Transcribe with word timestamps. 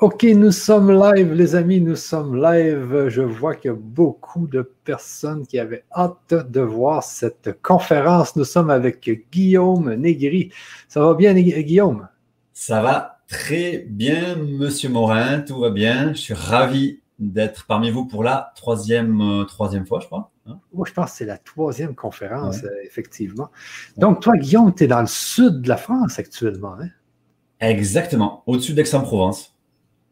OK, 0.00 0.22
nous 0.22 0.52
sommes 0.52 0.92
live, 0.92 1.32
les 1.32 1.56
amis, 1.56 1.80
nous 1.80 1.96
sommes 1.96 2.40
live. 2.40 3.08
Je 3.08 3.20
vois 3.20 3.56
qu'il 3.56 3.72
y 3.72 3.74
a 3.74 3.76
beaucoup 3.76 4.46
de 4.46 4.62
personnes 4.84 5.44
qui 5.44 5.58
avaient 5.58 5.82
hâte 5.92 6.34
de 6.34 6.60
voir 6.60 7.02
cette 7.02 7.60
conférence. 7.62 8.36
Nous 8.36 8.44
sommes 8.44 8.70
avec 8.70 9.10
Guillaume 9.32 9.92
Négri. 9.94 10.52
Ça 10.86 11.00
va 11.00 11.14
bien, 11.14 11.34
Guillaume? 11.34 12.06
Ça 12.52 12.80
va 12.80 13.22
très 13.26 13.78
bien, 13.78 14.36
Monsieur 14.36 14.88
Morin. 14.88 15.40
Tout 15.40 15.58
va 15.58 15.70
bien. 15.70 16.12
Je 16.12 16.20
suis 16.20 16.34
ravi 16.34 17.00
d'être 17.18 17.66
parmi 17.66 17.90
vous 17.90 18.06
pour 18.06 18.22
la 18.22 18.52
troisième, 18.54 19.20
euh, 19.20 19.44
troisième 19.46 19.84
fois, 19.84 19.98
je 19.98 20.06
crois. 20.06 20.30
Hein. 20.46 20.60
Moi, 20.72 20.86
je 20.88 20.92
pense 20.92 21.10
que 21.10 21.16
c'est 21.16 21.26
la 21.26 21.38
troisième 21.38 21.96
conférence, 21.96 22.62
euh, 22.62 22.68
effectivement. 22.84 23.50
Donc, 23.96 24.22
toi, 24.22 24.34
Guillaume, 24.36 24.72
tu 24.72 24.84
es 24.84 24.86
dans 24.86 25.00
le 25.00 25.08
sud 25.08 25.62
de 25.62 25.68
la 25.68 25.76
France 25.76 26.20
actuellement. 26.20 26.76
Hein? 26.80 26.86
Exactement, 27.58 28.44
au-dessus 28.46 28.74
d'Aix-en-Provence. 28.74 29.57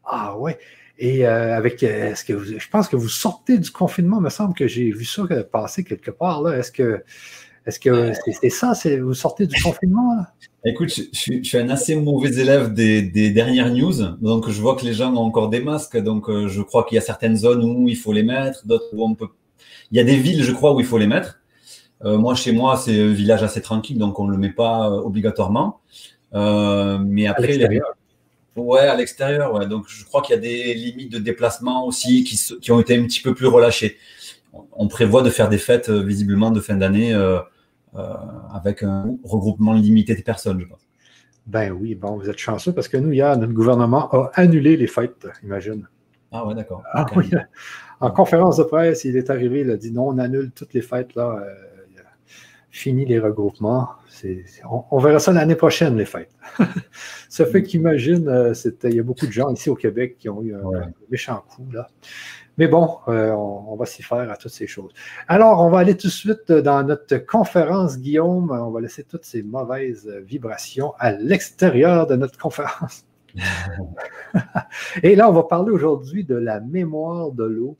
Ah 0.06 0.38
ouais. 0.38 0.58
Et 0.98 1.26
euh, 1.26 1.54
avec, 1.54 1.82
euh, 1.82 2.12
est-ce 2.12 2.24
que 2.24 2.32
vous, 2.32 2.58
je 2.58 2.68
pense 2.70 2.88
que 2.88 2.96
vous 2.96 3.08
sortez 3.08 3.58
du 3.58 3.70
confinement, 3.70 4.18
il 4.18 4.24
me 4.24 4.30
semble 4.30 4.54
que 4.54 4.66
j'ai 4.66 4.90
vu 4.90 5.04
ça 5.04 5.24
passer 5.44 5.84
quelque 5.84 6.10
part 6.10 6.42
là. 6.42 6.56
Est-ce 6.56 6.72
que, 6.72 7.02
est-ce 7.66 7.78
que 7.78 8.12
c'est, 8.40 8.48
ça, 8.48 8.74
c'est 8.74 8.98
vous 8.98 9.12
sortez 9.12 9.46
du 9.46 9.60
confinement 9.60 10.16
là? 10.16 10.32
Écoute, 10.64 10.88
je, 10.88 11.02
suis 11.12 11.58
un 11.58 11.68
assez 11.68 11.94
mauvais 11.94 12.30
élève 12.40 12.72
des, 12.72 13.30
dernières 13.30 13.70
news, 13.70 14.16
donc 14.20 14.48
je 14.48 14.60
vois 14.60 14.74
que 14.74 14.84
les 14.84 14.94
gens 14.94 15.14
ont 15.14 15.20
encore 15.20 15.48
des 15.48 15.60
masques, 15.60 15.96
donc 15.98 16.28
euh, 16.28 16.48
je 16.48 16.62
crois 16.62 16.84
qu'il 16.84 16.96
y 16.96 16.98
a 16.98 17.02
certaines 17.02 17.36
zones 17.36 17.62
où 17.62 17.88
il 17.88 17.96
faut 17.96 18.12
les 18.12 18.24
mettre, 18.24 18.66
d'autres 18.66 18.88
où 18.92 19.04
on 19.04 19.14
peut. 19.14 19.28
Il 19.92 19.98
y 19.98 20.00
a 20.00 20.04
des 20.04 20.16
villes, 20.16 20.42
je 20.42 20.52
crois, 20.52 20.74
où 20.74 20.80
il 20.80 20.86
faut 20.86 20.98
les 20.98 21.06
mettre. 21.06 21.38
moi, 22.02 22.34
chez 22.34 22.52
moi, 22.52 22.76
c'est 22.76 23.00
un 23.00 23.12
village 23.12 23.42
assez 23.42 23.60
tranquille, 23.60 23.98
donc 23.98 24.18
on 24.18 24.26
ne 24.26 24.32
le 24.32 24.38
met 24.38 24.50
pas 24.50 24.90
obligatoirement. 24.90 25.80
mais 26.32 27.26
après, 27.26 27.58
les 27.58 27.80
Ouais, 28.56 28.80
à 28.80 28.96
l'extérieur. 28.96 29.54
Ouais. 29.54 29.66
Donc, 29.66 29.84
je 29.88 30.04
crois 30.04 30.22
qu'il 30.22 30.34
y 30.34 30.38
a 30.38 30.40
des 30.40 30.74
limites 30.74 31.12
de 31.12 31.18
déplacement 31.18 31.86
aussi 31.86 32.24
qui, 32.24 32.36
qui, 32.60 32.72
ont 32.72 32.80
été 32.80 32.96
un 32.96 33.04
petit 33.04 33.20
peu 33.20 33.34
plus 33.34 33.46
relâchées. 33.46 33.96
On 34.72 34.88
prévoit 34.88 35.22
de 35.22 35.30
faire 35.30 35.48
des 35.48 35.58
fêtes 35.58 35.90
euh, 35.90 36.02
visiblement 36.02 36.50
de 36.50 36.60
fin 36.60 36.76
d'année 36.76 37.12
euh, 37.12 37.38
euh, 37.96 38.14
avec 38.54 38.82
un 38.82 39.14
regroupement 39.24 39.74
limité 39.74 40.14
de 40.14 40.22
personnes, 40.22 40.60
je 40.60 40.66
pense. 40.66 40.80
Ben 41.46 41.70
oui, 41.70 41.94
bon, 41.94 42.16
vous 42.16 42.28
êtes 42.28 42.38
chanceux 42.38 42.72
parce 42.72 42.88
que 42.88 42.96
nous, 42.96 43.12
il 43.12 43.18
y 43.18 43.22
a, 43.22 43.36
notre 43.36 43.52
gouvernement 43.52 44.10
a 44.12 44.30
annulé 44.34 44.76
les 44.76 44.86
fêtes, 44.88 45.28
imagine. 45.44 45.86
Ah 46.32 46.44
ouais, 46.46 46.54
d'accord. 46.54 46.82
Ah, 46.92 47.06
oui. 47.14 47.30
En 48.00 48.10
conférence 48.10 48.58
de 48.58 48.64
presse, 48.64 49.04
il 49.04 49.16
est 49.16 49.30
arrivé, 49.30 49.60
il 49.60 49.70
a 49.70 49.76
dit 49.76 49.90
non, 49.90 50.08
on 50.08 50.18
annule 50.18 50.50
toutes 50.50 50.74
les 50.74 50.82
fêtes 50.82 51.14
là. 51.14 51.40
Euh, 51.40 51.54
fini 52.76 53.06
les 53.06 53.18
regroupements. 53.18 53.88
on, 54.90 54.98
verra 54.98 55.18
ça 55.18 55.32
l'année 55.32 55.54
prochaine, 55.54 55.96
les 55.96 56.04
fêtes. 56.04 56.30
ça 57.28 57.46
fait 57.46 57.62
qu'imagine, 57.62 58.28
euh, 58.28 58.52
il 58.84 58.94
y 58.94 59.00
a 59.00 59.02
beaucoup 59.02 59.26
de 59.26 59.32
gens 59.32 59.50
ici 59.50 59.70
au 59.70 59.74
Québec 59.74 60.16
qui 60.18 60.28
ont 60.28 60.42
eu 60.42 60.54
un, 60.54 60.92
méchant 61.10 61.42
coup. 61.48 61.66
Là. 61.72 61.88
Mais 62.58 62.68
bon, 62.68 62.98
euh, 63.08 63.32
on, 63.32 63.76
va 63.76 63.86
s'y 63.86 64.02
faire 64.02 64.30
à 64.30 64.36
toutes 64.36 64.52
ces 64.52 64.66
choses. 64.66 64.92
Alors, 65.26 65.60
on 65.60 65.70
va 65.70 65.78
aller 65.78 65.96
tout 65.96 66.06
de 66.06 66.12
suite 66.12 66.52
dans 66.52 66.82
notre 66.82 67.16
conférence, 67.18 67.98
Guillaume. 67.98 68.50
On 68.50 68.70
va 68.70 68.80
laisser 68.80 69.04
toutes 69.04 69.24
ces 69.24 69.42
mauvaises 69.42 70.08
vibrations 70.24 70.94
à 70.98 71.12
l'extérieur 71.12 72.06
de 72.06 72.16
notre 72.16 72.38
conférence. 72.38 73.04
Et 75.02 75.16
là, 75.16 75.30
on 75.30 75.32
va 75.32 75.42
parler 75.44 75.70
aujourd'hui 75.70 76.24
de 76.24 76.34
la 76.34 76.60
mémoire 76.60 77.32
de 77.32 77.44
l'eau 77.44 77.76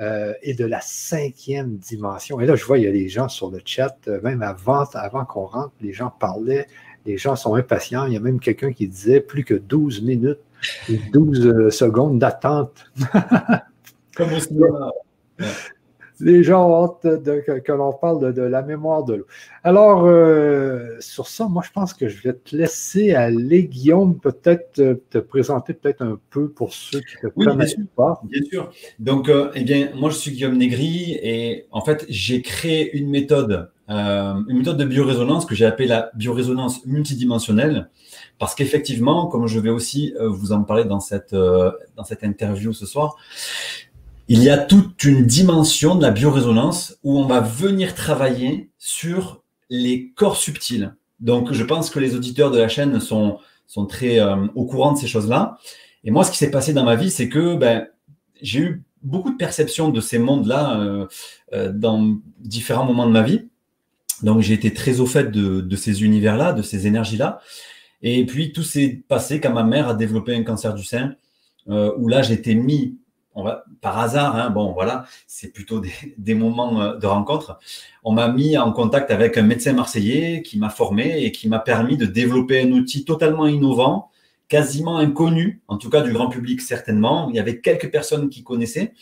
euh, 0.00 0.32
et 0.42 0.54
de 0.54 0.64
la 0.64 0.80
cinquième 0.80 1.76
dimension. 1.76 2.40
Et 2.40 2.46
là, 2.46 2.56
je 2.56 2.64
vois, 2.64 2.78
il 2.78 2.84
y 2.84 2.88
a 2.88 2.92
des 2.92 3.08
gens 3.08 3.28
sur 3.28 3.50
le 3.50 3.60
chat, 3.64 3.96
euh, 4.08 4.20
même 4.22 4.42
avant, 4.42 4.84
avant 4.94 5.24
qu'on 5.24 5.44
rentre, 5.44 5.72
les 5.80 5.92
gens 5.92 6.10
parlaient, 6.10 6.66
les 7.04 7.18
gens 7.18 7.36
sont 7.36 7.54
impatients. 7.54 8.06
Il 8.06 8.14
y 8.14 8.16
a 8.16 8.20
même 8.20 8.40
quelqu'un 8.40 8.72
qui 8.72 8.88
disait 8.88 9.20
plus 9.20 9.44
que 9.44 9.54
12 9.54 10.02
minutes, 10.02 10.40
12 11.12 11.46
euh, 11.46 11.70
secondes 11.70 12.18
d'attente. 12.18 12.90
Comme 14.16 14.32
au 14.32 14.40
cinéma 14.40 14.90
les 16.22 16.44
gens 16.44 16.68
ont 16.68 16.84
hâte 16.84 17.22
de, 17.22 17.40
que, 17.40 17.72
l'on 17.72 17.92
parle 17.92 18.32
de, 18.32 18.42
la 18.42 18.62
mémoire 18.62 19.04
de 19.04 19.14
l'eau. 19.14 19.26
Alors, 19.64 20.04
euh, 20.06 20.96
sur 21.00 21.26
ça, 21.26 21.48
moi, 21.48 21.62
je 21.66 21.72
pense 21.72 21.94
que 21.94 22.08
je 22.08 22.22
vais 22.22 22.32
te 22.32 22.54
laisser 22.54 23.12
aller, 23.12 23.64
Guillaume, 23.64 24.18
peut-être 24.18 24.78
euh, 24.78 25.02
te 25.10 25.18
présenter 25.18 25.74
peut-être 25.74 26.02
un 26.02 26.18
peu 26.30 26.48
pour 26.48 26.72
ceux 26.72 27.00
qui 27.00 27.16
ne 27.22 27.28
te 27.28 27.34
connaissent 27.34 27.76
pas. 27.96 28.22
Bien 28.24 28.42
sûr. 28.44 28.70
Donc, 28.98 29.28
euh, 29.28 29.50
eh 29.54 29.64
bien, 29.64 29.90
moi, 29.96 30.10
je 30.10 30.16
suis 30.16 30.30
Guillaume 30.30 30.56
Négri 30.56 31.18
et 31.22 31.66
en 31.72 31.80
fait, 31.80 32.06
j'ai 32.08 32.40
créé 32.40 32.96
une 32.96 33.10
méthode, 33.10 33.70
une 33.88 34.56
méthode 34.56 34.78
de 34.78 34.84
biorésonance 34.84 35.44
que 35.44 35.54
j'ai 35.54 35.66
appelée 35.66 35.88
la 35.88 36.10
biorésonance 36.14 36.86
multidimensionnelle. 36.86 37.90
Parce 38.38 38.54
qu'effectivement, 38.54 39.26
comme 39.26 39.46
je 39.46 39.60
vais 39.60 39.70
aussi 39.70 40.14
vous 40.18 40.52
en 40.52 40.62
parler 40.62 40.84
dans 40.84 40.98
cette, 40.98 41.34
dans 41.34 42.04
cette 42.04 42.24
interview 42.24 42.72
ce 42.72 42.86
soir, 42.86 43.16
il 44.34 44.42
y 44.42 44.48
a 44.48 44.56
toute 44.56 45.04
une 45.04 45.26
dimension 45.26 45.94
de 45.94 46.00
la 46.00 46.10
biorésonance 46.10 46.98
où 47.02 47.18
on 47.18 47.26
va 47.26 47.40
venir 47.40 47.94
travailler 47.94 48.70
sur 48.78 49.42
les 49.68 50.10
corps 50.16 50.38
subtils. 50.38 50.94
Donc, 51.20 51.52
je 51.52 51.62
pense 51.62 51.90
que 51.90 51.98
les 51.98 52.16
auditeurs 52.16 52.50
de 52.50 52.56
la 52.56 52.68
chaîne 52.68 52.98
sont, 52.98 53.36
sont 53.66 53.84
très 53.84 54.20
euh, 54.20 54.46
au 54.54 54.64
courant 54.64 54.92
de 54.92 54.98
ces 54.98 55.06
choses-là. 55.06 55.58
Et 56.02 56.10
moi, 56.10 56.24
ce 56.24 56.30
qui 56.30 56.38
s'est 56.38 56.50
passé 56.50 56.72
dans 56.72 56.82
ma 56.82 56.96
vie, 56.96 57.10
c'est 57.10 57.28
que 57.28 57.56
ben, 57.56 57.86
j'ai 58.40 58.60
eu 58.60 58.82
beaucoup 59.02 59.32
de 59.32 59.36
perceptions 59.36 59.90
de 59.90 60.00
ces 60.00 60.18
mondes-là 60.18 60.80
euh, 60.80 61.06
euh, 61.52 61.70
dans 61.70 62.16
différents 62.38 62.86
moments 62.86 63.06
de 63.06 63.12
ma 63.12 63.22
vie. 63.22 63.50
Donc, 64.22 64.40
j'ai 64.40 64.54
été 64.54 64.72
très 64.72 65.00
au 65.00 65.06
fait 65.06 65.30
de, 65.30 65.60
de 65.60 65.76
ces 65.76 66.04
univers-là, 66.04 66.54
de 66.54 66.62
ces 66.62 66.86
énergies-là. 66.86 67.40
Et 68.00 68.24
puis, 68.24 68.54
tout 68.54 68.62
s'est 68.62 69.04
passé 69.08 69.42
quand 69.42 69.52
ma 69.52 69.64
mère 69.64 69.88
a 69.88 69.94
développé 69.94 70.34
un 70.34 70.42
cancer 70.42 70.72
du 70.72 70.84
sein, 70.84 71.16
où 71.66 72.08
là, 72.08 72.22
j'étais 72.22 72.54
mis 72.54 72.96
on 73.34 73.44
va, 73.44 73.64
par 73.80 73.98
hasard, 73.98 74.36
hein, 74.36 74.50
bon 74.50 74.72
voilà, 74.72 75.04
c'est 75.26 75.52
plutôt 75.52 75.82
des, 76.18 76.34
moments 76.34 76.82
euh, 76.82 76.96
de 76.96 77.06
rencontre. 77.06 77.58
On 78.04 78.12
m'a 78.12 78.28
mis 78.28 78.56
en 78.58 78.72
contact 78.72 79.10
avec 79.10 79.38
un 79.38 79.42
médecin 79.42 79.72
marseillais 79.72 80.42
qui 80.42 80.58
m'a 80.58 80.70
formé 80.70 81.24
et 81.24 81.32
qui 81.32 81.48
m'a 81.48 81.58
permis 81.58 81.96
de 81.96 82.06
développer 82.06 82.60
un 82.62 82.72
outil 82.72 83.04
totalement 83.04 83.46
innovant, 83.46 84.10
quasiment 84.48 84.98
inconnu, 84.98 85.62
en 85.68 85.78
tout 85.78 85.88
cas 85.88 86.02
du 86.02 86.12
grand 86.12 86.28
public 86.28 86.60
certainement. 86.60 87.28
Il 87.30 87.36
y 87.36 87.40
avait 87.40 87.60
quelques 87.60 87.90
personnes 87.90 88.28
qui 88.28 88.42
connaissaient, 88.44 88.92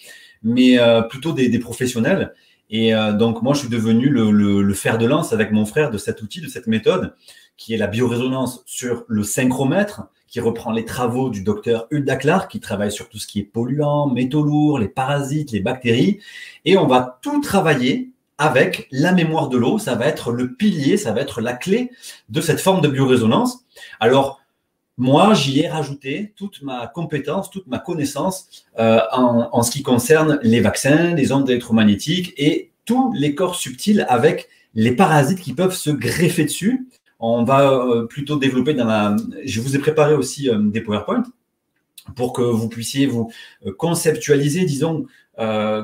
mais 0.43 0.79
euh, 0.79 1.03
plutôt 1.03 1.33
des, 1.33 1.59
professionnels. 1.59 2.35
Et 2.71 2.95
euh, 2.95 3.12
donc 3.12 3.43
moi, 3.43 3.55
je 3.55 3.61
suis 3.61 3.69
devenu 3.69 4.09
le, 4.09 4.75
fer 4.75 4.97
de 4.97 5.07
lance 5.07 5.33
avec 5.33 5.51
mon 5.51 5.67
frère 5.67 5.91
de 5.91 5.99
cet 5.99 6.23
outil, 6.23 6.41
de 6.41 6.47
cette 6.47 6.69
méthode, 6.69 7.15
qui 7.57 7.75
est 7.75 7.77
la 7.77 7.89
biorésonance 7.89 8.62
sur 8.65 9.05
le 9.09 9.23
synchromètre 9.25 10.03
qui 10.31 10.41
reprend 10.41 10.71
les 10.71 10.85
travaux 10.85 11.29
du 11.29 11.43
docteur 11.43 11.87
Hulda 11.91 12.17
Clark, 12.17 12.51
qui 12.51 12.61
travaille 12.61 12.93
sur 12.93 13.09
tout 13.09 13.19
ce 13.19 13.27
qui 13.27 13.41
est 13.41 13.45
polluant, 13.45 14.07
métaux 14.09 14.43
lourds, 14.43 14.79
les 14.79 14.89
parasites, 14.89 15.51
les 15.51 15.61
bactéries. 15.61 16.21
Et 16.65 16.79
on 16.79 16.87
va 16.87 17.19
tout 17.21 17.41
travailler 17.41 18.11
avec 18.39 18.87
la 18.93 19.13
mémoire 19.13 19.49
de 19.49 19.59
l'eau. 19.59 19.79
Ça 19.79 19.97
va 19.97 20.07
être 20.07 20.31
le 20.31 20.55
pilier, 20.55 20.97
ça 20.97 21.13
va 21.13 21.21
être 21.21 21.41
la 21.41 21.53
clé 21.53 21.91
de 22.29 22.41
cette 22.41 22.61
forme 22.61 22.81
de 22.81 22.89
biorésonance. 22.89 23.65
Alors, 23.99 24.41
moi, 24.97 25.35
j'y 25.35 25.61
ai 25.61 25.69
rajouté 25.69 26.33
toute 26.37 26.62
ma 26.62 26.87
compétence, 26.87 27.51
toute 27.51 27.67
ma 27.67 27.79
connaissance 27.79 28.67
euh, 28.79 29.01
en, 29.12 29.49
en, 29.51 29.62
ce 29.62 29.71
qui 29.71 29.83
concerne 29.83 30.39
les 30.43 30.61
vaccins, 30.61 31.15
les 31.15 31.33
ondes 31.33 31.49
électromagnétiques 31.51 32.35
et 32.37 32.71
tous 32.85 33.12
les 33.15 33.35
corps 33.35 33.57
subtils 33.57 34.07
avec 34.09 34.49
les 34.75 34.93
parasites 34.93 35.41
qui 35.41 35.55
peuvent 35.55 35.75
se 35.75 35.91
greffer 35.91 36.45
dessus 36.45 36.87
on 37.20 37.44
va 37.44 37.70
euh, 37.70 38.06
plutôt 38.06 38.36
développer 38.36 38.75
dans 38.75 38.86
la. 38.86 39.14
Je 39.44 39.60
vous 39.60 39.76
ai 39.76 39.78
préparé 39.78 40.14
aussi 40.14 40.48
euh, 40.48 40.58
des 40.58 40.81
PowerPoint 40.81 41.22
pour 42.16 42.32
que 42.32 42.42
vous 42.42 42.69
puissiez 42.69 43.06
vous 43.06 43.31
euh, 43.66 43.72
conceptualiser, 43.72 44.64
disons, 44.64 45.06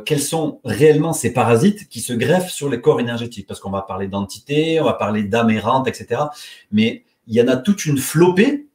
quels 0.05 0.21
sont 0.21 0.61
réellement 0.65 1.15
ces 1.15 1.33
parasites 1.33 1.89
qui 1.89 2.03
se 2.03 2.13
greffent 2.13 2.51
sur 2.51 2.69
les 2.69 2.79
corps 2.79 3.01
énergétiques. 3.01 3.47
Parce 3.47 3.59
qu'on 3.59 3.71
va 3.71 3.81
parler 3.81 4.07
d'entités, 4.07 4.83
on 4.83 4.85
va 4.85 4.93
parler 4.93 5.23
d'âme 5.23 5.49
errante, 5.49 5.89
etc. 5.89 6.25
Mais 6.73 7.05
il 7.27 7.35
y 7.35 7.41
en 7.41 7.49
a 7.49 7.57
toute 7.57 7.87
une 7.87 7.97
flopée, 7.97 8.67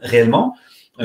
réellement, 0.00 0.54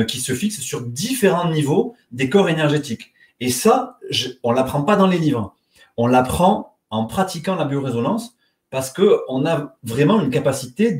qui 0.09 0.19
se 0.19 0.33
fixe 0.33 0.59
sur 0.59 0.81
différents 0.81 1.49
niveaux 1.49 1.95
des 2.11 2.29
corps 2.29 2.49
énergétiques. 2.49 3.13
Et 3.40 3.49
ça, 3.49 3.97
on 4.43 4.51
ne 4.51 4.57
l'apprend 4.57 4.81
pas 4.81 4.97
dans 4.97 5.07
les 5.07 5.19
livres. 5.19 5.55
On 5.95 6.07
l'apprend 6.07 6.75
en 6.90 7.05
pratiquant 7.05 7.55
la 7.55 7.63
biorésonance 7.63 8.36
parce 8.69 8.91
qu'on 8.91 9.46
a 9.46 9.78
vraiment 9.84 10.22
une 10.22 10.29
capacité 10.29 10.97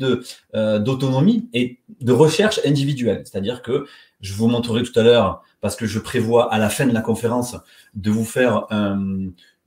euh, 0.56 0.80
d'autonomie 0.80 1.50
et 1.54 1.80
de 2.02 2.14
recherche 2.14 2.60
individuelle. 2.66 3.24
C'est-à-dire 3.25 3.62
que 3.62 3.86
je 4.22 4.34
vous 4.34 4.48
montrerai 4.48 4.84
tout 4.84 4.98
à 5.00 5.04
l'heure, 5.04 5.44
parce 5.62 5.75
que 5.75 5.86
je 5.86 6.00
prévois 6.00 6.52
à 6.54 6.60
la 6.60 6.69
fin 6.69 6.86
de 6.86 6.94
la 6.94 7.02
conférence 7.02 7.56
de 7.94 8.10
vous 8.10 8.25
faire 8.25 8.66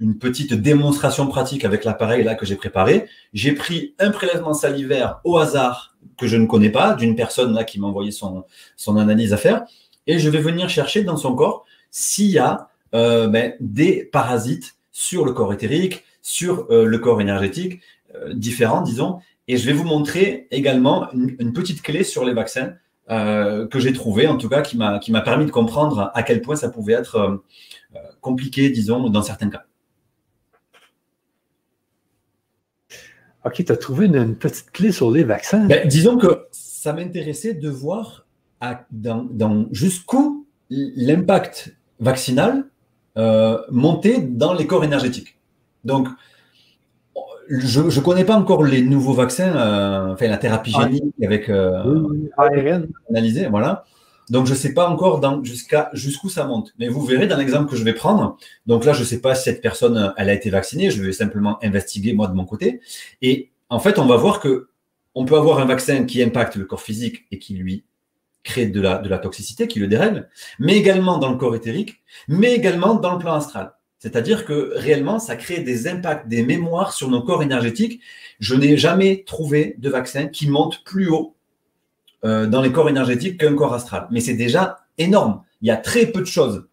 une 0.01 0.19
petite 0.19 0.55
démonstration 0.55 1.27
pratique 1.29 1.65
avec 1.65 1.85
l'appareil 1.85 2.25
là 2.25 2.35
que 2.35 2.47
j'ai 2.47 2.57
préparé. 2.57 3.07
J'ai 3.33 3.53
pris 3.53 3.95
un 3.99 4.11
prélèvement 4.11 4.55
salivaire 4.55 5.21
au 5.25 5.39
hasard 5.39 5.95
que 6.17 6.27
je 6.27 6.37
ne 6.37 6.47
connais 6.47 6.71
pas 6.71 6.95
d'une 6.95 7.15
personne 7.15 7.55
là 7.55 7.65
qui 7.65 7.79
m'a 7.79 7.87
envoyé 7.87 8.11
son, 8.11 8.45
son 8.77 8.97
analyse 8.97 9.33
à 9.33 9.37
faire 9.37 9.65
et 10.07 10.19
je 10.19 10.29
vais 10.29 10.41
venir 10.41 10.69
chercher 10.69 11.05
dans 11.05 11.17
son 11.17 11.35
corps 11.35 11.65
s'il 11.91 12.31
y 12.31 12.39
a 12.39 12.69
euh, 12.95 13.29
ben, 13.29 13.55
des 13.61 14.05
parasites 14.05 14.77
sur 14.91 15.25
le 15.25 15.33
corps 15.33 15.53
éthérique, 15.53 16.05
sur 16.23 16.67
euh, 16.71 16.85
le 16.85 16.99
corps 16.99 17.21
énergétique 17.21 17.81
euh, 18.15 18.33
différent, 18.35 18.83
disons. 18.83 19.21
Et 19.49 19.57
je 19.57 19.67
vais 19.67 19.73
vous 19.73 19.85
montrer 19.85 20.47
également 20.51 21.11
une, 21.13 21.53
petite 21.53 21.83
clé 21.83 22.05
sur 22.05 22.25
les 22.25 22.33
vaccins 22.33 22.75
que 23.09 23.81
j'ai 23.81 23.93
trouvé, 23.93 24.29
en 24.29 24.37
tout 24.37 24.49
cas, 24.49 24.63
qui 24.63 24.77
m'a 24.77 25.21
permis 25.25 25.45
de 25.45 25.51
comprendre 25.51 26.13
à 26.15 26.23
quel 26.23 26.41
point 26.43 26.55
ça 26.55 26.69
pouvait 26.69 26.93
être 26.93 27.43
compliqué, 28.21 28.71
disons, 28.71 29.11
dans 29.11 29.23
certains 29.23 29.51
cas. 29.51 29.65
OK, 33.45 33.65
tu 33.65 33.73
as 33.73 33.77
trouvé 33.77 34.07
une, 34.07 34.37
petite 34.37 34.71
clé 34.71 34.93
sur 34.93 35.11
les 35.11 35.25
vaccins? 35.25 35.67
Ben, 35.67 35.89
disons 35.89 36.19
que 36.19 36.47
ça 36.51 36.93
m'intéressait 36.93 37.55
de 37.55 37.69
voir 37.69 38.27
dans, 38.91 39.67
jusqu'où 39.73 40.47
l'impact 40.69 41.75
vaccinal 41.99 42.67
euh, 43.17 43.59
montait 43.71 44.21
dans 44.21 44.53
les 44.53 44.67
corps 44.67 44.85
énergétiques. 44.85 45.39
Donc, 45.85 46.09
je 47.49 47.81
ne 47.81 48.01
connais 48.01 48.25
pas 48.25 48.37
encore 48.37 48.63
les 48.63 48.83
nouveaux 48.83 49.13
vaccins, 49.13 49.57
euh, 49.57 50.13
enfin 50.13 50.29
la 50.29 50.37
thérapie 50.37 50.73
génique 50.73 51.15
avec 51.23 51.49
euh, 51.49 52.29
ARN 52.37 52.87
analysé, 53.09 53.47
voilà. 53.49 53.85
Donc, 54.29 54.47
je 54.47 54.53
ne 54.53 54.57
sais 54.57 54.73
pas 54.73 54.89
encore 54.89 55.21
jusqu'à 55.45 55.91
jusqu'où 55.93 56.29
ça 56.29 56.45
monte. 56.45 56.73
Mais 56.79 56.89
vous 56.89 57.05
verrez 57.05 57.27
dans 57.27 57.37
l'exemple 57.37 57.69
que 57.69 57.75
je 57.75 57.83
vais 57.83 57.95
prendre. 57.95 58.37
Donc 58.67 58.85
là, 58.85 58.93
je 58.93 59.01
ne 59.01 59.05
sais 59.05 59.21
pas 59.21 59.35
si 59.35 59.43
cette 59.43 59.61
personne, 59.61 60.15
elle 60.17 60.31
a 60.31 60.33
été 60.33 60.51
vaccinée. 60.51 60.93
Je 60.93 61.03
vais 61.03 61.13
simplement 61.13 61.59
investiguer 61.65 62.13
moi 62.13 62.29
de 62.29 62.35
mon 62.35 62.45
côté. 62.45 62.81
Et 63.23 63.51
en 63.69 63.81
fait, 63.81 63.99
on 63.99 64.07
va 64.07 64.17
voir 64.17 64.39
que 64.39 64.69
on 65.17 65.25
peut 65.25 65.37
avoir 65.37 65.59
un 65.59 65.65
vaccin 65.65 66.05
qui 66.05 66.23
impacte 66.23 66.55
le 66.55 66.65
corps 66.65 66.81
physique 66.81 67.27
et 67.33 67.41
qui 67.41 67.55
lui 67.55 67.85
crée 68.45 68.67
de 68.67 68.81
la, 68.81 68.99
de 68.99 69.09
la 69.09 69.19
toxicité, 69.19 69.67
qui 69.67 69.81
le 69.81 69.89
dérègle, 69.89 70.29
mais 70.59 70.77
également 70.77 71.19
dans 71.19 71.31
le 71.31 71.37
corps 71.37 71.57
éthérique, 71.57 72.01
mais 72.29 72.55
également 72.55 72.95
dans 72.95 73.13
le 73.13 73.19
plan 73.19 73.35
astral. 73.35 73.73
C'est-à-dire 74.01 74.47
que 74.47 74.73
réellement, 74.75 75.19
ça 75.19 75.37
crée 75.37 75.61
des 75.61 75.87
impacts, 75.87 76.27
des 76.27 76.43
mémoires 76.43 76.95
sur 76.95 77.11
nos 77.11 77.23
corps 77.23 77.43
énergétiques. 77.43 78.01
Je 78.41 78.55
n'ai 78.55 78.79
jamais 78.79 79.25
trouvé 79.27 79.77
de 79.79 79.91
vaccin 79.91 80.27
qui 80.27 80.49
monte 80.49 80.83
plus 80.85 81.09
haut 81.09 81.37
euh, 82.25 82.47
dans 82.47 82.63
les 82.63 82.73
corps 82.73 82.89
énergétiques 82.89 83.39
qu'un 83.39 83.55
corps 83.55 83.75
astral. 83.75 84.09
Mais 84.11 84.21
c'est 84.21 84.35
déjà 84.35 84.79
énorme. 84.97 85.43
Il 85.61 85.69
y 85.69 85.71
a 85.71 85.77
très 85.77 86.07
peu 86.07 86.21
de 86.21 86.27
choses, 86.27 86.67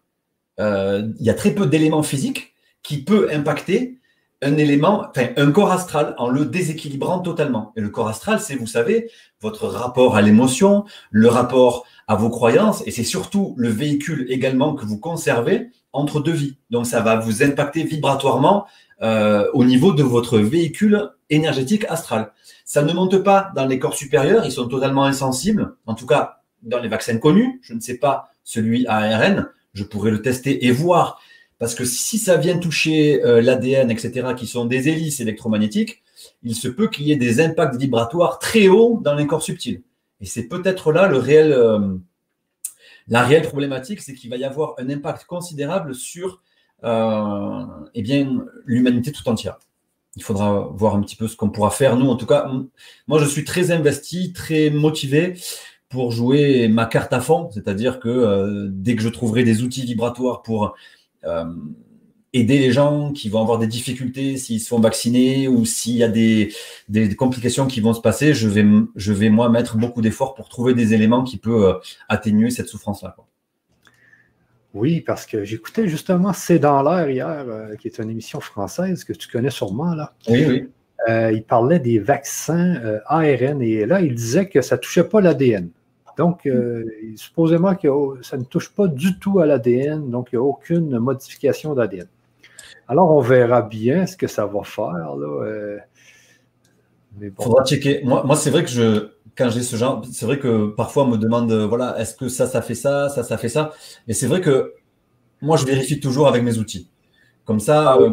euh, 0.58 1.06
il 1.20 1.26
y 1.26 1.30
a 1.30 1.34
très 1.34 1.50
peu 1.50 1.66
d'éléments 1.66 2.02
physiques 2.02 2.54
qui 2.82 3.02
peuvent 3.02 3.28
impacter 3.30 3.98
un 4.40 4.56
élément, 4.56 5.04
enfin 5.10 5.28
un 5.36 5.50
corps 5.50 5.72
astral 5.72 6.14
en 6.16 6.30
le 6.30 6.46
déséquilibrant 6.46 7.18
totalement. 7.18 7.72
Et 7.76 7.82
le 7.82 7.90
corps 7.90 8.08
astral, 8.08 8.40
c'est, 8.40 8.54
vous 8.54 8.66
savez, 8.66 9.10
votre 9.42 9.66
rapport 9.66 10.16
à 10.16 10.22
l'émotion, 10.22 10.86
le 11.10 11.28
rapport 11.28 11.84
à 12.06 12.16
vos 12.16 12.30
croyances, 12.30 12.82
et 12.86 12.90
c'est 12.90 13.04
surtout 13.04 13.54
le 13.58 13.68
véhicule 13.68 14.24
également 14.30 14.74
que 14.74 14.86
vous 14.86 14.98
conservez 14.98 15.70
entre 15.92 16.20
deux 16.20 16.32
vies. 16.32 16.56
Donc 16.70 16.86
ça 16.86 17.00
va 17.00 17.16
vous 17.16 17.42
impacter 17.42 17.84
vibratoirement 17.84 18.66
euh, 19.02 19.48
au 19.52 19.64
niveau 19.64 19.92
de 19.92 20.02
votre 20.02 20.38
véhicule 20.38 21.10
énergétique 21.30 21.84
astral. 21.88 22.32
Ça 22.64 22.82
ne 22.82 22.92
monte 22.92 23.18
pas 23.18 23.50
dans 23.54 23.66
les 23.66 23.78
corps 23.78 23.94
supérieurs, 23.94 24.44
ils 24.44 24.52
sont 24.52 24.68
totalement 24.68 25.04
insensibles, 25.04 25.74
en 25.86 25.94
tout 25.94 26.06
cas 26.06 26.40
dans 26.62 26.80
les 26.80 26.88
vaccins 26.88 27.18
connus, 27.18 27.60
je 27.62 27.74
ne 27.74 27.80
sais 27.80 27.98
pas 27.98 28.30
celui 28.44 28.86
à 28.86 28.96
ARN, 28.96 29.48
je 29.74 29.84
pourrais 29.84 30.10
le 30.10 30.22
tester 30.22 30.66
et 30.66 30.70
voir 30.70 31.20
parce 31.58 31.74
que 31.74 31.84
si 31.84 32.18
ça 32.18 32.36
vient 32.36 32.58
toucher 32.58 33.24
euh, 33.24 33.42
l'ADN, 33.42 33.90
etc., 33.90 34.28
qui 34.36 34.46
sont 34.46 34.64
des 34.64 34.88
hélices 34.88 35.20
électromagnétiques, 35.20 36.02
il 36.42 36.54
se 36.54 36.68
peut 36.68 36.88
qu'il 36.88 37.06
y 37.06 37.12
ait 37.12 37.16
des 37.16 37.40
impacts 37.40 37.76
vibratoires 37.76 38.38
très 38.38 38.68
hauts 38.68 39.00
dans 39.02 39.14
les 39.14 39.26
corps 39.26 39.42
subtils. 39.42 39.82
Et 40.20 40.26
c'est 40.26 40.44
peut-être 40.44 40.92
là 40.92 41.08
le 41.08 41.18
réel, 41.18 41.52
euh, 41.52 41.96
la 43.08 43.22
réelle 43.22 43.46
problématique, 43.46 44.00
c'est 44.00 44.14
qu'il 44.14 44.30
va 44.30 44.36
y 44.36 44.44
avoir 44.44 44.74
un 44.78 44.88
impact 44.90 45.24
considérable 45.24 45.94
sur 45.94 46.42
euh, 46.84 47.64
eh 47.94 48.26
l'humanité 48.66 49.12
tout 49.12 49.28
entière. 49.28 49.58
Il 50.16 50.22
faudra 50.22 50.68
voir 50.74 50.94
un 50.94 51.00
petit 51.00 51.16
peu 51.16 51.28
ce 51.28 51.36
qu'on 51.36 51.50
pourra 51.50 51.70
faire. 51.70 51.96
Nous, 51.96 52.08
en 52.08 52.16
tout 52.16 52.26
cas, 52.26 52.50
moi, 53.06 53.18
je 53.18 53.24
suis 53.24 53.44
très 53.44 53.70
investi, 53.70 54.32
très 54.32 54.70
motivé 54.70 55.34
pour 55.88 56.10
jouer 56.10 56.68
ma 56.68 56.86
carte 56.86 57.12
à 57.12 57.20
fond, 57.20 57.50
c'est-à-dire 57.52 57.98
que 58.00 58.68
dès 58.70 58.96
que 58.96 59.02
je 59.02 59.08
trouverai 59.08 59.44
des 59.44 59.62
outils 59.62 59.84
vibratoires 59.84 60.42
pour 60.42 60.74
euh, 61.24 61.44
aider 62.32 62.58
les 62.58 62.72
gens 62.72 63.12
qui 63.12 63.28
vont 63.28 63.40
avoir 63.40 63.58
des 63.58 63.66
difficultés 63.66 64.36
s'ils 64.36 64.60
se 64.60 64.68
font 64.68 64.80
vacciner 64.80 65.48
ou 65.48 65.64
s'il 65.64 65.96
y 65.96 66.04
a 66.04 66.08
des, 66.08 66.52
complications 67.16 67.66
qui 67.66 67.80
vont 67.80 67.94
se 67.94 68.00
passer, 68.00 68.34
je 68.34 68.48
vais, 68.48 68.64
je 68.96 69.12
vais 69.12 69.30
moi 69.30 69.48
mettre 69.48 69.76
beaucoup 69.76 70.02
d'efforts 70.02 70.34
pour 70.34 70.48
trouver 70.48 70.74
des 70.74 70.94
éléments 70.94 71.24
qui 71.24 71.38
peuvent 71.38 71.64
euh, 71.64 71.78
atténuer 72.08 72.50
cette 72.50 72.68
souffrance-là. 72.68 73.16
Oui, 74.74 75.00
parce 75.00 75.24
que 75.24 75.44
j'écoutais 75.44 75.88
justement 75.88 76.32
C'est 76.34 76.58
dans 76.58 76.82
l'air 76.82 77.08
hier, 77.08 77.44
euh, 77.48 77.74
qui 77.76 77.88
est 77.88 77.98
une 77.98 78.10
émission 78.10 78.40
française 78.40 79.04
que 79.04 79.14
tu 79.14 79.28
connais 79.28 79.50
sûrement. 79.50 79.94
Là. 79.94 80.12
Oui, 80.28 80.44
oui. 80.46 80.68
il 81.08 81.42
parlait 81.42 81.78
des 81.78 81.98
vaccins 81.98 83.00
ARN 83.06 83.62
et 83.62 83.86
là, 83.86 84.02
il 84.02 84.14
disait 84.14 84.48
que 84.48 84.60
ça 84.60 84.76
ne 84.76 84.80
touchait 84.80 85.04
pas 85.04 85.20
l'ADN. 85.20 85.70
Donc, 86.18 86.46
euh, 86.46 86.84
supposément 87.14 87.76
que 87.76 87.88
ça 88.22 88.36
ne 88.36 88.42
touche 88.42 88.74
pas 88.74 88.88
du 88.88 89.20
tout 89.20 89.38
à 89.38 89.46
l'ADN, 89.46 90.10
donc 90.10 90.30
il 90.32 90.34
n'y 90.34 90.40
a 90.40 90.42
aucune 90.42 90.98
modification 90.98 91.74
d'ADN. 91.74 92.08
Alors, 92.88 93.10
on 93.10 93.20
verra 93.20 93.62
bien 93.62 94.06
ce 94.06 94.16
que 94.16 94.26
ça 94.26 94.46
va 94.46 94.62
faire. 94.64 94.86
Là, 95.16 95.26
euh, 95.26 95.78
mais 97.18 97.30
bon. 97.30 97.44
Faudra 97.44 97.64
checker. 97.64 98.02
Moi, 98.04 98.22
moi 98.24 98.36
c'est 98.36 98.50
vrai 98.50 98.64
que 98.64 98.70
je, 98.70 99.10
quand 99.36 99.50
j'ai 99.50 99.62
ce 99.62 99.76
genre, 99.76 100.02
c'est 100.10 100.26
vrai 100.26 100.38
que 100.38 100.68
parfois 100.68 101.04
on 101.04 101.08
me 101.08 101.18
demande, 101.18 101.52
voilà, 101.52 101.98
est-ce 102.00 102.14
que 102.14 102.28
ça, 102.28 102.46
ça 102.46 102.62
fait 102.62 102.74
ça, 102.74 103.08
ça, 103.08 103.22
ça 103.22 103.38
fait 103.38 103.48
ça? 103.48 103.72
Et 104.06 104.14
c'est 104.14 104.26
vrai 104.26 104.40
que 104.40 104.74
moi, 105.42 105.56
je 105.56 105.66
vérifie 105.66 106.00
toujours 106.00 106.28
avec 106.28 106.42
mes 106.42 106.58
outils. 106.58 106.90
Comme 107.44 107.60
ça, 107.60 107.92
ah 107.92 107.98
euh, 108.00 108.10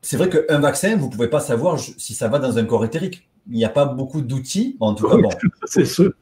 c'est 0.00 0.16
vrai 0.16 0.28
qu'un 0.28 0.58
vaccin, 0.60 0.96
vous 0.96 1.06
ne 1.06 1.10
pouvez 1.10 1.28
pas 1.28 1.40
savoir 1.40 1.78
si 1.78 2.14
ça 2.14 2.28
va 2.28 2.38
dans 2.38 2.58
un 2.58 2.64
corps 2.64 2.84
éthérique 2.84 3.28
il 3.50 3.56
n'y 3.56 3.64
a 3.64 3.68
pas 3.70 3.86
beaucoup 3.86 4.20
d'outils. 4.20 4.76
En 4.80 4.94
tout 4.94 5.08
cas, 5.08 5.16
bon. 5.16 5.28
c'est 5.64 5.84
sûr. 5.84 6.12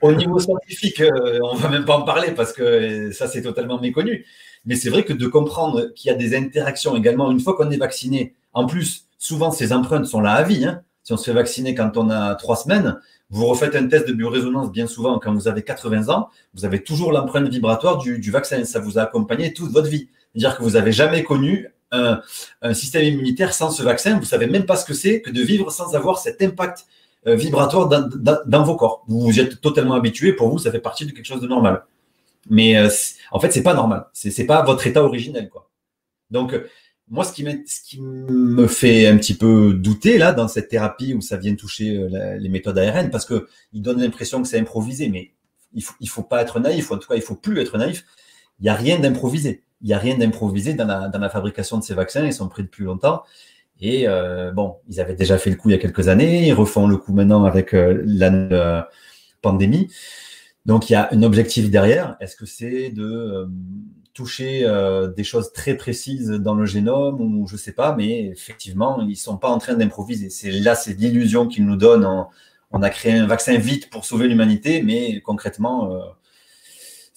Au 0.00 0.12
niveau 0.12 0.38
scientifique, 0.38 1.00
euh, 1.00 1.38
on 1.42 1.54
ne 1.54 1.60
va 1.60 1.68
même 1.68 1.84
pas 1.84 1.96
en 1.96 2.02
parler 2.02 2.32
parce 2.32 2.52
que 2.52 3.10
ça, 3.12 3.26
c'est 3.26 3.42
totalement 3.42 3.80
méconnu. 3.80 4.26
Mais 4.64 4.76
c'est 4.76 4.90
vrai 4.90 5.04
que 5.04 5.12
de 5.12 5.26
comprendre 5.26 5.92
qu'il 5.94 6.10
y 6.10 6.14
a 6.14 6.16
des 6.16 6.36
interactions 6.36 6.96
également, 6.96 7.30
une 7.30 7.40
fois 7.40 7.56
qu'on 7.56 7.70
est 7.70 7.76
vacciné, 7.76 8.34
en 8.52 8.66
plus, 8.66 9.06
souvent, 9.18 9.50
ces 9.50 9.72
empreintes 9.72 10.06
sont 10.06 10.20
là 10.20 10.32
à 10.32 10.42
vie. 10.42 10.64
Hein. 10.64 10.82
Si 11.02 11.12
on 11.12 11.16
se 11.16 11.24
fait 11.24 11.32
vacciner 11.32 11.74
quand 11.74 11.96
on 11.96 12.10
a 12.10 12.34
trois 12.34 12.56
semaines, 12.56 12.98
vous 13.30 13.46
refaites 13.46 13.76
un 13.76 13.86
test 13.86 14.08
de 14.08 14.12
biorésonance 14.12 14.72
bien 14.72 14.86
souvent 14.86 15.18
quand 15.18 15.34
vous 15.34 15.48
avez 15.48 15.62
80 15.62 16.08
ans, 16.08 16.28
vous 16.54 16.64
avez 16.64 16.82
toujours 16.82 17.12
l'empreinte 17.12 17.48
vibratoire 17.48 17.98
du, 17.98 18.30
vaccin. 18.30 18.64
Ça 18.64 18.80
vous 18.80 18.98
a 18.98 19.02
accompagné 19.02 19.52
toute 19.52 19.70
votre 19.70 19.88
vie. 19.88 20.08
C'est-à-dire 20.32 20.56
que 20.56 20.62
vous 20.62 20.70
n'avez 20.70 20.92
jamais 20.92 21.22
connu 21.24 21.68
un, 21.92 22.20
système 22.72 23.04
immunitaire 23.04 23.52
sans 23.52 23.70
ce 23.70 23.82
vaccin. 23.82 24.14
Vous 24.14 24.20
ne 24.20 24.26
savez 24.26 24.46
même 24.46 24.66
pas 24.66 24.76
ce 24.76 24.84
que 24.84 24.94
c'est 24.94 25.20
que 25.20 25.30
de 25.30 25.42
vivre 25.42 25.70
sans 25.70 25.94
avoir 25.94 26.18
cet 26.18 26.42
impact 26.42 26.86
euh, 27.26 27.34
vibratoire 27.34 27.88
dans, 27.88 28.62
vos 28.64 28.76
corps. 28.76 29.04
Vous 29.08 29.20
vous 29.20 29.40
êtes 29.40 29.60
totalement 29.60 29.94
habitué. 29.94 30.32
Pour 30.32 30.48
vous, 30.48 30.58
ça 30.58 30.70
fait 30.70 30.80
partie 30.80 31.04
de 31.04 31.12
quelque 31.12 31.26
chose 31.26 31.40
de 31.40 31.48
normal. 31.48 31.84
Mais 32.48 32.76
euh, 32.76 32.88
en 33.30 33.40
fait, 33.40 33.52
c'est 33.52 33.62
pas 33.62 33.74
normal. 33.74 34.06
C'est, 34.12 34.36
n'est 34.36 34.46
pas 34.46 34.62
votre 34.62 34.86
état 34.86 35.02
originel, 35.02 35.48
quoi. 35.48 35.70
Donc, 36.30 36.52
euh, 36.52 36.66
moi, 37.08 37.24
ce 37.24 37.32
qui, 37.32 37.44
ce 37.66 37.80
qui, 37.82 38.00
me 38.00 38.66
fait 38.66 39.06
un 39.06 39.16
petit 39.16 39.34
peu 39.34 39.72
douter 39.74 40.18
là 40.18 40.32
dans 40.32 40.48
cette 40.48 40.68
thérapie 40.68 41.14
où 41.14 41.22
ça 41.22 41.38
vient 41.38 41.54
toucher 41.54 42.06
les 42.38 42.48
méthodes 42.50 42.78
ARN, 42.78 43.10
parce 43.10 43.24
que 43.24 43.48
il 43.72 43.80
donne 43.80 44.00
l'impression 44.02 44.42
que 44.42 44.48
c'est 44.48 44.58
improvisé, 44.58 45.08
mais 45.08 45.32
il 45.72 45.82
faut, 45.82 45.94
il 46.00 46.08
faut 46.10 46.22
pas 46.22 46.42
être 46.42 46.60
naïf. 46.60 46.90
En 46.90 46.98
tout 46.98 47.08
cas, 47.08 47.14
il 47.14 47.22
faut 47.22 47.34
plus 47.34 47.60
être 47.60 47.78
naïf. 47.78 48.04
Il 48.60 48.64
n'y 48.64 48.68
a 48.68 48.74
rien 48.74 48.98
d'improvisé 48.98 49.62
il 49.80 49.86
n'y 49.86 49.94
a 49.94 49.98
rien 49.98 50.16
d'improvisé 50.16 50.74
dans 50.74 50.86
la, 50.86 51.30
fabrication 51.30 51.78
de 51.78 51.84
ces 51.84 51.94
vaccins. 51.94 52.24
Ils 52.24 52.32
sont 52.32 52.48
pris 52.48 52.62
depuis 52.62 52.84
longtemps. 52.84 53.22
Et 53.80 54.08
euh, 54.08 54.50
bon, 54.50 54.76
ils 54.88 55.00
avaient 55.00 55.14
déjà 55.14 55.38
fait 55.38 55.50
le 55.50 55.56
coup 55.56 55.68
il 55.68 55.72
y 55.72 55.74
a 55.76 55.78
quelques 55.78 56.08
années. 56.08 56.48
Ils 56.48 56.52
refont 56.52 56.88
le 56.88 56.96
coup 56.96 57.12
maintenant 57.12 57.44
avec 57.44 57.74
euh, 57.74 58.02
la 58.04 58.32
euh, 58.32 58.82
pandémie. 59.40 59.88
Donc 60.68 60.88
il 60.88 60.92
y 60.92 60.96
a 60.96 61.08
un 61.10 61.24
objectif 61.24 61.68
derrière. 61.68 62.16
Est-ce 62.20 62.36
que 62.36 62.46
c'est 62.46 62.90
de 62.90 63.48
toucher 64.14 64.64
des 65.16 65.24
choses 65.24 65.52
très 65.52 65.74
précises 65.74 66.28
dans 66.28 66.54
le 66.54 66.66
génome 66.66 67.20
ou 67.20 67.48
je 67.48 67.54
ne 67.54 67.58
sais 67.58 67.72
pas, 67.72 67.96
mais 67.96 68.26
effectivement, 68.26 69.00
ils 69.00 69.08
ne 69.10 69.14
sont 69.14 69.36
pas 69.36 69.48
en 69.48 69.58
train 69.58 69.74
d'improviser. 69.74 70.30
C'est 70.30 70.52
là, 70.52 70.76
c'est 70.76 70.94
l'illusion 70.94 71.48
qu'ils 71.48 71.66
nous 71.66 71.76
donnent. 71.76 72.06
on 72.70 72.82
a 72.82 72.90
créé 72.90 73.14
un 73.14 73.26
vaccin 73.26 73.56
vite 73.58 73.90
pour 73.90 74.04
sauver 74.04 74.28
l'humanité, 74.28 74.82
mais 74.82 75.20
concrètement, 75.20 75.90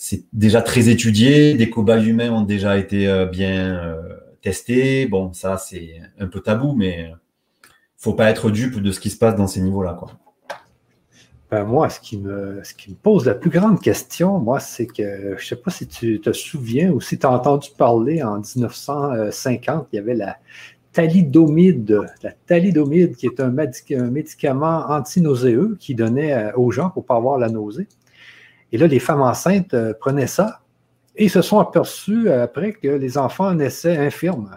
c'est 0.03 0.25
déjà 0.33 0.63
très 0.63 0.89
étudié. 0.89 1.53
Des 1.53 1.69
cobayes 1.69 2.07
humains 2.07 2.31
ont 2.31 2.41
déjà 2.41 2.79
été 2.79 3.07
euh, 3.07 3.27
bien 3.27 3.75
euh, 3.75 4.01
testés. 4.41 5.05
Bon, 5.05 5.31
ça, 5.31 5.59
c'est 5.59 6.01
un 6.19 6.25
peu 6.25 6.41
tabou, 6.41 6.73
mais 6.73 7.13
faut 7.97 8.15
pas 8.15 8.31
être 8.31 8.49
dupe 8.49 8.79
de 8.79 8.91
ce 8.91 8.99
qui 8.99 9.11
se 9.11 9.17
passe 9.19 9.35
dans 9.35 9.45
ces 9.45 9.61
niveaux-là. 9.61 9.93
Quoi. 9.99 10.11
Ben 11.51 11.65
moi, 11.65 11.89
ce 11.89 11.99
qui, 11.99 12.17
me, 12.17 12.61
ce 12.63 12.73
qui 12.73 12.91
me 12.91 12.95
pose 12.95 13.25
la 13.25 13.35
plus 13.35 13.49
grande 13.49 13.81
question, 13.81 14.39
moi, 14.39 14.61
c'est 14.61 14.87
que 14.87 14.93
je 15.03 15.33
ne 15.33 15.37
sais 15.37 15.57
pas 15.57 15.69
si 15.69 15.85
tu 15.85 16.21
te 16.21 16.31
souviens 16.31 16.91
ou 16.91 17.01
si 17.01 17.19
tu 17.19 17.25
as 17.25 17.31
entendu 17.31 17.69
parler 17.77 18.23
en 18.23 18.39
1950, 18.39 19.87
il 19.91 19.95
y 19.97 19.99
avait 19.99 20.15
la 20.15 20.37
thalidomide. 20.93 22.07
La 22.23 22.31
thalidomide, 22.31 23.17
qui 23.17 23.25
est 23.25 23.41
un, 23.41 23.51
médicament 23.51 24.85
antinauséeux 24.87 25.75
qui 25.77 25.93
donnait 25.93 26.33
euh, 26.33 26.51
aux 26.55 26.71
gens 26.71 26.89
pour 26.89 27.03
ne 27.03 27.07
pas 27.07 27.17
avoir 27.17 27.37
la 27.37 27.49
nausée. 27.49 27.87
Et 28.71 28.77
là, 28.77 28.87
les 28.87 28.99
femmes 28.99 29.21
enceintes 29.21 29.73
euh, 29.73 29.93
prenaient 29.93 30.27
ça 30.27 30.61
et 31.15 31.29
se 31.29 31.41
sont 31.41 31.59
aperçues 31.59 32.29
euh, 32.29 32.43
après 32.43 32.73
que 32.73 32.87
les 32.87 33.17
enfants 33.17 33.53
naissaient 33.53 33.97
infirmes. 33.97 34.49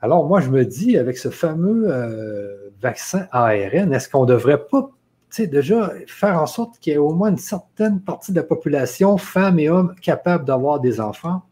Alors, 0.00 0.26
moi, 0.26 0.40
je 0.40 0.50
me 0.50 0.64
dis, 0.64 0.96
avec 0.96 1.18
ce 1.18 1.28
fameux 1.28 1.86
euh, 1.88 2.70
vaccin 2.80 3.26
ARN, 3.32 3.92
est-ce 3.92 4.08
qu'on 4.08 4.22
ne 4.22 4.32
devrait 4.32 4.64
pas 4.66 4.90
déjà, 5.38 5.92
faire 6.06 6.40
en 6.40 6.46
sorte 6.46 6.78
qu'il 6.78 6.92
y 6.92 6.96
ait 6.96 6.98
au 6.98 7.12
moins 7.12 7.30
une 7.30 7.38
certaine 7.38 8.00
partie 8.00 8.32
de 8.32 8.36
la 8.36 8.42
population, 8.42 9.16
femmes 9.18 9.58
et 9.58 9.68
hommes, 9.68 9.94
capables 10.00 10.44
d'avoir 10.44 10.80
des 10.80 11.00
enfants. 11.00 11.42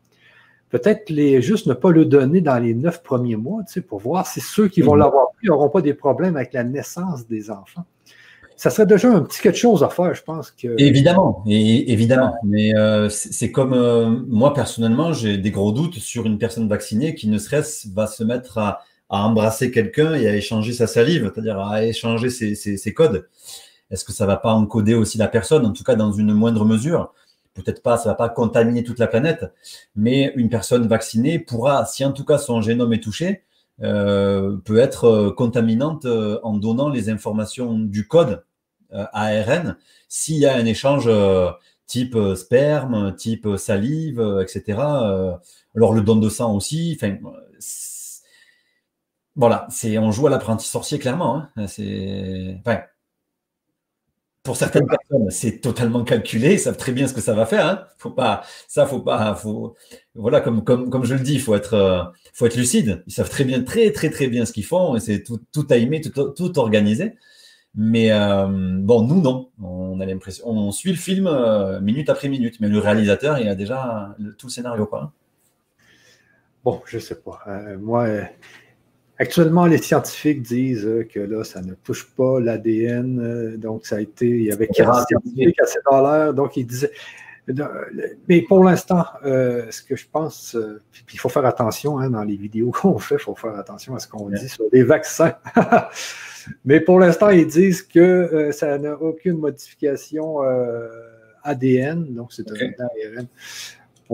Peut-être 0.71 1.11
les, 1.11 1.41
juste 1.41 1.67
ne 1.67 1.75
pas 1.75 1.91
le 1.91 2.05
donner 2.05 2.41
dans 2.41 2.59
les 2.59 2.75
neuf 2.75 3.03
premiers 3.03 3.37
mois, 3.37 3.63
tu 3.65 3.75
sais, 3.75 3.81
pour 3.81 4.01
voir 4.01 4.27
si 4.27 4.41
ceux 4.41 4.69
qui 4.69 4.81
vont 4.81 4.95
mhm. 4.95 5.01
l'avoir 5.01 5.27
pris 5.37 5.47
n'auront 5.47 5.69
pas 5.69 5.83
des 5.83 5.95
problèmes 5.95 6.37
avec 6.37 6.53
la 6.53 6.65
naissance 6.65 7.27
des 7.29 7.51
enfants. 7.51 7.85
Ça 8.57 8.71
serait 8.71 8.87
déjà 8.87 9.13
un 9.13 9.21
petit 9.23 9.41
quelque 9.41 9.59
chose 9.59 9.83
à 9.83 9.89
faire, 9.89 10.15
je 10.15 10.23
pense. 10.23 10.51
Que... 10.51 10.81
Évidemment, 10.81 11.43
et, 11.47 11.93
évidemment. 11.93 12.35
Mais 12.45 12.75
euh, 12.77 13.09
c'est 13.09 13.51
comme 13.51 13.73
euh, 13.73 14.09
moi, 14.29 14.55
personnellement, 14.55 15.13
j'ai 15.13 15.39
des 15.39 15.51
gros 15.51 15.73
doutes 15.73 15.99
sur 15.99 16.25
une 16.27 16.39
personne 16.39 16.69
vaccinée 16.69 17.15
qui 17.15 17.29
ne 17.29 17.39
serait-ce 17.39 17.89
va 17.93 18.07
se 18.07 18.23
mettre 18.23 18.59
à, 18.59 18.81
à 19.11 19.27
embrasser 19.27 19.71
quelqu'un 19.71 20.15
et 20.15 20.27
à 20.27 20.35
échanger 20.35 20.73
sa 20.73 20.87
salive, 20.87 21.31
c'est-à-dire 21.33 21.59
à 21.59 21.85
échanger 21.85 22.31
ses, 22.31 22.95
codes. 22.95 23.29
Est-ce 23.95 24.05
que 24.05 24.13
ça 24.13 24.27
va 24.27 24.37
pas 24.37 24.53
encoder 24.53 24.95
aussi 24.95 25.19
la 25.19 25.29
personne, 25.29 25.65
en 25.65 25.73
tout 25.73 25.85
cas 25.85 25.95
dans 25.95 26.11
une 26.11 26.35
moindre 26.35 26.65
mesure? 26.65 27.15
Peut-être 27.55 27.81
pas, 27.81 27.97
ça 27.97 28.09
va 28.09 28.15
pas 28.17 28.29
contaminer 28.29 28.83
toute 28.83 28.99
la 28.99 29.07
planète, 29.07 29.53
mais 29.95 30.33
une 30.35 30.49
personne 30.49 30.89
vaccinée 30.89 31.39
pourra, 31.39 31.87
si 31.87 32.05
en 32.05 32.13
tout 32.13 32.25
cas 32.25 32.39
son 32.39 32.61
génome 32.61 32.93
est 32.93 33.03
touché, 33.03 33.45
euh, 33.83 34.57
peut 34.65 34.79
être 34.79 35.05
euh, 35.05 35.31
contaminante 35.31 36.07
euh, 36.07 36.41
en 36.43 36.57
donnant 36.57 36.89
les 36.89 37.09
informations 37.09 37.79
du 37.79 38.09
code 38.09 38.45
ARN 38.91 39.77
s'il 40.09 40.37
y 40.39 40.47
a 40.47 40.57
un 40.57 40.67
échange 40.67 41.09
type 41.87 42.17
sperme, 42.37 43.15
type 43.17 43.49
salive, 43.57 44.21
etc. 44.43 44.79
alors 45.75 45.93
le 45.93 46.01
don 46.01 46.17
de 46.17 46.29
sang 46.29 46.55
aussi. 46.55 46.97
Enfin, 46.97 47.17
voilà, 49.37 49.67
c'est 49.71 49.99
on 49.99 50.13
joue 50.13 50.27
à 50.29 50.31
l'apprenti 50.31 50.69
sorcier 50.69 50.99
clairement. 50.99 51.45
Hein. 51.57 51.67
C'est 51.69 52.61
pour 54.45 54.57
certaines 54.57 54.87
personnes, 54.87 55.31
c'est 55.31 55.61
totalement 55.61 56.05
calculé, 56.05 56.53
ils 56.53 56.59
savent 56.61 56.77
très 56.77 56.93
bien 56.93 57.09
ce 57.09 57.15
que 57.15 57.23
ça 57.23 57.33
va 57.33 57.47
faire. 57.47 57.67
Hein. 57.67 57.87
Faut 57.97 58.11
pas, 58.11 58.43
ça, 58.69 58.85
faut 58.85 59.01
pas, 59.01 59.35
faut, 59.35 59.75
voilà, 60.15 60.43
comme, 60.43 60.63
comme, 60.63 60.91
comme 60.91 61.05
je 61.05 61.15
le 61.15 61.21
dis, 61.21 61.39
faut 61.39 61.55
être, 61.55 61.73
euh, 61.73 62.03
faut 62.35 62.45
être 62.45 62.57
lucide. 62.57 63.03
Ils 63.07 63.13
savent 63.13 63.31
très 63.31 63.45
bien, 63.45 63.63
très, 63.63 63.91
très, 63.91 64.11
très 64.11 64.29
bien 64.29 64.45
ce 64.45 64.53
qu'ils 64.53 64.67
font 64.67 64.97
et 64.97 65.01
c'est 65.01 65.23
tout, 65.23 65.41
tout 65.51 65.65
timé, 65.65 66.03
tout, 66.03 66.29
tout 66.29 66.59
organisé. 66.59 67.15
Mais 67.75 68.13
euh, 68.13 68.47
bon, 68.51 69.07
nous, 69.07 69.23
non. 69.23 69.49
On 69.63 69.99
a 69.99 70.05
l'impression, 70.05 70.47
on 70.47 70.71
suit 70.73 70.91
le 70.91 70.99
film 70.99 71.27
euh, 71.27 71.81
minute 71.81 72.11
après 72.11 72.29
minute, 72.29 72.61
mais 72.61 72.69
le 72.69 72.79
réalisateur, 72.79 73.39
il 73.39 73.49
a 73.49 73.55
déjà 73.55 74.15
tout 74.39 74.49
le 74.49 74.53
scénario, 74.53 74.85
quoi. 74.85 75.05
Hein. 75.05 75.13
Bon, 76.65 76.83
je 76.85 76.99
sais 76.99 77.17
pas. 77.17 77.41
moi, 77.81 78.09
Actuellement, 79.19 79.67
les 79.67 79.79
scientifiques 79.79 80.43
disent 80.43 80.87
euh, 80.87 81.05
que 81.05 81.21
là, 81.21 81.45
ça 81.45 81.63
ne 81.63 81.75
touche 81.75 82.11
pas 82.17 82.41
l'ADN. 82.41 83.21
Euh, 83.21 83.57
donc, 83.57 83.87
ça 83.87 83.97
a 83.97 84.01
été. 84.01 84.27
Il 84.27 84.45
y 84.45 84.53
avait 84.53 84.67
40 84.67 85.07
scientifiques 85.07 85.61
à 85.61 85.67
cette 85.67 85.83
heure 85.93 86.35
Donc, 86.35 86.57
ils 86.57 86.67
disaient. 86.67 86.91
Euh, 87.49 87.69
mais 88.29 88.43
pour 88.43 88.65
l'instant, 88.65 89.05
ce 89.23 89.83
que 89.83 89.95
je 89.95 90.07
pense, 90.11 90.57
puis 90.91 91.17
il 91.17 91.19
faut 91.21 91.29
faire 91.29 91.45
attention 91.45 91.99
hein, 91.99 92.11
dans 92.11 92.25
les 92.25 92.37
vidéos 92.37 92.71
qu'on 92.83 92.99
fait, 92.99 93.17
il 93.17 93.21
faut 93.21 93.35
faire 93.35 93.55
attention 93.57 93.95
à 93.95 93.99
ce 93.99 94.09
qu'on 94.09 94.31
dit 94.31 94.49
sur 94.49 94.65
les 94.73 94.83
vaccins. 94.83 95.35
mais 96.65 96.81
pour 96.81 96.99
l'instant, 96.99 97.29
ils 97.29 97.47
disent 97.47 97.83
que 97.83 98.51
ça 98.53 98.79
n'a 98.79 98.95
aucune 98.95 99.37
modification 99.37 100.39
ADN, 101.45 102.15
donc 102.15 102.33
c'est 102.33 102.51
un 102.51 102.55
ARN 102.55 103.27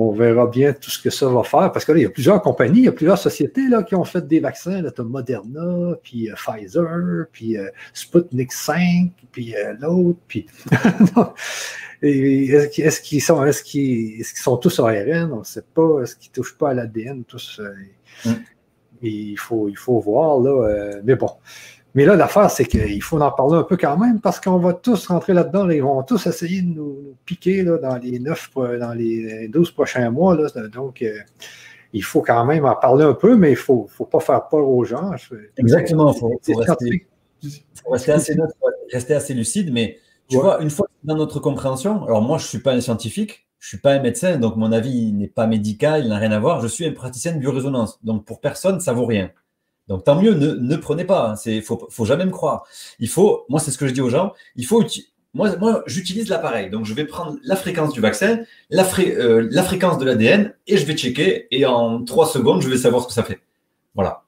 on 0.00 0.12
verra 0.12 0.46
bien 0.46 0.72
tout 0.72 0.90
ce 0.90 0.98
que 0.98 1.10
ça 1.10 1.28
va 1.28 1.42
faire. 1.42 1.70
Parce 1.72 1.84
que 1.84 1.92
là, 1.92 1.98
il 1.98 2.02
y 2.02 2.06
a 2.06 2.10
plusieurs 2.10 2.40
compagnies, 2.40 2.80
il 2.80 2.84
y 2.84 2.88
a 2.88 2.92
plusieurs 2.92 3.18
sociétés 3.18 3.68
là, 3.68 3.82
qui 3.82 3.94
ont 3.94 4.04
fait 4.04 4.26
des 4.26 4.40
vaccins. 4.40 4.82
Tu 4.82 5.00
as 5.00 5.04
Moderna, 5.04 5.94
puis 6.02 6.30
euh, 6.30 6.34
Pfizer, 6.34 7.26
puis 7.32 7.58
euh, 7.58 7.68
Sputnik 7.92 8.52
5, 8.52 9.10
puis 9.30 9.54
euh, 9.54 9.74
l'autre. 9.80 10.18
Puis 10.26 10.46
est-ce 12.02 13.00
qu'ils 13.00 13.22
sont, 13.22 13.44
est 13.44 13.62
qu'ils 13.62 14.24
sont 14.24 14.56
tous 14.56 14.80
ARN? 14.80 15.32
On 15.32 15.40
ne 15.40 15.44
sait 15.44 15.64
pas. 15.74 16.00
Est-ce 16.02 16.16
qu'ils 16.16 16.30
ne 16.30 16.34
touchent 16.34 16.56
pas 16.56 16.70
à 16.70 16.74
l'ADN 16.74 17.24
tous? 17.24 17.60
Mm. 18.24 18.30
Il, 19.02 19.36
faut, 19.38 19.68
il 19.68 19.76
faut 19.76 20.00
voir. 20.00 20.40
Là, 20.40 21.00
mais 21.04 21.16
bon. 21.16 21.30
Mais 21.94 22.04
là, 22.04 22.14
l'affaire, 22.14 22.50
c'est 22.50 22.64
qu'il 22.64 23.02
faut 23.02 23.20
en 23.20 23.30
parler 23.32 23.56
un 23.56 23.62
peu 23.64 23.76
quand 23.76 23.96
même 23.96 24.20
parce 24.20 24.40
qu'on 24.40 24.58
va 24.58 24.74
tous 24.74 25.06
rentrer 25.08 25.34
là-dedans. 25.34 25.68
ils 25.70 25.82
vont 25.82 26.02
tous 26.02 26.26
essayer 26.26 26.62
de 26.62 26.68
nous, 26.68 27.16
piquer 27.24 27.62
là, 27.62 27.78
dans 27.78 27.96
les 27.96 28.18
neuf, 28.20 28.50
dans 28.54 28.94
les 28.94 29.48
12 29.48 29.72
prochains 29.72 30.10
mois. 30.10 30.36
Là, 30.36 30.48
donc, 30.68 31.02
euh, 31.02 31.18
il 31.92 32.04
faut 32.04 32.22
quand 32.22 32.44
même 32.44 32.64
en 32.64 32.76
parler 32.76 33.04
un 33.04 33.14
peu, 33.14 33.36
mais 33.36 33.48
il 33.48 33.52
ne 33.52 33.56
faut, 33.56 33.88
faut 33.90 34.04
pas 34.04 34.20
faire 34.20 34.46
peur 34.48 34.68
aux 34.68 34.84
gens. 34.84 35.10
Exactement. 35.56 36.12
Il 36.12 36.18
faut, 36.18 36.40
rester, 38.92 39.14
assez 39.14 39.34
lucide. 39.34 39.72
Mais 39.72 39.98
tu 40.28 40.36
vois, 40.36 40.62
une 40.62 40.70
fois 40.70 40.86
dans 41.02 41.16
notre 41.16 41.40
compréhension, 41.40 42.04
alors 42.04 42.22
moi, 42.22 42.38
je 42.38 42.44
ne 42.44 42.48
suis 42.48 42.60
pas 42.60 42.72
un 42.72 42.80
scientifique, 42.80 43.48
je 43.58 43.66
ne 43.66 43.68
suis 43.70 43.78
pas 43.78 43.92
un 43.94 44.00
médecin, 44.00 44.38
donc 44.38 44.56
mon 44.56 44.70
avis 44.70 45.12
n'est 45.12 45.28
pas 45.28 45.46
médical, 45.46 46.04
il 46.04 46.08
n'a 46.08 46.18
rien 46.18 46.30
à 46.30 46.38
voir. 46.38 46.60
Je 46.60 46.68
suis 46.68 46.86
un 46.86 46.92
praticien 46.92 47.32
de 47.32 47.38
biorésonance. 47.38 47.98
Donc, 48.04 48.24
pour 48.24 48.40
personne, 48.40 48.78
ça 48.78 48.92
vaut 48.92 49.06
rien. 49.06 49.30
Donc 49.90 50.04
tant 50.04 50.14
mieux, 50.14 50.34
ne, 50.34 50.76
prenez 50.76 51.04
pas. 51.04 51.34
Il 51.44 51.50
hein. 51.50 51.56
ne 51.56 51.60
faut, 51.62 51.88
faut, 51.90 52.04
jamais 52.04 52.24
me 52.24 52.30
croire. 52.30 52.62
Il 53.00 53.08
faut, 53.08 53.44
moi 53.48 53.58
c'est 53.58 53.72
ce 53.72 53.76
que 53.76 53.88
je 53.88 53.92
dis 53.92 54.00
aux 54.00 54.08
gens, 54.08 54.32
il 54.54 54.64
faut, 54.64 54.84
moi, 55.34 55.56
moi 55.56 55.82
j'utilise 55.88 56.28
l'appareil. 56.28 56.70
Donc 56.70 56.86
je 56.86 56.94
vais 56.94 57.04
prendre 57.04 57.38
la 57.42 57.56
fréquence 57.56 57.92
du 57.92 58.00
vaccin, 58.00 58.38
la, 58.70 58.84
euh, 59.00 59.62
fréquence 59.64 59.98
de 59.98 60.04
l'ADN 60.04 60.54
et 60.68 60.76
je 60.76 60.86
vais 60.86 60.96
checker 60.96 61.48
et 61.50 61.66
en 61.66 62.04
trois 62.04 62.26
secondes, 62.26 62.62
je 62.62 62.68
vais 62.68 62.78
savoir 62.78 63.02
ce 63.02 63.08
que 63.08 63.12
ça 63.12 63.24
fait. 63.24 63.40
Voilà. 63.96 64.22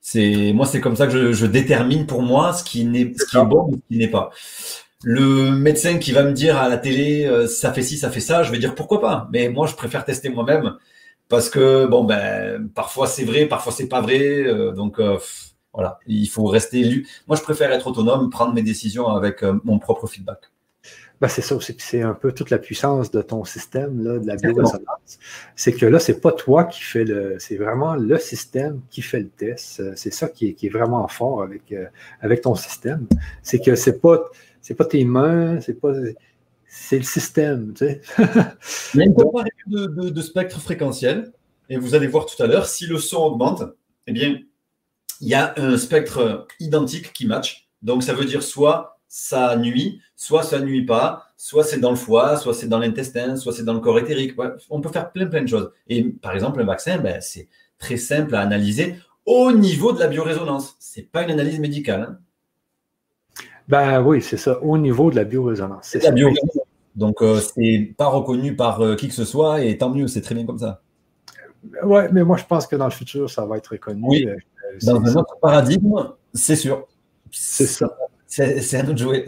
C'est 0.00 0.52
moi, 0.52 0.66
c'est 0.66 0.80
comme 0.80 0.96
ça 0.96 1.06
que 1.06 1.32
je, 1.32 1.46
détermine 1.46 2.04
pour 2.04 2.22
moi 2.22 2.52
ce 2.52 2.64
qui 2.64 2.84
n'est 2.84 3.12
ce 3.16 3.24
qui 3.24 3.36
est 3.36 3.44
bon 3.44 3.68
ou 3.68 3.74
ce 3.74 3.94
qui 3.94 3.98
n'est 3.98 4.10
pas. 4.10 4.30
Le 5.04 5.52
médecin 5.52 5.98
qui 5.98 6.10
va 6.10 6.24
me 6.24 6.32
dire 6.32 6.56
à 6.56 6.68
la 6.68 6.76
télé 6.76 7.24
euh, 7.24 7.46
ça 7.46 7.72
fait 7.72 7.82
ci, 7.82 7.98
ça 7.98 8.10
fait 8.10 8.18
ça, 8.18 8.42
je 8.42 8.50
vais 8.50 8.58
dire 8.58 8.74
pourquoi 8.74 9.00
pas. 9.00 9.28
Mais 9.32 9.48
moi, 9.48 9.68
je 9.68 9.76
préfère 9.76 10.04
tester 10.04 10.28
moi-même 10.28 10.76
parce 11.28 11.50
que 11.50 11.86
bon 11.86 12.04
ben 12.04 12.68
parfois 12.74 13.06
c'est 13.06 13.24
vrai, 13.24 13.46
parfois 13.46 13.72
c'est 13.72 13.88
pas 13.88 14.00
vrai, 14.00 14.46
euh, 14.46 14.72
donc 14.72 14.98
euh, 14.98 15.18
voilà, 15.72 15.98
il 16.06 16.26
faut 16.28 16.46
rester. 16.46 17.04
Moi, 17.28 17.36
je 17.36 17.42
préfère 17.42 17.70
être 17.70 17.86
autonome, 17.86 18.30
prendre 18.30 18.54
mes 18.54 18.62
décisions 18.62 19.08
avec 19.08 19.42
euh, 19.42 19.60
mon 19.64 19.78
propre 19.78 20.06
feedback. 20.06 20.38
Ben, 21.20 21.28
c'est 21.28 21.42
ça 21.42 21.56
aussi, 21.56 21.74
c'est 21.78 22.02
un 22.02 22.14
peu 22.14 22.32
toute 22.32 22.50
la 22.50 22.58
puissance 22.58 23.10
de 23.10 23.20
ton 23.22 23.44
système, 23.44 24.02
là, 24.02 24.18
de 24.18 24.26
la 24.26 24.36
biorésonance. 24.36 25.18
C'est 25.56 25.72
que 25.72 25.84
là, 25.84 25.98
c'est 25.98 26.20
pas 26.20 26.30
toi 26.30 26.64
qui 26.64 26.80
fais 26.80 27.04
le, 27.04 27.36
c'est 27.40 27.56
vraiment 27.56 27.96
le 27.96 28.18
système 28.18 28.80
qui 28.88 29.02
fait 29.02 29.18
le 29.18 29.28
test. 29.28 29.82
C'est 29.96 30.12
ça 30.12 30.28
qui 30.28 30.48
est, 30.48 30.54
qui 30.54 30.66
est, 30.66 30.70
vraiment 30.70 31.06
fort 31.08 31.42
avec, 31.42 31.74
avec 32.20 32.42
ton 32.42 32.54
système. 32.54 33.08
C'est 33.42 33.58
que 33.58 33.74
c'est 33.74 34.00
pas, 34.00 34.30
c'est 34.60 34.74
pas 34.74 34.84
tes 34.84 35.04
mains, 35.04 35.60
c'est 35.60 35.80
pas, 35.80 35.92
c'est 36.68 36.98
le 36.98 37.04
système. 37.04 37.72
Tu 37.74 37.86
sais. 37.86 38.00
Il 38.94 39.00
y 39.00 39.02
a 39.02 39.06
une 39.06 39.14
comparaison 39.14 39.50
de, 39.66 40.22
spectre 40.22 40.60
fréquentiel, 40.60 41.32
et 41.68 41.76
vous 41.76 41.94
allez 41.94 42.06
voir 42.06 42.26
tout 42.26 42.40
à 42.42 42.46
l'heure, 42.46 42.66
si 42.66 42.86
le 42.86 42.98
son 42.98 43.18
augmente, 43.18 43.62
eh 44.06 44.12
bien, 44.12 44.40
il 45.20 45.28
y 45.28 45.34
a 45.34 45.54
un 45.56 45.76
spectre 45.76 46.46
identique 46.60 47.12
qui 47.12 47.26
match. 47.26 47.68
Donc, 47.82 48.02
ça 48.02 48.14
veut 48.14 48.24
dire 48.24 48.42
soit 48.42 49.00
ça 49.08 49.56
nuit, 49.56 50.00
soit 50.16 50.42
ça 50.42 50.60
nuit 50.60 50.84
pas, 50.84 51.24
soit 51.36 51.64
c'est 51.64 51.80
dans 51.80 51.90
le 51.90 51.96
foie, 51.96 52.36
soit 52.36 52.54
c'est 52.54 52.68
dans 52.68 52.78
l'intestin, 52.78 53.36
soit 53.36 53.52
c'est 53.52 53.64
dans 53.64 53.74
le 53.74 53.80
corps 53.80 53.98
éthérique. 53.98 54.34
On 54.70 54.80
peut 54.80 54.90
faire 54.90 55.10
plein, 55.10 55.26
plein 55.26 55.42
de 55.42 55.48
choses. 55.48 55.70
Et 55.88 56.04
par 56.04 56.34
exemple, 56.34 56.60
un 56.60 56.64
vaccin, 56.64 56.98
ben, 56.98 57.20
c'est 57.20 57.48
très 57.78 57.96
simple 57.96 58.34
à 58.34 58.40
analyser 58.40 58.96
au 59.24 59.52
niveau 59.52 59.92
de 59.92 60.00
la 60.00 60.08
biorésonance. 60.08 60.76
Ce 60.78 61.00
n'est 61.00 61.06
pas 61.06 61.22
une 61.22 61.30
analyse 61.30 61.58
médicale. 61.58 62.02
Hein. 62.02 62.18
Ben 63.68 64.00
oui, 64.00 64.22
c'est 64.22 64.38
ça, 64.38 64.62
au 64.62 64.78
niveau 64.78 65.10
de 65.10 65.16
la 65.16 65.24
biorésonance. 65.24 65.88
C'est 65.90 66.02
la 66.02 66.10
biorésonance. 66.10 66.57
Donc, 66.98 67.22
euh, 67.22 67.40
c'est 67.40 67.94
pas 67.96 68.08
reconnu 68.08 68.56
par 68.56 68.80
euh, 68.80 68.96
qui 68.96 69.06
que 69.06 69.14
ce 69.14 69.24
soit, 69.24 69.62
et 69.62 69.78
tant 69.78 69.88
mieux, 69.88 70.08
c'est 70.08 70.20
très 70.20 70.34
bien 70.34 70.44
comme 70.44 70.58
ça. 70.58 70.82
Oui, 71.84 72.02
mais 72.12 72.24
moi, 72.24 72.36
je 72.36 72.44
pense 72.44 72.66
que 72.66 72.74
dans 72.74 72.86
le 72.86 72.90
futur, 72.90 73.30
ça 73.30 73.46
va 73.46 73.56
être 73.56 73.68
reconnu. 73.68 74.02
Oui. 74.02 74.26
Euh, 74.26 74.36
dans 74.82 75.00
un 75.00 75.14
autre 75.14 75.36
paradigme, 75.40 75.94
c'est 76.34 76.56
sûr. 76.56 76.88
C'est 77.30 77.66
ça. 77.66 77.96
C'est 78.26 78.74
à 78.74 78.82
nous 78.82 78.94
de 78.94 78.98
jouer. 78.98 79.26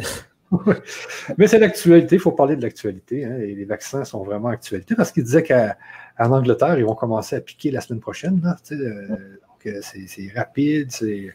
mais 1.38 1.46
c'est 1.46 1.60
l'actualité, 1.60 2.16
il 2.16 2.18
faut 2.18 2.32
parler 2.32 2.56
de 2.56 2.62
l'actualité. 2.62 3.24
Hein, 3.24 3.38
et 3.38 3.54
les 3.54 3.64
vaccins 3.64 4.04
sont 4.04 4.24
vraiment 4.24 4.48
actualité 4.48 4.96
parce 4.96 5.12
qu'ils 5.12 5.22
disaient 5.22 5.44
qu'en 5.44 6.32
Angleterre, 6.32 6.76
ils 6.76 6.84
vont 6.84 6.96
commencer 6.96 7.36
à 7.36 7.40
piquer 7.40 7.70
la 7.70 7.80
semaine 7.80 8.00
prochaine. 8.00 8.40
donc, 8.40 9.74
c'est 9.82 10.32
rapide. 10.34 10.90
C'est. 10.90 11.32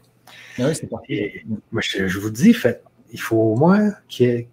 Ah 0.59 0.67
oui, 0.67 0.75
c'est 0.75 0.87
parti. 0.87 1.31
Moi, 1.71 1.81
je, 1.81 2.19
vous 2.19 2.29
dis, 2.29 2.53
fait, 2.53 2.83
il 3.13 3.21
faut 3.21 3.37
au 3.37 3.55
moins 3.55 3.93
qu'il 4.09 4.27
y 4.27 4.31
ait, 4.31 4.49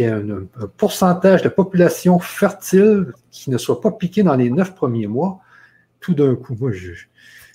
un, 0.00 0.46
pourcentage 0.76 1.42
de 1.42 1.48
population 1.48 2.18
fertile 2.18 3.12
qui 3.30 3.50
ne 3.50 3.58
soit 3.58 3.80
pas 3.80 3.90
piqué 3.90 4.22
dans 4.22 4.34
les 4.34 4.50
neuf 4.50 4.74
premiers 4.74 5.06
mois. 5.06 5.40
Tout 6.00 6.14
d'un 6.14 6.34
coup, 6.36 6.56
moi, 6.58 6.70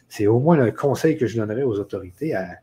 c'est 0.10 0.28
au 0.28 0.40
moins 0.40 0.58
le 0.58 0.72
conseil 0.72 1.18
que 1.18 1.28
je 1.28 1.38
donnerais 1.38 1.64
aux 1.64 1.80
autorités 1.80 2.36
à 2.36 2.58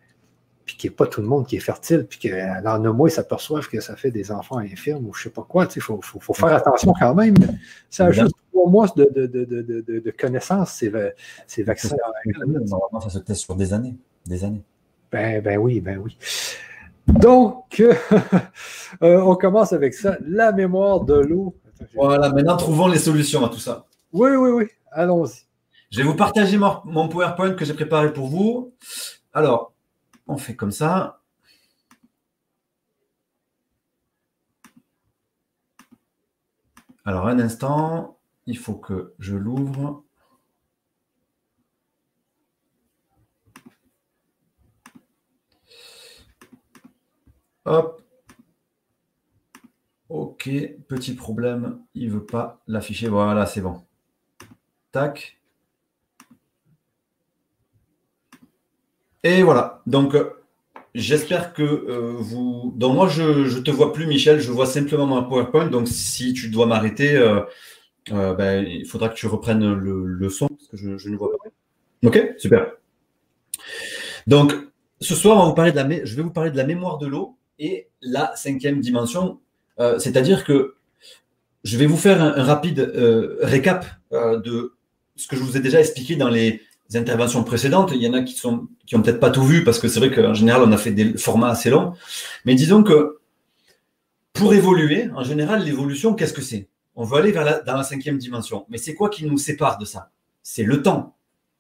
piquer 0.65 0.91
pas 0.91 1.07
tout 1.07 1.21
le 1.21 1.27
monde 1.27 1.47
qui 1.47 1.57
est 1.57 1.61
fertile, 1.61 2.07
puis 2.09 2.19
que 2.19 2.63
dans 2.63 2.85
un 2.85 2.93
mois, 2.93 3.09
ils 3.09 3.13
s'aperçoivent 3.13 3.69
que 3.69 3.81
ça 3.81 3.97
fait 3.97 4.11
des 4.11 4.31
enfants 4.31 4.59
infirmes 4.59 5.07
ou 5.07 5.15
je 5.15 5.21
ne 5.21 5.25
sais 5.25 5.31
pas 5.31 5.43
quoi. 5.43 5.67
Il 5.75 5.83
faut, 5.83 6.01
faire 6.33 6.53
attention 6.53 6.93
quand 6.99 7.15
même. 7.15 7.35
Ça 7.89 8.07
a 8.07 8.11
juste 8.13 8.35
trois 8.53 8.71
mois 8.71 8.87
de, 8.95 9.05
de, 9.05 10.11
connaissances, 10.11 10.75
ces, 10.75 10.93
ces 11.47 11.63
vaccins. 11.63 11.97
Normalement, 12.37 13.01
ça 13.01 13.11
se 13.11 13.19
teste 13.19 13.41
sur 13.41 13.57
des 13.57 13.73
années. 13.73 13.97
Des 14.27 14.45
années. 14.45 14.63
Ben, 15.11 15.43
ben 15.43 15.59
oui, 15.59 15.81
ben 15.81 15.99
oui. 15.99 16.17
Donc, 17.19 17.83
on 19.01 19.37
commence 19.37 19.73
avec 19.73 19.95
ça. 19.95 20.17
La 20.21 20.53
mémoire 20.53 21.01
de 21.01 21.15
l'eau. 21.15 21.57
Voilà, 21.95 22.31
maintenant 22.31 22.57
trouvons 22.57 22.89
les 22.89 22.99
solutions 22.99 23.45
à 23.45 23.49
tout 23.49 23.59
ça. 23.59 23.87
Oui, 24.13 24.31
oui, 24.31 24.51
oui. 24.51 24.65
Allons-y. 24.93 25.47
Je 25.91 25.99
vais 25.99 26.05
vous 26.05 26.15
partager 26.15 26.57
mon 26.59 27.09
PowerPoint 27.09 27.55
que 27.55 27.65
j'ai 27.65 27.75
préparé 27.75 28.13
pour 28.13 28.29
vous. 28.29 28.73
Alors, 29.33 29.73
on 30.29 30.37
fait 30.37 30.55
comme 30.55 30.71
ça. 30.71 31.21
Alors, 37.05 37.27
un 37.27 37.41
instant, 37.41 38.19
il 38.47 38.59
faut 38.59 38.75
que 38.75 39.15
je 39.19 39.35
l'ouvre. 39.35 40.05
Hop. 47.65 48.03
Ok, 50.09 50.51
petit 50.89 51.15
problème, 51.15 51.79
il 51.95 52.09
ne 52.09 52.15
veut 52.15 52.27
pas 52.27 52.61
l'afficher. 52.67 53.09
Voilà, 53.09 53.47
c'est 53.47 53.61
bon. 53.61 53.81
Tac. 54.91 55.41
Et 59.23 59.43
voilà. 59.43 59.83
Donc, 59.87 60.15
euh, 60.15 60.31
j'espère 60.95 61.53
que 61.53 61.63
euh, 61.63 62.15
vous. 62.19 62.73
Donc, 62.77 62.95
moi, 62.95 63.09
je 63.09 63.23
ne 63.23 63.63
te 63.63 63.71
vois 63.71 63.93
plus, 63.93 64.07
Michel. 64.07 64.41
Je 64.41 64.51
vois 64.51 64.67
simplement 64.67 65.07
mon 65.07 65.23
PowerPoint. 65.23 65.69
Donc, 65.69 65.87
si 65.89 66.33
tu 66.33 66.49
dois 66.49 66.67
m'arrêter, 66.67 67.17
euh, 67.17 67.45
ben, 68.35 68.67
il 68.67 68.87
faudra 68.87 69.11
que 69.11 69.15
tu 69.15 69.27
reprennes 69.27 69.73
le, 69.75 70.29
son 70.29 70.49
parce 70.49 70.69
que 70.71 70.77
je, 70.77 71.09
ne 71.09 71.17
vois 71.17 71.31
pas. 71.31 71.51
Ok, 72.09 72.35
super. 72.39 72.73
Donc, 74.27 74.55
ce 75.01 75.15
soir, 75.15 75.55
je 75.57 76.17
vais 76.17 76.23
vous 76.23 76.33
parler 76.33 76.51
de 76.51 76.57
la 76.57 76.65
mémoire 76.65 76.99
de 76.99 77.07
l'eau 77.07 77.37
et 77.61 77.89
la 78.03 78.35
cinquième 78.35 78.81
dimension. 78.81 79.39
C'est-à-dire 79.99 80.45
que 80.45 80.75
je 81.65 81.79
vais 81.79 81.87
vous 81.87 81.97
faire 81.97 82.21
un, 82.21 82.43
rapide 82.43 82.93
récap 83.41 83.87
de 84.11 84.75
ce 85.17 85.29
que 85.29 85.37
je 85.37 85.43
vous 85.43 85.57
ai 85.57 85.61
déjà 85.61 85.81
expliqué 85.81 86.17
dans 86.17 86.29
les 86.29 86.61
interventions 86.95 87.45
précédentes. 87.45 87.93
Il 87.95 88.03
y 88.03 88.09
en 88.09 88.13
a 88.13 88.23
qui 88.23 88.35
sont 88.35 88.67
qui 88.85 88.97
ont 88.97 89.03
peut-être 89.03 89.21
pas 89.21 89.31
tout 89.31 89.45
vu 89.45 89.65
parce 89.65 89.79
que 89.79 89.89
c'est 89.89 90.01
vrai 90.01 90.11
qu'en 90.11 90.35
général 90.35 90.63
on 90.65 90.73
a 90.73 90.77
fait 90.77 90.91
des 90.91 91.17
formats 91.17 91.51
assez 91.51 91.71
longs. 91.71 91.95
Mais 92.45 92.55
disons 92.55 92.83
que 92.83 93.21
pour 94.33 94.55
évoluer, 94.55 95.11
en 95.15 95.23
général, 95.23 95.65
l'évolution, 95.65 96.15
qu'est-ce 96.15 96.33
que 96.33 96.43
c'est? 96.43 96.69
On 96.95 97.05
veut 97.05 97.19
aller 97.19 97.33
vers 97.33 97.65
dans 97.65 97.77
la 97.77 97.83
cinquième 97.83 98.19
dimension. 98.19 98.65
Mais 98.69 98.79
c'est 98.79 98.95
quoi 98.95 99.09
qui 99.09 99.25
nous 99.25 99.39
sépare 99.39 99.79
de 99.79 99.85
ça? 99.85 100.11
C'est 100.43 100.63
le 100.63 100.83
temps. 100.83 101.17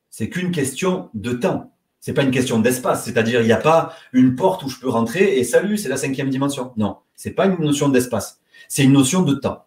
C'est 0.09 0.28
qu'une 0.28 0.50
question 0.50 1.11
de 1.14 1.33
temps. 1.33 1.73
C'est 2.00 2.14
pas 2.14 2.23
une 2.23 2.30
question 2.30 2.59
d'espace. 2.59 3.04
C'est-à-dire, 3.04 3.42
il 3.42 3.47
n'y 3.47 3.52
a 3.52 3.59
pas 3.59 3.95
une 4.12 4.35
porte 4.35 4.62
où 4.62 4.69
je 4.69 4.80
peux 4.80 4.88
rentrer 4.88 5.38
et 5.38 5.45
salut, 5.45 5.76
c'est 5.76 5.90
la 5.90 5.99
cinquième 5.99 6.30
dimension. 6.30 6.73
Non, 6.76 6.99
c'est 7.14 7.33
pas 7.33 7.47
une 7.47 7.61
notion 7.61 7.90
d'espace. 7.90 8.40
C'est 8.69 8.85
une 8.85 8.92
notion 8.92 9.23
de 9.23 9.35
temps. 9.35 9.66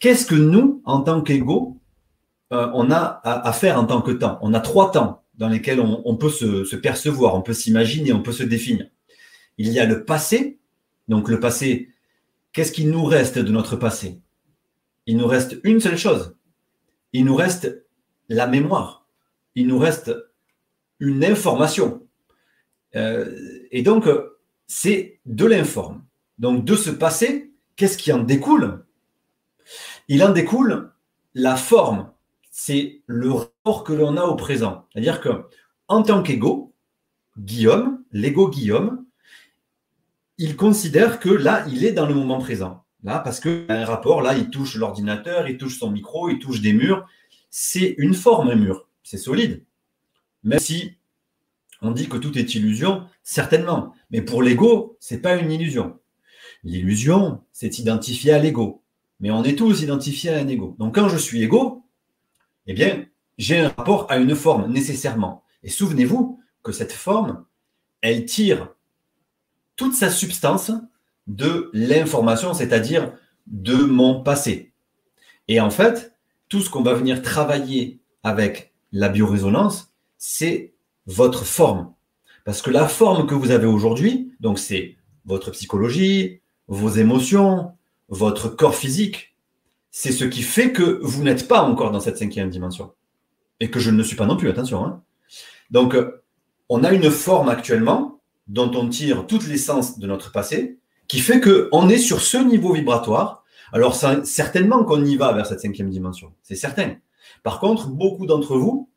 Qu'est-ce 0.00 0.26
que 0.26 0.34
nous, 0.34 0.82
en 0.84 1.00
tant 1.00 1.22
qu'égaux, 1.22 1.78
euh, 2.52 2.68
on 2.74 2.90
a 2.90 3.20
à, 3.22 3.52
faire 3.52 3.78
en 3.78 3.84
tant 3.84 4.02
que 4.02 4.10
temps? 4.10 4.38
On 4.42 4.52
a 4.52 4.60
trois 4.60 4.90
temps 4.90 5.22
dans 5.34 5.48
lesquels 5.48 5.80
on, 5.80 6.16
peut 6.16 6.28
se, 6.28 6.76
percevoir, 6.76 7.34
on 7.34 7.42
peut 7.42 7.54
s'imaginer, 7.54 8.12
on 8.12 8.22
peut 8.22 8.32
se 8.32 8.42
définir. 8.42 8.86
Il 9.56 9.68
y 9.68 9.78
a 9.78 9.86
le 9.86 10.04
passé. 10.04 10.58
Donc 11.08 11.28
le 11.28 11.40
passé, 11.40 11.90
qu'est-ce 12.52 12.72
qu'il 12.72 12.90
nous 12.90 13.04
reste 13.04 13.38
de 13.38 13.50
notre 13.50 13.76
passé? 13.76 14.20
Il 15.06 15.16
nous 15.16 15.26
reste 15.26 15.58
une 15.62 15.80
seule 15.80 15.96
chose. 15.98 16.36
Il 17.12 17.24
nous 17.24 17.34
reste 17.34 17.84
la 18.28 18.46
mémoire. 18.46 19.06
Il 19.54 19.68
nous 19.68 19.78
reste 19.78 20.12
une 21.02 21.24
information. 21.24 22.06
Euh, 22.96 23.66
et 23.70 23.82
donc, 23.82 24.08
c'est 24.66 25.20
de 25.26 25.44
l'informe. 25.44 26.04
Donc, 26.38 26.64
de 26.64 26.74
ce 26.74 26.90
passé, 26.90 27.52
qu'est-ce 27.76 27.98
qui 27.98 28.12
en 28.12 28.22
découle? 28.22 28.84
Il 30.08 30.22
en 30.24 30.30
découle 30.30 30.90
la 31.34 31.56
forme 31.56 32.12
c'est 32.52 33.00
le 33.06 33.32
rapport 33.32 33.82
que 33.82 33.94
l'on 33.94 34.16
a 34.18 34.24
au 34.24 34.36
présent. 34.36 34.86
C'est-à-dire 34.92 35.20
que 35.20 35.30
en 35.88 36.02
tant 36.02 36.22
qu'ego, 36.22 36.74
Guillaume, 37.38 38.04
l'ego 38.12 38.48
Guillaume, 38.48 39.04
il 40.36 40.54
considère 40.54 41.18
que 41.18 41.30
là, 41.30 41.64
il 41.68 41.84
est 41.84 41.92
dans 41.92 42.06
le 42.06 42.14
moment 42.14 42.38
présent. 42.38 42.84
Là, 43.04 43.18
parce 43.18 43.40
qu'il 43.40 43.64
a 43.68 43.80
un 43.80 43.84
rapport, 43.84 44.22
là, 44.22 44.36
il 44.36 44.50
touche 44.50 44.76
l'ordinateur, 44.76 45.48
il 45.48 45.56
touche 45.56 45.78
son 45.78 45.90
micro, 45.90 46.28
il 46.28 46.38
touche 46.38 46.60
des 46.60 46.74
murs. 46.74 47.08
C'est 47.50 47.94
une 47.98 48.14
forme, 48.14 48.50
un 48.50 48.54
mur. 48.54 48.86
C'est 49.02 49.18
solide. 49.18 49.64
Même 50.44 50.58
si 50.58 50.92
on 51.80 51.90
dit 51.90 52.08
que 52.08 52.16
tout 52.16 52.36
est 52.38 52.54
illusion, 52.54 53.06
certainement. 53.22 53.94
Mais 54.10 54.22
pour 54.22 54.42
l'ego, 54.42 54.96
ce 55.00 55.14
n'est 55.14 55.20
pas 55.20 55.36
une 55.36 55.50
illusion. 55.50 55.98
L'illusion, 56.64 57.42
c'est 57.52 57.78
identifié 57.78 58.32
à 58.32 58.38
l'ego. 58.38 58.82
Mais 59.20 59.30
on 59.30 59.44
est 59.44 59.56
tous 59.56 59.82
identifiés 59.82 60.30
à 60.30 60.38
un 60.38 60.48
ego. 60.48 60.76
Donc 60.78 60.94
quand 60.94 61.08
je 61.08 61.16
suis 61.16 61.42
ego, 61.42 61.84
eh 62.66 62.74
bien, 62.74 63.06
j'ai 63.38 63.60
un 63.60 63.68
rapport 63.68 64.06
à 64.10 64.18
une 64.18 64.34
forme 64.34 64.70
nécessairement. 64.70 65.44
Et 65.62 65.70
souvenez-vous 65.70 66.40
que 66.62 66.72
cette 66.72 66.92
forme, 66.92 67.44
elle 68.00 68.24
tire 68.26 68.74
toute 69.76 69.94
sa 69.94 70.10
substance 70.10 70.72
de 71.26 71.70
l'information, 71.72 72.52
c'est-à-dire 72.52 73.12
de 73.46 73.76
mon 73.76 74.22
passé. 74.22 74.72
Et 75.48 75.60
en 75.60 75.70
fait, 75.70 76.16
tout 76.48 76.60
ce 76.60 76.70
qu'on 76.70 76.82
va 76.82 76.94
venir 76.94 77.22
travailler 77.22 78.00
avec 78.22 78.72
la 78.92 79.08
biorésonance, 79.08 79.91
c'est 80.24 80.72
votre 81.06 81.44
forme. 81.44 81.92
Parce 82.44 82.62
que 82.62 82.70
la 82.70 82.86
forme 82.86 83.26
que 83.26 83.34
vous 83.34 83.50
avez 83.50 83.66
aujourd'hui, 83.66 84.32
donc 84.38 84.60
c'est 84.60 84.96
votre 85.24 85.50
psychologie, 85.50 86.40
vos 86.68 86.90
émotions, 86.90 87.72
votre 88.08 88.48
corps 88.48 88.76
physique, 88.76 89.34
c'est 89.90 90.12
ce 90.12 90.24
qui 90.24 90.42
fait 90.42 90.70
que 90.70 91.00
vous 91.02 91.24
n'êtes 91.24 91.48
pas 91.48 91.62
encore 91.62 91.90
dans 91.90 91.98
cette 91.98 92.18
cinquième 92.18 92.50
dimension. 92.50 92.92
Et 93.58 93.68
que 93.68 93.80
je 93.80 93.90
ne 93.90 94.00
suis 94.04 94.14
pas 94.14 94.26
non 94.26 94.36
plus, 94.36 94.48
attention. 94.48 94.84
Hein. 94.84 95.02
Donc, 95.72 95.96
on 96.68 96.84
a 96.84 96.92
une 96.92 97.10
forme 97.10 97.48
actuellement 97.48 98.20
dont 98.46 98.70
on 98.76 98.88
tire 98.88 99.26
toute 99.26 99.48
l'essence 99.48 99.98
de 99.98 100.06
notre 100.06 100.30
passé, 100.30 100.78
qui 101.08 101.18
fait 101.18 101.40
qu'on 101.40 101.88
est 101.88 101.98
sur 101.98 102.20
ce 102.20 102.36
niveau 102.36 102.72
vibratoire. 102.72 103.42
Alors, 103.72 103.96
certainement 103.96 104.84
qu'on 104.84 105.04
y 105.04 105.16
va 105.16 105.32
vers 105.32 105.46
cette 105.46 105.60
cinquième 105.60 105.90
dimension, 105.90 106.32
c'est 106.44 106.54
certain. 106.54 106.94
Par 107.42 107.58
contre, 107.58 107.88
beaucoup 107.88 108.26
d'entre 108.26 108.56
vous, 108.56 108.88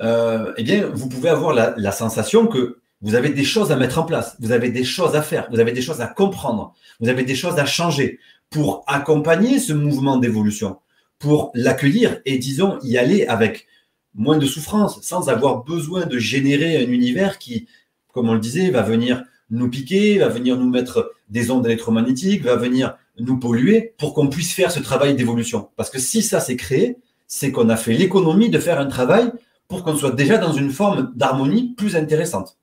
euh, 0.00 0.52
eh 0.56 0.62
bien, 0.62 0.86
vous 0.92 1.08
pouvez 1.08 1.28
avoir 1.28 1.54
la, 1.54 1.74
la, 1.76 1.92
sensation 1.92 2.46
que 2.46 2.78
vous 3.00 3.14
avez 3.14 3.30
des 3.30 3.44
choses 3.44 3.72
à 3.72 3.76
mettre 3.76 3.98
en 3.98 4.04
place, 4.04 4.36
vous 4.40 4.52
avez 4.52 4.70
des 4.70 4.84
choses 4.84 5.14
à 5.14 5.22
faire, 5.22 5.48
vous 5.50 5.60
avez 5.60 5.72
des 5.72 5.82
choses 5.82 6.00
à 6.00 6.06
comprendre, 6.06 6.74
vous 7.00 7.08
avez 7.08 7.24
des 7.24 7.34
choses 7.34 7.58
à 7.58 7.66
changer, 7.66 8.18
pour 8.50 8.84
accompagner 8.86 9.58
ce 9.58 9.72
mouvement 9.72 10.18
d'évolution, 10.18 10.78
pour 11.18 11.50
l'accueillir 11.54 12.20
et, 12.24 12.38
disons, 12.38 12.78
y 12.82 12.98
aller 12.98 13.26
avec 13.26 13.66
moins 14.14 14.38
de 14.38 14.46
souffrance, 14.46 15.00
sans 15.02 15.28
avoir 15.28 15.64
besoin 15.64 16.06
de 16.06 16.18
générer 16.18 16.76
un 16.76 16.88
univers 16.88 17.38
qui, 17.38 17.66
comme 18.12 18.28
on 18.28 18.34
le 18.34 18.40
disait, 18.40 18.70
va 18.70 18.82
venir 18.82 19.24
nous 19.50 19.68
piquer, 19.68 20.18
va 20.18 20.28
venir 20.28 20.56
nous 20.56 20.68
mettre 20.68 21.12
des 21.28 21.50
ondes 21.50 21.64
électromagnétiques, 21.66 22.42
va 22.42 22.56
venir 22.56 22.96
nous 23.18 23.38
polluer 23.38 23.94
pour 23.98 24.14
qu'on 24.14 24.28
puisse 24.28 24.52
faire 24.52 24.70
ce 24.70 24.80
travail 24.80 25.14
d'évolution. 25.14 25.68
Parce 25.76 25.90
que 25.90 25.98
si 25.98 26.22
ça 26.22 26.40
s'est 26.40 26.56
créé, 26.56 26.96
c'est 27.26 27.52
qu'on 27.52 27.68
a 27.68 27.76
fait 27.76 27.92
l'économie 27.92 28.50
de 28.50 28.58
faire 28.58 28.78
un 28.78 28.86
travail 28.86 29.30
pour 29.72 29.84
qu'on 29.84 29.96
soit 29.96 30.10
déjà 30.10 30.36
dans 30.36 30.52
une 30.52 30.70
forme 30.70 31.14
d'harmonie 31.14 31.72
plus 31.74 31.96
intéressante. 31.96 32.58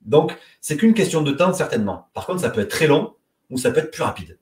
Donc, 0.00 0.36
c'est 0.60 0.76
qu'une 0.76 0.92
question 0.92 1.22
de 1.22 1.30
temps, 1.30 1.54
certainement. 1.54 2.08
Par 2.14 2.26
contre, 2.26 2.40
ça 2.40 2.50
peut 2.50 2.62
être 2.62 2.68
très 2.68 2.88
long 2.88 3.14
ou 3.48 3.58
ça 3.58 3.70
peut 3.70 3.78
être 3.78 3.92
plus 3.92 4.02
rapide. 4.02 4.40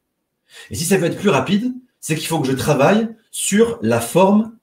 Et 0.70 0.74
si 0.76 0.87
ça 0.87 0.96
veut 0.96 1.09
être 1.09 1.18
plus 1.18 1.29
rapide, 1.29 1.74
c'est 2.00 2.14
qu'il 2.14 2.26
faut 2.26 2.40
que 2.40 2.48
je 2.48 2.55
travaille 2.55 3.14
sur 3.31 3.79
la 3.83 4.00
forme 4.00 4.57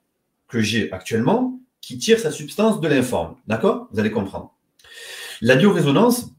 que 0.48 0.58
j'ai 0.58 0.90
actuellement 0.90 1.60
qui 1.80 1.96
tire 1.96 2.18
sa 2.18 2.32
substance 2.32 2.80
de 2.80 2.88
l'informe. 2.88 3.36
D'accord? 3.46 3.86
Vous 3.92 4.00
allez 4.00 4.10
comprendre. 4.10 4.52
La 5.40 5.54
biorésonance 5.54 6.30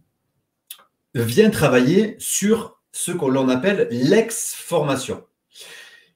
vient 1.13 1.49
travailler 1.49 2.17
sur 2.19 2.78
ce 2.91 3.13
qu'on 3.13 3.47
appelle 3.47 3.88
l'ex-formation. 3.89 5.23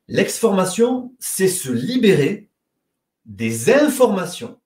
L'ex-formation, 0.10 1.14
c'est 1.20 1.48
se 1.48 1.72
libérer 1.72 2.50
des 3.26 3.72
informations 3.72 4.59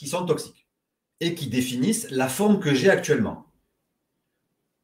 qui 0.00 0.08
sont 0.08 0.24
toxiques 0.24 0.66
et 1.20 1.34
qui 1.34 1.48
définissent 1.48 2.06
la 2.08 2.30
forme 2.30 2.58
que 2.58 2.72
j'ai 2.72 2.88
actuellement. 2.88 3.44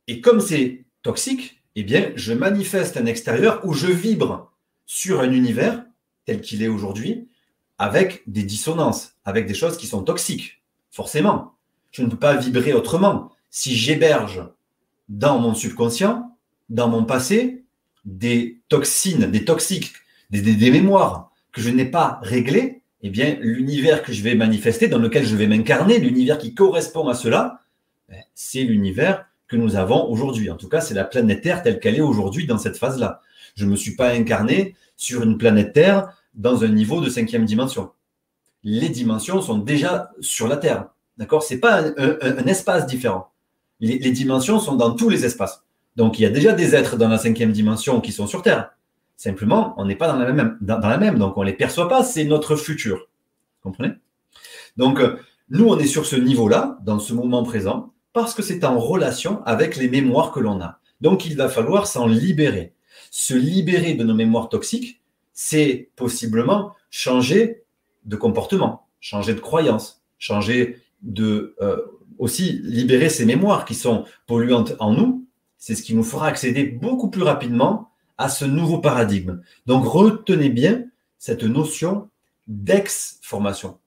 Et 0.09 0.21
comme 0.21 0.43
c'est 0.43 0.85
toxique, 1.01 1.63
eh 1.75 1.85
bien, 1.85 2.13
je 2.17 2.35
manifeste 2.35 2.99
un 2.99 3.07
extérieur 3.07 3.63
où 3.65 3.73
je 3.73 3.87
vibre 3.87 4.53
sur 4.85 5.21
un 5.21 5.33
univers 5.33 5.87
tel 6.27 6.43
qu'il 6.43 6.63
est 6.63 6.69
aujourd'hui, 6.69 7.31
avec 7.79 8.25
des 8.27 8.43
dissonances, 8.43 9.15
avec 9.25 9.47
des 9.47 9.55
choses 9.55 9.79
qui 9.79 9.87
sont 9.87 10.03
toxiques, 10.03 10.63
forcément. 10.91 11.55
Je 11.93 12.03
ne 12.03 12.11
peux 12.11 12.19
pas 12.19 12.37
vibrer 12.37 12.75
autrement. 12.75 13.33
Si 13.49 13.75
j'héberge 13.75 14.43
dans 15.09 15.39
mon 15.39 15.55
subconscient, 15.55 16.37
dans 16.69 16.89
mon 16.91 17.07
passé, 17.07 17.65
des 18.05 18.61
toxines, 18.69 19.31
des 19.31 19.47
toxiques, 19.47 19.95
des, 20.29 20.43
des 20.43 20.71
mémoires 20.71 21.33
que 21.53 21.63
je 21.63 21.71
n'ai 21.71 21.87
pas 21.87 22.19
réglées, 22.21 22.83
eh 23.03 23.11
bien, 23.11 23.37
l'univers 23.41 24.03
que 24.03 24.13
je 24.13 24.23
vais 24.23 24.35
manifester, 24.35 24.89
dans 24.89 24.99
lequel 24.99 25.25
je 25.25 25.37
vais 25.37 25.47
m'incarner, 25.47 25.99
l'univers 25.99 26.39
qui 26.39 26.55
correspond 26.55 27.09
à 27.09 27.15
cela, 27.15 27.61
ben, 28.09 28.23
c'est 28.35 28.63
l'univers 28.63 29.27
que 29.49 29.57
nous 29.57 29.77
avons 29.77 30.09
aujourd'hui. 30.11 30.51
En 30.51 30.57
tout 30.57 30.69
cas, 30.69 30.81
c'est 30.81 30.95
la 30.95 31.05
planète 31.05 31.43
Terre 31.43 31.63
telle 31.63 31.79
qu'elle 31.79 31.97
est 31.97 32.01
aujourd'hui 32.01 32.47
dans 32.47 32.59
cette 32.59 32.77
phase-là. 32.77 33.21
Je 33.55 33.65
ne 33.65 33.71
me 33.71 33.77
suis 33.77 33.97
pas 33.97 34.11
incarné 34.11 34.75
sur 34.97 35.23
une 35.23 35.39
planète 35.39 35.73
Terre 35.73 36.09
dans 36.35 36.65
un 36.65 36.69
niveau 36.69 37.01
de 37.01 37.09
cinquième 37.09 37.45
dimension. 37.45 37.91
Les 38.65 38.89
dimensions 38.89 39.41
sont 39.41 39.59
déjà 39.59 40.11
sur 40.21 40.49
la 40.49 40.57
Terre. 40.57 40.89
D'accord? 41.17 41.43
Ce 41.43 41.55
n'est 41.55 41.61
pas 41.61 41.83
un, 41.83 42.47
espace 42.47 42.87
différent. 42.87 43.31
Les, 43.81 44.11
dimensions 44.11 44.59
sont 44.59 44.75
dans 44.75 44.95
tous 44.95 45.09
les 45.09 45.25
espaces. 45.25 45.63
Donc, 45.97 46.19
il 46.19 46.23
y 46.23 46.27
a 46.27 46.31
déjà 46.31 46.53
des 46.53 46.75
êtres 46.75 46.97
dans 46.97 47.09
la 47.09 47.19
cinquième 47.19 47.53
dimension 47.53 48.01
qui 48.01 48.13
sont 48.13 48.27
sur 48.27 48.43
Terre. 48.43 48.76
Simplement, 49.17 49.75
on 49.79 49.87
n'est 49.87 49.97
pas 49.97 50.09
dans 50.09 50.19
la 50.19 50.31
même, 50.33 50.59
dans, 50.61 50.79
la 50.79 50.99
même, 50.99 51.19
donc 51.19 51.39
on 51.39 51.41
ne 51.41 51.47
les 51.47 51.55
perçoit 51.55 51.89
pas, 51.89 52.05
c'est 52.05 52.25
notre 52.25 52.57
futur. 52.57 52.99
Vous 52.99 53.71
comprenez? 53.71 53.95
Donc, 54.77 55.01
euh, 55.01 55.17
nous, 55.49 55.67
on 55.67 55.79
est 55.79 55.87
sur 55.87 56.05
ce 56.05 56.17
niveau-là, 56.17 56.79
dans 56.85 56.99
ce 56.99 57.15
moment 57.15 57.43
présent, 57.43 57.95
parce 58.13 58.35
que 58.35 58.43
c'est 58.43 58.65
en 58.65 58.79
relation 58.79 59.43
avec 59.45 59.77
les 59.77 59.89
mémoires 59.89 60.33
que 60.33 60.41
l'on 60.41 60.61
a. 60.61 60.81
Donc, 61.01 61.25
il 61.25 61.37
va 61.37 61.49
falloir 61.49 61.87
s'en 61.87 62.07
libérer. 62.07 62.75
Se 63.11 63.35
libérer 63.35 63.95
de 63.95 64.05
nos 64.05 64.15
mémoires 64.15 64.49
toxiques, 64.49 65.01
c'est 65.33 65.91
possiblement 65.97 66.75
changer 66.91 67.65
de 68.05 68.17
comportement, 68.17 68.87
changer 69.01 69.35
de 69.35 69.41
croyance, 69.41 70.03
changer 70.19 70.79
de 71.03 71.55
euh, 71.61 71.77
aussi 72.19 72.61
libérer 72.63 73.09
ces 73.09 73.25
mémoires 73.25 73.65
qui 73.65 73.75
sont 73.75 74.05
polluantes 74.27 74.75
en 74.79 74.93
nous. 74.93 75.27
C'est 75.59 75.75
ce 75.75 75.83
qui 75.83 75.95
nous 75.95 76.05
fera 76.05 76.27
accéder 76.27 76.65
beaucoup 76.65 77.11
plus 77.11 77.23
rapidement 77.23 77.91
à 78.19 78.29
ce 78.29 78.45
nouveau 78.45 78.79
paradigme. 78.79 79.43
Donc 79.67 79.87
retenez 79.87 80.49
bien 80.49 80.85
cette 81.19 81.45
notion 81.45 82.11
d'ex-formation. 82.47 83.79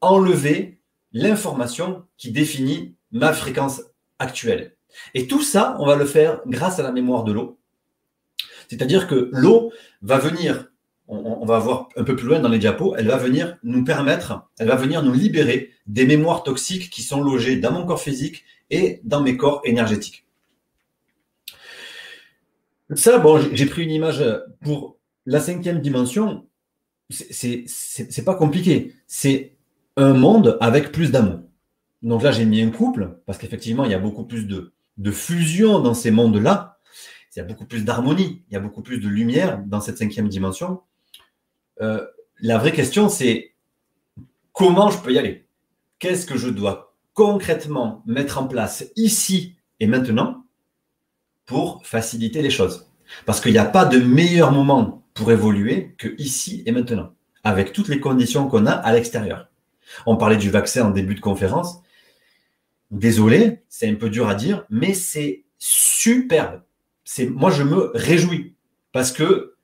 Enlever 0.00 0.80
l'information 1.12 2.04
qui 2.16 2.30
définit 2.30 2.94
ma 3.12 3.32
fréquence 3.32 3.82
actuelle. 4.18 4.76
Et 5.14 5.26
tout 5.26 5.42
ça, 5.42 5.76
on 5.80 5.86
va 5.86 5.96
le 5.96 6.06
faire 6.06 6.40
grâce 6.46 6.78
à 6.78 6.82
la 6.82 6.92
mémoire 6.92 7.24
de 7.24 7.32
l'eau. 7.32 7.58
C'est-à-dire 8.68 9.06
que 9.06 9.30
l'eau 9.32 9.72
va 10.02 10.18
venir, 10.18 10.70
on, 11.06 11.46
va 11.46 11.58
voir 11.58 11.88
un 11.96 12.04
peu 12.04 12.16
plus 12.16 12.26
loin 12.26 12.40
dans 12.40 12.48
les 12.48 12.58
diapos, 12.58 12.94
elle 12.96 13.08
va 13.08 13.16
venir 13.16 13.56
nous 13.62 13.84
permettre, 13.84 14.48
elle 14.58 14.68
va 14.68 14.76
venir 14.76 15.02
nous 15.02 15.14
libérer 15.14 15.70
des 15.86 16.06
mémoires 16.06 16.42
toxiques 16.42 16.90
qui 16.90 17.02
sont 17.02 17.22
logées 17.22 17.56
dans 17.56 17.72
mon 17.72 17.86
corps 17.86 18.00
physique 18.00 18.44
et 18.70 19.00
dans 19.04 19.22
mes 19.22 19.36
corps 19.36 19.62
énergétiques. 19.64 20.27
Ça, 22.94 23.18
bon, 23.18 23.40
j'ai 23.52 23.66
pris 23.66 23.84
une 23.84 23.90
image 23.90 24.24
pour 24.62 24.98
la 25.26 25.40
cinquième 25.40 25.80
dimension. 25.80 26.46
C'est 27.10 28.24
pas 28.24 28.34
compliqué. 28.34 28.94
C'est 29.06 29.56
un 29.96 30.14
monde 30.14 30.56
avec 30.60 30.92
plus 30.92 31.10
d'amour. 31.10 31.40
Donc 32.02 32.22
là, 32.22 32.32
j'ai 32.32 32.44
mis 32.44 32.62
un 32.62 32.70
couple 32.70 33.20
parce 33.26 33.38
qu'effectivement, 33.38 33.84
il 33.84 33.90
y 33.90 33.94
a 33.94 33.98
beaucoup 33.98 34.24
plus 34.24 34.46
de, 34.46 34.72
de 34.96 35.10
fusion 35.10 35.80
dans 35.80 35.94
ces 35.94 36.10
mondes-là. 36.10 36.78
Il 37.36 37.38
y 37.38 37.42
a 37.42 37.44
beaucoup 37.44 37.66
plus 37.66 37.84
d'harmonie, 37.84 38.42
il 38.48 38.54
y 38.54 38.56
a 38.56 38.60
beaucoup 38.60 38.82
plus 38.82 38.98
de 38.98 39.06
lumière 39.06 39.62
dans 39.64 39.80
cette 39.80 39.98
cinquième 39.98 40.28
dimension. 40.28 40.80
Euh, 41.80 42.04
la 42.40 42.58
vraie 42.58 42.72
question, 42.72 43.08
c'est 43.08 43.54
comment 44.52 44.90
je 44.90 44.98
peux 44.98 45.12
y 45.12 45.18
aller? 45.18 45.46
Qu'est-ce 46.00 46.26
que 46.26 46.36
je 46.36 46.48
dois 46.48 46.96
concrètement 47.14 48.02
mettre 48.06 48.38
en 48.38 48.48
place 48.48 48.86
ici 48.96 49.56
et 49.78 49.86
maintenant 49.86 50.46
pour 51.48 51.80
faciliter 51.84 52.42
les 52.42 52.50
choses. 52.50 52.86
Parce 53.26 53.40
qu'il 53.40 53.52
n'y 53.52 53.58
a 53.58 53.64
pas 53.64 53.86
de 53.86 53.98
meilleur 53.98 54.52
moment 54.52 55.02
pour 55.14 55.32
évoluer 55.32 55.94
que 55.98 56.14
ici 56.18 56.62
et 56.66 56.72
maintenant, 56.72 57.14
avec 57.42 57.72
toutes 57.72 57.88
les 57.88 58.00
conditions 58.00 58.48
qu'on 58.48 58.66
a 58.66 58.72
à 58.72 58.92
l'extérieur. 58.92 59.48
On 60.04 60.16
parlait 60.16 60.36
du 60.36 60.50
vaccin 60.50 60.86
en 60.86 60.90
début 60.90 61.14
de 61.14 61.20
conférence. 61.20 61.80
Désolé, 62.90 63.62
c'est 63.70 63.88
un 63.88 63.94
peu 63.94 64.10
dur 64.10 64.28
à 64.28 64.34
dire, 64.34 64.66
mais 64.68 64.92
c'est 64.92 65.44
superbe. 65.56 66.60
C'est, 67.04 67.26
moi, 67.26 67.50
je 67.50 67.62
me 67.62 67.90
réjouis 67.94 68.54
parce 68.92 69.10
que 69.10 69.54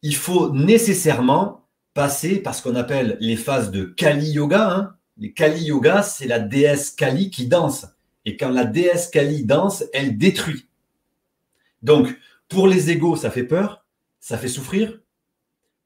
il 0.00 0.16
faut 0.16 0.50
nécessairement 0.52 1.66
passer 1.92 2.36
par 2.36 2.54
ce 2.54 2.62
qu'on 2.62 2.76
appelle 2.76 3.18
les 3.20 3.36
phases 3.36 3.70
de 3.70 3.84
Kali 3.84 4.30
Yoga. 4.30 4.70
Hein. 4.70 4.94
Les 5.18 5.32
Kali 5.32 5.64
Yoga, 5.64 6.02
c'est 6.02 6.26
la 6.26 6.38
déesse 6.38 6.90
Kali 6.92 7.28
qui 7.30 7.46
danse. 7.46 7.86
Et 8.24 8.38
quand 8.38 8.50
la 8.50 8.64
déesse 8.64 9.08
Kali 9.08 9.44
danse, 9.44 9.84
elle 9.92 10.16
détruit. 10.16 10.66
Donc, 11.82 12.16
pour 12.48 12.68
les 12.68 12.90
égaux, 12.90 13.16
ça 13.16 13.30
fait 13.30 13.44
peur, 13.44 13.84
ça 14.20 14.38
fait 14.38 14.48
souffrir, 14.48 15.00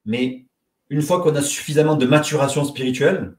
mais 0.05 0.45
une 0.89 1.01
fois 1.01 1.21
qu'on 1.21 1.35
a 1.35 1.41
suffisamment 1.41 1.95
de 1.95 2.05
maturation 2.05 2.65
spirituelle, 2.65 3.35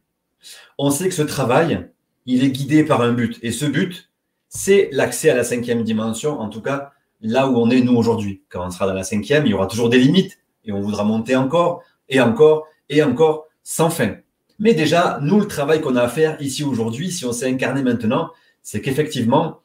on 0.78 0.90
sait 0.90 1.08
que 1.08 1.14
ce 1.14 1.22
travail, 1.22 1.90
il 2.26 2.44
est 2.44 2.50
guidé 2.50 2.84
par 2.84 3.02
un 3.02 3.12
but. 3.12 3.38
Et 3.42 3.52
ce 3.52 3.66
but, 3.66 4.10
c'est 4.48 4.88
l'accès 4.92 5.30
à 5.30 5.34
la 5.34 5.44
cinquième 5.44 5.84
dimension, 5.84 6.40
en 6.40 6.48
tout 6.48 6.62
cas 6.62 6.92
là 7.22 7.48
où 7.48 7.56
on 7.56 7.70
est 7.70 7.80
nous 7.80 7.94
aujourd'hui. 7.94 8.42
Quand 8.48 8.66
on 8.66 8.70
sera 8.70 8.86
dans 8.86 8.94
la 8.94 9.04
cinquième, 9.04 9.46
il 9.46 9.50
y 9.50 9.54
aura 9.54 9.66
toujours 9.66 9.88
des 9.88 9.98
limites 9.98 10.38
et 10.64 10.72
on 10.72 10.80
voudra 10.80 11.04
monter 11.04 11.36
encore 11.36 11.82
et 12.08 12.20
encore 12.20 12.66
et 12.88 13.02
encore 13.02 13.46
sans 13.62 13.90
fin. 13.90 14.16
Mais 14.58 14.74
déjà, 14.74 15.18
nous, 15.22 15.40
le 15.40 15.46
travail 15.46 15.80
qu'on 15.80 15.96
a 15.96 16.02
à 16.02 16.08
faire 16.08 16.40
ici 16.42 16.64
aujourd'hui, 16.64 17.10
si 17.10 17.24
on 17.24 17.32
s'est 17.32 17.48
incarné 17.48 17.82
maintenant, 17.82 18.30
c'est 18.62 18.80
qu'effectivement, 18.80 19.61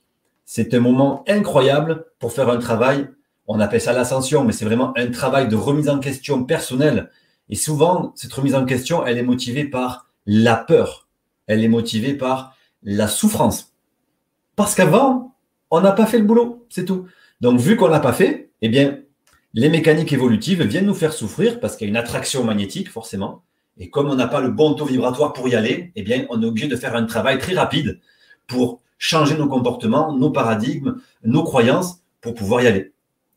c'est 0.49 0.73
un 0.73 0.79
moment 0.79 1.25
incroyable 1.27 2.05
pour 2.19 2.31
faire 2.31 2.49
un 2.49 2.57
travail. 2.57 3.09
On 3.47 3.59
appelle 3.59 3.81
ça 3.81 3.91
l'ascension, 3.91 4.45
mais 4.45 4.53
c'est 4.53 4.63
vraiment 4.63 4.97
un 4.97 5.11
travail 5.11 5.49
de 5.49 5.57
remise 5.57 5.89
en 5.89 5.99
question 5.99 6.45
personnelle. 6.45 7.11
Et 7.49 7.55
souvent, 7.55 8.13
cette 8.15 8.31
remise 8.31 8.55
en 8.55 8.63
question, 8.63 9.05
elle 9.05 9.17
est 9.17 9.23
motivée 9.23 9.65
par 9.65 10.09
la 10.25 10.55
peur. 10.55 11.09
Elle 11.47 11.65
est 11.65 11.67
motivée 11.67 12.13
par 12.13 12.55
la 12.81 13.09
souffrance. 13.09 13.75
Parce 14.55 14.73
qu'avant, 14.73 15.35
on 15.69 15.81
n'a 15.81 15.91
pas 15.91 16.05
fait 16.05 16.17
le 16.17 16.23
boulot, 16.23 16.65
c'est 16.69 16.85
tout. 16.85 17.07
Donc, 17.41 17.59
vu 17.59 17.75
qu'on 17.75 17.89
l'a 17.89 17.99
pas 17.99 18.13
fait, 18.13 18.51
eh 18.61 18.69
bien, 18.69 18.99
les 19.53 19.67
mécaniques 19.67 20.13
évolutives 20.13 20.63
viennent 20.63 20.85
nous 20.85 20.93
faire 20.93 21.11
souffrir 21.11 21.59
parce 21.59 21.75
qu'il 21.75 21.87
y 21.87 21.89
a 21.89 21.91
une 21.91 21.97
attraction 21.97 22.45
magnétique, 22.45 22.89
forcément. 22.89 23.43
Et 23.77 23.89
comme 23.89 24.09
on 24.09 24.15
n'a 24.15 24.27
pas 24.27 24.39
le 24.39 24.49
bon 24.49 24.75
taux 24.75 24.85
vibratoire 24.85 25.33
pour 25.33 25.49
y 25.49 25.55
aller, 25.55 25.91
eh 25.97 26.03
bien, 26.03 26.25
on 26.29 26.41
est 26.41 26.45
obligé 26.45 26.69
de 26.69 26.77
faire 26.77 26.95
un 26.95 27.05
travail 27.05 27.37
très 27.37 27.53
rapide 27.53 27.99
pour 28.47 28.81
changer 28.97 29.37
nos 29.37 29.47
comportements, 29.47 30.15
nos 30.15 30.31
paradigmes, 30.31 30.97
nos 31.23 31.43
croyances 31.43 32.01
pour 32.21 32.33
pouvoir 32.33 32.61
y 32.61 32.67
aller. 32.67 32.93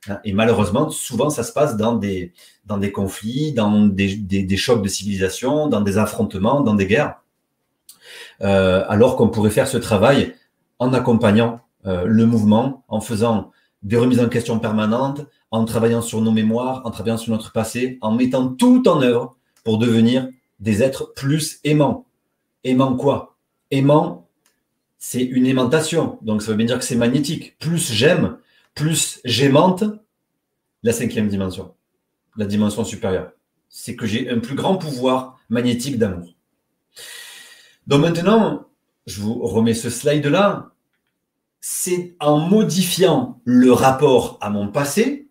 Hein, 0.08 0.18
et 0.24 0.32
malheureusement, 0.32 0.90
souvent, 0.90 1.30
ça 1.30 1.42
se 1.42 1.52
passe 1.52 1.76
dans 1.76 1.94
des, 1.94 2.32
dans 2.64 2.78
des 2.78 2.92
conflits, 2.92 3.52
dans 3.52 3.86
des, 3.86 4.16
des, 4.16 4.56
chocs 4.56 4.82
de 4.82 4.88
civilisation, 4.88 5.68
dans 5.68 5.82
des 5.82 5.98
affrontements, 5.98 6.60
dans 6.60 6.74
des 6.74 6.86
guerres, 6.86 7.20
euh, 8.42 8.84
alors 8.88 9.16
qu'on 9.16 9.28
pourrait 9.28 9.50
faire 9.50 9.68
ce 9.68 9.76
travail 9.76 10.34
en 10.78 10.92
accompagnant 10.94 11.60
euh, 11.86 12.04
le 12.06 12.24
mouvement, 12.24 12.84
en 12.88 13.00
faisant 13.00 13.50
des 13.82 13.96
remises 13.96 14.20
en 14.20 14.28
question 14.28 14.58
permanentes, 14.58 15.26
en 15.50 15.64
travaillant 15.64 16.02
sur 16.02 16.20
nos 16.20 16.32
mémoires, 16.32 16.82
en 16.84 16.90
travaillant 16.90 17.16
sur 17.16 17.32
notre 17.32 17.52
passé, 17.52 17.98
en 18.00 18.12
mettant 18.12 18.48
tout 18.48 18.88
en 18.88 19.02
œuvre 19.02 19.36
pour 19.64 19.78
devenir 19.78 20.28
des 20.60 20.82
êtres 20.82 21.12
plus 21.14 21.60
aimants. 21.64 22.06
Aimants 22.64 22.96
quoi? 22.96 23.36
Aimants 23.70 24.28
c'est 25.00 25.22
une 25.22 25.46
aimantation. 25.46 26.18
Donc 26.22 26.42
ça 26.42 26.52
veut 26.52 26.56
bien 26.56 26.66
dire 26.66 26.78
que 26.78 26.84
c'est 26.84 26.94
magnétique. 26.94 27.58
Plus 27.58 27.90
j'aime, 27.90 28.36
plus 28.74 29.18
j'aimante 29.24 29.82
la 30.84 30.92
cinquième 30.92 31.26
dimension, 31.26 31.74
la 32.36 32.44
dimension 32.44 32.84
supérieure. 32.84 33.32
C'est 33.70 33.96
que 33.96 34.06
j'ai 34.06 34.30
un 34.30 34.38
plus 34.38 34.54
grand 34.54 34.76
pouvoir 34.76 35.40
magnétique 35.48 35.98
d'amour. 35.98 36.34
Donc 37.86 38.02
maintenant, 38.02 38.68
je 39.06 39.20
vous 39.20 39.34
remets 39.42 39.74
ce 39.74 39.90
slide-là. 39.90 40.70
C'est 41.62 42.14
en 42.20 42.38
modifiant 42.38 43.40
le 43.44 43.72
rapport 43.72 44.38
à 44.40 44.50
mon 44.50 44.68
passé, 44.68 45.28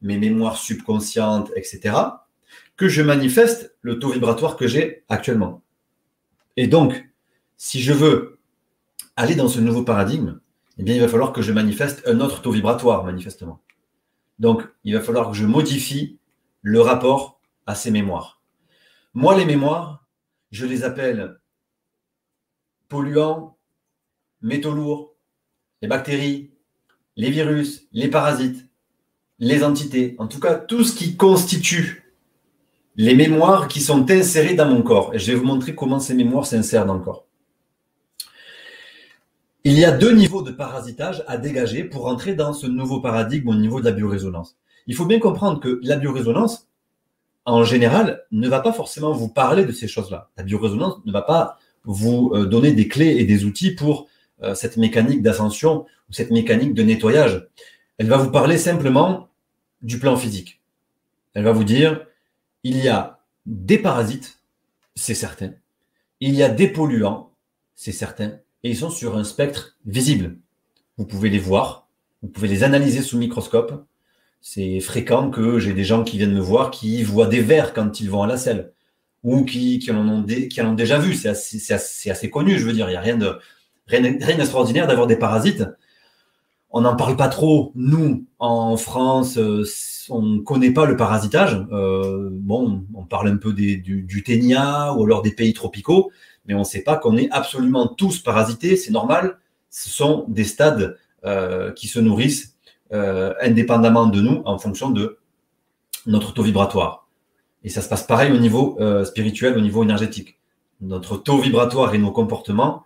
mes 0.00 0.16
mémoires 0.18 0.56
subconscientes, 0.56 1.50
etc., 1.54 1.96
que 2.76 2.88
je 2.88 3.02
manifeste 3.02 3.74
le 3.82 3.98
taux 3.98 4.10
vibratoire 4.10 4.56
que 4.56 4.66
j'ai 4.66 5.04
actuellement. 5.08 5.62
Et 6.56 6.66
donc, 6.66 7.08
si 7.56 7.80
je 7.80 7.92
veux 7.92 8.35
aller 9.16 9.34
dans 9.34 9.48
ce 9.48 9.60
nouveau 9.60 9.82
paradigme, 9.82 10.40
eh 10.78 10.82
bien, 10.82 10.94
il 10.94 11.00
va 11.00 11.08
falloir 11.08 11.32
que 11.32 11.42
je 11.42 11.52
manifeste 11.52 12.02
un 12.06 12.20
autre 12.20 12.42
taux 12.42 12.52
vibratoire, 12.52 13.04
manifestement. 13.04 13.62
Donc, 14.38 14.62
il 14.84 14.94
va 14.94 15.00
falloir 15.00 15.30
que 15.30 15.36
je 15.36 15.46
modifie 15.46 16.18
le 16.62 16.80
rapport 16.80 17.40
à 17.64 17.74
ces 17.74 17.90
mémoires. 17.90 18.42
Moi, 19.14 19.36
les 19.36 19.46
mémoires, 19.46 20.06
je 20.50 20.66
les 20.66 20.84
appelle 20.84 21.38
polluants, 22.88 23.56
métaux 24.42 24.72
lourds, 24.72 25.16
les 25.80 25.88
bactéries, 25.88 26.50
les 27.16 27.30
virus, 27.30 27.88
les 27.92 28.08
parasites, 28.08 28.68
les 29.38 29.64
entités, 29.64 30.14
en 30.18 30.26
tout 30.26 30.40
cas 30.40 30.54
tout 30.54 30.84
ce 30.84 30.94
qui 30.94 31.16
constitue 31.16 32.06
les 32.96 33.14
mémoires 33.14 33.68
qui 33.68 33.80
sont 33.80 34.10
insérées 34.10 34.54
dans 34.54 34.68
mon 34.68 34.82
corps. 34.82 35.14
Et 35.14 35.18
je 35.18 35.30
vais 35.30 35.38
vous 35.38 35.44
montrer 35.44 35.74
comment 35.74 36.00
ces 36.00 36.14
mémoires 36.14 36.46
s'insèrent 36.46 36.86
dans 36.86 36.94
le 36.94 37.00
corps. 37.00 37.25
Il 39.68 39.76
y 39.76 39.84
a 39.84 39.90
deux 39.90 40.12
niveaux 40.12 40.42
de 40.42 40.52
parasitage 40.52 41.24
à 41.26 41.38
dégager 41.38 41.82
pour 41.82 42.02
rentrer 42.02 42.36
dans 42.36 42.52
ce 42.52 42.68
nouveau 42.68 43.00
paradigme 43.00 43.48
au 43.48 43.54
niveau 43.56 43.80
de 43.80 43.84
la 43.84 43.90
biorésonance. 43.90 44.56
Il 44.86 44.94
faut 44.94 45.06
bien 45.06 45.18
comprendre 45.18 45.58
que 45.58 45.80
la 45.82 45.96
biorésonance, 45.96 46.68
en 47.46 47.64
général, 47.64 48.22
ne 48.30 48.48
va 48.48 48.60
pas 48.60 48.72
forcément 48.72 49.10
vous 49.10 49.28
parler 49.28 49.64
de 49.64 49.72
ces 49.72 49.88
choses-là. 49.88 50.30
La 50.36 50.44
biorésonance 50.44 51.04
ne 51.04 51.10
va 51.10 51.22
pas 51.22 51.58
vous 51.82 52.30
euh, 52.32 52.46
donner 52.46 52.74
des 52.74 52.86
clés 52.86 53.16
et 53.16 53.24
des 53.24 53.44
outils 53.44 53.72
pour 53.72 54.06
euh, 54.44 54.54
cette 54.54 54.76
mécanique 54.76 55.20
d'ascension 55.20 55.84
ou 56.08 56.12
cette 56.12 56.30
mécanique 56.30 56.72
de 56.72 56.84
nettoyage. 56.84 57.48
Elle 57.98 58.06
va 58.06 58.18
vous 58.18 58.30
parler 58.30 58.58
simplement 58.58 59.30
du 59.82 59.98
plan 59.98 60.16
physique. 60.16 60.60
Elle 61.34 61.42
va 61.42 61.50
vous 61.50 61.64
dire, 61.64 62.06
il 62.62 62.78
y 62.78 62.86
a 62.86 63.18
des 63.46 63.78
parasites, 63.78 64.38
c'est 64.94 65.16
certain. 65.16 65.54
Il 66.20 66.36
y 66.36 66.44
a 66.44 66.50
des 66.50 66.68
polluants, 66.68 67.32
c'est 67.74 67.90
certain. 67.90 68.38
Et 68.66 68.70
ils 68.70 68.76
sont 68.76 68.90
sur 68.90 69.16
un 69.16 69.22
spectre 69.22 69.76
visible. 69.86 70.38
Vous 70.96 71.06
pouvez 71.06 71.30
les 71.30 71.38
voir, 71.38 71.86
vous 72.20 72.28
pouvez 72.28 72.48
les 72.48 72.64
analyser 72.64 73.00
sous 73.00 73.16
microscope. 73.16 73.86
C'est 74.40 74.80
fréquent 74.80 75.30
que 75.30 75.60
j'ai 75.60 75.72
des 75.72 75.84
gens 75.84 76.02
qui 76.02 76.18
viennent 76.18 76.34
me 76.34 76.40
voir 76.40 76.72
qui 76.72 77.04
voient 77.04 77.28
des 77.28 77.40
vers 77.40 77.72
quand 77.72 78.00
ils 78.00 78.10
vont 78.10 78.24
à 78.24 78.26
la 78.26 78.36
selle 78.36 78.72
ou 79.22 79.44
qui, 79.44 79.80
en, 79.92 80.08
ont 80.08 80.72
déjà 80.74 80.98
vu. 80.98 81.14
C'est 81.14 81.28
assez, 81.30 82.28
connu, 82.28 82.58
je 82.58 82.66
veux 82.66 82.72
dire. 82.72 82.88
Il 82.88 82.90
n'y 82.90 82.96
a 82.96 83.00
rien 83.00 83.16
de 83.16 83.38
rien, 83.86 84.02
rien 84.20 84.36
d'extraordinaire 84.36 84.88
d'avoir 84.88 85.06
des 85.06 85.14
parasites. 85.14 85.62
On 86.70 86.80
n'en 86.80 86.96
parle 86.96 87.16
pas 87.16 87.28
trop, 87.28 87.70
nous, 87.76 88.26
en 88.40 88.76
France. 88.76 89.38
Euh, 89.38 89.62
on 90.10 90.22
ne 90.22 90.40
connaît 90.40 90.72
pas 90.72 90.86
le 90.86 90.96
parasitage. 90.96 91.64
Euh, 91.70 92.30
bon, 92.32 92.84
on 92.94 93.04
parle 93.04 93.28
un 93.28 93.36
peu 93.36 93.52
du, 93.52 93.78
du 93.78 94.22
ténia 94.24 94.92
ou 94.92 95.04
alors 95.04 95.22
des 95.22 95.30
pays 95.30 95.52
tropicaux, 95.52 96.10
mais 96.46 96.54
on 96.54 96.60
ne 96.60 96.64
sait 96.64 96.82
pas 96.82 96.96
qu'on 96.96 97.16
est 97.16 97.30
absolument 97.30 97.86
tous 97.86 98.18
parasités. 98.20 98.76
C'est 98.76 98.92
normal. 98.92 99.38
Ce 99.70 99.90
sont 99.90 100.24
des 100.28 100.44
stades 100.44 100.96
euh, 101.24 101.72
qui 101.72 101.88
se 101.88 101.98
nourrissent 101.98 102.56
euh, 102.92 103.34
indépendamment 103.40 104.06
de 104.06 104.20
nous 104.20 104.42
en 104.44 104.58
fonction 104.58 104.90
de 104.90 105.18
notre 106.06 106.32
taux 106.32 106.42
vibratoire. 106.42 107.08
Et 107.64 107.68
ça 107.68 107.82
se 107.82 107.88
passe 107.88 108.04
pareil 108.04 108.32
au 108.32 108.38
niveau 108.38 108.76
euh, 108.80 109.04
spirituel, 109.04 109.56
au 109.58 109.60
niveau 109.60 109.82
énergétique. 109.82 110.38
Notre 110.80 111.16
taux 111.16 111.38
vibratoire 111.38 111.94
et 111.94 111.98
nos 111.98 112.12
comportements, 112.12 112.84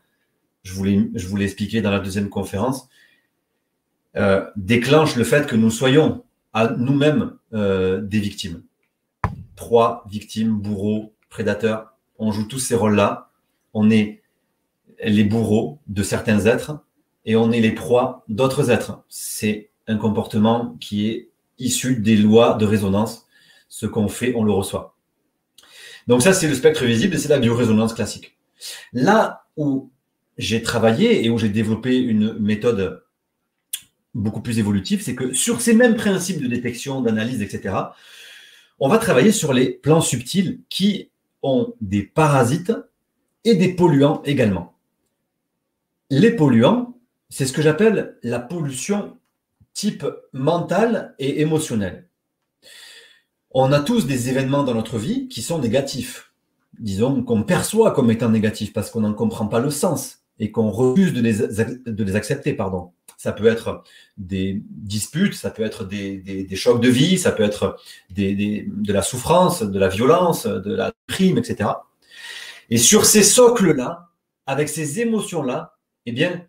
je 0.62 0.72
vous 0.74 0.84
l'ai 0.84 1.44
expliqué 1.44 1.82
dans 1.82 1.90
la 1.90 2.00
deuxième 2.00 2.28
conférence, 2.28 2.88
déclenchent 4.56 5.16
le 5.16 5.24
fait 5.24 5.46
que 5.46 5.56
nous 5.56 5.70
soyons 5.70 6.22
à 6.52 6.68
nous-mêmes 6.68 7.32
des 7.52 8.20
victimes. 8.20 8.62
Proie, 9.56 10.04
victime, 10.08 10.52
bourreau, 10.56 11.14
prédateur, 11.30 11.94
on 12.18 12.30
joue 12.30 12.46
tous 12.46 12.58
ces 12.58 12.76
rôles-là. 12.76 13.29
On 13.74 13.90
est 13.90 14.22
les 15.04 15.24
bourreaux 15.24 15.78
de 15.86 16.02
certains 16.02 16.46
êtres 16.46 16.80
et 17.24 17.36
on 17.36 17.52
est 17.52 17.60
les 17.60 17.72
proies 17.72 18.24
d'autres 18.28 18.70
êtres. 18.70 19.02
C'est 19.08 19.70
un 19.86 19.96
comportement 19.96 20.76
qui 20.80 21.08
est 21.08 21.30
issu 21.58 21.96
des 21.96 22.16
lois 22.16 22.54
de 22.54 22.66
résonance. 22.66 23.26
Ce 23.68 23.86
qu'on 23.86 24.08
fait, 24.08 24.34
on 24.34 24.42
le 24.42 24.52
reçoit. 24.52 24.96
Donc 26.06 26.22
ça, 26.22 26.32
c'est 26.32 26.48
le 26.48 26.54
spectre 26.54 26.84
visible 26.84 27.14
et 27.14 27.18
c'est 27.18 27.28
la 27.28 27.38
biorésonance 27.38 27.94
classique. 27.94 28.36
Là 28.92 29.44
où 29.56 29.90
j'ai 30.38 30.62
travaillé 30.62 31.24
et 31.24 31.30
où 31.30 31.38
j'ai 31.38 31.48
développé 31.48 31.96
une 31.98 32.38
méthode 32.38 33.04
beaucoup 34.14 34.40
plus 34.40 34.58
évolutif, 34.58 35.02
c'est 35.02 35.14
que 35.14 35.32
sur 35.34 35.60
ces 35.60 35.74
mêmes 35.74 35.94
principes 35.94 36.42
de 36.42 36.48
détection, 36.48 37.00
d'analyse, 37.00 37.42
etc., 37.42 37.74
on 38.80 38.88
va 38.88 38.98
travailler 38.98 39.30
sur 39.30 39.52
les 39.52 39.70
plans 39.70 40.00
subtils 40.00 40.60
qui 40.68 41.10
ont 41.42 41.74
des 41.80 42.02
parasites 42.02 42.72
et 43.44 43.54
des 43.54 43.74
polluants 43.74 44.22
également. 44.24 44.74
Les 46.10 46.30
polluants, 46.30 46.98
c'est 47.28 47.46
ce 47.46 47.52
que 47.52 47.62
j'appelle 47.62 48.18
la 48.22 48.40
pollution 48.40 49.16
type 49.72 50.04
mentale 50.32 51.14
et 51.18 51.40
émotionnelle. 51.40 52.08
On 53.52 53.72
a 53.72 53.80
tous 53.80 54.06
des 54.06 54.28
événements 54.28 54.64
dans 54.64 54.74
notre 54.74 54.98
vie 54.98 55.28
qui 55.28 55.42
sont 55.42 55.58
négatifs, 55.58 56.32
disons 56.78 57.22
qu'on 57.22 57.42
perçoit 57.42 57.92
comme 57.92 58.10
étant 58.10 58.28
négatifs 58.28 58.72
parce 58.72 58.90
qu'on 58.90 59.00
n'en 59.00 59.14
comprend 59.14 59.46
pas 59.46 59.60
le 59.60 59.70
sens 59.70 60.18
et 60.38 60.50
qu'on 60.50 60.70
refuse 60.70 61.12
de 61.12 61.20
les, 61.20 62.16
accepter. 62.16 62.54
Pardon 62.54 62.92
ça 63.20 63.32
peut 63.32 63.48
être 63.48 63.82
des 64.16 64.62
disputes, 64.70 65.34
ça 65.34 65.50
peut 65.50 65.62
être 65.62 65.84
des, 65.84 66.46
chocs 66.54 66.80
de 66.80 66.88
vie, 66.88 67.18
ça 67.18 67.32
peut 67.32 67.42
être 67.42 67.76
de 68.08 68.92
la 68.94 69.02
souffrance, 69.02 69.62
de 69.62 69.78
la 69.78 69.88
violence, 69.88 70.46
de 70.46 70.74
la 70.74 70.90
prime, 71.06 71.36
etc. 71.36 71.68
Et 72.70 72.78
sur 72.78 73.04
ces 73.04 73.24
socles-là, 73.24 74.08
avec 74.46 74.68
ces 74.68 75.00
émotions-là, 75.00 75.76
eh 76.06 76.12
bien, 76.12 76.46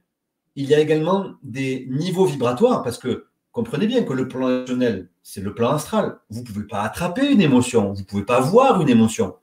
il 0.55 0.67
y 0.67 0.75
a 0.75 0.79
également 0.79 1.33
des 1.43 1.87
niveaux 1.89 2.25
vibratoires, 2.25 2.83
parce 2.83 2.97
que 2.97 3.25
comprenez 3.51 3.87
bien 3.87 4.03
que 4.03 4.13
le 4.13 4.27
plan 4.27 4.49
émotionnel, 4.49 5.09
c'est 5.23 5.41
le 5.41 5.53
plan 5.53 5.71
astral. 5.71 6.19
Vous 6.29 6.41
ne 6.41 6.45
pouvez 6.45 6.65
pas 6.65 6.83
attraper 6.83 7.31
une 7.31 7.41
émotion, 7.41 7.91
vous 7.93 8.01
ne 8.01 8.05
pouvez 8.05 8.23
pas 8.23 8.39
voir 8.39 8.81
une 8.81 8.89
émotion. 8.89 9.35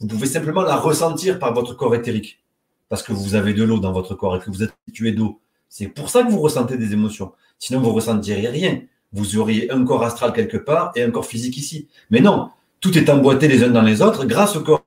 Vous 0.00 0.06
pouvez 0.06 0.26
simplement 0.26 0.62
la 0.62 0.76
ressentir 0.76 1.38
par 1.38 1.52
votre 1.54 1.74
corps 1.74 1.94
éthérique, 1.94 2.42
parce 2.88 3.02
que 3.02 3.12
vous 3.12 3.34
avez 3.34 3.54
de 3.54 3.62
l'eau 3.62 3.78
dans 3.78 3.92
votre 3.92 4.14
corps 4.14 4.36
et 4.36 4.40
que 4.40 4.50
vous 4.50 4.62
êtes 4.62 4.74
situé 4.88 5.12
d'eau. 5.12 5.40
C'est 5.68 5.88
pour 5.88 6.10
ça 6.10 6.22
que 6.22 6.30
vous 6.30 6.40
ressentez 6.40 6.76
des 6.76 6.92
émotions. 6.92 7.32
Sinon, 7.58 7.80
vous 7.80 7.88
ne 7.88 7.94
ressentiriez 7.94 8.48
rien. 8.48 8.82
Vous 9.12 9.36
auriez 9.36 9.70
un 9.70 9.84
corps 9.84 10.02
astral 10.02 10.32
quelque 10.32 10.56
part 10.56 10.92
et 10.96 11.02
un 11.02 11.10
corps 11.10 11.26
physique 11.26 11.56
ici. 11.56 11.88
Mais 12.10 12.20
non, 12.20 12.50
tout 12.82 12.98
est 12.98 13.08
emboîté 13.08 13.48
les 13.48 13.62
uns 13.62 13.70
dans 13.70 13.80
les 13.80 14.02
autres 14.02 14.26
grâce 14.26 14.56
au 14.56 14.60
corps 14.60 14.84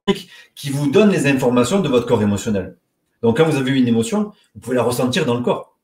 qui 0.54 0.70
vous 0.70 0.92
donne 0.92 1.10
les 1.10 1.26
informations 1.28 1.80
de 1.80 1.88
votre 1.88 2.06
corps 2.06 2.22
émotionnel. 2.22 2.78
Donc, 3.24 3.38
quand 3.38 3.46
vous 3.46 3.56
avez 3.56 3.72
une 3.72 3.88
émotion, 3.88 4.34
vous 4.54 4.62
pouvez 4.62 4.76
la 4.76 4.84
ressentir 4.84 5.26
dans 5.26 5.34
le 5.34 5.42
corps. 5.42 5.78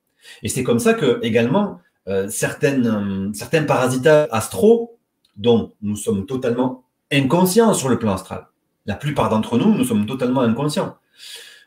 Et 0.44 0.50
c'est 0.50 0.62
comme 0.62 0.80
ça 0.80 0.94
que, 0.94 1.20
également, 1.24 1.80
euh, 2.08 2.28
euh, 2.28 3.30
certains 3.34 3.64
parasitages 3.64 4.28
astraux, 4.32 5.00
dont 5.38 5.72
nous 5.82 5.96
sommes 5.96 6.26
totalement 6.26 6.84
inconscients 7.12 7.74
sur 7.74 7.88
le 7.88 7.98
plan 7.98 8.14
astral. 8.14 8.48
La 8.86 8.96
plupart 8.96 9.30
d'entre 9.30 9.58
nous, 9.58 9.74
nous 9.74 9.86
sommes 9.86 10.06
totalement 10.06 10.42
inconscients. 10.42 10.98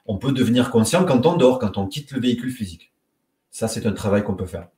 On 0.07 0.19
peut 0.19 0.33
devenir 0.33 0.71
conscient 0.71 1.05
quand 1.07 1.25
on 1.25 1.37
dort, 1.37 1.59
quand 1.59 1.79
on 1.79 1.87
quitte 1.87 2.13
le 2.13 2.21
véhicule 2.21 2.51
physique. 2.51 2.93
Ça, 3.51 3.67
c'est 3.67 3.87
un 3.87 3.93
travail 3.93 4.23
qu'on 4.23 4.35
peut 4.35 4.47
faire. 4.47 4.69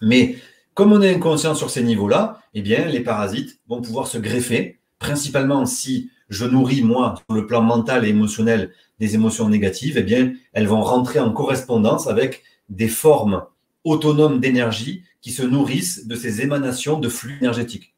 Mais 0.00 0.36
comme 0.74 0.92
on 0.92 1.02
est 1.02 1.14
inconscient 1.14 1.54
sur 1.54 1.70
ces 1.70 1.82
niveaux-là, 1.82 2.40
eh 2.54 2.62
bien, 2.62 2.86
les 2.86 3.00
parasites 3.00 3.58
vont 3.68 3.80
pouvoir 3.80 4.06
se 4.06 4.18
greffer, 4.18 4.78
principalement 5.04 5.66
si 5.66 6.10
je 6.30 6.46
nourris, 6.46 6.82
moi, 6.82 7.14
sur 7.16 7.36
le 7.36 7.46
plan 7.46 7.60
mental 7.60 8.06
et 8.06 8.08
émotionnel, 8.08 8.72
des 8.98 9.14
émotions 9.14 9.50
négatives, 9.50 9.98
eh 9.98 10.02
bien, 10.02 10.32
elles 10.54 10.66
vont 10.66 10.80
rentrer 10.80 11.20
en 11.20 11.30
correspondance 11.30 12.06
avec 12.06 12.42
des 12.70 12.88
formes 12.88 13.44
autonomes 13.84 14.40
d'énergie 14.40 15.02
qui 15.20 15.30
se 15.30 15.42
nourrissent 15.42 16.06
de 16.06 16.14
ces 16.14 16.40
émanations 16.40 16.98
de 16.98 17.10
flux 17.10 17.36
énergétiques. 17.38 17.94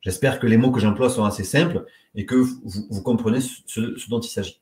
J'espère 0.00 0.40
que 0.40 0.48
les 0.48 0.56
mots 0.56 0.72
que 0.72 0.80
j'emploie 0.80 1.10
sont 1.10 1.24
assez 1.24 1.44
simples 1.44 1.86
et 2.16 2.26
que 2.26 2.34
vous, 2.34 3.02
comprenez 3.02 3.38
ce 3.40 4.10
dont 4.10 4.18
il 4.18 4.28
s'agit. 4.28 4.60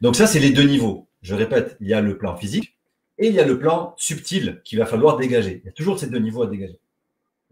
Donc 0.00 0.16
ça, 0.16 0.26
c'est 0.26 0.40
les 0.40 0.50
deux 0.50 0.66
niveaux. 0.66 1.08
Je 1.20 1.34
répète, 1.34 1.76
il 1.80 1.88
y 1.88 1.94
a 1.94 2.00
le 2.00 2.16
plan 2.16 2.36
physique, 2.36 2.74
et 3.18 3.28
il 3.28 3.34
y 3.34 3.40
a 3.40 3.46
le 3.46 3.58
plan 3.58 3.94
subtil 3.98 4.62
qu'il 4.64 4.78
va 4.78 4.86
falloir 4.86 5.18
dégager. 5.18 5.60
Il 5.62 5.66
y 5.66 5.68
a 5.68 5.72
toujours 5.72 5.98
ces 5.98 6.08
deux 6.08 6.18
niveaux 6.18 6.42
à 6.42 6.46
dégager. 6.46 6.78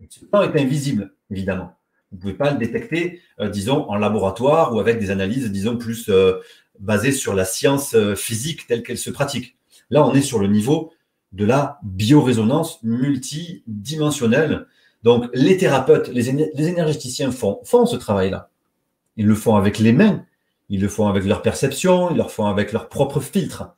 Ce 0.09 0.25
plan 0.25 0.43
est 0.43 0.59
invisible, 0.59 1.15
évidemment. 1.31 1.77
Vous 2.15 2.19
ne 2.19 2.21
pouvez 2.21 2.35
pas 2.35 2.53
le 2.53 2.59
détecter, 2.59 3.21
euh, 3.41 3.49
disons, 3.49 3.89
en 3.91 3.97
laboratoire 3.97 4.73
ou 4.73 4.79
avec 4.79 5.01
des 5.01 5.11
analyses, 5.11 5.51
disons, 5.51 5.77
plus 5.77 6.09
euh, 6.09 6.39
basées 6.79 7.11
sur 7.11 7.35
la 7.35 7.45
science 7.45 7.95
euh, 7.95 8.15
physique 8.15 8.69
telle 8.69 8.85
qu'elle 8.85 8.99
se 8.99 9.11
pratique. 9.11 9.57
Là, 9.91 10.07
on 10.07 10.15
est 10.15 10.23
sur 10.23 10.39
le 10.39 10.47
niveau 10.47 10.93
de 11.33 11.45
la 11.45 11.79
biorésonance 11.83 12.83
multidimensionnelle. 12.85 14.67
Donc, 15.03 15.29
les 15.35 15.57
thérapeutes, 15.57 16.09
les, 16.09 16.29
énergéticiens 16.29 17.33
font 17.33 17.61
ce 17.65 17.97
travail-là. 17.97 18.51
Ils 19.17 19.27
le 19.27 19.35
font 19.35 19.57
avec 19.57 19.79
les 19.79 19.93
mains, 19.93 20.25
ils 20.69 20.81
le 20.81 20.89
font 20.89 21.09
avec 21.09 21.25
leur 21.25 21.43
perception, 21.43 22.11
ils 22.11 22.17
le 22.17 22.25
font 22.25 22.47
avec 22.47 22.73
leur 22.73 22.89
propre 22.89 23.21
filtre. 23.21 23.75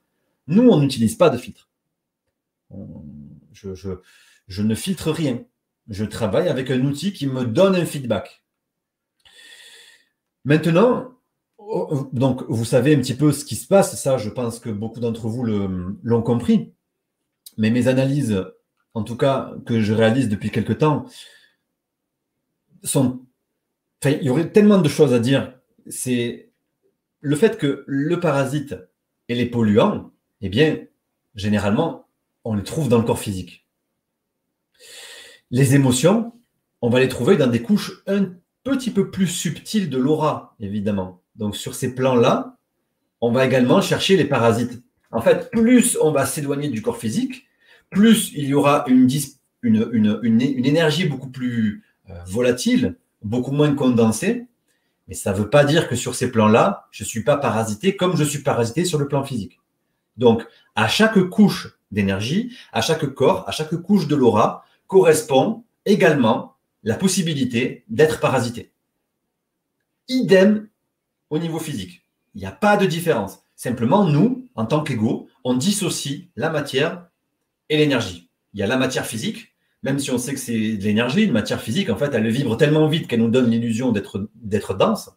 Nous, 0.47 0.69
on 0.69 0.79
n'utilise 0.79 1.17
pas 1.17 1.31
de 1.31 1.39
filtre 1.39 1.69
je, 3.53 4.63
ne 4.63 4.75
filtre 4.75 5.11
rien. 5.11 5.43
Je 5.89 6.05
travaille 6.05 6.49
avec 6.49 6.71
un 6.71 6.81
outil 6.83 7.13
qui 7.13 7.27
me 7.27 7.45
donne 7.45 7.77
un 7.77 7.87
feedback. 7.87 8.45
Maintenant, 10.45 11.13
oh, 11.59 12.09
donc 12.13 12.45
vous 12.49 12.65
savez 12.65 12.95
un 12.95 13.01
petit 13.01 13.15
peu 13.15 13.33
ce 13.33 13.45
qui 13.45 13.57
se 13.57 13.67
passe, 13.67 14.01
ça 14.01 14.19
je 14.19 14.31
pense 14.31 14.59
que 14.59 14.71
beaucoup 14.71 15.01
d'entre 15.01 15.29
vous 15.29 15.45
l'ont 15.45 16.23
compris. 16.23 16.73
Mais 17.57 17.71
mes 17.71 17.89
analyses, 17.89 18.45
en 18.95 19.03
tout 19.03 19.17
cas 19.17 19.55
que 19.65 19.81
je 19.81 19.93
réalise 19.93 20.29
depuis 20.29 20.51
quelque 20.51 20.73
temps, 20.73 21.07
sont... 22.83 23.25
il 24.05 24.23
y 24.23 24.31
aurait 24.31 24.51
tellement 24.51 24.79
de 24.79 24.89
choses 24.89 25.13
à 25.13 25.19
dire. 25.19 25.59
C'est 25.89 26.51
le 27.21 27.37
fait 27.37 27.59
que 27.59 27.85
le 27.87 28.21
parasite 28.21 28.77
et 29.29 29.35
les 29.35 29.47
polluants, 29.47 30.13
eh 30.41 30.49
bien, 30.49 30.79
généralement, 31.35 32.09
on 32.45 32.55
les 32.55 32.63
trouve 32.63 32.89
dans 32.89 32.99
le 32.99 33.05
corps 33.05 33.19
physique. 33.19 33.67
Les 35.51 35.75
émotions, 35.75 36.33
on 36.83 36.91
va 36.91 37.01
les 37.01 37.09
trouver 37.09 37.37
dans 37.37 37.47
des 37.47 37.63
couches 37.63 38.03
un 38.07 38.33
petit 38.65 38.91
peu 38.91 39.11
plus 39.11 39.29
subtiles 39.29 39.89
de 39.89 39.99
l'aura, 39.99 40.57
évidemment. 40.59 41.23
Donc 41.37 41.57
sur 41.57 41.75
ces 41.75 41.95
plans-là, 41.95 42.57
on 43.21 43.31
va 43.31 43.47
également 43.47 43.81
chercher 43.81 44.17
les 44.17 44.25
parasites. 44.25 44.83
En 45.13 45.21
fait, 45.21 45.51
plus 45.51 45.97
on 46.01 46.11
va 46.11 46.27
s'éloigner 46.27 46.69
du 46.69 46.83
corps 46.83 46.99
physique, 46.99 47.47
plus 47.91 48.33
il 48.35 48.47
y 48.47 48.55
aura 48.55 48.85
une, 48.89 49.09
énergie 49.63 51.09
beaucoup 51.09 51.31
plus 51.31 51.85
euh, 52.11 52.15
volatile, 52.27 52.97
beaucoup 53.23 53.53
moins 53.53 53.75
condensée. 53.75 54.47
Mais 55.07 55.15
ça 55.15 55.33
ne 55.33 55.39
veut 55.39 55.49
pas 55.49 55.65
dire 55.65 55.89
que 55.89 55.95
sur 55.95 56.17
ces 56.17 56.33
plans-là, 56.33 56.89
je 56.91 57.05
ne 57.05 57.09
suis 57.09 57.23
pas 57.23 57.37
parasité 57.37 57.95
comme 57.95 58.17
je 58.17 58.25
suis 58.25 58.41
parasité 58.41 58.85
sur 58.85 58.99
le 58.99 59.07
plan 59.07 59.23
physique. 59.23 59.61
Donc, 60.17 60.45
À 60.75 60.89
chaque 60.89 61.21
couche 61.31 61.79
d'énergie, 61.93 62.57
à 62.73 62.81
chaque 62.83 63.07
corps, 63.15 63.49
à 63.49 63.53
chaque 63.53 63.77
couche 63.77 64.09
de 64.09 64.17
l'aura, 64.17 64.65
correspond 64.87 65.65
également 65.85 66.57
la 66.83 66.95
possibilité 66.95 67.85
d'être 67.89 68.21
parasité. 68.21 68.73
Idem 70.09 70.69
au 71.31 71.39
niveau 71.39 71.59
physique. 71.59 72.05
Il 72.35 72.41
n'y 72.41 72.47
a 72.47 72.53
pas 72.53 72.77
de 72.77 72.87
différence. 72.87 73.43
Simplement, 73.57 74.05
nous, 74.05 74.47
en 74.55 74.67
tant 74.67 74.83
qu'ego, 74.83 75.29
on 75.43 75.55
dissocie 75.55 76.29
la 76.37 76.51
matière 76.51 77.09
et 77.69 77.77
l'énergie. 77.77 78.31
Il 78.55 78.61
y 78.61 78.63
a 78.63 78.67
la 78.67 78.77
matière 78.77 79.07
physique, 79.07 79.55
même 79.83 79.99
si 79.99 80.11
on 80.11 80.19
sait 80.19 80.35
que 80.35 80.41
c'est 80.41 80.77
de 80.77 80.85
l'énergie, 80.85 81.25
une 81.25 81.33
matière 81.33 81.61
physique, 81.61 81.91
en 81.91 81.97
fait, 81.97 82.13
elle 82.15 82.29
vibre 82.29 82.57
tellement 82.57 82.89
vite 82.89 83.07
qu'elle 83.07 83.21
nous 83.21 83.31
donne 83.31 83.51
l'illusion 83.51 83.93
d'être 83.93 84.75
dense. 84.75 85.11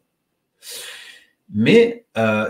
Mais 1.51 2.05
euh, 2.17 2.47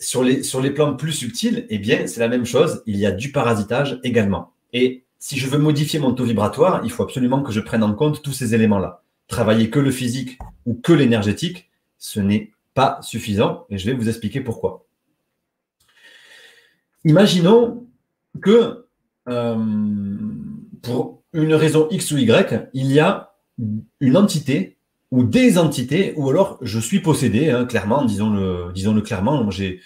sur, 0.00 0.22
les, 0.22 0.70
plans 0.70 0.94
plus 0.94 1.12
subtils, 1.12 1.66
eh 1.68 1.78
bien, 1.78 2.06
c'est 2.06 2.20
la 2.20 2.28
même 2.28 2.44
chose. 2.44 2.82
Il 2.86 2.96
y 2.96 3.06
a 3.06 3.10
du 3.10 3.32
parasitage 3.32 3.98
également. 4.02 4.52
Et 4.72 5.03
si 5.24 5.38
je 5.38 5.48
veux 5.48 5.56
modifier 5.56 5.98
mon 5.98 6.12
taux 6.12 6.24
vibratoire, 6.24 6.82
il 6.84 6.90
faut 6.90 7.02
absolument 7.02 7.42
que 7.42 7.50
je 7.50 7.60
prenne 7.60 7.82
en 7.82 7.94
compte 7.94 8.20
tous 8.20 8.34
ces 8.34 8.54
éléments-là. 8.54 9.02
Travailler 9.26 9.70
que 9.70 9.78
le 9.78 9.90
physique 9.90 10.38
ou 10.66 10.74
que 10.74 10.92
l'énergétique, 10.92 11.70
ce 11.96 12.20
n'est 12.20 12.52
pas 12.74 12.98
suffisant 13.00 13.64
et 13.70 13.78
je 13.78 13.86
vais 13.86 13.94
vous 13.94 14.10
expliquer 14.10 14.42
pourquoi. 14.42 14.84
Imaginons 17.06 17.86
que 18.42 18.84
euh, 19.30 19.56
pour 20.82 21.22
une 21.32 21.54
raison 21.54 21.88
X 21.90 22.10
ou 22.10 22.18
Y, 22.18 22.68
il 22.74 22.92
y 22.92 23.00
a 23.00 23.32
une 24.00 24.18
entité 24.18 24.76
ou 25.10 25.24
des 25.24 25.56
entités, 25.56 26.12
ou 26.16 26.28
alors 26.28 26.58
je 26.60 26.78
suis 26.78 27.00
possédé, 27.00 27.48
hein, 27.48 27.64
clairement, 27.64 28.04
disons-le 28.04 28.72
disons 28.74 28.94
-le 28.94 29.00
clairement, 29.00 29.50
j'ai 29.50 29.80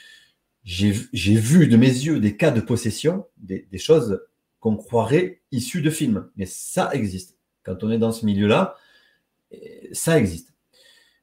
vu 1.37 1.68
de 1.68 1.77
mes 1.77 1.87
yeux 1.87 2.18
des 2.18 2.37
cas 2.37 2.51
de 2.51 2.61
possession, 2.61 3.24
des, 3.37 3.68
choses 3.79 4.20
qu'on 4.61 4.77
croirait 4.77 5.40
issues 5.53 5.83
de 5.83 5.90
films. 5.90 6.29
Mais 6.37 6.47
ça 6.47 6.90
existe. 6.92 7.37
Quand 7.62 7.83
on 7.85 7.90
est 7.90 7.99
dans 7.99 8.12
ce 8.12 8.27
milieu-là, 8.27 8.77
ça 9.92 10.18
existe. 10.18 10.53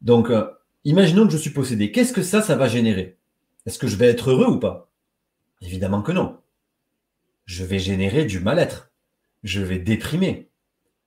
Donc, 0.02 0.30
euh, 0.30 0.48
imaginons 0.84 1.26
que 1.26 1.34
je 1.34 1.38
suis 1.38 1.50
possédé. 1.50 1.92
Qu'est-ce 1.92 2.14
que 2.14 2.22
ça, 2.22 2.42
ça 2.42 2.56
va 2.56 2.68
générer? 2.68 3.18
Est-ce 3.66 3.80
que 3.80 3.88
je 3.88 3.96
vais 3.96 4.08
être 4.08 4.30
heureux 4.30 4.48
ou 4.48 4.60
pas? 4.60 4.90
Évidemment 5.62 6.02
que 6.02 6.12
non. 6.12 6.38
Je 7.46 7.64
vais 7.64 7.80
générer 7.80 8.26
du 8.26 8.40
mal-être. 8.40 8.92
Je 9.44 9.62
vais 9.62 9.80
déprimer. 9.80 10.50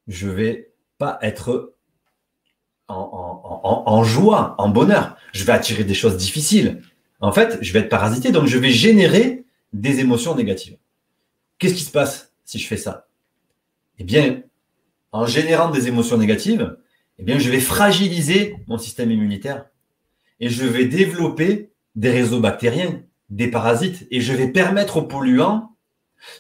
Je 0.07 0.29
vais 0.29 0.73
pas 0.99 1.19
être 1.23 1.75
en, 2.89 4.03
joie, 4.05 4.55
en 4.59 4.69
bonheur. 4.69 5.17
Je 5.33 5.45
vais 5.45 5.53
attirer 5.53 5.85
des 5.85 5.95
choses 5.95 6.17
difficiles. 6.17 6.83
En 7.21 7.33
fait, 7.33 7.59
je 7.61 7.73
vais 7.73 7.81
être 7.81 7.89
parasité, 7.89 8.33
donc 8.33 8.47
je 8.47 8.59
vais 8.59 8.71
générer 8.71 9.45
des 9.73 10.01
émotions 10.01 10.35
négatives. 10.35 10.79
Qu'est-ce 11.59 11.75
qui 11.75 11.85
se 11.85 11.91
passe 11.91 12.33
si 12.45 12.59
je 12.59 12.67
fais 12.67 12.77
ça? 12.77 13.09
Eh 13.99 14.05
bien, 14.05 14.43
en 15.11 15.27
générant 15.27 15.71
des 15.71 15.89
émotions 15.89 16.17
négatives, 16.17 16.79
eh 17.19 17.25
bien, 17.25 17.39
je 17.39 17.51
vais 17.51 17.61
fragiliser 17.61 18.55
mon 18.69 18.79
système 18.79 19.11
immunitaire 19.11 19.67
et 20.39 20.49
je 20.49 20.65
vais 20.65 20.85
développer 20.85 21.73
des 21.97 22.11
réseaux 22.11 22.39
bactériens, 22.39 23.03
des 23.29 23.49
parasites, 23.49 24.07
et 24.13 24.21
je 24.21 24.33
vais 24.33 24.49
permettre 24.49 24.99
aux 24.99 25.03
polluants 25.03 25.75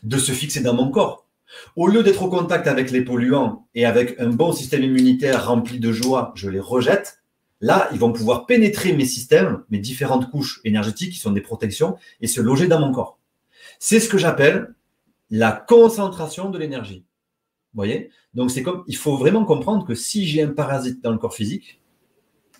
de 0.04 0.18
se 0.18 0.30
fixer 0.30 0.60
dans 0.60 0.74
mon 0.74 0.90
corps. 0.90 1.26
Au 1.74 1.88
lieu 1.88 2.04
d'être 2.04 2.22
au 2.22 2.28
contact 2.28 2.68
avec 2.68 2.92
les 2.92 3.02
polluants 3.02 3.66
et 3.74 3.86
avec 3.86 4.20
un 4.20 4.28
bon 4.28 4.52
système 4.52 4.84
immunitaire 4.84 5.48
rempli 5.48 5.80
de 5.80 5.90
joie, 5.90 6.32
je 6.36 6.48
les 6.48 6.60
rejette. 6.60 7.20
Là, 7.60 7.88
ils 7.92 7.98
vont 7.98 8.12
pouvoir 8.12 8.46
pénétrer 8.46 8.92
mes 8.92 9.04
systèmes, 9.04 9.64
mes 9.70 9.78
différentes 9.78 10.30
couches 10.30 10.60
énergétiques 10.62 11.12
qui 11.12 11.18
sont 11.18 11.32
des 11.32 11.40
protections 11.40 11.96
et 12.20 12.28
se 12.28 12.40
loger 12.40 12.68
dans 12.68 12.78
mon 12.78 12.92
corps. 12.92 13.18
C'est 13.80 13.98
ce 13.98 14.08
que 14.08 14.18
j'appelle 14.18 14.74
la 15.30 15.52
concentration 15.52 16.50
de 16.50 16.58
l'énergie. 16.58 17.04
Vous 17.72 17.78
voyez? 17.78 18.10
Donc 18.34 18.50
c'est 18.50 18.62
comme 18.62 18.84
il 18.86 18.96
faut 18.96 19.16
vraiment 19.16 19.44
comprendre 19.44 19.86
que 19.86 19.94
si 19.94 20.26
j'ai 20.26 20.42
un 20.42 20.52
parasite 20.52 21.02
dans 21.02 21.12
le 21.12 21.18
corps 21.18 21.34
physique, 21.34 21.80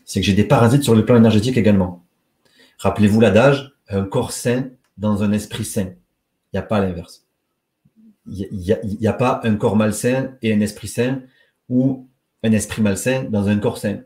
c'est 0.05 0.21
que 0.21 0.27
j'ai 0.27 0.35
des 0.35 0.45
parasites 0.45 0.85
sur 0.85 0.95
le 0.95 1.05
plan 1.05 1.17
énergétique 1.17 1.57
également. 1.57 2.05
Rappelez-vous 2.79 3.21
l'adage, 3.21 3.75
un 3.89 4.05
corps 4.05 4.33
sain 4.33 4.71
dans 4.97 5.23
un 5.23 5.33
esprit 5.33 5.65
sain. 5.65 5.95
Il 6.53 6.55
n'y 6.55 6.59
a 6.59 6.63
pas 6.63 6.81
l'inverse 6.81 7.29
il 8.31 8.99
n'y 9.01 9.07
a, 9.07 9.13
pas 9.13 9.41
un 9.45 9.57
corps 9.57 9.77
malsain 9.77 10.37
et 10.43 10.53
un 10.53 10.61
esprit 10.61 10.89
sain 10.89 11.23
ou 11.69 12.09
un 12.43 12.53
esprit 12.53 12.83
malsain 12.83 13.25
dans 13.25 13.49
un 13.49 13.59
corps 13.59 13.79
sain. 13.79 14.03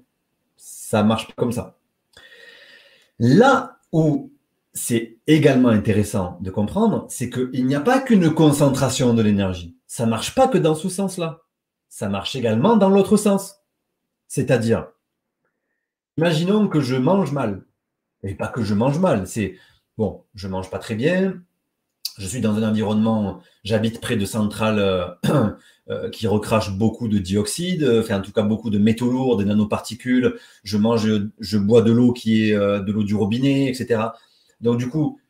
Ça 0.56 1.02
marche 1.02 1.26
pas 1.26 1.34
comme 1.36 1.52
ça. 1.52 1.76
Là 3.18 3.78
où 3.92 4.32
c'est 4.74 5.18
également 5.26 5.68
intéressant 5.68 6.38
de 6.40 6.50
comprendre, 6.50 7.06
c'est 7.08 7.30
qu'il 7.30 7.66
n'y 7.66 7.74
a 7.74 7.80
pas 7.80 8.00
qu'une 8.00 8.32
concentration 8.32 9.14
de 9.14 9.22
l'énergie. 9.22 9.76
Ça 9.86 10.06
marche 10.06 10.34
pas 10.34 10.48
que 10.48 10.58
dans 10.58 10.74
ce 10.74 10.88
sens-là. 10.88 11.42
Ça 11.88 12.08
marche 12.08 12.34
également 12.36 12.76
dans 12.76 12.88
l'autre 12.88 13.16
sens. 13.16 13.56
C'est-à-dire, 14.28 14.86
imaginons 16.16 16.68
que 16.68 16.80
je 16.80 16.96
mange 16.96 17.32
mal. 17.32 17.66
Et 18.22 18.34
pas 18.34 18.48
que 18.48 18.62
je 18.62 18.74
mange 18.74 18.98
mal, 18.98 19.26
c'est 19.26 19.56
bon, 19.98 20.24
je 20.34 20.48
mange 20.48 20.70
pas 20.70 20.78
très 20.78 20.94
bien, 20.94 21.42
je 22.18 22.26
suis 22.26 22.40
dans 22.40 22.54
un 22.56 22.68
environnement, 22.68 23.40
j'habite 23.64 24.00
près 24.00 24.16
de 24.16 24.24
centrales 24.24 24.78
euh, 24.78 25.06
euh, 25.90 26.10
qui 26.10 26.26
recrachent 26.26 26.76
beaucoup 26.76 27.08
de 27.08 27.18
dioxyde, 27.18 27.84
enfin 28.00 28.18
en 28.18 28.22
tout 28.22 28.32
cas 28.32 28.42
beaucoup 28.42 28.70
de 28.70 28.78
métaux 28.78 29.10
lourds, 29.10 29.36
des 29.36 29.44
nanoparticules. 29.44 30.36
Je 30.62 30.76
mange, 30.76 31.08
je 31.38 31.58
bois 31.58 31.82
de 31.82 31.92
l'eau 31.92 32.12
qui 32.12 32.50
est 32.50 32.54
euh, 32.54 32.80
de 32.80 32.92
l'eau 32.92 33.02
du 33.02 33.14
robinet, 33.14 33.68
etc. 33.68 34.02
Donc 34.62 34.78
du 34.78 34.88
coup, 34.88 35.20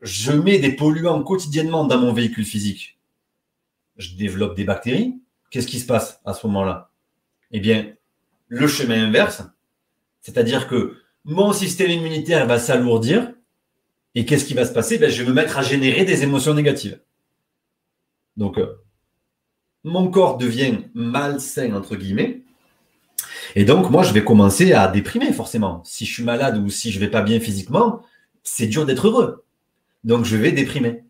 je 0.00 0.32
mets 0.32 0.58
des 0.58 0.72
polluants 0.72 1.22
quotidiennement 1.22 1.84
dans 1.84 1.98
mon 1.98 2.12
véhicule 2.12 2.44
physique. 2.44 2.98
Je 3.96 4.14
développe 4.14 4.56
des 4.56 4.64
bactéries. 4.64 5.20
Qu'est-ce 5.50 5.66
qui 5.66 5.80
se 5.80 5.86
passe 5.86 6.20
à 6.24 6.32
ce 6.32 6.46
moment-là? 6.46 6.90
Eh 7.50 7.60
bien, 7.60 7.92
le 8.48 8.66
chemin 8.66 9.04
inverse, 9.04 9.42
c'est-à-dire 10.20 10.68
que 10.68 10.96
mon 11.24 11.52
système 11.52 11.90
immunitaire 11.90 12.46
va 12.46 12.58
s'alourdir 12.58 13.32
et 14.14 14.24
qu'est-ce 14.24 14.44
qui 14.44 14.54
va 14.54 14.64
se 14.64 14.72
passer? 14.72 14.98
Ben, 14.98 15.10
Je 15.10 15.22
vais 15.22 15.28
me 15.28 15.34
mettre 15.34 15.58
à 15.58 15.62
générer 15.62 16.04
des 16.04 16.22
émotions 16.22 16.54
négatives. 16.54 17.00
Donc, 18.36 18.58
euh, 18.58 18.76
mon 19.84 20.10
corps 20.10 20.38
devient 20.38 20.78
malsain, 20.94 21.74
entre 21.74 21.96
guillemets. 21.96 22.42
Et 23.54 23.64
donc, 23.64 23.90
moi, 23.90 24.02
je 24.02 24.12
vais 24.12 24.24
commencer 24.24 24.72
à 24.72 24.88
déprimer, 24.88 25.32
forcément. 25.32 25.82
Si 25.84 26.06
je 26.06 26.12
suis 26.12 26.22
malade 26.22 26.56
ou 26.58 26.70
si 26.70 26.90
je 26.90 26.98
ne 26.98 27.04
vais 27.04 27.10
pas 27.10 27.22
bien 27.22 27.40
physiquement, 27.40 28.02
c'est 28.42 28.66
dur 28.66 28.86
d'être 28.86 29.08
heureux. 29.08 29.44
Donc, 30.04 30.24
je 30.24 30.36
vais 30.36 30.52
déprimer. 30.52 31.02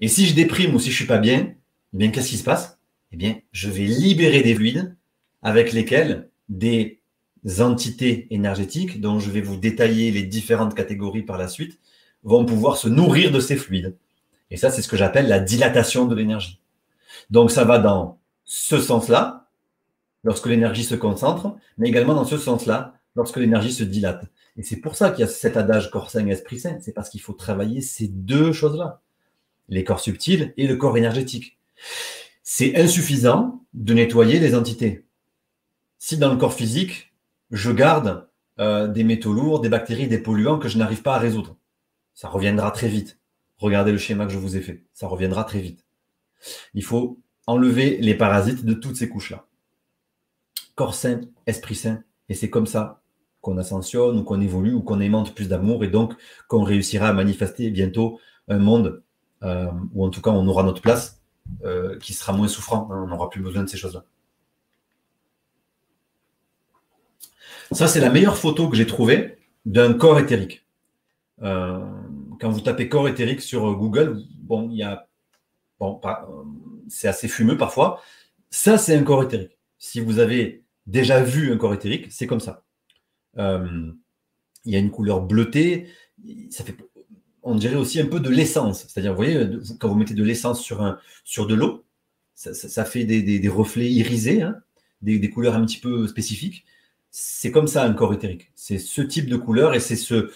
Et 0.00 0.08
si 0.08 0.26
je 0.26 0.34
déprime 0.34 0.74
ou 0.74 0.78
si 0.78 0.90
je 0.90 0.96
suis 0.96 1.06
pas 1.06 1.18
bien, 1.18 1.54
eh 1.92 1.96
bien, 1.96 2.10
qu'est-ce 2.10 2.30
qui 2.30 2.38
se 2.38 2.44
passe? 2.44 2.78
Eh 3.12 3.16
bien, 3.16 3.36
je 3.52 3.70
vais 3.70 3.84
libérer 3.84 4.42
des 4.42 4.54
fluides 4.54 4.96
avec 5.42 5.72
lesquels 5.72 6.30
des 6.48 7.00
entités 7.60 8.26
énergétiques, 8.30 9.00
dont 9.00 9.18
je 9.18 9.30
vais 9.30 9.40
vous 9.40 9.56
détailler 9.56 10.10
les 10.10 10.22
différentes 10.22 10.74
catégories 10.74 11.22
par 11.22 11.38
la 11.38 11.48
suite, 11.48 11.78
vont 12.22 12.44
pouvoir 12.44 12.76
se 12.76 12.88
nourrir 12.88 13.32
de 13.32 13.40
ces 13.40 13.56
fluides. 13.56 13.96
Et 14.50 14.56
ça, 14.56 14.70
c'est 14.70 14.82
ce 14.82 14.88
que 14.88 14.96
j'appelle 14.96 15.28
la 15.28 15.40
dilatation 15.40 16.06
de 16.06 16.14
l'énergie. 16.14 16.60
Donc, 17.30 17.50
ça 17.50 17.64
va 17.64 17.78
dans 17.78 18.18
ce 18.44 18.80
sens-là, 18.80 19.48
lorsque 20.24 20.46
l'énergie 20.46 20.84
se 20.84 20.94
concentre, 20.94 21.56
mais 21.78 21.88
également 21.88 22.14
dans 22.14 22.24
ce 22.24 22.38
sens-là, 22.38 22.94
lorsque 23.14 23.36
l'énergie 23.36 23.72
se 23.72 23.84
dilate. 23.84 24.26
Et 24.56 24.62
c'est 24.62 24.76
pour 24.76 24.96
ça 24.96 25.10
qu'il 25.10 25.20
y 25.20 25.24
a 25.24 25.30
cet 25.30 25.56
adage 25.56 25.90
corps 25.90 26.10
sain, 26.10 26.26
esprit 26.26 26.60
sain. 26.60 26.78
C'est 26.80 26.92
parce 26.92 27.08
qu'il 27.08 27.20
faut 27.20 27.32
travailler 27.32 27.80
ces 27.80 28.08
deux 28.08 28.52
choses-là. 28.52 29.00
Les 29.68 29.84
corps 29.84 30.00
subtils 30.00 30.52
et 30.56 30.66
le 30.66 30.76
corps 30.76 30.96
énergétique. 30.96 31.58
C'est 32.42 32.76
insuffisant 32.76 33.64
de 33.72 33.94
nettoyer 33.94 34.38
les 34.38 34.54
entités. 34.54 35.06
Si 35.98 36.18
dans 36.18 36.30
le 36.30 36.36
corps 36.36 36.54
physique, 36.54 37.14
je 37.50 37.70
garde 37.70 38.28
euh, 38.58 38.88
des 38.88 39.04
métaux 39.04 39.32
lourds, 39.32 39.60
des 39.60 39.68
bactéries, 39.68 40.08
des 40.08 40.18
polluants 40.18 40.58
que 40.58 40.68
je 40.68 40.76
n'arrive 40.76 41.02
pas 41.02 41.14
à 41.14 41.18
résoudre, 41.18 41.56
ça 42.14 42.28
reviendra 42.28 42.70
très 42.70 42.88
vite. 42.88 43.18
Regardez 43.56 43.92
le 43.92 43.98
schéma 43.98 44.26
que 44.26 44.32
je 44.32 44.38
vous 44.38 44.56
ai 44.56 44.60
fait. 44.60 44.84
Ça 44.92 45.06
reviendra 45.06 45.44
très 45.44 45.60
vite. 45.60 45.86
Il 46.74 46.84
faut 46.84 47.20
enlever 47.46 47.98
les 47.98 48.14
parasites 48.14 48.64
de 48.64 48.74
toutes 48.74 48.96
ces 48.96 49.08
couches-là. 49.08 49.46
Corps 50.74 50.94
sain, 50.94 51.20
esprit 51.46 51.74
sain. 51.74 52.02
Et 52.28 52.34
c'est 52.34 52.50
comme 52.50 52.66
ça 52.66 53.01
qu'on 53.42 53.58
ascensionne 53.58 54.18
ou 54.18 54.22
qu'on 54.22 54.40
évolue 54.40 54.72
ou 54.72 54.80
qu'on 54.80 55.00
aimante 55.00 55.34
plus 55.34 55.48
d'amour 55.48 55.84
et 55.84 55.88
donc 55.88 56.14
qu'on 56.48 56.62
réussira 56.62 57.08
à 57.08 57.12
manifester 57.12 57.70
bientôt 57.70 58.18
un 58.48 58.58
monde 58.58 59.02
euh, 59.42 59.70
où 59.92 60.06
en 60.06 60.10
tout 60.10 60.22
cas 60.22 60.30
on 60.30 60.46
aura 60.46 60.62
notre 60.62 60.80
place 60.80 61.20
euh, 61.64 61.98
qui 61.98 62.14
sera 62.14 62.32
moins 62.32 62.48
souffrant. 62.48 62.88
On 62.90 63.08
n'aura 63.08 63.28
plus 63.28 63.42
besoin 63.42 63.64
de 63.64 63.68
ces 63.68 63.76
choses-là. 63.76 64.04
Ça, 67.72 67.88
c'est 67.88 68.00
la 68.00 68.10
meilleure 68.10 68.36
photo 68.36 68.68
que 68.68 68.76
j'ai 68.76 68.86
trouvée 68.86 69.38
d'un 69.64 69.94
corps 69.94 70.18
éthérique. 70.18 70.66
Euh, 71.42 71.80
quand 72.38 72.50
vous 72.50 72.60
tapez 72.60 72.88
corps 72.88 73.08
éthérique 73.08 73.40
sur 73.40 73.74
Google, 73.74 74.22
bon, 74.38 74.68
il 74.70 74.76
y 74.76 74.82
a, 74.82 75.08
c'est 76.88 77.08
assez 77.08 77.28
fumeux 77.28 77.56
parfois. 77.56 78.00
Ça, 78.50 78.78
c'est 78.78 78.96
un 78.96 79.02
corps 79.02 79.24
éthérique. 79.24 79.58
Si 79.78 80.00
vous 80.00 80.18
avez 80.18 80.62
déjà 80.86 81.22
vu 81.22 81.52
un 81.52 81.56
corps 81.56 81.74
éthérique, 81.74 82.12
c'est 82.12 82.26
comme 82.26 82.40
ça. 82.40 82.61
Euh, 83.38 83.90
il 84.64 84.72
y 84.72 84.76
a 84.76 84.78
une 84.78 84.90
couleur 84.90 85.22
bleutée. 85.22 85.88
Ça 86.50 86.64
fait, 86.64 86.76
on 87.42 87.54
dirait 87.54 87.74
aussi 87.74 88.00
un 88.00 88.06
peu 88.06 88.20
de 88.20 88.30
l'essence. 88.30 88.86
C'est-à-dire, 88.88 89.12
vous 89.12 89.16
voyez, 89.16 89.48
quand 89.80 89.88
vous 89.88 89.96
mettez 89.96 90.14
de 90.14 90.24
l'essence 90.24 90.60
sur, 90.60 90.98
sur 91.24 91.46
de 91.46 91.54
l'eau, 91.54 91.84
ça, 92.34 92.84
fait 92.84 93.04
des, 93.04 93.48
reflets 93.48 93.90
irisés, 93.90 94.42
hein, 94.42 94.56
des, 95.00 95.30
couleurs 95.30 95.54
un 95.54 95.64
petit 95.64 95.78
peu 95.78 96.06
spécifiques. 96.06 96.64
C'est 97.10 97.50
comme 97.50 97.66
ça 97.66 97.84
un 97.84 97.92
corps 97.92 98.14
éthérique. 98.14 98.50
C'est 98.54 98.78
ce 98.78 99.02
type 99.02 99.28
de 99.28 99.36
couleur 99.36 99.74
et 99.74 99.80
c'est 99.80 99.96
ce, 99.96 100.30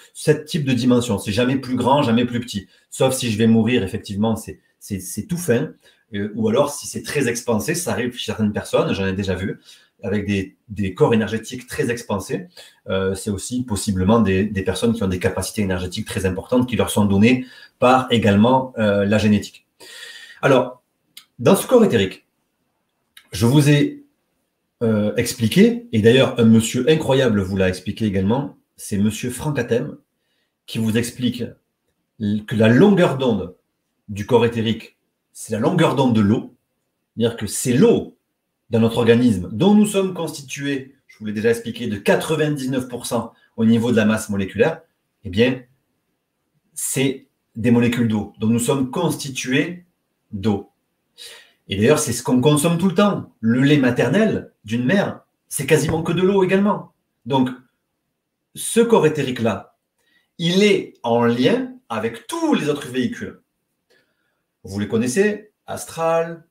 type 0.45 0.65
de 0.65 0.73
dimension. 0.73 1.19
C'est 1.19 1.33
jamais 1.33 1.57
plus 1.57 1.77
grand, 1.77 2.03
jamais 2.03 2.27
plus 2.27 2.41
petit. 2.41 2.69
Sauf 2.91 3.15
si 3.15 3.31
je 3.31 3.39
vais 3.39 3.47
mourir, 3.47 3.83
effectivement, 3.83 4.37
c'est 4.37 5.27
tout 5.27 5.39
fin. 5.39 5.73
Euh, 6.15 6.31
ou 6.35 6.49
alors, 6.49 6.73
si 6.73 6.87
c'est 6.87 7.03
très 7.03 7.29
expansé, 7.29 7.75
ça 7.75 7.93
arrive 7.93 8.17
chez 8.17 8.27
certaines 8.27 8.53
personnes, 8.53 8.93
j'en 8.95 9.07
ai 9.07 9.13
déjà 9.13 9.35
vu, 9.35 9.59
avec 10.03 10.27
des, 10.69 10.95
corps 10.95 11.15
énergétiques 11.15 11.67
très 11.67 11.91
expansés. 11.91 12.49
Euh, 12.89 13.15
c'est 13.15 13.31
aussi 13.31 13.65
possiblement 13.65 14.21
des, 14.21 14.47
personnes 14.65 14.95
qui 14.95 15.03
ont 15.03 15.09
des 15.09 15.19
capacités 15.19 15.63
énergétiques 15.63 16.07
très 16.07 16.27
importantes 16.27 16.69
qui 16.69 16.77
leur 16.77 16.91
sont 16.91 17.05
données 17.05 17.47
par 17.79 18.07
également 18.11 18.73
euh, 18.79 19.05
la 19.05 19.19
génétique. 19.19 19.67
Alors, 20.43 20.83
dans 21.39 21.57
ce 21.57 21.67
corps 21.67 21.85
éthérique, 21.85 22.27
je 23.33 23.47
vous 23.47 23.69
ai 23.69 24.05
euh, 24.83 25.15
expliqué, 25.17 25.89
et 25.93 26.03
d'ailleurs 26.03 26.39
un 26.39 26.45
monsieur 26.45 26.89
incroyable 26.91 27.41
vous 27.41 27.57
l'a 27.57 27.69
expliqué 27.69 28.05
également, 28.05 28.57
c'est 28.77 28.99
monsieur 28.99 29.31
Franck 29.31 29.59
Atem, 29.59 29.97
qui 30.67 30.79
vous 30.79 30.97
explique 30.97 31.45
que 32.19 32.57
la 32.57 32.69
longueur 32.69 33.19
d'onde 33.19 33.55
du 34.09 34.27
corps 34.27 34.45
éthérique, 34.45 34.97
c'est 35.33 35.53
la 35.53 35.61
longueur 35.61 35.95
d'onde 35.95 36.15
de 36.15 36.21
l'eau. 36.21 36.57
C'est-à-dire 37.17 37.37
que 37.37 37.47
c'est 37.47 37.73
l'eau 37.73 38.16
dans 38.71 38.81
notre 38.81 38.99
organisme, 38.99 39.49
dont 39.53 39.75
nous 39.75 39.87
sommes 39.87 40.15
constitués, 40.15 40.97
je 41.07 41.19
vous 41.19 41.27
l'ai 41.27 41.33
déjà 41.33 41.51
expliqué, 41.51 41.87
de 41.87 41.97
99% 41.97 43.31
au 43.57 43.65
niveau 43.65 43.91
de 43.91 43.97
la 43.97 44.05
masse 44.05 44.29
moléculaire, 44.29 44.81
eh 45.25 45.31
bien, 45.31 45.63
c'est 46.75 47.27
des 47.55 47.71
molécules 47.71 48.09
d'eau. 48.09 48.33
Donc 48.39 48.51
nous 48.51 48.59
sommes 48.59 48.91
constitués 48.91 49.85
d'eau. 50.33 50.71
Et 51.69 51.77
d'ailleurs, 51.77 51.99
c'est 51.99 52.13
ce 52.13 52.23
qu'on 52.23 52.41
consomme 52.41 52.79
tout 52.79 52.89
le 52.89 52.95
temps. 52.95 53.33
Le 53.41 53.61
lait 53.61 53.79
maternel 53.79 54.53
d'une 54.65 54.85
mère, 54.85 55.21
c'est 55.49 55.67
quasiment 55.67 56.03
que 56.03 56.13
de 56.13 56.23
l'eau 56.23 56.45
également. 56.45 56.93
Donc, 57.25 57.51
ce 58.55 58.81
corps 58.81 59.07
éthérique-là, 59.07 59.77
il 60.39 60.63
est 60.63 60.95
en 61.03 61.25
lien 61.25 61.73
avec 61.89 62.27
tous 62.27 62.55
les 62.55 62.69
autres 62.69 62.89
véhicules. 62.89 63.41
Vous 64.63 64.79
les 64.79 64.89
connaissez, 64.89 65.53
astral, 65.67 66.46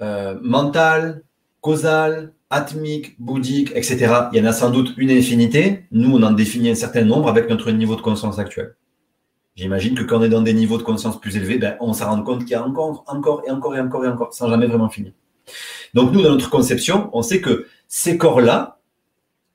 euh, 0.00 0.38
mental, 0.42 1.22
causal, 1.60 2.32
atmique, 2.50 3.20
bouddhique, 3.20 3.72
etc. 3.74 4.14
Il 4.32 4.38
y 4.38 4.40
en 4.42 4.44
a 4.44 4.52
sans 4.52 4.70
doute 4.70 4.94
une 4.96 5.10
infinité. 5.10 5.84
Nous, 5.90 6.14
on 6.14 6.22
en 6.22 6.32
définit 6.32 6.70
un 6.70 6.74
certain 6.74 7.04
nombre 7.04 7.28
avec 7.28 7.48
notre 7.48 7.70
niveau 7.70 7.96
de 7.96 8.02
conscience 8.02 8.38
actuel. 8.38 8.76
J'imagine 9.54 9.94
que 9.94 10.02
quand 10.02 10.20
on 10.20 10.22
est 10.22 10.28
dans 10.28 10.42
des 10.42 10.54
niveaux 10.54 10.78
de 10.78 10.82
conscience 10.82 11.20
plus 11.20 11.36
élevés, 11.36 11.58
ben, 11.58 11.76
on 11.80 11.92
s'en 11.92 12.10
rend 12.10 12.22
compte 12.22 12.40
qu'il 12.40 12.52
y 12.52 12.54
a 12.54 12.66
encore, 12.66 13.04
encore 13.06 13.42
et 13.46 13.50
encore 13.50 13.76
et 13.76 13.80
encore 13.80 14.04
et 14.04 14.08
encore, 14.08 14.34
sans 14.34 14.48
jamais 14.48 14.66
vraiment 14.66 14.88
finir. 14.88 15.12
Donc 15.94 16.12
nous, 16.12 16.22
dans 16.22 16.30
notre 16.30 16.48
conception, 16.48 17.10
on 17.12 17.22
sait 17.22 17.40
que 17.40 17.66
ces 17.86 18.16
corps-là 18.16 18.80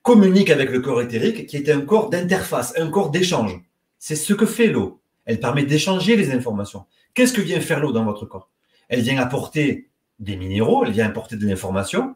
communiquent 0.02 0.50
avec 0.50 0.70
le 0.70 0.80
corps 0.80 1.02
éthérique, 1.02 1.46
qui 1.46 1.56
est 1.56 1.68
un 1.68 1.80
corps 1.80 2.10
d'interface, 2.10 2.72
un 2.78 2.88
corps 2.90 3.10
d'échange. 3.10 3.60
C'est 3.98 4.16
ce 4.16 4.32
que 4.32 4.46
fait 4.46 4.68
l'eau. 4.68 5.00
Elle 5.24 5.40
permet 5.40 5.64
d'échanger 5.64 6.16
les 6.16 6.30
informations. 6.30 6.84
Qu'est-ce 7.14 7.32
que 7.32 7.40
vient 7.40 7.60
faire 7.60 7.80
l'eau 7.80 7.92
dans 7.92 8.04
votre 8.04 8.24
corps? 8.24 8.50
Elle 8.88 9.00
vient 9.00 9.18
apporter 9.18 9.87
des 10.18 10.36
minéraux, 10.36 10.84
elle 10.84 10.92
vient 10.92 11.06
apporter 11.06 11.36
de 11.36 11.46
l'information, 11.46 12.14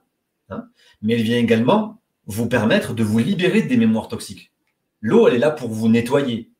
hein, 0.50 0.68
mais 1.02 1.14
elle 1.14 1.22
vient 1.22 1.38
également 1.38 2.00
vous 2.26 2.48
permettre 2.48 2.94
de 2.94 3.02
vous 3.02 3.18
libérer 3.18 3.62
des 3.62 3.76
mémoires 3.76 4.08
toxiques. 4.08 4.52
L'eau, 5.00 5.26
elle 5.26 5.34
est 5.34 5.38
là 5.38 5.50
pour 5.50 5.68
vous 5.68 5.88
nettoyer. 5.88 6.50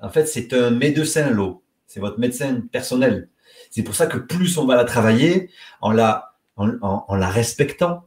En 0.00 0.10
fait, 0.10 0.26
c'est 0.26 0.52
un 0.52 0.70
médecin, 0.70 1.30
l'eau. 1.30 1.62
C'est 1.86 2.00
votre 2.00 2.18
médecin 2.18 2.60
personnel. 2.72 3.28
C'est 3.70 3.82
pour 3.82 3.94
ça 3.94 4.06
que 4.06 4.18
plus 4.18 4.58
on 4.58 4.66
va 4.66 4.76
la 4.76 4.84
travailler 4.84 5.50
en 5.80 5.92
la, 5.92 6.34
en, 6.56 7.14
la 7.14 7.28
respectant, 7.28 8.04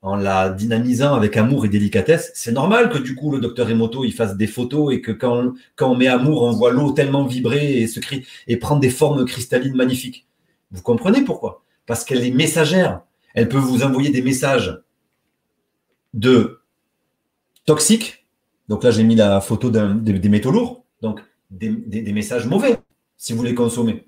en 0.00 0.16
la 0.16 0.50
dynamisant 0.50 1.14
avec 1.14 1.36
amour 1.36 1.66
et 1.66 1.68
délicatesse, 1.68 2.30
c'est 2.34 2.52
normal 2.52 2.88
que 2.88 2.98
du 2.98 3.14
coup 3.14 3.32
le 3.32 3.40
docteur 3.40 3.68
Emoto 3.68 4.04
il 4.04 4.12
fasse 4.12 4.36
des 4.36 4.46
photos 4.46 4.94
et 4.94 5.00
que 5.00 5.10
quand, 5.10 5.52
quand 5.74 5.90
on 5.90 5.96
met 5.96 6.06
amour, 6.06 6.42
on 6.42 6.52
voit 6.52 6.70
l'eau 6.70 6.92
tellement 6.92 7.24
vibrer 7.24 7.78
et 7.80 7.86
se 7.88 8.00
et 8.46 8.56
prendre 8.56 8.80
des 8.80 8.90
formes 8.90 9.24
cristallines 9.24 9.74
magnifiques. 9.74 10.26
Vous 10.70 10.82
comprenez 10.82 11.22
pourquoi? 11.22 11.64
Parce 11.88 12.04
qu'elle 12.04 12.24
est 12.24 12.30
messagère. 12.30 13.00
Elle 13.34 13.48
peut 13.48 13.58
vous 13.58 13.82
envoyer 13.82 14.10
des 14.10 14.22
messages 14.22 14.80
de 16.14 16.60
toxiques. 17.64 18.28
Donc 18.68 18.84
là, 18.84 18.90
j'ai 18.92 19.02
mis 19.02 19.16
la 19.16 19.40
photo 19.40 19.70
des, 19.70 20.28
métaux 20.28 20.52
lourds. 20.52 20.84
Donc 21.00 21.20
des, 21.50 22.12
messages 22.12 22.46
mauvais, 22.46 22.76
si 23.16 23.32
vous 23.32 23.42
les 23.42 23.54
consommez. 23.54 24.06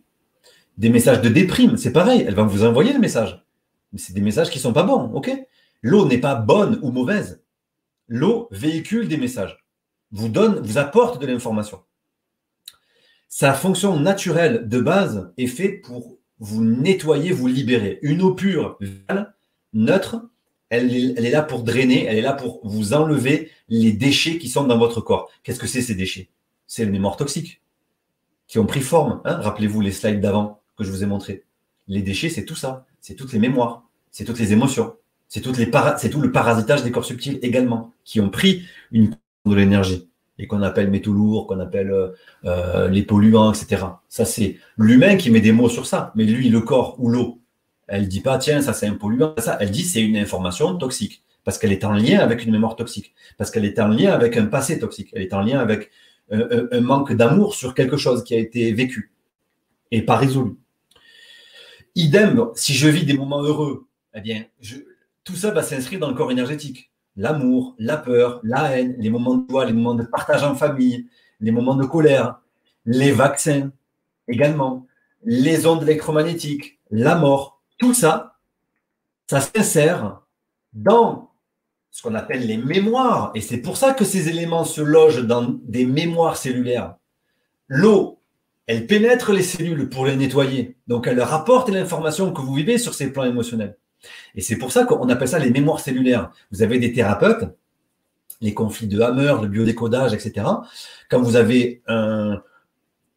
Des 0.77 0.91
messages 0.91 1.23
de 1.23 1.31
déprime, 1.31 1.77
c'est 1.79 1.93
pareil. 1.93 2.23
Elle 2.27 2.35
va 2.35 2.43
vous 2.43 2.65
envoyer 2.65 2.93
des 2.93 2.99
messages. 2.99 3.45
Mais 3.93 3.99
c'est 3.99 4.13
des 4.13 4.21
messages 4.21 4.51
qui 4.51 4.59
ne 4.59 4.63
sont 4.63 4.73
pas 4.73 4.85
bons, 4.85 5.11
ok? 5.15 5.31
L'eau 5.83 6.07
n'est 6.07 6.19
pas 6.19 6.35
bonne 6.35 6.79
ou 6.83 6.91
mauvaise. 6.91 7.43
L'eau 8.09 8.49
véhicule 8.51 9.09
des 9.09 9.17
messages, 9.17 9.65
vous 10.13 10.29
donne, 10.29 10.61
vous 10.61 10.77
apporte 10.77 11.21
de 11.21 11.27
l'information. 11.27 11.81
Sa 13.29 13.55
fonction 13.55 13.99
naturelle 13.99 14.69
de 14.69 14.81
base 14.81 15.33
est 15.39 15.47
faite 15.47 15.83
pour 15.83 16.20
vous 16.41 16.65
nettoyez, 16.65 17.33
vous 17.33 17.47
libérez. 17.47 17.99
Une 18.03 18.23
eau 18.23 18.35
pure, 18.35 18.79
neutre, 19.73 20.29
elle 20.71 20.95
est, 20.95 21.31
là 21.31 21.43
pour 21.43 21.63
drainer, 21.63 22.07
elle 22.07 22.17
est 22.17 22.23
là 22.23 22.33
pour 22.33 22.61
vous 22.65 22.93
enlever 22.95 23.51
les 23.69 23.93
déchets 23.93 24.39
qui 24.39 24.49
sont 24.49 24.65
dans 24.65 24.79
votre 24.79 25.01
corps. 25.01 25.31
Qu'est-ce 25.43 25.61
que 25.61 25.67
c'est 25.67 25.83
ces 25.83 25.95
déchets? 25.95 26.31
C'est 26.67 26.85
les 26.85 26.91
mémoires 26.91 27.17
toxiques 27.17 27.61
qui 28.47 28.59
ont 28.59 28.67
pris 28.67 28.81
forme. 28.81 29.21
Hein. 29.25 29.37
Rappelez-vous 29.37 29.81
les 29.81 29.93
slides 29.93 30.21
d'avant 30.21 30.61
que 30.77 30.85
je 30.85 30.91
vous 30.91 31.03
ai 31.03 31.07
montrés. 31.07 31.45
Les 31.89 32.03
déchets, 32.03 32.31
c'est 32.31 32.45
tout 32.45 32.55
ça. 32.55 32.87
C'est 33.01 33.15
toutes 33.15 33.33
les 33.33 33.39
mémoires, 33.39 33.89
c'est 34.11 34.25
toutes 34.25 34.39
les 34.39 34.53
émotions, 34.53 34.95
c'est 35.27 35.41
tout 35.41 35.53
le 35.53 36.33
parasitage 36.33 36.83
des 36.83 36.91
corps 36.91 37.05
subtils 37.05 37.39
également, 37.43 37.95
qui 38.05 38.21
ont 38.21 38.29
pris 38.29 38.65
une 38.93 39.17
de 39.47 39.55
l'énergie 39.55 40.10
et 40.41 40.47
qu'on 40.47 40.63
appelle 40.63 40.91
métaux 40.91 41.13
lourds, 41.13 41.47
qu'on 41.47 41.61
appelle 41.61 41.91
euh, 41.93 42.09
euh, 42.47 42.89
les 42.89 43.03
polluants, 43.03 43.53
etc. 43.53 43.85
Ça, 44.09 44.25
c'est 44.25 44.57
l'humain 44.79 45.17
qui 45.17 45.31
met 45.31 45.41
des 45.41 45.53
mots 45.53 45.69
sur 45.69 45.87
ça. 45.87 46.13
Mais 46.17 46.25
lui, 46.25 46.49
le 46.49 46.63
corps 46.63 46.97
ou 46.99 47.11
l'eau, 47.11 47.41
elle 47.87 48.09
dit 48.09 48.21
pas, 48.21 48.39
tiens, 48.39 48.63
ça 48.63 48.73
c'est 48.73 48.87
un 48.87 48.95
polluant. 48.95 49.35
Ça, 49.39 49.59
elle 49.61 49.71
dit 49.71 49.85
c'est 49.85 50.01
une 50.01 50.17
information 50.17 50.77
toxique 50.77 51.23
parce 51.45 51.59
qu'elle 51.59 51.73
est 51.73 51.85
en 51.85 51.93
lien 51.93 52.21
avec 52.21 52.45
une 52.45 52.53
mémoire 52.53 52.77
toxique, 52.77 53.15
parce 53.37 53.51
qu'elle 53.51 53.65
est 53.65 53.79
en 53.79 53.89
lien 53.89 54.13
avec 54.13 54.37
un 54.37 54.47
passé 54.47 54.79
toxique, 54.79 55.11
elle 55.15 55.23
est 55.23 55.33
en 55.33 55.41
lien 55.41 55.59
avec 55.59 55.91
euh, 56.33 56.69
un 56.71 56.81
manque 56.81 57.13
d'amour 57.13 57.55
sur 57.55 57.75
quelque 57.75 57.97
chose 57.97 58.25
qui 58.25 58.35
a 58.35 58.39
été 58.39 58.73
vécu 58.73 59.13
et 59.91 60.03
pas 60.03 60.17
résolu. 60.17 60.53
Idem, 61.97 62.49
si 62.55 62.75
je 62.75 62.89
vis 62.89 63.05
des 63.05 63.15
moments 63.15 63.43
heureux, 63.43 63.87
eh 64.15 64.21
bien, 64.21 64.45
tout 65.25 65.35
ça 65.35 65.51
va 65.51 65.63
s'inscrire 65.63 65.99
dans 65.99 66.09
le 66.09 66.15
corps 66.15 66.31
énergétique 66.31 66.90
l'amour, 67.17 67.75
la 67.79 67.97
peur, 67.97 68.41
la 68.43 68.77
haine, 68.77 68.95
les 68.99 69.11
moments 69.11 69.37
de 69.37 69.51
joie, 69.51 69.65
les 69.65 69.73
moments 69.73 69.95
de 69.95 70.05
partage 70.05 70.43
en 70.43 70.55
famille, 70.55 71.09
les 71.41 71.51
moments 71.51 71.75
de 71.75 71.85
colère, 71.85 72.41
les 72.85 73.13
vaccins 73.13 73.71
également, 74.29 74.87
les 75.25 75.67
ondes 75.67 75.83
électromagnétiques, 75.83 76.79
la 76.91 77.15
mort, 77.15 77.61
tout 77.79 77.95
ça, 77.95 78.39
ça 79.29 79.41
s'insère 79.41 80.23
dans 80.73 81.31
ce 81.91 82.03
qu'on 82.03 82.15
appelle 82.15 82.47
les 82.47 82.57
mémoires. 82.57 83.33
Et 83.35 83.41
c'est 83.41 83.59
pour 83.59 83.77
ça 83.77 83.93
que 83.93 84.05
ces 84.05 84.29
éléments 84.29 84.65
se 84.65 84.81
logent 84.81 85.27
dans 85.27 85.43
des 85.65 85.85
mémoires 85.85 86.37
cellulaires. 86.37 86.97
L'eau, 87.69 88.21
elle 88.67 88.87
pénètre 88.87 89.33
les 89.33 89.43
cellules 89.43 89.89
pour 89.89 90.07
les 90.07 90.17
nettoyer. 90.17 90.77
Donc 90.87 91.07
elle 91.07 91.17
leur 91.17 91.35
apporte 91.35 91.69
l'information 91.71 92.33
que 92.33 92.41
vous 92.41 92.55
vivez 92.55 92.79
sur 92.79 92.95
ces 92.95 93.13
plans 93.13 93.25
émotionnels. 93.25 93.77
Et 94.35 94.41
c'est 94.41 94.57
pour 94.57 94.73
ça 94.73 94.85
qu'on 94.85 95.09
appelle 95.09 95.29
ça 95.29 95.39
les 95.39 95.51
mémoires 95.51 95.81
cellulaires. 95.81 96.31
Vous 96.51 96.63
avez 96.63 96.79
des 96.79 96.93
thérapeutes, 96.93 97.45
les 98.41 98.55
conflits 98.55 98.87
de 98.87 99.01
Hammer, 99.01 99.35
le 99.43 99.49
biodécodage, 99.49 100.15
etc. 100.15 100.47
Quand 101.09 101.21
vous 101.21 101.37
avez 101.37 101.83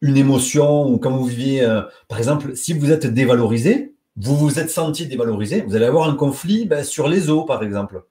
une 0.04 0.18
émotion 0.18 0.86
ou 0.86 0.98
quand 0.98 1.16
vous 1.16 1.24
viviez, 1.24 1.62
euh, 1.62 1.80
par 2.08 2.18
exemple, 2.18 2.54
si 2.54 2.74
vous 2.74 2.92
êtes 2.92 3.06
dévalorisé, 3.06 3.94
vous 4.16 4.36
vous 4.36 4.58
êtes 4.58 4.70
senti 4.70 5.06
dévalorisé, 5.06 5.62
vous 5.62 5.76
allez 5.76 5.86
avoir 5.86 6.08
un 6.08 6.14
conflit 6.14 6.66
ben, 6.66 6.84
sur 6.84 7.08
les 7.08 7.30
os, 7.30 7.46
par 7.46 7.62
exemple. 7.62 8.04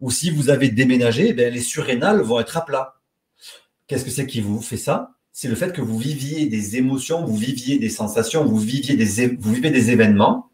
Ou 0.00 0.10
si 0.10 0.30
vous 0.30 0.48
avez 0.48 0.70
déménagé, 0.70 1.34
ben, 1.34 1.52
les 1.52 1.60
surrénales 1.60 2.22
vont 2.22 2.40
être 2.40 2.56
à 2.56 2.64
plat. 2.64 2.94
Qu'est-ce 3.86 4.06
que 4.06 4.10
c'est 4.10 4.26
qui 4.26 4.40
vous 4.40 4.62
fait 4.62 4.78
ça? 4.78 5.10
C'est 5.32 5.48
le 5.48 5.54
fait 5.54 5.72
que 5.72 5.82
vous 5.82 5.98
viviez 5.98 6.46
des 6.46 6.76
émotions, 6.76 7.24
vous 7.24 7.36
viviez 7.36 7.78
des 7.78 7.90
sensations, 7.90 8.44
vous 8.44 8.58
viviez 8.58 8.96
vous 9.38 9.52
vivez 9.52 9.70
des 9.70 9.90
événements 9.90 10.50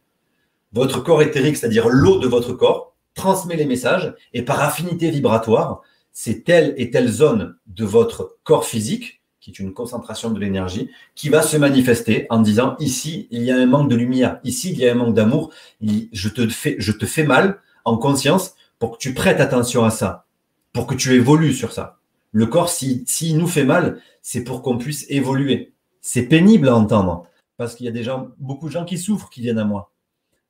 votre 0.73 1.01
corps 1.01 1.23
éthérique, 1.23 1.57
c'est-à-dire 1.57 1.89
l'eau 1.89 2.19
de 2.19 2.29
votre 2.29 2.53
corps, 2.53 2.95
transmet 3.15 3.57
les 3.57 3.65
messages 3.65 4.15
et 4.33 4.43
par 4.43 4.61
affinité 4.63 5.11
vibratoire, 5.11 5.83
c'est 6.13 6.45
telle 6.45 6.75
et 6.77 6.91
telle 6.91 7.09
zone 7.09 7.57
de 7.67 7.85
votre 7.85 8.37
corps 8.45 8.65
physique, 8.65 9.23
qui 9.41 9.51
est 9.51 9.59
une 9.59 9.73
concentration 9.73 10.31
de 10.31 10.39
l'énergie, 10.39 10.91
qui 11.15 11.29
va 11.29 11.43
se 11.43 11.57
manifester 11.57 12.27
en 12.31 12.41
disant 12.41 12.77
ici, 12.79 13.27
il 13.31 13.43
y 13.43 13.51
a 13.51 13.57
un 13.57 13.67
manque 13.67 13.89
de 13.89 13.97
lumière, 13.97 14.39
ici, 14.45 14.71
il 14.73 14.79
y 14.79 14.87
a 14.87 14.93
un 14.93 14.97
manque 14.97 15.15
d'amour, 15.15 15.51
je 15.81 16.29
te, 16.29 16.47
fais, 16.49 16.77
je 16.79 16.93
te 16.93 17.07
fais 17.07 17.25
mal 17.25 17.61
en 17.85 17.97
conscience 17.97 18.55
pour 18.79 18.93
que 18.93 18.99
tu 18.99 19.15
prêtes 19.15 19.41
attention 19.41 19.85
à 19.85 19.91
ça, 19.91 20.27
pour 20.73 20.87
que 20.87 20.95
tu 20.95 21.15
évolues 21.15 21.55
sur 21.55 21.73
ça. 21.73 21.99
Le 22.33 22.47
corps, 22.47 22.69
s'il 22.69 23.39
nous 23.39 23.49
fait 23.49 23.65
mal, 23.65 24.01
c'est 24.23 24.45
pour 24.45 24.63
qu'on 24.63 24.79
puisse 24.79 25.07
évoluer. 25.09 25.73
C'est 26.01 26.23
pénible 26.23 26.69
à 26.69 26.77
entendre 26.77 27.27
parce 27.57 27.75
qu'il 27.75 27.87
y 27.87 27.89
a 27.89 27.93
des 27.93 28.05
gens, 28.05 28.29
beaucoup 28.39 28.69
de 28.69 28.73
gens 28.73 28.85
qui 28.85 28.99
souffrent 28.99 29.29
qui 29.31 29.41
viennent 29.41 29.59
à 29.59 29.65
moi. 29.65 29.93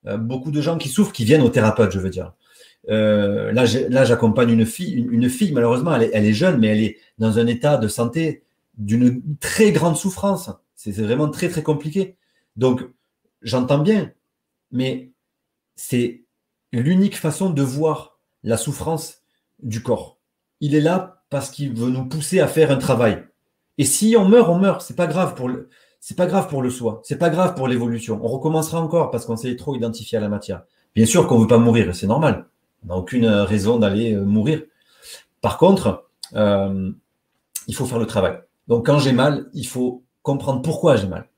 Euh, 0.06 0.16
beaucoup 0.16 0.50
de 0.50 0.60
gens 0.60 0.78
qui 0.78 0.88
souffrent 0.88 1.12
qui 1.12 1.24
viennent 1.24 1.42
au 1.42 1.50
thérapeute, 1.50 1.92
je 1.92 1.98
veux 1.98 2.10
dire. 2.10 2.32
Euh, 2.88 3.52
là, 3.52 4.04
j'accompagne 4.04 4.50
une 4.50 4.64
fille, 4.64 4.94
une, 4.94 5.28
fille, 5.28 5.52
malheureusement, 5.52 5.94
elle 5.94 6.04
est, 6.04 6.10
elle 6.14 6.24
est, 6.24 6.32
jeune, 6.32 6.58
mais 6.58 6.68
elle 6.68 6.82
est 6.82 6.98
dans 7.18 7.38
un 7.38 7.46
état 7.46 7.76
de 7.76 7.88
santé 7.88 8.42
d'une 8.78 9.22
très 9.40 9.72
grande 9.72 9.96
souffrance. 9.96 10.50
C'est 10.74 10.92
vraiment 10.92 11.28
très, 11.28 11.48
très 11.48 11.62
compliqué. 11.62 12.16
Donc, 12.56 12.82
j'entends 13.42 13.78
bien, 13.78 14.12
mais 14.72 15.12
c'est 15.76 16.24
l'unique 16.72 17.16
façon 17.16 17.50
de 17.50 17.62
voir 17.62 18.18
la 18.42 18.56
souffrance 18.56 19.22
du 19.62 19.82
corps. 19.82 20.18
Il 20.60 20.74
est 20.74 20.80
là 20.80 21.22
parce 21.28 21.50
qu'il 21.50 21.74
veut 21.74 21.90
nous 21.90 22.06
pousser 22.06 22.40
à 22.40 22.48
faire 22.48 22.70
un 22.70 22.76
travail. 22.76 23.24
Et 23.78 23.84
si 23.84 24.16
on 24.18 24.26
meurt, 24.28 24.48
on 24.48 24.58
meurt. 24.58 24.82
C'est 24.82 24.96
pas 24.96 25.06
grave 25.06 25.34
pour 25.34 25.48
le, 25.48 25.68
c'est 26.00 26.16
pas 26.16 26.26
grave 26.26 26.48
pour 26.48 26.62
le 26.62 26.70
soi. 26.70 27.00
C'est 27.04 27.18
pas 27.18 27.28
grave 27.28 27.54
pour 27.54 27.68
l'évolution. 27.68 28.18
On 28.22 28.28
recommencera 28.28 28.80
encore 28.80 29.10
parce 29.10 29.26
qu'on 29.26 29.36
s'est 29.36 29.54
trop 29.56 29.76
identifié 29.76 30.16
à 30.16 30.20
la 30.20 30.30
matière. 30.30 30.62
Bien 30.94 31.06
sûr 31.06 31.26
qu'on 31.26 31.38
veut 31.38 31.46
pas 31.46 31.58
mourir, 31.58 31.94
c'est 31.94 32.06
normal. 32.06 32.46
On 32.82 32.88
n'a 32.88 32.96
aucune 32.96 33.26
raison 33.26 33.78
d'aller 33.78 34.14
euh, 34.14 34.24
mourir. 34.24 34.62
Par 35.42 35.58
contre, 35.58 36.08
euh, 36.34 36.90
il 37.66 37.74
faut 37.74 37.84
faire 37.84 37.98
le 37.98 38.06
travail. 38.06 38.38
Donc 38.66 38.86
quand 38.86 38.98
j'ai 38.98 39.12
mal, 39.12 39.50
il 39.52 39.66
faut 39.66 40.02
comprendre 40.22 40.62
pourquoi 40.62 40.96
j'ai 40.96 41.06
mal. 41.06 41.28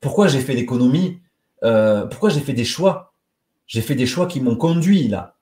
Pourquoi 0.00 0.28
j'ai 0.28 0.40
fait 0.40 0.54
l'économie 0.54 1.20
euh, 1.62 2.06
Pourquoi 2.06 2.28
j'ai 2.28 2.40
fait 2.40 2.52
des 2.52 2.64
choix? 2.64 3.14
J'ai 3.66 3.80
fait 3.80 3.94
des 3.94 4.06
choix 4.06 4.26
qui 4.26 4.40
m'ont 4.40 4.56
conduit 4.56 5.08
là. 5.08 5.36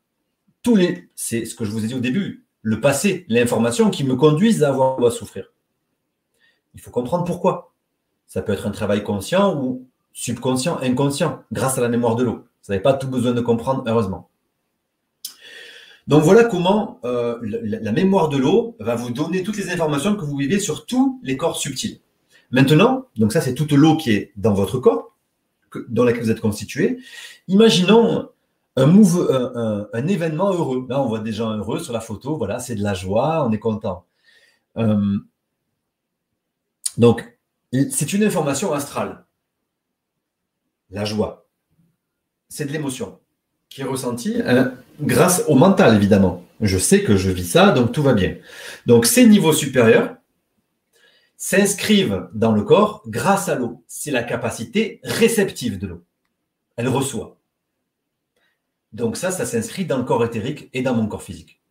Tous 0.62 0.76
les, 0.76 1.08
c'est 1.14 1.44
ce 1.44 1.54
que 1.54 1.64
je 1.64 1.70
vous 1.70 1.84
ai 1.84 1.88
dit 1.88 1.94
au 1.94 2.00
début, 2.00 2.44
le 2.62 2.80
passé, 2.80 3.24
l'information 3.28 3.90
qui 3.90 4.04
me 4.04 4.16
conduisent 4.16 4.62
à 4.62 4.68
avoir 4.68 5.02
à 5.04 5.10
souffrir. 5.10 5.52
Il 6.74 6.80
faut 6.80 6.90
comprendre 6.90 7.24
pourquoi. 7.24 7.72
Ça 8.28 8.42
peut 8.42 8.52
être 8.52 8.66
un 8.66 8.70
travail 8.70 9.02
conscient 9.02 9.56
ou 9.56 9.88
subconscient, 10.12 10.78
inconscient, 10.80 11.42
grâce 11.50 11.78
à 11.78 11.80
la 11.80 11.88
mémoire 11.88 12.14
de 12.14 12.24
l'eau. 12.24 12.44
Vous 12.62 12.72
n'avez 12.72 12.82
pas 12.82 12.92
tout 12.92 13.08
besoin 13.08 13.32
de 13.32 13.40
comprendre, 13.40 13.82
heureusement. 13.86 14.28
Donc 16.06 16.22
voilà 16.22 16.44
comment 16.44 17.00
euh, 17.04 17.38
la, 17.42 17.92
mémoire 17.92 18.28
de 18.28 18.38
l'eau 18.38 18.76
va 18.80 18.94
vous 18.94 19.10
donner 19.10 19.42
toutes 19.42 19.58
les 19.58 19.70
informations 19.70 20.16
que 20.16 20.24
vous 20.24 20.36
vivez 20.36 20.58
sur 20.58 20.86
tous 20.86 21.20
les 21.22 21.36
corps 21.36 21.56
subtils. 21.56 22.00
Maintenant, 22.50 23.06
donc 23.16 23.32
ça 23.32 23.42
c'est 23.42 23.54
toute 23.54 23.72
l'eau 23.72 23.96
qui 23.96 24.12
est 24.12 24.32
dans 24.36 24.54
votre 24.54 24.78
corps, 24.78 25.14
dans 25.88 26.04
laquelle 26.04 26.22
vous 26.22 26.30
êtes 26.30 26.40
constitué. 26.40 26.98
Imaginons 27.46 28.30
un, 28.76 30.06
événement 30.06 30.52
heureux. 30.52 30.86
Là, 30.88 31.02
on 31.02 31.08
voit 31.08 31.20
des 31.20 31.32
gens 31.32 31.56
heureux 31.56 31.78
sur 31.78 31.92
la 31.92 32.00
photo. 32.00 32.36
Voilà, 32.36 32.58
c'est 32.58 32.74
de 32.74 32.82
la 32.82 32.94
joie, 32.94 33.46
on 33.46 33.52
est 33.52 33.58
content. 33.58 34.04
Euh, 34.76 35.18
donc, 36.96 37.37
c'est 37.72 38.12
une 38.12 38.24
information 38.24 38.72
astrale. 38.72 39.24
La 40.90 41.04
joie, 41.04 41.46
c'est 42.48 42.64
de 42.64 42.72
l'émotion 42.72 43.20
qui 43.68 43.82
est 43.82 43.84
ressentie 43.84 44.40
euh, 44.42 44.70
grâce 45.00 45.44
au 45.48 45.54
mental, 45.54 45.94
évidemment. 45.94 46.44
Je 46.60 46.78
sais 46.78 47.04
que 47.04 47.16
je 47.16 47.30
vis 47.30 47.46
ça, 47.46 47.70
donc 47.72 47.92
tout 47.92 48.02
va 48.02 48.14
bien. 48.14 48.36
Donc 48.86 49.06
ces 49.06 49.26
niveaux 49.26 49.52
supérieurs 49.52 50.16
s'inscrivent 51.36 52.28
dans 52.32 52.52
le 52.52 52.62
corps 52.62 53.02
grâce 53.06 53.48
à 53.48 53.54
l'eau. 53.54 53.84
C'est 53.86 54.10
la 54.10 54.22
capacité 54.22 55.00
réceptive 55.04 55.78
de 55.78 55.86
l'eau. 55.86 56.04
Elle 56.76 56.88
reçoit. 56.88 57.38
Donc 58.92 59.16
ça, 59.16 59.30
ça 59.30 59.46
s'inscrit 59.46 59.84
dans 59.84 59.98
le 59.98 60.04
corps 60.04 60.24
éthérique 60.24 60.68
et 60.72 60.82
dans 60.82 60.94
mon 60.94 61.06
corps 61.06 61.22
physique. 61.22 61.62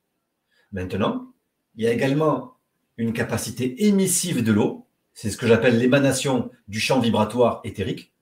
Maintenant, 0.71 1.33
il 1.75 1.83
y 1.83 1.87
a 1.87 1.91
également 1.91 2.57
une 2.97 3.13
capacité 3.13 3.87
émissive 3.87 4.43
de 4.43 4.51
l'eau. 4.51 4.86
C'est 5.17 5.31
ce 5.31 5.37
que 5.37 5.47
j'appelle 5.47 5.79
l'émanation 5.79 6.51
du 6.67 6.79
champ 6.79 6.99
vibratoire 6.99 7.61
éthérique. 7.63 8.13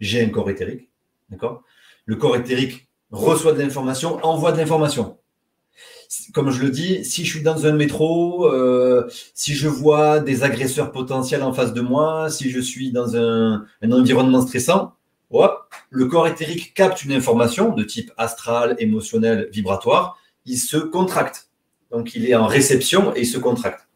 J'ai 0.00 0.24
un 0.24 0.28
corps 0.28 0.50
éthérique. 0.50 0.88
D'accord? 1.30 1.62
Le 2.04 2.16
corps 2.16 2.34
éthérique 2.34 2.88
reçoit 3.12 3.52
de 3.52 3.62
l'information, 3.62 4.18
envoie 4.24 4.50
de 4.50 4.56
l'information. 4.56 5.18
Comme 6.34 6.50
je 6.50 6.60
le 6.60 6.70
dis, 6.70 7.04
si 7.04 7.24
je 7.24 7.30
suis 7.30 7.44
dans 7.44 7.64
un 7.64 7.72
métro, 7.74 8.52
euh, 8.52 9.08
si 9.34 9.54
je 9.54 9.68
vois 9.68 10.18
des 10.18 10.42
agresseurs 10.42 10.90
potentiels 10.90 11.44
en 11.44 11.52
face 11.52 11.72
de 11.72 11.80
moi, 11.80 12.28
si 12.28 12.50
je 12.50 12.58
suis 12.58 12.90
dans 12.90 13.14
un, 13.14 13.64
environnement 13.84 14.44
stressant, 14.44 14.94
hop, 15.30 15.72
le 15.90 16.06
corps 16.06 16.26
éthérique 16.26 16.74
capte 16.74 17.04
une 17.04 17.12
information 17.12 17.72
de 17.72 17.84
type 17.84 18.10
astral, 18.16 18.74
émotionnel, 18.80 19.48
vibratoire, 19.52 20.18
il 20.44 20.58
se 20.58 20.78
contracte. 20.78 21.50
Donc 21.92 22.16
il 22.16 22.28
est 22.28 22.34
en 22.34 22.48
réception 22.48 23.14
et 23.14 23.20
il 23.20 23.26
se 23.26 23.38
contracte. 23.38 23.86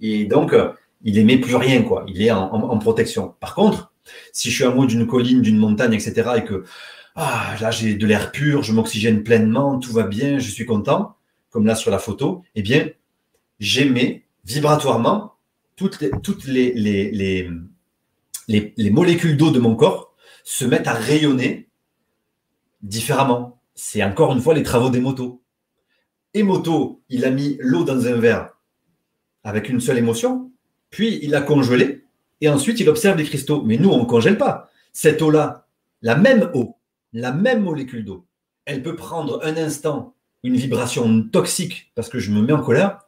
Et 0.00 0.24
donc, 0.24 0.54
il 1.04 1.18
émet 1.18 1.38
plus 1.38 1.56
rien, 1.56 1.82
quoi. 1.82 2.04
Il 2.08 2.22
est 2.22 2.30
en, 2.30 2.78
protection. 2.78 3.34
Par 3.40 3.54
contre, 3.54 3.92
si 4.32 4.50
je 4.50 4.54
suis 4.54 4.64
en 4.64 4.76
haut 4.76 4.86
d'une 4.86 5.06
colline, 5.06 5.42
d'une 5.42 5.58
montagne, 5.58 5.94
etc., 5.94 6.30
et 6.36 6.44
que 6.44 6.64
ah, 7.14 7.54
là 7.60 7.70
j'ai 7.70 7.94
de 7.94 8.06
l'air 8.06 8.32
pur, 8.32 8.62
je 8.62 8.72
m'oxygène 8.72 9.22
pleinement, 9.22 9.78
tout 9.78 9.92
va 9.92 10.04
bien, 10.04 10.38
je 10.38 10.50
suis 10.50 10.64
content, 10.64 11.16
comme 11.50 11.66
là 11.66 11.74
sur 11.74 11.90
la 11.90 11.98
photo, 11.98 12.42
eh 12.54 12.62
bien, 12.62 12.88
j'émets 13.60 14.24
vibratoirement 14.44 15.34
toutes 15.76 16.46
les, 16.46 16.72
les, 18.48 18.90
molécules 18.90 19.36
d'eau 19.36 19.50
de 19.50 19.58
mon 19.58 19.74
corps 19.74 20.14
se 20.44 20.64
mettent 20.64 20.86
à 20.86 20.92
rayonner 20.92 21.68
différemment. 22.82 23.60
C'est 23.74 24.02
encore 24.04 24.32
une 24.32 24.40
fois 24.40 24.54
les 24.54 24.62
travaux 24.62 24.90
des 24.90 25.00
motos. 25.00 25.42
Et 26.34 26.42
moto, 26.42 27.02
il 27.08 27.24
a 27.24 27.30
mis 27.30 27.56
l'eau 27.60 27.84
dans 27.84 28.06
un 28.06 28.14
verre 28.14 28.56
avec 29.44 29.68
une 29.68 29.80
seule 29.80 29.98
émotion, 29.98 30.51
puis 30.92 31.18
il 31.22 31.34
a 31.34 31.40
congelé, 31.40 32.04
et 32.40 32.48
ensuite 32.48 32.78
il 32.78 32.88
observe 32.88 33.18
les 33.18 33.24
cristaux. 33.24 33.62
Mais 33.62 33.78
nous, 33.78 33.90
on 33.90 34.00
ne 34.00 34.04
congèle 34.04 34.38
pas. 34.38 34.70
Cette 34.92 35.20
eau-là, 35.22 35.66
la 36.02 36.14
même 36.14 36.50
eau, 36.54 36.76
la 37.12 37.32
même 37.32 37.62
molécule 37.62 38.04
d'eau, 38.04 38.26
elle 38.66 38.82
peut 38.82 38.94
prendre 38.94 39.44
un 39.44 39.56
instant 39.56 40.14
une 40.44 40.56
vibration 40.56 41.22
toxique 41.22 41.92
parce 41.94 42.08
que 42.08 42.18
je 42.18 42.30
me 42.30 42.42
mets 42.42 42.52
en 42.52 42.62
colère, 42.62 43.00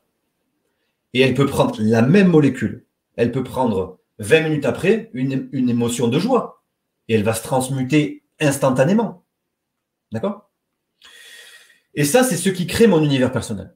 et 1.12 1.20
elle 1.20 1.34
peut 1.34 1.46
prendre 1.46 1.76
la 1.78 2.02
même 2.02 2.28
molécule, 2.28 2.86
elle 3.16 3.32
peut 3.32 3.44
prendre 3.44 4.00
20 4.18 4.40
minutes 4.42 4.64
après 4.64 5.10
une, 5.12 5.48
une 5.52 5.68
émotion 5.68 6.08
de 6.08 6.18
joie, 6.18 6.62
et 7.08 7.14
elle 7.14 7.22
va 7.22 7.34
se 7.34 7.42
transmuter 7.42 8.24
instantanément. 8.40 9.24
D'accord? 10.10 10.50
Et 11.94 12.04
ça, 12.04 12.24
c'est 12.24 12.36
ce 12.36 12.48
qui 12.48 12.66
crée 12.66 12.86
mon 12.86 13.02
univers 13.02 13.30
personnel. 13.30 13.74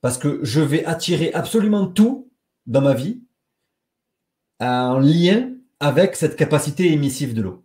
Parce 0.00 0.18
que 0.18 0.40
je 0.42 0.60
vais 0.60 0.84
attirer 0.84 1.32
absolument 1.32 1.86
tout 1.86 2.27
dans 2.68 2.82
ma 2.82 2.94
vie 2.94 3.20
en 4.60 5.00
lien 5.00 5.54
avec 5.80 6.14
cette 6.14 6.36
capacité 6.36 6.92
émissive 6.92 7.34
de 7.34 7.42
l'eau. 7.42 7.64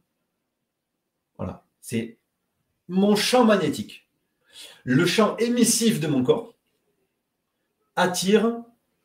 C'est 1.86 2.18
mon 2.88 3.18
champ 3.18 3.44
magnétique. 3.44 4.08
Le 4.86 5.06
champ 5.06 5.36
émissif 5.36 6.00
de 6.00 6.08
mon 6.08 6.24
corps 6.24 6.56
attire 7.98 8.56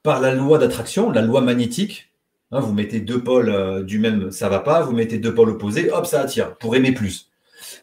par 0.05 0.21
la 0.21 0.33
loi 0.33 0.59
d'attraction, 0.59 1.11
la 1.11 1.23
loi 1.23 1.41
magnétique. 1.41 2.13
Hein, 2.53 2.61
vous 2.61 2.73
mettez 2.73 3.01
deux 3.01 3.23
pôles 3.23 3.49
euh, 3.49 3.83
du 3.83 3.99
même, 3.99 4.31
ça 4.31 4.49
va 4.49 4.61
pas. 4.61 4.83
Vous 4.83 4.93
mettez 4.93 5.19
deux 5.19 5.35
pôles 5.35 5.51
opposés, 5.51 5.91
hop, 5.91 6.07
ça 6.07 6.21
attire 6.21 6.57
pour 6.57 6.77
aimer 6.77 6.93
plus. 6.93 7.31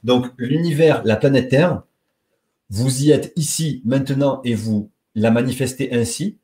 Donc 0.05 0.27
l'univers, 0.37 1.03
la 1.03 1.17
planète 1.17 1.49
Terre, 1.49 1.83
vous 2.69 3.03
y 3.03 3.11
êtes 3.11 3.33
ici 3.35 3.81
maintenant 3.83 4.41
et 4.45 4.55
vous 4.55 4.89
la 5.13 5.29
manifestez 5.29 5.93
ainsi 5.93 6.37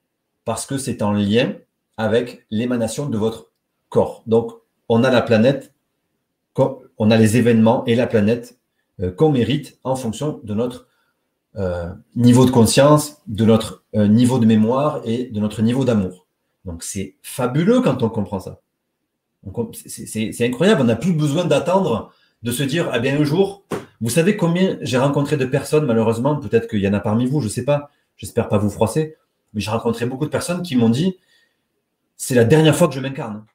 parce 0.46 0.66
que 0.66 0.78
c'est 0.78 1.02
en 1.02 1.12
lien 1.12 1.54
avec 1.98 2.46
l'émanation 2.50 3.08
de 3.08 3.18
votre 3.18 3.52
corps. 3.90 4.24
Donc 4.28 4.54
on 4.90 5.04
a 5.04 5.12
la 5.12 5.22
planète 5.22 5.74
on 6.98 7.10
a 7.12 7.18
les 7.18 7.38
événements 7.38 7.84
et 7.86 7.96
la 7.96 8.08
planète 8.08 8.60
euh, 9.02 9.12
qu'on 9.12 9.32
mérite 9.32 9.80
en 9.84 9.96
fonction 9.96 10.40
de 10.44 10.54
notre 10.54 10.88
euh, 11.58 11.90
niveau 12.16 12.46
de 12.46 12.52
conscience, 12.52 13.22
de 13.28 13.46
notre 13.46 13.84
euh, 13.96 14.08
niveau 14.08 14.40
de 14.40 14.46
mémoire 14.46 15.02
et 15.04 15.26
de 15.26 15.40
notre 15.40 15.62
niveau 15.62 15.84
d'amour. 15.84 16.28
Donc 16.66 16.84
c'est 16.84 17.16
fabuleux 17.24 17.82
quand 17.82 18.04
on 18.04 18.10
comprend 18.10 18.40
ça. 18.40 18.62
C'est 19.74 20.46
incroyable, 20.46 20.82
on 20.82 20.86
n'a 20.86 20.96
plus 20.96 21.14
besoin 21.14 21.46
d'attendre, 21.46 22.14
de 22.44 22.52
se 22.52 22.62
dire, 22.62 22.90
ah 22.92 23.00
bien 23.00 23.20
un 23.20 23.24
jour, 23.24 23.64
vous 24.00 24.12
savez 24.12 24.38
combien 24.38 24.78
j'ai 24.82 25.00
rencontré 25.00 25.36
de 25.38 25.46
personnes, 25.46 25.88
malheureusement, 25.88 26.36
peut-être 26.36 26.68
qu'il 26.68 26.82
y 26.82 26.88
en 26.88 26.94
a 26.94 27.00
parmi 27.00 27.26
vous, 27.26 27.40
je 27.42 27.48
ne 27.48 27.52
sais 27.52 27.66
pas, 27.66 27.90
j'espère 28.18 28.48
pas 28.48 28.60
vous 28.60 28.70
froisser, 28.70 29.16
mais 29.54 29.62
j'ai 29.62 29.72
rencontré 29.72 30.06
beaucoup 30.06 30.26
de 30.26 30.32
personnes 30.32 30.62
qui 30.62 30.76
m'ont 30.76 30.90
dit, 30.90 31.18
c'est 32.18 32.36
la 32.36 32.46
dernière 32.46 32.76
fois 32.76 32.88
que 32.88 32.94
je 32.94 33.00
m'incarne. 33.00 33.46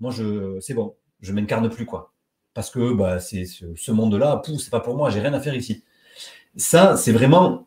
Moi, 0.00 0.10
je, 0.10 0.58
c'est 0.60 0.74
bon, 0.74 0.94
je 1.20 1.32
m'incarne 1.32 1.68
plus, 1.68 1.86
quoi 1.86 2.12
parce 2.54 2.70
que 2.70 2.92
bah, 2.92 3.20
c'est 3.20 3.44
ce, 3.44 3.92
monde-là, 3.92 4.42
c'est 4.58 4.70
pas 4.70 4.80
pour 4.80 4.96
moi, 4.96 5.10
j'ai 5.10 5.20
rien 5.20 5.32
à 5.34 5.40
faire 5.40 5.54
ici. 5.54 5.84
Ça, 6.56 6.96
c'est 6.96 7.12
vraiment, 7.12 7.66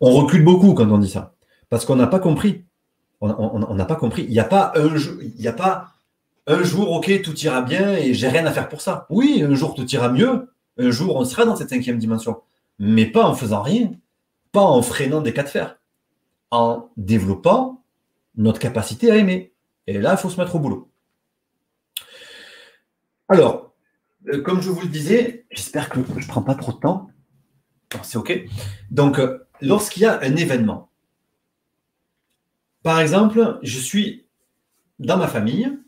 on 0.00 0.10
recule 0.10 0.44
beaucoup 0.44 0.74
quand 0.74 0.90
on 0.90 0.98
dit 0.98 1.08
ça, 1.08 1.34
parce 1.68 1.84
qu'on 1.84 1.96
n'a 1.96 2.06
pas 2.06 2.18
compris. 2.18 2.64
On 3.20 3.74
n'a 3.74 3.84
pas 3.84 3.96
compris. 3.96 4.24
Il 4.24 4.30
n'y 4.30 4.38
a 4.38 4.44
pas 4.44 4.72
un 4.76 4.94
a 5.46 5.52
pas 5.52 5.92
un 6.46 6.62
jour, 6.62 6.90
ok, 6.90 7.20
tout 7.22 7.38
ira 7.40 7.60
bien 7.60 7.92
et 7.92 8.14
j'ai 8.14 8.28
rien 8.28 8.46
à 8.46 8.50
faire 8.50 8.68
pour 8.68 8.80
ça. 8.80 9.06
Oui, 9.10 9.42
un 9.46 9.54
jour 9.54 9.74
tout 9.74 9.86
ira 9.90 10.08
mieux. 10.08 10.50
Un 10.78 10.90
jour, 10.90 11.16
on 11.16 11.24
sera 11.24 11.44
dans 11.44 11.54
cette 11.54 11.68
cinquième 11.68 11.98
dimension, 11.98 12.40
mais 12.78 13.04
pas 13.06 13.24
en 13.24 13.34
faisant 13.34 13.62
rien, 13.62 13.92
pas 14.52 14.62
en 14.62 14.80
freinant 14.80 15.20
des 15.20 15.34
cas 15.34 15.42
de 15.42 15.48
fer, 15.48 15.78
en 16.50 16.90
développant 16.96 17.84
notre 18.36 18.58
capacité 18.58 19.10
à 19.10 19.16
aimer. 19.16 19.52
Et 19.86 19.98
là, 19.98 20.12
il 20.12 20.18
faut 20.18 20.30
se 20.30 20.40
mettre 20.40 20.56
au 20.56 20.58
boulot. 20.58 20.90
Alors, 23.28 23.70
euh, 24.28 24.42
comme 24.42 24.60
je 24.60 24.70
vous 24.70 24.80
le 24.80 24.88
disais, 24.88 25.46
j'espère 25.50 25.88
que 25.88 26.00
je 26.02 26.24
ne 26.24 26.28
prends 26.28 26.42
pas 26.42 26.56
trop 26.56 26.72
de 26.72 26.78
temps. 26.78 27.10
C'est 28.02 28.18
OK. 28.18 28.44
Donc, 28.90 29.18
euh, 29.18 29.38
lorsqu'il 29.60 30.02
y 30.02 30.06
a 30.06 30.20
un 30.20 30.36
événement, 30.36 30.90
par 32.82 33.00
exemple, 33.00 33.58
je 33.62 33.78
suis 33.78 34.26
dans 34.98 35.16
ma 35.16 35.28
famille, 35.28 35.78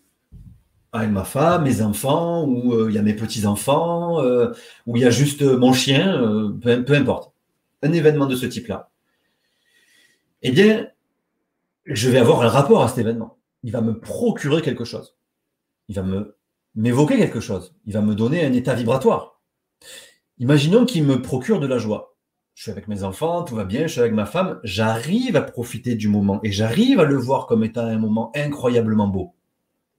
avec 0.92 1.10
ma 1.10 1.24
femme, 1.24 1.64
mes 1.64 1.82
enfants, 1.82 2.44
ou 2.44 2.74
euh, 2.74 2.90
il 2.90 2.94
y 2.94 2.98
a 2.98 3.02
mes 3.02 3.14
petits-enfants, 3.14 4.22
ou 4.86 4.96
il 4.96 5.02
y 5.02 5.04
a 5.04 5.10
juste 5.10 5.42
mon 5.42 5.72
chien, 5.72 6.52
peu, 6.60 6.94
importe. 6.94 7.32
Un 7.82 7.92
événement 7.92 8.26
de 8.26 8.36
ce 8.36 8.46
type-là. 8.46 8.91
Eh 10.42 10.50
bien, 10.50 10.88
je 11.86 12.10
vais 12.10 12.18
avoir 12.18 12.42
un 12.42 12.48
rapport 12.48 12.82
à 12.82 12.88
cet 12.88 12.98
événement. 12.98 13.38
Il 13.62 13.72
va 13.72 13.80
me 13.80 13.98
procurer 13.98 14.60
quelque 14.60 14.84
chose. 14.84 15.16
Il 15.88 15.94
va 15.94 16.04
m'évoquer 16.74 17.16
quelque 17.16 17.40
chose. 17.40 17.74
Il 17.86 17.92
va 17.92 18.00
me 18.00 18.14
donner 18.14 18.44
un 18.44 18.52
état 18.52 18.74
vibratoire. 18.74 19.40
Imaginons 20.38 20.84
qu'il 20.84 21.04
me 21.04 21.22
procure 21.22 21.60
de 21.60 21.66
la 21.66 21.78
joie. 21.78 22.16
Je 22.54 22.62
suis 22.64 22.72
avec 22.72 22.88
mes 22.88 23.02
enfants, 23.02 23.44
tout 23.44 23.54
va 23.54 23.64
bien, 23.64 23.86
je 23.86 23.92
suis 23.92 24.00
avec 24.00 24.12
ma 24.12 24.26
femme, 24.26 24.60
j'arrive 24.62 25.36
à 25.36 25.42
profiter 25.42 25.94
du 25.94 26.08
moment 26.08 26.38
et 26.42 26.52
j'arrive 26.52 27.00
à 27.00 27.04
le 27.04 27.16
voir 27.16 27.46
comme 27.46 27.64
étant 27.64 27.86
un 27.86 27.98
moment 27.98 28.30
incroyablement 28.34 29.08
beau. 29.08 29.34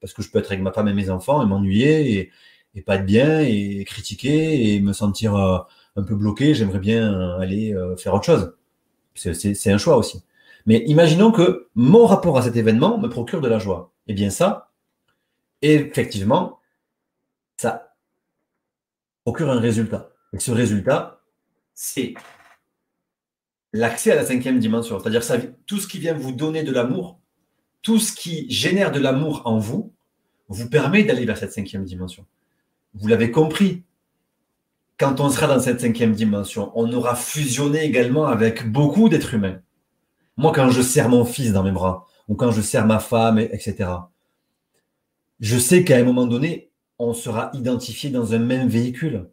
Parce 0.02 0.14
que 0.14 0.22
je 0.22 0.30
peux 0.30 0.40
être 0.40 0.52
avec 0.52 0.62
ma 0.62 0.72
femme 0.72 0.88
et 0.88 0.94
mes 0.94 1.10
enfants 1.10 1.42
et 1.42 1.46
m'ennuyer 1.46 2.32
et, 2.76 2.82
pas 2.82 2.96
être 2.96 3.06
bien 3.06 3.40
et 3.42 3.84
critiquer 3.86 4.76
et 4.76 4.82
me 4.82 4.94
sentir 4.94 5.36
euh, 5.36 5.60
un 5.96 6.04
peu 6.04 6.16
bloqué. 6.16 6.54
J'aimerais 6.54 6.80
bien 6.80 7.14
euh, 7.14 7.40
aller 7.40 7.74
euh, 7.74 7.96
faire 7.96 8.14
autre 8.14 8.26
chose. 8.26 8.56
C'est 9.16 9.72
un 9.72 9.78
choix 9.78 9.98
aussi. 9.98 10.24
Mais 10.66 10.84
imaginons 10.88 11.32
que 11.32 11.70
mon 11.76 12.06
rapport 12.06 12.38
à 12.38 12.42
cet 12.42 12.56
événement 12.56 12.98
me 12.98 13.10
procure 13.10 13.42
de 13.42 13.48
la 13.48 13.60
joie. 13.60 13.92
Eh 14.08 14.14
bien 14.14 14.30
ça, 14.30 14.72
effectivement, 15.62 16.60
ça 17.58 17.96
procure 19.24 19.50
un 19.50 19.60
résultat. 19.60 20.12
Et 20.34 20.40
ce 20.40 20.52
résultat, 20.52 21.22
c'est 21.74 22.14
l'accès 23.72 24.12
à 24.12 24.16
la 24.16 24.26
cinquième 24.26 24.60
dimension. 24.60 25.00
C'est-à-dire 25.00 25.24
tout 25.66 25.80
ce 25.80 25.88
qui 25.88 26.00
vient 26.00 26.14
vous 26.14 26.32
donner 26.32 26.64
de 26.64 26.72
l'amour, 26.72 27.20
tout 27.82 28.00
ce 28.00 28.14
qui 28.14 28.50
génère 28.50 28.92
de 28.92 29.00
l'amour 29.00 29.42
en 29.46 29.58
vous, 29.58 29.94
vous 30.50 30.70
permet 30.70 31.04
d'aller 31.04 31.26
vers 31.26 31.38
cette 31.38 31.54
cinquième 31.54 31.84
dimension. 31.84 32.26
Vous 32.94 33.08
l'avez 33.08 33.32
compris. 33.32 33.84
Quand 35.00 35.20
on 35.20 35.30
sera 35.30 35.48
dans 35.48 35.60
cette 35.60 35.82
cinquième 35.82 36.14
dimension, 36.14 36.72
on 36.76 36.92
aura 36.94 37.16
fusionné 37.16 37.84
également 37.84 38.28
avec 38.28 38.72
beaucoup 38.72 39.10
d'êtres 39.10 39.34
humains. 39.34 39.60
Moi, 40.38 40.52
quand 40.54 40.70
je 40.70 40.82
serre 40.82 41.10
mon 41.10 41.26
fils 41.26 41.54
dans 41.54 41.64
mes 41.64 41.72
bras, 41.72 42.06
ou 42.28 42.36
quand 42.36 42.52
je 42.52 42.62
serre 42.62 42.86
ma 42.86 43.00
femme, 43.00 43.40
etc., 43.40 43.90
je 45.40 45.58
sais 45.58 45.84
qu'à 45.84 45.98
un 45.98 46.04
moment 46.04 46.26
donné, 46.26 46.72
on 47.00 47.14
sera 47.14 47.52
identifié 47.54 48.10
dans 48.10 48.34
un 48.34 48.40
même 48.40 48.68
véhicule. 48.68 49.30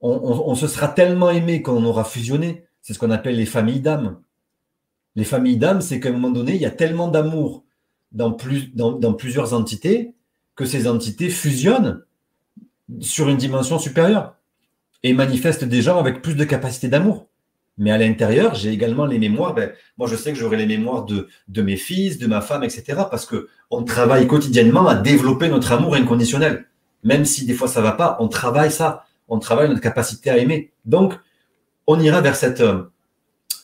On, 0.00 0.54
se 0.54 0.68
sera 0.68 0.88
tellement 0.88 1.30
aimé 1.30 1.62
qu'on 1.62 1.84
aura 1.84 2.04
fusionné. 2.04 2.64
C'est 2.80 2.94
ce 2.94 2.98
qu'on 2.98 3.10
appelle 3.10 3.36
les 3.36 3.46
familles 3.46 3.80
d'âmes. 3.80 4.20
Les 5.16 5.24
familles 5.24 5.56
d'âmes, 5.56 5.80
c'est 5.80 5.98
qu'à 5.98 6.10
un 6.10 6.12
moment 6.12 6.30
donné, 6.30 6.54
il 6.54 6.60
y 6.60 6.66
a 6.66 6.70
tellement 6.70 7.08
d'amour 7.08 7.64
dans, 8.12 8.32
plusieurs 8.32 9.54
entités 9.54 10.14
que 10.54 10.64
ces 10.64 10.86
entités 10.86 11.30
fusionnent 11.30 12.04
sur 13.00 13.28
une 13.28 13.36
dimension 13.36 13.78
supérieure 13.78 14.36
et 15.02 15.12
manifestent 15.12 15.64
des 15.64 15.82
gens 15.82 15.98
avec 15.98 16.22
plus 16.22 16.36
de 16.36 16.44
capacité 16.44 16.88
d'amour. 16.88 17.26
Mais 17.78 17.90
à 17.90 17.98
l'intérieur, 17.98 18.54
j'ai 18.54 18.70
également 18.70 19.04
les 19.04 19.18
mémoires. 19.18 19.54
Ben, 19.54 19.72
moi, 19.98 20.08
je 20.08 20.16
sais 20.16 20.32
que 20.32 20.38
j'aurai 20.38 20.56
les 20.56 20.66
mémoires 20.66 21.04
de, 21.04 21.28
de 21.48 21.62
mes 21.62 21.76
fils, 21.76 22.18
de 22.18 22.26
ma 22.26 22.40
femme, 22.40 22.64
etc. 22.64 23.02
Parce 23.10 23.26
que 23.26 23.48
on 23.70 23.84
travaille 23.84 24.26
quotidiennement 24.26 24.86
à 24.86 24.94
développer 24.94 25.48
notre 25.48 25.72
amour 25.72 25.94
inconditionnel. 25.94 26.66
Même 27.02 27.24
si 27.24 27.44
des 27.44 27.54
fois 27.54 27.68
ça 27.68 27.80
va 27.80 27.92
pas, 27.92 28.16
on 28.20 28.28
travaille 28.28 28.72
ça. 28.72 29.04
On 29.28 29.38
travaille 29.38 29.68
notre 29.68 29.80
capacité 29.80 30.30
à 30.30 30.38
aimer. 30.38 30.72
Donc, 30.84 31.14
on 31.86 32.00
ira 32.00 32.20
vers 32.20 32.36
cette 32.36 32.60
euh, 32.60 32.84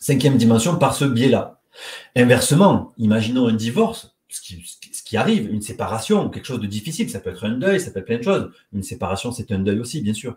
cinquième 0.00 0.36
dimension 0.36 0.76
par 0.76 0.94
ce 0.94 1.04
biais-là. 1.04 1.60
Inversement, 2.16 2.92
imaginons 2.98 3.48
un 3.48 3.54
divorce, 3.54 4.14
ce 4.28 4.40
qui, 4.40 4.62
ce 4.64 5.02
qui, 5.02 5.16
arrive, 5.16 5.50
une 5.50 5.62
séparation, 5.62 6.28
quelque 6.28 6.46
chose 6.46 6.60
de 6.60 6.66
difficile. 6.66 7.08
Ça 7.10 7.20
peut 7.20 7.30
être 7.30 7.44
un 7.44 7.52
deuil, 7.52 7.80
ça 7.80 7.90
peut 7.90 8.00
être 8.00 8.06
plein 8.06 8.18
de 8.18 8.22
choses. 8.22 8.50
Une 8.72 8.82
séparation, 8.82 9.32
c'est 9.32 9.52
un 9.52 9.58
deuil 9.58 9.80
aussi, 9.80 10.00
bien 10.00 10.14
sûr. 10.14 10.36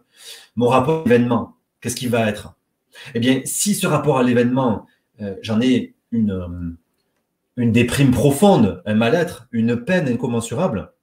Mon 0.55 0.67
rapport 0.67 1.01
à 1.01 1.09
l'événement, 1.09 1.55
qu'est-ce 1.81 1.95
qui 1.95 2.07
va 2.07 2.27
être? 2.29 2.53
Eh 3.13 3.19
bien, 3.19 3.41
si 3.45 3.75
ce 3.75 3.87
rapport 3.87 4.17
à 4.17 4.23
l'événement, 4.23 4.85
euh, 5.21 5.35
j'en 5.41 5.61
ai 5.61 5.95
une, 6.11 6.31
euh, 6.31 6.47
une 7.57 7.71
déprime 7.71 8.11
profonde, 8.11 8.81
un 8.85 8.95
mal-être, 8.95 9.47
une 9.51 9.83
peine 9.83 10.07
incommensurable, 10.07 10.93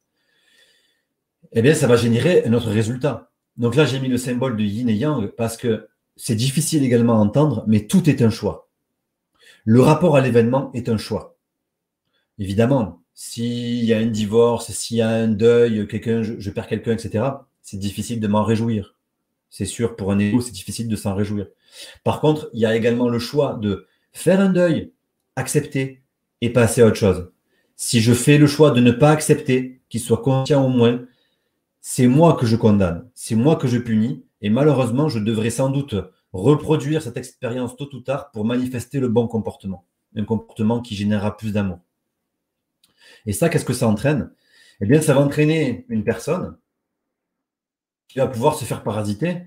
eh 1.52 1.62
bien, 1.62 1.74
ça 1.74 1.86
va 1.86 1.96
générer 1.96 2.44
un 2.46 2.52
autre 2.52 2.70
résultat. 2.70 3.30
Donc 3.56 3.74
là, 3.76 3.84
j'ai 3.84 4.00
mis 4.00 4.08
le 4.08 4.16
symbole 4.16 4.56
de 4.56 4.62
yin 4.62 4.88
et 4.88 4.94
yang 4.94 5.28
parce 5.28 5.56
que 5.56 5.88
c'est 6.16 6.34
difficile 6.34 6.82
également 6.84 7.14
à 7.14 7.18
entendre, 7.18 7.64
mais 7.66 7.86
tout 7.86 8.08
est 8.08 8.22
un 8.22 8.30
choix. 8.30 8.68
Le 9.64 9.80
rapport 9.80 10.16
à 10.16 10.20
l'événement 10.20 10.70
est 10.72 10.88
un 10.88 10.96
choix. 10.96 11.36
Évidemment, 12.38 13.02
s'il 13.14 13.84
y 13.84 13.92
a 13.92 13.98
un 13.98 14.06
divorce, 14.06 14.72
s'il 14.72 14.96
y 14.96 15.02
a 15.02 15.08
un 15.08 15.28
deuil, 15.28 15.86
quelqu'un, 15.86 16.22
je, 16.22 16.50
perds 16.50 16.66
quelqu'un, 16.66 16.92
etc., 16.92 17.24
c'est 17.60 17.78
difficile 17.78 18.20
de 18.20 18.26
m'en 18.26 18.42
réjouir. 18.42 18.96
C'est 19.50 19.66
sûr, 19.66 19.96
pour 19.96 20.12
un 20.12 20.18
égo, 20.18 20.40
c'est 20.40 20.52
difficile 20.52 20.88
de 20.88 20.96
s'en 20.96 21.14
réjouir. 21.14 21.46
Par 22.04 22.20
contre, 22.20 22.50
il 22.52 22.60
y 22.60 22.66
a 22.66 22.76
également 22.76 23.08
le 23.08 23.18
choix 23.18 23.54
de 23.54 23.86
faire 24.12 24.40
un 24.40 24.50
deuil, 24.50 24.92
accepter 25.36 26.02
et 26.40 26.50
passer 26.50 26.82
à 26.82 26.86
autre 26.86 26.96
chose. 26.96 27.32
Si 27.76 28.00
je 28.00 28.12
fais 28.12 28.38
le 28.38 28.46
choix 28.46 28.70
de 28.70 28.80
ne 28.80 28.92
pas 28.92 29.10
accepter, 29.10 29.80
qu'il 29.88 30.00
soit 30.00 30.22
conscient 30.22 30.64
au 30.64 30.68
moins, 30.68 31.04
c'est 31.80 32.06
moi 32.06 32.34
que 32.34 32.46
je 32.46 32.56
condamne, 32.56 33.10
c'est 33.14 33.34
moi 33.34 33.56
que 33.56 33.68
je 33.68 33.78
punis, 33.78 34.24
et 34.40 34.50
malheureusement, 34.50 35.08
je 35.08 35.18
devrais 35.18 35.50
sans 35.50 35.70
doute 35.70 35.94
reproduire 36.32 37.02
cette 37.02 37.16
expérience 37.16 37.76
tôt 37.76 37.88
ou 37.92 38.00
tard 38.00 38.30
pour 38.30 38.44
manifester 38.44 39.00
le 39.00 39.08
bon 39.08 39.26
comportement, 39.28 39.84
un 40.16 40.24
comportement 40.24 40.80
qui 40.80 40.94
générera 40.94 41.36
plus 41.36 41.52
d'amour. 41.52 41.80
Et 43.26 43.32
ça, 43.32 43.48
qu'est-ce 43.48 43.64
que 43.64 43.72
ça 43.72 43.88
entraîne? 43.88 44.32
Eh 44.80 44.86
bien, 44.86 45.00
ça 45.00 45.14
va 45.14 45.20
entraîner 45.20 45.86
une 45.88 46.04
personne 46.04 46.56
qui 48.08 48.18
va 48.18 48.26
pouvoir 48.26 48.54
se 48.54 48.64
faire 48.64 48.82
parasiter 48.82 49.42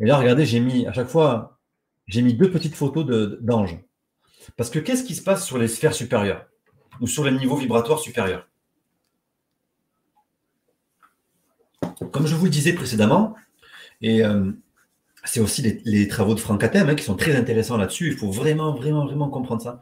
et 0.00 0.06
là, 0.06 0.16
regardez, 0.16 0.44
j'ai 0.44 0.60
mis 0.60 0.86
à 0.86 0.92
chaque 0.92 1.08
fois, 1.08 1.58
j'ai 2.06 2.22
mis 2.22 2.34
deux 2.34 2.50
petites 2.50 2.74
photos 2.74 3.06
d'anges. 3.40 3.78
Parce 4.56 4.70
que 4.70 4.78
qu'est-ce 4.78 5.04
qui 5.04 5.14
se 5.14 5.22
passe 5.22 5.46
sur 5.46 5.58
les 5.58 5.68
sphères 5.68 5.94
supérieures 5.94 6.46
ou 7.00 7.06
sur 7.06 7.24
les 7.24 7.30
niveaux 7.30 7.56
vibratoires 7.56 8.00
supérieurs? 8.00 8.48
Comme 12.10 12.26
je 12.26 12.34
vous 12.34 12.46
le 12.46 12.50
disais 12.50 12.72
précédemment, 12.72 13.36
et 14.00 14.24
euh, 14.24 14.50
c'est 15.24 15.40
aussi 15.40 15.80
les, 15.84 16.08
travaux 16.08 16.34
de 16.34 16.40
Franck 16.40 16.64
Atem 16.64 16.88
hein, 16.88 16.94
qui 16.96 17.04
sont 17.04 17.14
très 17.14 17.36
intéressants 17.36 17.76
là-dessus, 17.76 18.08
il 18.08 18.16
faut 18.16 18.30
vraiment, 18.30 18.74
vraiment, 18.74 19.06
vraiment 19.06 19.28
comprendre 19.28 19.62
ça. 19.62 19.80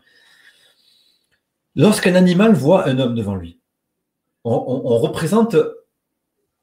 Lorsqu'un 1.77 2.15
animal 2.15 2.53
voit 2.53 2.87
un 2.87 2.99
homme 2.99 3.15
devant 3.15 3.37
lui, 3.37 3.59
on 4.45 4.99
représente 4.99 5.57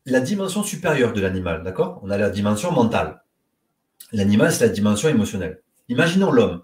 la 0.08 0.22
dimension 0.22 0.64
supérieure 0.64 1.14
de 1.14 1.22
l'animal, 1.22 1.64
d'accord? 1.64 2.00
On 2.02 2.10
a 2.10 2.18
la 2.18 2.30
dimension 2.30 2.72
mentale. 2.72 3.22
L'animal, 4.14 4.52
c'est 4.52 4.66
la 4.66 4.72
dimension 4.72 5.10
émotionnelle. 5.10 5.62
Imaginons 5.90 6.32
l'homme. 6.32 6.62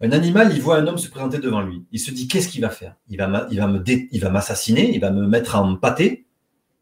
Un 0.00 0.12
animal, 0.12 0.50
il 0.54 0.62
voit 0.62 0.78
un 0.78 0.86
homme 0.86 0.96
se 0.96 1.10
présenter 1.10 1.38
devant 1.38 1.60
lui. 1.60 1.84
Il 1.92 2.00
se 2.00 2.10
dit 2.10 2.26
qu'est-ce 2.26 2.48
qu'il 2.48 2.62
va 2.62 2.70
faire? 2.70 2.96
Il 3.08 3.18
va, 3.18 3.46
il 3.50 4.08
il 4.12 4.20
va 4.20 4.30
m'assassiner, 4.30 4.94
il 4.94 5.00
va 5.00 5.10
me 5.10 5.26
mettre 5.26 5.56
en 5.56 5.76
pâté 5.76 6.26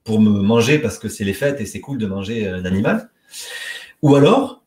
pour 0.05 0.21
me 0.21 0.31
manger 0.41 0.79
parce 0.79 0.99
que 0.99 1.09
c'est 1.09 1.25
les 1.25 1.35
fêtes 1.35 1.61
et 1.61 1.67
c'est 1.67 1.81
cool 1.81 1.99
de 1.99 2.07
manger 2.07 2.49
un 2.49 2.65
animal. 2.65 3.11
Ou 4.03 4.15
alors, 4.15 4.63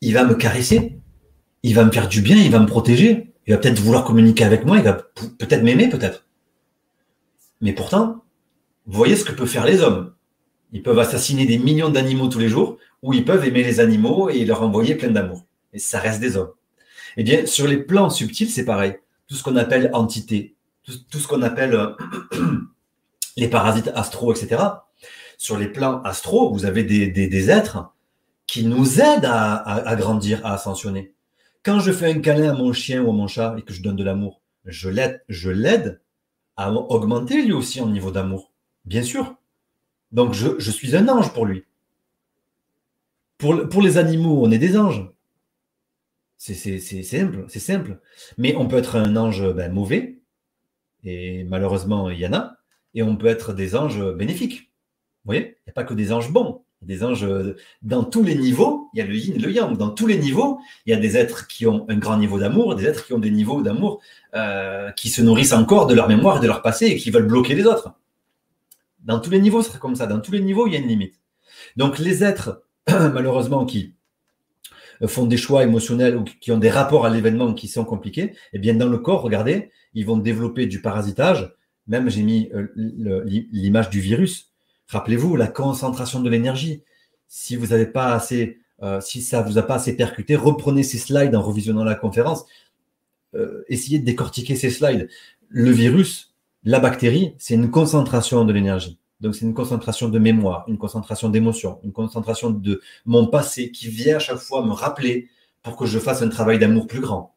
il 0.00 0.14
va 0.14 0.24
me 0.24 0.34
caresser, 0.34 0.98
il 1.62 1.74
va 1.76 1.84
me 1.84 1.92
faire 1.92 2.08
du 2.08 2.22
bien, 2.22 2.36
il 2.36 2.50
va 2.50 2.58
me 2.58 2.66
protéger, 2.66 3.32
il 3.46 3.54
va 3.54 3.58
peut-être 3.58 3.78
vouloir 3.78 4.04
communiquer 4.04 4.42
avec 4.42 4.66
moi, 4.66 4.78
il 4.78 4.82
va 4.82 4.94
peut-être 4.94 5.62
m'aimer, 5.62 5.88
peut-être. 5.88 6.26
Mais 7.60 7.72
pourtant, 7.72 8.24
voyez 8.84 9.14
ce 9.14 9.24
que 9.24 9.32
peuvent 9.32 9.48
faire 9.48 9.64
les 9.64 9.80
hommes. 9.80 10.12
Ils 10.74 10.82
peuvent 10.82 10.98
assassiner 10.98 11.46
des 11.46 11.56
millions 11.56 11.88
d'animaux 11.88 12.26
tous 12.26 12.40
les 12.40 12.48
jours, 12.48 12.78
ou 13.00 13.14
ils 13.14 13.24
peuvent 13.24 13.46
aimer 13.46 13.62
les 13.62 13.78
animaux 13.78 14.28
et 14.28 14.44
leur 14.44 14.62
envoyer 14.62 14.96
plein 14.96 15.10
d'amour. 15.10 15.46
Et 15.72 15.78
ça 15.78 16.00
reste 16.00 16.20
des 16.20 16.36
hommes. 16.36 16.50
Eh 17.16 17.22
bien, 17.22 17.46
sur 17.46 17.68
les 17.68 17.76
plans 17.76 18.10
subtils, 18.10 18.50
c'est 18.50 18.64
pareil. 18.64 18.96
Tout 19.28 19.36
ce 19.36 19.44
qu'on 19.44 19.56
appelle 19.56 19.88
entité, 19.92 20.56
tout, 20.82 21.18
ce 21.18 21.28
qu'on 21.28 21.42
appelle 21.42 21.74
euh, 21.74 21.94
les 23.36 23.46
parasites 23.46 23.92
astro, 23.94 24.34
etc. 24.34 24.62
Sur 25.38 25.56
les 25.56 25.68
plans 25.68 26.02
astro, 26.02 26.52
vous 26.52 26.64
avez 26.64 26.82
des, 26.82 27.50
êtres 27.50 27.92
qui 28.48 28.64
nous 28.64 29.00
aident 29.00 29.30
à, 29.30 29.94
grandir, 29.96 30.44
à 30.44 30.54
ascensionner. 30.54 31.14
Quand 31.62 31.78
je 31.78 31.92
fais 31.92 32.10
un 32.10 32.18
câlin 32.18 32.50
à 32.50 32.54
mon 32.54 32.72
chien 32.72 33.00
ou 33.00 33.10
à 33.10 33.12
mon 33.12 33.28
chat 33.28 33.54
et 33.58 33.62
que 33.62 33.72
je 33.72 33.80
donne 33.80 33.96
de 33.96 34.04
l'amour, 34.04 34.40
je 34.64 34.88
l'aide 34.88 36.00
à 36.56 36.72
augmenter 36.72 37.42
lui 37.42 37.52
aussi 37.52 37.80
en 37.80 37.86
niveau 37.86 38.10
d'amour. 38.10 38.52
Bien 38.84 39.02
sûr. 39.02 39.36
Donc 40.14 40.32
je, 40.32 40.70
suis 40.70 40.96
un 40.96 41.08
ange 41.08 41.32
pour 41.32 41.44
lui. 41.44 41.64
Pour, 43.36 43.82
les 43.82 43.98
animaux, 43.98 44.42
on 44.42 44.50
est 44.52 44.58
des 44.58 44.78
anges. 44.78 45.10
C'est 46.38 46.54
simple, 47.02 47.44
c'est 47.48 47.58
simple. 47.58 47.98
Mais 48.38 48.54
on 48.54 48.68
peut 48.68 48.76
être 48.76 48.96
un 48.96 49.16
ange 49.16 49.52
ben, 49.52 49.72
mauvais, 49.72 50.20
et 51.02 51.42
malheureusement, 51.44 52.10
il 52.10 52.20
y 52.20 52.26
en 52.26 52.32
a, 52.32 52.56
et 52.94 53.02
on 53.02 53.16
peut 53.16 53.26
être 53.26 53.52
des 53.52 53.74
anges 53.74 54.02
bénéfiques. 54.14 54.70
Vous 55.24 55.30
voyez? 55.30 55.58
Il 55.58 55.66
n'y 55.66 55.70
a 55.70 55.72
pas 55.72 55.84
que 55.84 55.94
des 55.94 56.12
anges 56.12 56.30
bons. 56.30 56.62
Des 56.80 57.02
anges 57.02 57.26
dans 57.82 58.04
tous 58.04 58.22
les 58.22 58.36
niveaux, 58.36 58.90
il 58.94 58.98
y 58.98 59.02
a 59.02 59.06
le 59.06 59.16
yin 59.16 59.34
et 59.34 59.38
le 59.38 59.50
yang. 59.50 59.76
Dans 59.76 59.90
tous 59.90 60.06
les 60.06 60.18
niveaux, 60.18 60.60
il 60.86 60.90
y 60.90 60.92
a 60.94 60.98
des 60.98 61.16
êtres 61.16 61.48
qui 61.48 61.66
ont 61.66 61.86
un 61.88 61.96
grand 61.96 62.18
niveau 62.18 62.38
d'amour, 62.38 62.76
des 62.76 62.86
êtres 62.86 63.04
qui 63.06 63.14
ont 63.14 63.18
des 63.18 63.30
niveaux 63.30 63.62
d'amour 63.62 64.00
euh, 64.34 64.92
qui 64.92 65.08
se 65.08 65.22
nourrissent 65.22 65.54
encore 65.54 65.86
de 65.86 65.94
leur 65.94 66.08
mémoire 66.08 66.36
et 66.36 66.40
de 66.40 66.46
leur 66.46 66.62
passé 66.62 66.86
et 66.86 66.96
qui 66.96 67.10
veulent 67.10 67.26
bloquer 67.26 67.54
les 67.54 67.66
autres. 67.66 67.94
Dans 69.04 69.20
tous 69.20 69.30
les 69.30 69.40
niveaux, 69.40 69.62
ce 69.62 69.68
serait 69.68 69.78
comme 69.78 69.96
ça. 69.96 70.06
Dans 70.06 70.20
tous 70.20 70.32
les 70.32 70.40
niveaux, 70.40 70.66
il 70.66 70.72
y 70.72 70.76
a 70.76 70.78
une 70.78 70.88
limite. 70.88 71.20
Donc 71.76 71.98
les 71.98 72.24
êtres, 72.24 72.64
malheureusement, 72.88 73.64
qui 73.64 73.94
font 75.06 75.26
des 75.26 75.36
choix 75.36 75.64
émotionnels 75.64 76.16
ou 76.16 76.24
qui 76.24 76.52
ont 76.52 76.58
des 76.58 76.70
rapports 76.70 77.04
à 77.04 77.10
l'événement 77.10 77.52
qui 77.54 77.68
sont 77.68 77.84
compliqués, 77.84 78.34
eh 78.52 78.58
bien 78.58 78.74
dans 78.74 78.88
le 78.88 78.98
corps, 78.98 79.22
regardez, 79.22 79.70
ils 79.94 80.06
vont 80.06 80.16
développer 80.16 80.66
du 80.66 80.80
parasitage. 80.80 81.54
Même 81.86 82.08
j'ai 82.08 82.22
mis 82.22 82.50
euh, 82.54 82.68
l'image 83.52 83.90
du 83.90 84.00
virus. 84.00 84.52
Rappelez-vous 84.88 85.36
la 85.36 85.46
concentration 85.46 86.20
de 86.20 86.30
l'énergie. 86.30 86.82
Si 87.28 87.56
vous 87.56 87.68
n'avez 87.68 87.86
pas 87.86 88.14
assez, 88.14 88.58
euh, 88.82 89.00
si 89.00 89.22
ça 89.22 89.42
vous 89.42 89.58
a 89.58 89.62
pas 89.62 89.74
assez 89.74 89.96
percuté, 89.96 90.36
reprenez 90.36 90.82
ces 90.82 90.98
slides 90.98 91.34
en 91.34 91.42
revisionnant 91.42 91.84
la 91.84 91.94
conférence. 91.94 92.44
Euh, 93.34 93.64
essayez 93.68 93.98
de 93.98 94.04
décortiquer 94.04 94.56
ces 94.56 94.70
slides. 94.70 95.08
Le 95.48 95.70
virus, 95.70 96.33
la 96.64 96.80
bactérie, 96.80 97.34
c'est 97.38 97.54
une 97.54 97.70
concentration 97.70 98.44
de 98.44 98.52
l'énergie. 98.52 98.98
Donc 99.20 99.34
c'est 99.34 99.44
une 99.44 99.54
concentration 99.54 100.08
de 100.08 100.18
mémoire, 100.18 100.64
une 100.66 100.78
concentration 100.78 101.28
d'émotion, 101.28 101.78
une 101.84 101.92
concentration 101.92 102.50
de 102.50 102.80
mon 103.04 103.26
passé 103.26 103.70
qui 103.70 103.88
vient 103.88 104.16
à 104.16 104.18
chaque 104.18 104.38
fois 104.38 104.64
me 104.64 104.72
rappeler 104.72 105.28
pour 105.62 105.76
que 105.76 105.86
je 105.86 105.98
fasse 105.98 106.22
un 106.22 106.28
travail 106.28 106.58
d'amour 106.58 106.86
plus 106.86 107.00
grand. 107.00 107.34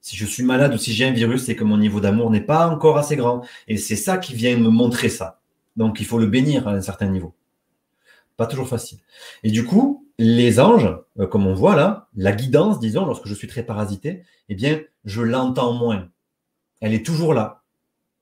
Si 0.00 0.16
je 0.16 0.26
suis 0.26 0.42
malade 0.42 0.74
ou 0.74 0.78
si 0.78 0.92
j'ai 0.92 1.06
un 1.06 1.12
virus, 1.12 1.44
c'est 1.44 1.56
que 1.56 1.64
mon 1.64 1.78
niveau 1.78 2.00
d'amour 2.00 2.30
n'est 2.30 2.40
pas 2.40 2.68
encore 2.68 2.98
assez 2.98 3.16
grand. 3.16 3.42
Et 3.68 3.76
c'est 3.76 3.96
ça 3.96 4.18
qui 4.18 4.34
vient 4.34 4.56
me 4.56 4.68
montrer 4.68 5.08
ça. 5.08 5.40
Donc 5.76 6.00
il 6.00 6.06
faut 6.06 6.18
le 6.18 6.26
bénir 6.26 6.68
à 6.68 6.72
un 6.72 6.82
certain 6.82 7.08
niveau. 7.08 7.34
Pas 8.36 8.46
toujours 8.46 8.68
facile. 8.68 8.98
Et 9.42 9.50
du 9.50 9.64
coup, 9.64 10.06
les 10.18 10.60
anges, 10.60 10.96
euh, 11.18 11.26
comme 11.26 11.46
on 11.46 11.54
voit 11.54 11.76
là, 11.76 12.08
la 12.16 12.32
guidance, 12.32 12.80
disons, 12.80 13.06
lorsque 13.06 13.26
je 13.26 13.34
suis 13.34 13.48
très 13.48 13.62
parasité, 13.62 14.22
eh 14.48 14.54
bien, 14.54 14.80
je 15.04 15.22
l'entends 15.22 15.72
moins. 15.72 16.08
Elle 16.80 16.94
est 16.94 17.04
toujours 17.04 17.34
là, 17.34 17.63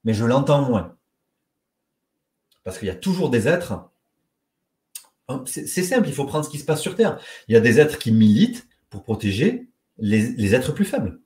mais 0.05 0.14
je 0.14 0.24
l'entends 0.24 0.62
moins. 0.62 0.96
Parce 2.64 2.78
qu'il 2.78 2.88
y 2.88 2.90
a 2.92 2.96
toujours 2.96 3.30
des 3.30 3.48
êtres. 3.48 3.72
Hein, 5.28 5.44
c'est 5.46 5.66
simple, 5.66 6.09
il 6.09 6.14
faut 6.14 6.26
prendre 6.26 6.44
ce 6.44 6.50
qui 6.50 6.59
se 6.59 6.64
passe 6.64 6.80
sur 6.80 6.94
Terre. 6.94 7.18
Il 7.48 7.55
y 7.55 7.57
a 7.57 7.61
des 7.61 7.80
êtres 7.80 7.98
qui 7.98 8.12
militent 8.12 8.68
pour 8.90 9.03
protéger 9.03 9.68
les 9.98 10.55
êtres 10.55 10.72
plus 10.72 10.84
faibles 10.84 11.22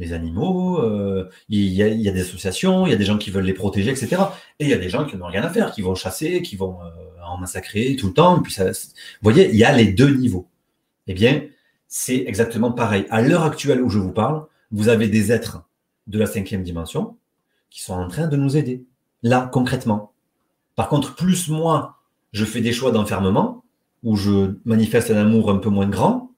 les 0.00 0.12
animaux, 0.14 0.78
euh, 0.82 1.28
il, 1.48 1.68
y 1.68 1.82
a, 1.82 2.12
des 2.12 2.20
associations, 2.20 2.86
il 2.86 2.90
y 2.90 2.92
a 2.92 2.96
des 2.96 3.04
gens 3.04 3.18
qui 3.18 3.30
veulent 3.30 3.44
les 3.44 3.54
protéger, 3.54 3.90
etc. 3.90 4.16
Et 4.58 4.64
il 4.64 4.70
y 4.70 4.72
a 4.72 4.78
des 4.78 4.88
gens 4.88 5.04
qui 5.04 5.16
n'ont 5.16 5.26
rien 5.26 5.42
à 5.42 5.50
faire, 5.50 5.72
qui 5.72 5.82
vont 5.82 5.94
chasser, 5.94 6.42
qui 6.42 6.56
vont 6.56 6.80
euh, 6.82 6.90
en 7.22 7.36
massacrer 7.36 7.96
tout 7.96 8.08
le 8.08 8.14
temps. 8.14 8.40
puis 8.40 8.52
ça, 8.52 8.70
vous 8.70 8.72
voyez, 9.22 9.50
il 9.50 9.56
y 9.56 9.64
a 9.64 9.72
les 9.72 9.92
deux 9.92 10.08
niveaux. 10.16 10.48
Eh 11.06 11.14
bien, 11.14 11.44
c'est 11.86 12.24
exactement 12.26 12.72
pareil. 12.72 13.06
À 13.10 13.20
l'heure 13.20 13.42
actuelle 13.42 13.82
où 13.82 13.90
je 13.90 13.98
vous 13.98 14.12
parle, 14.12 14.46
vous 14.70 14.88
avez 14.88 15.06
des 15.06 15.32
êtres 15.32 15.68
de 16.06 16.18
la 16.18 16.26
cinquième 16.26 16.62
dimension 16.62 17.16
qui 17.70 17.80
sont 17.82 17.94
en 17.94 18.08
train 18.08 18.26
de 18.26 18.36
nous 18.36 18.56
aider. 18.56 18.84
Là, 19.22 19.48
concrètement. 19.52 20.12
Par 20.74 20.88
contre, 20.88 21.14
plus 21.14 21.48
moi, 21.48 21.98
je 22.32 22.44
fais 22.44 22.60
des 22.60 22.72
choix 22.72 22.90
d'enfermement, 22.90 23.64
où 24.02 24.16
je 24.16 24.54
manifeste 24.64 25.10
un 25.10 25.16
amour 25.16 25.50
un 25.50 25.58
peu 25.58 25.68
moins 25.68 25.88
grand, 25.88 26.32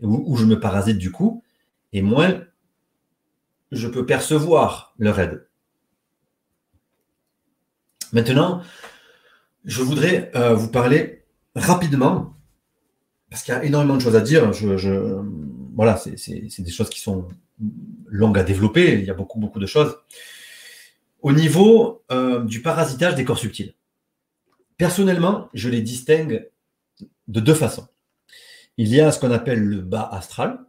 où, 0.00 0.36
je 0.36 0.44
me 0.44 0.60
parasite 0.60 0.98
du 0.98 1.10
coup, 1.10 1.42
et 1.92 2.02
moins 2.02 2.42
je 3.72 3.88
peux 3.88 4.06
percevoir 4.06 4.94
leur 4.98 5.18
aide. 5.18 5.46
Maintenant, 8.12 8.62
je 9.64 9.82
voudrais 9.82 10.30
euh, 10.36 10.54
vous 10.54 10.68
parler 10.68 11.24
rapidement, 11.54 12.34
parce 13.30 13.42
qu'il 13.42 13.52
y 13.52 13.56
a 13.56 13.64
énormément 13.64 13.96
de 13.96 14.02
choses 14.02 14.16
à 14.16 14.20
dire. 14.20 14.50
Voilà, 15.74 15.96
c'est 15.96 16.62
des 16.62 16.70
choses 16.70 16.88
qui 16.88 17.00
sont 17.00 17.28
longues 18.06 18.38
à 18.38 18.44
développer. 18.44 18.98
Il 18.98 19.04
y 19.04 19.10
a 19.10 19.14
beaucoup, 19.14 19.38
beaucoup 19.38 19.58
de 19.58 19.66
choses. 19.66 19.96
Au 21.26 21.32
niveau 21.32 22.04
euh, 22.12 22.44
du 22.44 22.62
parasitage 22.62 23.16
des 23.16 23.24
corps 23.24 23.36
subtils, 23.36 23.74
personnellement, 24.76 25.48
je 25.54 25.68
les 25.68 25.82
distingue 25.82 26.48
de 27.26 27.40
deux 27.40 27.52
façons. 27.52 27.88
Il 28.76 28.94
y 28.94 29.00
a 29.00 29.10
ce 29.10 29.18
qu'on 29.18 29.32
appelle 29.32 29.58
le 29.58 29.80
bas 29.80 30.08
astral, 30.08 30.64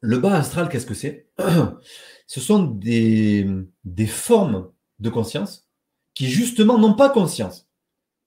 le 0.00 0.18
bas 0.18 0.36
astral, 0.36 0.68
qu'est-ce 0.68 0.86
que 0.86 0.94
c'est? 0.94 1.26
Ce 2.28 2.40
sont 2.40 2.62
des, 2.62 3.44
des, 3.84 4.06
formes 4.06 4.70
de 5.00 5.10
conscience 5.10 5.68
qui 6.14 6.30
justement 6.30 6.78
n'ont 6.78 6.94
pas 6.94 7.10
conscience 7.10 7.68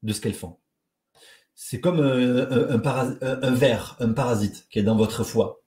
de 0.04 0.12
ce 0.12 0.20
qu'elles 0.20 0.34
font. 0.34 0.58
C'est 1.56 1.80
comme 1.80 2.02
un, 2.02 2.78
un, 3.22 3.52
ver, 3.52 3.96
un 4.02 4.12
parasite 4.12 4.68
qui 4.70 4.80
est 4.80 4.84
dans 4.84 4.98
votre 4.98 5.24
foie. 5.24 5.62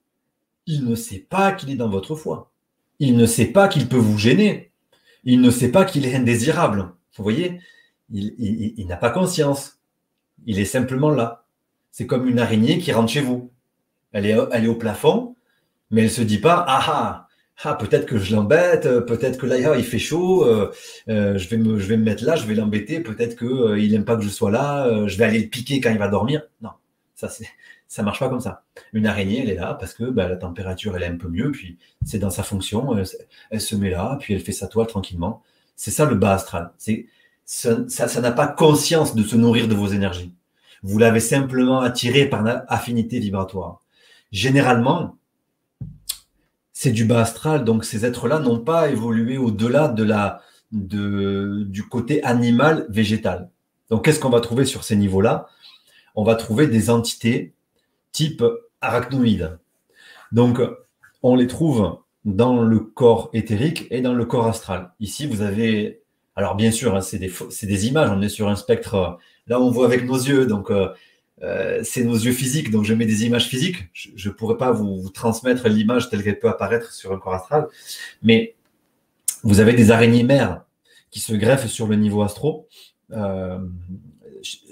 Il 0.66 0.84
ne 0.84 0.94
sait 0.94 1.18
pas 1.18 1.52
qu'il 1.52 1.70
est 1.70 1.76
dans 1.76 1.88
votre 1.88 2.14
foie. 2.14 2.52
Il 2.98 3.16
ne 3.16 3.24
sait 3.24 3.46
pas 3.46 3.68
qu'il 3.68 3.88
peut 3.88 3.96
vous 3.96 4.18
gêner. 4.18 4.69
Il 5.24 5.40
ne 5.40 5.50
sait 5.50 5.70
pas 5.70 5.84
qu'il 5.84 6.06
est 6.06 6.14
indésirable. 6.14 6.92
Vous 7.16 7.22
voyez 7.22 7.60
Il, 8.10 8.86
n'a 8.86 8.96
pas 8.96 9.10
conscience. 9.10 9.80
Il 10.46 10.58
est 10.58 10.64
simplement 10.64 11.10
là. 11.10 11.44
C'est 11.90 12.06
comme 12.06 12.28
une 12.28 12.38
araignée 12.38 12.78
qui 12.78 12.92
rentre 12.92 13.12
chez 13.12 13.20
vous. 13.20 13.50
Elle 14.12 14.26
est, 14.26 14.36
elle 14.52 14.64
est 14.64 14.68
au 14.68 14.74
plafond, 14.74 15.36
mais 15.90 16.02
elle 16.02 16.10
se 16.10 16.22
dit 16.22 16.38
pas 16.38 16.64
ah 16.66 16.84
ah, 16.88 17.28
ah 17.62 17.74
peut-être 17.74 18.06
que 18.06 18.18
je 18.18 18.34
l'embête, 18.34 18.86
euh, 18.86 19.00
peut-être 19.00 19.38
que 19.38 19.46
là 19.46 19.56
ah, 19.70 19.76
il 19.76 19.84
fait 19.84 19.98
chaud, 19.98 20.44
euh, 20.44 20.72
euh, 21.08 21.38
je 21.38 21.48
vais 21.48 21.56
me 21.58 21.78
je 21.78 21.86
vais 21.86 21.96
me 21.96 22.04
mettre 22.04 22.24
là, 22.24 22.34
je 22.34 22.46
vais 22.46 22.54
l'embêter, 22.54 23.00
peut-être 23.00 23.36
que 23.36 23.78
il 23.78 23.94
aime 23.94 24.04
pas 24.04 24.16
que 24.16 24.22
je 24.22 24.28
sois 24.28 24.50
là, 24.50 25.06
je 25.06 25.16
vais 25.16 25.24
aller 25.24 25.40
le 25.40 25.48
piquer 25.48 25.80
quand 25.80 25.90
il 25.90 25.98
va 25.98 26.08
dormir. 26.08 26.42
Non, 26.62 26.70
ça 27.14 27.28
c'est 27.28 27.46
ça 27.90 28.04
marche 28.04 28.20
pas 28.20 28.28
comme 28.28 28.40
ça. 28.40 28.62
Une 28.92 29.04
araignée, 29.04 29.42
elle 29.42 29.50
est 29.50 29.56
là 29.56 29.74
parce 29.74 29.94
que 29.94 30.04
bah, 30.04 30.28
la 30.28 30.36
température 30.36 30.96
elle 30.96 31.02
est 31.02 31.06
un 31.06 31.16
peu 31.16 31.26
mieux, 31.26 31.50
puis 31.50 31.76
c'est 32.06 32.20
dans 32.20 32.30
sa 32.30 32.44
fonction, 32.44 32.96
elle, 33.50 33.60
se 33.60 33.74
met 33.74 33.90
là, 33.90 34.16
puis 34.20 34.32
elle 34.32 34.40
fait 34.40 34.52
sa 34.52 34.68
toile 34.68 34.86
tranquillement. 34.86 35.42
C'est 35.74 35.90
ça 35.90 36.04
le 36.04 36.14
bas 36.14 36.34
astral. 36.34 36.70
C'est 36.78 37.06
ça, 37.44 37.88
ça 37.88 38.20
n'a 38.20 38.30
pas 38.30 38.46
conscience 38.46 39.16
de 39.16 39.24
se 39.24 39.34
nourrir 39.34 39.66
de 39.66 39.74
vos 39.74 39.88
énergies. 39.88 40.32
Vous 40.84 40.98
l'avez 40.98 41.18
simplement 41.18 41.80
attiré 41.80 42.26
par 42.26 42.46
affinité 42.68 43.18
vibratoire. 43.18 43.80
Généralement, 44.30 45.16
c'est 46.72 46.92
du 46.92 47.04
bas 47.04 47.22
astral, 47.22 47.64
donc 47.64 47.84
ces 47.84 48.06
êtres-là 48.06 48.38
n'ont 48.38 48.60
pas 48.60 48.88
évolué 48.88 49.36
au-delà 49.36 49.88
de 49.88 50.04
la, 50.04 50.42
de, 50.70 51.64
du 51.66 51.82
côté 51.88 52.22
animal 52.22 52.86
végétal. 52.88 53.50
Donc 53.90 54.04
qu'est-ce 54.04 54.20
qu'on 54.20 54.30
va 54.30 54.40
trouver 54.40 54.64
sur 54.64 54.84
ces 54.84 54.94
niveaux-là? 54.94 55.48
On 56.14 56.22
va 56.22 56.36
trouver 56.36 56.68
des 56.68 56.88
entités 56.88 57.52
type 58.12 58.44
arachnoïdes. 58.80 59.58
Donc 60.32 60.60
on 61.22 61.36
les 61.36 61.46
trouve 61.46 61.98
dans 62.24 62.62
le 62.62 62.80
corps 62.80 63.30
éthérique 63.32 63.86
et 63.90 64.00
dans 64.00 64.12
le 64.12 64.24
corps 64.24 64.46
astral. 64.46 64.92
Ici, 65.00 65.26
vous 65.26 65.42
avez, 65.42 66.02
alors 66.36 66.54
bien 66.54 66.70
sûr, 66.70 66.94
hein, 66.94 67.00
c'est 67.00 67.18
des, 67.18 67.32
des, 67.62 67.86
images, 67.86 68.10
on 68.10 68.20
est 68.20 68.28
sur 68.28 68.48
un 68.48 68.56
spectre, 68.56 69.18
là 69.46 69.60
on 69.60 69.70
voit 69.70 69.86
avec 69.86 70.04
nos 70.04 70.16
yeux, 70.16 70.46
donc 70.46 70.70
euh, 70.70 70.88
euh, 71.42 71.80
c'est 71.82 72.04
nos 72.04 72.16
yeux 72.16 72.32
physiques, 72.32 72.70
donc 72.70 72.84
je 72.84 72.92
mets 72.92 73.06
des 73.06 73.24
images 73.24 73.46
physiques. 73.46 73.88
Je 73.94 74.28
ne 74.28 74.34
pourrais 74.34 74.58
pas 74.58 74.70
vous, 74.70 75.08
transmettre 75.10 75.68
l'image 75.68 76.10
telle 76.10 76.22
qu'elle 76.22 76.38
peut 76.38 76.48
apparaître 76.48 76.92
sur 76.92 77.12
un 77.12 77.18
corps 77.18 77.34
astral, 77.34 77.68
mais 78.22 78.54
vous 79.42 79.60
avez 79.60 79.72
des 79.72 79.90
araignées 79.90 80.22
mères 80.22 80.64
qui 81.10 81.20
se 81.20 81.32
greffent 81.32 81.66
sur 81.66 81.86
le 81.86 81.96
niveau 81.96 82.22
astro, 82.22 82.68
euh, 83.12 83.58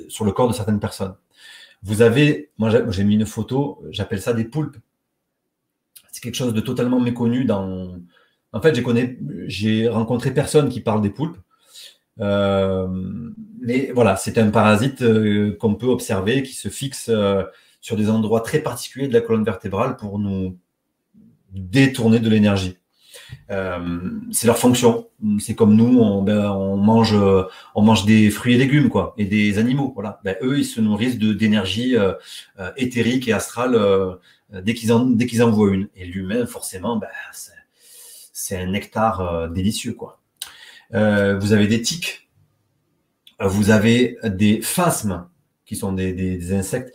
sur 0.08 0.24
le 0.24 0.32
corps 0.32 0.48
de 0.48 0.54
certaines 0.54 0.80
personnes. 0.80 1.14
Vous 1.82 2.02
avez, 2.02 2.50
moi 2.58 2.70
j'ai 2.90 3.04
mis 3.04 3.14
une 3.14 3.26
photo, 3.26 3.82
j'appelle 3.90 4.20
ça 4.20 4.32
des 4.32 4.44
poulpes. 4.44 4.76
C'est 6.10 6.22
quelque 6.22 6.34
chose 6.34 6.54
de 6.54 6.60
totalement 6.60 7.00
méconnu 7.00 7.44
dans. 7.44 7.96
En 8.52 8.60
fait, 8.60 8.80
j'ai 9.46 9.88
rencontré 9.88 10.32
personne 10.32 10.68
qui 10.68 10.80
parle 10.80 11.02
des 11.02 11.10
poulpes. 11.10 11.38
Euh, 12.20 12.88
mais 13.60 13.92
voilà, 13.94 14.16
c'est 14.16 14.38
un 14.38 14.50
parasite 14.50 15.02
euh, 15.02 15.56
qu'on 15.58 15.74
peut 15.74 15.86
observer 15.86 16.42
qui 16.42 16.54
se 16.54 16.68
fixe 16.68 17.08
euh, 17.10 17.44
sur 17.80 17.96
des 17.96 18.10
endroits 18.10 18.40
très 18.40 18.60
particuliers 18.60 19.08
de 19.08 19.12
la 19.12 19.20
colonne 19.20 19.44
vertébrale 19.44 19.96
pour 19.96 20.18
nous 20.18 20.58
détourner 21.52 22.18
de 22.20 22.28
l'énergie. 22.28 22.77
C'est 23.48 24.46
leur 24.46 24.58
fonction. 24.58 25.08
C'est 25.38 25.54
comme 25.54 25.74
nous, 25.74 25.98
on, 25.98 26.22
ben, 26.22 26.50
on, 26.50 26.76
mange, 26.76 27.14
on 27.74 27.82
mange 27.82 28.04
des 28.04 28.30
fruits 28.30 28.54
et 28.54 28.58
légumes, 28.58 28.88
quoi, 28.88 29.14
et 29.18 29.24
des 29.24 29.58
animaux. 29.58 29.92
Voilà. 29.94 30.20
Ben, 30.24 30.36
eux, 30.42 30.58
ils 30.58 30.64
se 30.64 30.80
nourrissent 30.80 31.18
de 31.18 31.32
d'énergie 31.32 31.96
éthérique 32.76 33.28
et 33.28 33.32
astrale 33.32 33.78
dès 34.52 34.74
qu'ils 34.74 34.92
en 34.92 35.06
dès 35.06 35.26
qu'ils 35.26 35.42
en 35.42 35.50
voient 35.50 35.72
une. 35.72 35.88
Et 35.96 36.04
l'humain, 36.04 36.46
forcément, 36.46 36.96
ben, 36.96 37.08
c'est 38.32 38.56
un 38.56 38.66
nectar 38.66 39.50
délicieux, 39.50 39.94
quoi. 39.94 40.18
Euh, 40.94 41.38
vous 41.38 41.52
avez 41.52 41.66
des 41.66 41.82
tiques, 41.82 42.28
vous 43.40 43.70
avez 43.70 44.16
des 44.24 44.60
phasmes, 44.62 45.28
qui 45.66 45.76
sont 45.76 45.92
des, 45.92 46.52
insectes. 46.54 46.94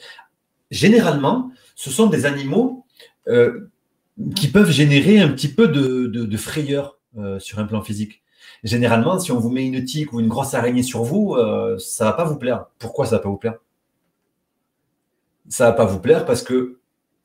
Généralement, 0.71 1.51
ce 1.75 1.91
sont 1.91 2.07
des 2.07 2.25
animaux 2.25 2.85
euh, 3.27 3.71
qui 4.35 4.47
peuvent 4.47 4.71
générer 4.71 5.19
un 5.19 5.29
petit 5.29 5.47
peu 5.47 5.67
de, 5.67 6.37
frayeur 6.37 6.99
euh, 7.17 7.39
sur 7.39 7.59
un 7.59 7.65
plan 7.65 7.81
physique. 7.81 8.23
Généralement, 8.63 9.19
si 9.19 9.31
on 9.31 9.39
vous 9.39 9.49
met 9.49 9.65
une 9.65 9.83
tique 9.83 10.13
ou 10.13 10.19
une 10.19 10.27
grosse 10.27 10.53
araignée 10.53 10.83
sur 10.83 11.03
vous, 11.03 11.35
euh, 11.35 11.77
ça 11.79 12.05
ne 12.05 12.09
va 12.09 12.15
pas 12.15 12.23
vous 12.23 12.37
plaire. 12.37 12.65
Pourquoi 12.79 13.05
ça 13.05 13.15
ne 13.15 13.17
va 13.17 13.23
pas 13.23 13.29
vous 13.29 13.37
plaire? 13.37 13.55
Ça 15.49 15.65
ne 15.65 15.69
va 15.71 15.75
pas 15.75 15.85
vous 15.85 15.99
plaire 15.99 16.25
parce 16.25 16.43
que 16.43 16.79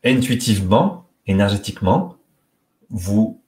intuitivement, 0.04 1.08
énergétiquement, 1.26 2.16
vous 2.90 3.40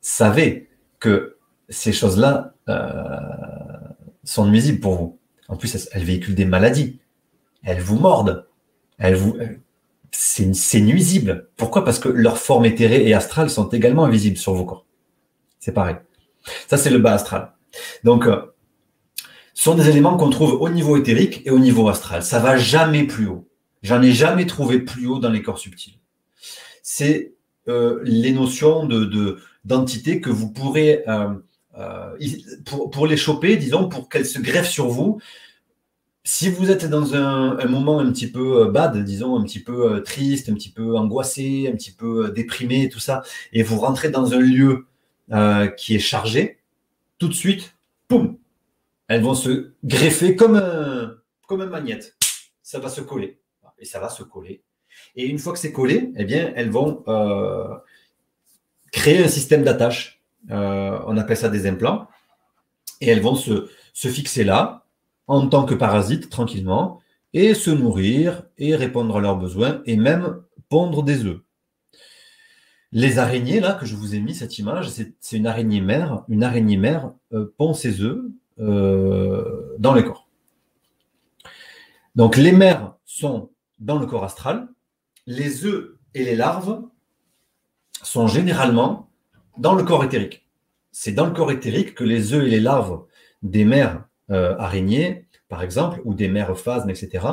savez 0.00 0.68
que 1.00 1.36
ces 1.68 1.92
choses-là 1.92 2.54
euh, 2.68 3.18
sont 4.24 4.46
nuisibles 4.46 4.80
pour 4.80 4.94
vous. 4.94 5.18
En 5.48 5.56
plus, 5.56 5.88
elles 5.92 6.04
véhiculent 6.04 6.34
des 6.34 6.44
maladies. 6.44 7.00
Elles 7.64 7.80
vous 7.80 7.98
mordent. 7.98 8.46
Elles 8.98 9.14
vous, 9.14 9.36
c'est 10.12 10.80
nuisible. 10.80 11.48
Pourquoi? 11.56 11.84
Parce 11.84 11.98
que 11.98 12.08
leurs 12.08 12.38
formes 12.38 12.64
éthérées 12.64 13.06
et 13.06 13.14
astrales 13.14 13.50
sont 13.50 13.68
également 13.68 14.04
invisibles 14.04 14.36
sur 14.36 14.54
vos 14.54 14.64
corps. 14.64 14.86
C'est 15.58 15.72
pareil. 15.72 15.96
Ça, 16.68 16.76
c'est 16.76 16.90
le 16.90 16.98
bas 16.98 17.14
astral. 17.14 17.52
Donc, 18.04 18.26
euh, 18.26 18.40
ce 19.54 19.64
sont 19.64 19.74
des 19.74 19.88
éléments 19.88 20.16
qu'on 20.16 20.30
trouve 20.30 20.54
au 20.54 20.68
niveau 20.68 20.96
éthérique 20.96 21.42
et 21.44 21.50
au 21.50 21.58
niveau 21.58 21.88
astral. 21.88 22.22
Ça 22.22 22.38
va 22.38 22.56
jamais 22.56 23.04
plus 23.04 23.26
haut. 23.26 23.48
J'en 23.82 24.02
ai 24.02 24.12
jamais 24.12 24.46
trouvé 24.46 24.80
plus 24.80 25.06
haut 25.06 25.18
dans 25.18 25.30
les 25.30 25.42
corps 25.42 25.58
subtils. 25.58 25.98
C'est 26.82 27.34
euh, 27.68 28.00
les 28.04 28.32
notions 28.32 28.86
de 28.86 29.38
d'entité 29.64 30.22
que 30.22 30.30
vous 30.30 30.50
pourrez 30.50 31.04
euh, 31.08 31.34
pour, 32.64 32.90
pour, 32.90 33.06
les 33.06 33.18
choper, 33.18 33.56
disons, 33.56 33.88
pour 33.88 34.08
qu'elles 34.08 34.26
se 34.26 34.38
greffent 34.38 34.70
sur 34.70 34.88
vous, 34.88 35.20
si 36.28 36.50
vous 36.50 36.70
êtes 36.70 36.84
dans 36.84 37.14
un, 37.14 37.64
moment 37.68 38.00
un 38.00 38.12
petit 38.12 38.30
peu 38.30 38.60
euh, 38.60 38.70
bad, 38.70 39.02
disons, 39.02 39.38
un 39.40 39.44
petit 39.44 39.60
peu 39.60 39.94
euh, 39.94 40.00
triste, 40.00 40.50
un 40.50 40.54
petit 40.54 40.70
peu 40.70 40.94
angoissé, 40.94 41.70
un 41.72 41.74
petit 41.74 41.90
peu 41.90 42.26
euh, 42.26 42.30
déprimé, 42.30 42.90
tout 42.90 42.98
ça, 43.00 43.22
et 43.54 43.62
vous 43.62 43.78
rentrez 43.78 44.10
dans 44.10 44.34
un 44.34 44.38
lieu 44.38 44.86
qui 45.76 45.94
est 45.94 45.98
chargé, 45.98 46.58
tout 47.18 47.28
de 47.28 47.34
suite, 47.34 47.76
poum, 48.08 48.38
elles 49.08 49.22
vont 49.22 49.34
se 49.34 49.72
greffer 49.84 50.36
comme 50.36 50.56
un, 50.56 51.16
comme 51.46 51.62
un 51.62 51.66
magnète. 51.66 52.16
Ça 52.62 52.78
va 52.78 52.88
se 52.88 53.02
coller. 53.02 53.38
Et 53.78 53.84
ça 53.84 53.98
va 53.98 54.08
se 54.08 54.22
coller. 54.22 54.62
Et 55.16 55.26
une 55.26 55.38
fois 55.38 55.52
que 55.52 55.58
c'est 55.58 55.72
collé, 55.72 56.12
eh 56.16 56.24
bien, 56.24 56.52
elles 56.56 56.70
vont 56.70 57.04
créer 58.90 59.22
un 59.22 59.28
système 59.28 59.64
d'attache. 59.64 60.22
on 60.48 61.16
appelle 61.18 61.36
ça 61.36 61.50
des 61.50 61.66
implants. 61.66 62.08
Et 63.02 63.08
elles 63.08 63.20
vont 63.20 63.34
se, 63.34 63.68
se 63.92 64.08
fixer 64.08 64.44
là, 64.44 64.87
en 65.28 65.46
tant 65.46 65.64
que 65.64 65.74
parasites 65.74 66.30
tranquillement 66.30 67.00
et 67.34 67.54
se 67.54 67.70
nourrir 67.70 68.44
et 68.56 68.74
répondre 68.74 69.16
à 69.16 69.20
leurs 69.20 69.36
besoins 69.36 69.82
et 69.84 69.96
même 69.96 70.42
pondre 70.68 71.02
des 71.02 71.24
œufs. 71.24 71.40
Les 72.90 73.18
araignées, 73.18 73.60
là, 73.60 73.74
que 73.74 73.84
je 73.84 73.94
vous 73.94 74.14
ai 74.14 74.20
mis 74.20 74.34
cette 74.34 74.58
image, 74.58 74.88
c'est 74.88 75.36
une 75.36 75.46
araignée 75.46 75.82
mère. 75.82 76.24
Une 76.28 76.42
araignée 76.42 76.78
mère 76.78 77.12
euh, 77.34 77.54
pond 77.58 77.74
ses 77.74 78.00
œufs 78.00 78.24
euh, 78.60 79.76
dans 79.78 79.92
le 79.92 80.02
corps. 80.02 80.26
Donc 82.16 82.36
les 82.36 82.52
mères 82.52 82.94
sont 83.04 83.50
dans 83.78 83.98
le 83.98 84.06
corps 84.06 84.24
astral. 84.24 84.68
Les 85.26 85.66
œufs 85.66 85.98
et 86.14 86.24
les 86.24 86.34
larves 86.34 86.82
sont 88.02 88.26
généralement 88.26 89.10
dans 89.58 89.74
le 89.74 89.84
corps 89.84 90.04
éthérique. 90.04 90.48
C'est 90.90 91.12
dans 91.12 91.26
le 91.26 91.32
corps 91.32 91.52
éthérique 91.52 91.94
que 91.94 92.04
les 92.04 92.32
œufs 92.32 92.46
et 92.46 92.50
les 92.50 92.60
larves 92.60 93.04
des 93.42 93.66
mères 93.66 94.07
euh, 94.30 94.56
araignées, 94.58 95.26
par 95.48 95.62
exemple, 95.62 96.00
ou 96.04 96.14
des 96.14 96.28
mères 96.28 96.58
phasmes, 96.58 96.90
etc., 96.90 97.26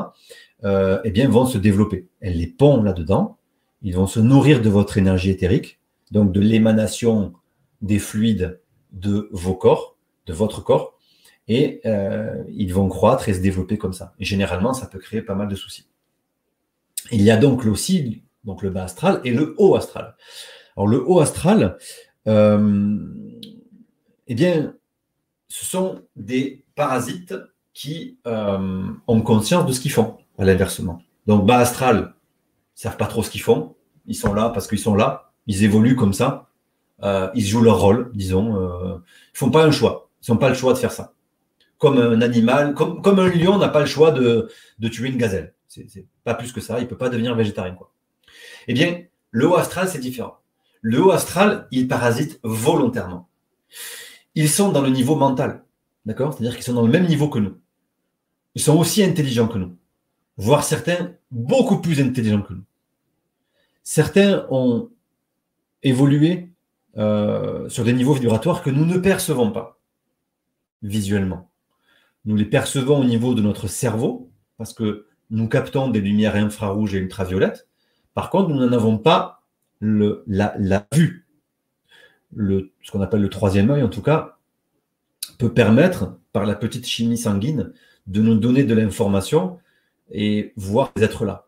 euh, 0.63 0.99
eh 1.03 1.11
bien, 1.11 1.27
vont 1.29 1.45
se 1.45 1.57
développer. 1.57 2.07
Elles 2.21 2.37
les 2.37 2.47
pondent 2.47 2.85
là-dedans. 2.85 3.37
Ils 3.81 3.95
vont 3.95 4.07
se 4.07 4.19
nourrir 4.19 4.61
de 4.61 4.69
votre 4.69 4.97
énergie 4.97 5.29
éthérique, 5.29 5.79
donc 6.11 6.31
de 6.31 6.39
l'émanation 6.39 7.33
des 7.81 7.99
fluides 7.99 8.61
de 8.91 9.29
vos 9.31 9.55
corps, 9.55 9.97
de 10.25 10.33
votre 10.33 10.61
corps, 10.61 10.97
et 11.47 11.81
euh, 11.85 12.43
ils 12.49 12.73
vont 12.73 12.87
croître 12.87 13.29
et 13.29 13.33
se 13.33 13.41
développer 13.41 13.77
comme 13.77 13.93
ça. 13.93 14.13
Et 14.19 14.25
généralement, 14.25 14.73
ça 14.73 14.87
peut 14.87 14.99
créer 14.99 15.21
pas 15.21 15.35
mal 15.35 15.47
de 15.47 15.55
soucis. 15.55 15.87
Il 17.11 17.21
y 17.21 17.29
a 17.29 17.37
donc 17.37 17.65
aussi 17.65 18.23
donc 18.45 18.61
le 18.61 18.69
bas 18.69 18.83
astral 18.83 19.21
et 19.23 19.31
le 19.31 19.55
haut 19.57 19.75
astral. 19.75 20.15
Alors 20.75 20.87
le 20.87 21.07
haut 21.07 21.19
astral, 21.19 21.77
euh, 22.27 22.97
eh 24.27 24.35
bien, 24.35 24.75
ce 25.47 25.65
sont 25.65 26.01
des 26.15 26.64
parasites 26.75 27.33
qui 27.73 28.17
euh, 28.27 28.87
ont 29.07 29.21
conscience 29.21 29.65
de 29.65 29.71
ce 29.71 29.79
qu'ils 29.79 29.91
font, 29.91 30.17
à 30.37 30.45
l'inversement. 30.45 31.01
Donc, 31.27 31.45
bas 31.45 31.57
astral, 31.57 32.13
ils 32.77 32.81
savent 32.81 32.97
pas 32.97 33.07
trop 33.07 33.23
ce 33.23 33.29
qu'ils 33.29 33.41
font. 33.41 33.75
Ils 34.05 34.15
sont 34.15 34.33
là 34.33 34.49
parce 34.49 34.67
qu'ils 34.67 34.79
sont 34.79 34.95
là. 34.95 35.31
Ils 35.47 35.63
évoluent 35.63 35.95
comme 35.95 36.13
ça. 36.13 36.49
Euh, 37.03 37.29
ils 37.35 37.45
jouent 37.45 37.61
leur 37.61 37.79
rôle, 37.79 38.11
disons. 38.13 38.55
Euh, 38.55 38.97
ils 39.33 39.37
font 39.37 39.51
pas 39.51 39.65
un 39.65 39.71
choix. 39.71 40.09
Ils 40.25 40.31
n'ont 40.31 40.37
pas 40.37 40.49
le 40.49 40.55
choix 40.55 40.73
de 40.73 40.77
faire 40.77 40.91
ça. 40.91 41.13
Comme 41.77 41.97
un 41.97 42.21
animal, 42.21 42.73
comme, 42.73 43.01
comme 43.01 43.19
un 43.19 43.29
lion 43.29 43.57
n'a 43.57 43.67
pas 43.67 43.81
le 43.81 43.85
choix 43.85 44.11
de, 44.11 44.49
de 44.79 44.87
tuer 44.87 45.09
une 45.09 45.17
gazelle. 45.17 45.53
C'est 45.67 46.07
pas 46.23 46.33
plus 46.33 46.53
que 46.53 46.61
ça. 46.61 46.79
Il 46.79 46.87
peut 46.87 46.97
pas 46.97 47.09
devenir 47.09 47.35
végétarien. 47.35 47.75
Quoi. 47.75 47.91
Eh 48.67 48.73
bien, 48.73 49.03
le 49.31 49.47
haut 49.47 49.55
astral, 49.55 49.89
c'est 49.89 49.99
différent. 49.99 50.37
Le 50.81 51.03
haut 51.03 51.11
astral, 51.11 51.67
il 51.71 51.89
parasite 51.89 52.39
volontairement. 52.43 53.27
Ils 54.35 54.49
sont 54.49 54.71
dans 54.71 54.81
le 54.81 54.89
niveau 54.89 55.15
mental. 55.15 55.64
D'accord? 56.05 56.33
C'est-à-dire 56.33 56.55
qu'ils 56.55 56.63
sont 56.63 56.73
dans 56.73 56.85
le 56.85 56.91
même 56.91 57.07
niveau 57.07 57.29
que 57.29 57.39
nous. 57.39 57.57
Ils 58.55 58.61
sont 58.61 58.77
aussi 58.77 59.03
intelligents 59.03 59.47
que 59.47 59.57
nous. 59.57 59.75
Voire 60.37 60.63
certains 60.63 61.13
beaucoup 61.31 61.79
plus 61.79 62.01
intelligents 62.01 62.41
que 62.41 62.53
nous. 62.53 62.63
Certains 63.83 64.45
ont 64.49 64.89
évolué 65.83 66.49
euh, 66.97 67.69
sur 67.69 67.83
des 67.83 67.93
niveaux 67.93 68.13
vibratoires 68.13 68.63
que 68.63 68.69
nous 68.69 68.85
ne 68.85 68.97
percevons 68.97 69.51
pas 69.51 69.79
visuellement. 70.81 71.49
Nous 72.25 72.35
les 72.35 72.45
percevons 72.45 72.99
au 72.99 73.03
niveau 73.03 73.33
de 73.33 73.41
notre 73.41 73.67
cerveau 73.67 74.31
parce 74.57 74.73
que 74.73 75.07
nous 75.29 75.47
captons 75.47 75.89
des 75.89 76.01
lumières 76.01 76.35
infrarouges 76.35 76.95
et 76.95 76.99
ultraviolettes. 76.99 77.67
Par 78.13 78.29
contre, 78.29 78.49
nous 78.49 78.55
n'en 78.55 78.71
avons 78.71 78.97
pas 78.97 79.43
le, 79.79 80.23
la, 80.27 80.55
la 80.57 80.87
vue. 80.93 81.27
Le, 82.35 82.71
ce 82.81 82.91
qu'on 82.91 83.01
appelle 83.01 83.21
le 83.21 83.29
troisième 83.29 83.69
œil, 83.69 83.83
en 83.83 83.89
tout 83.89 84.01
cas, 84.01 84.34
peut 85.35 85.53
permettre, 85.53 86.17
par 86.31 86.45
la 86.45 86.55
petite 86.55 86.85
chimie 86.85 87.17
sanguine, 87.17 87.71
de 88.07 88.21
nous 88.21 88.35
donner 88.35 88.63
de 88.63 88.73
l'information 88.73 89.57
et 90.11 90.53
voir 90.55 90.91
ces 90.95 91.03
êtres-là. 91.03 91.47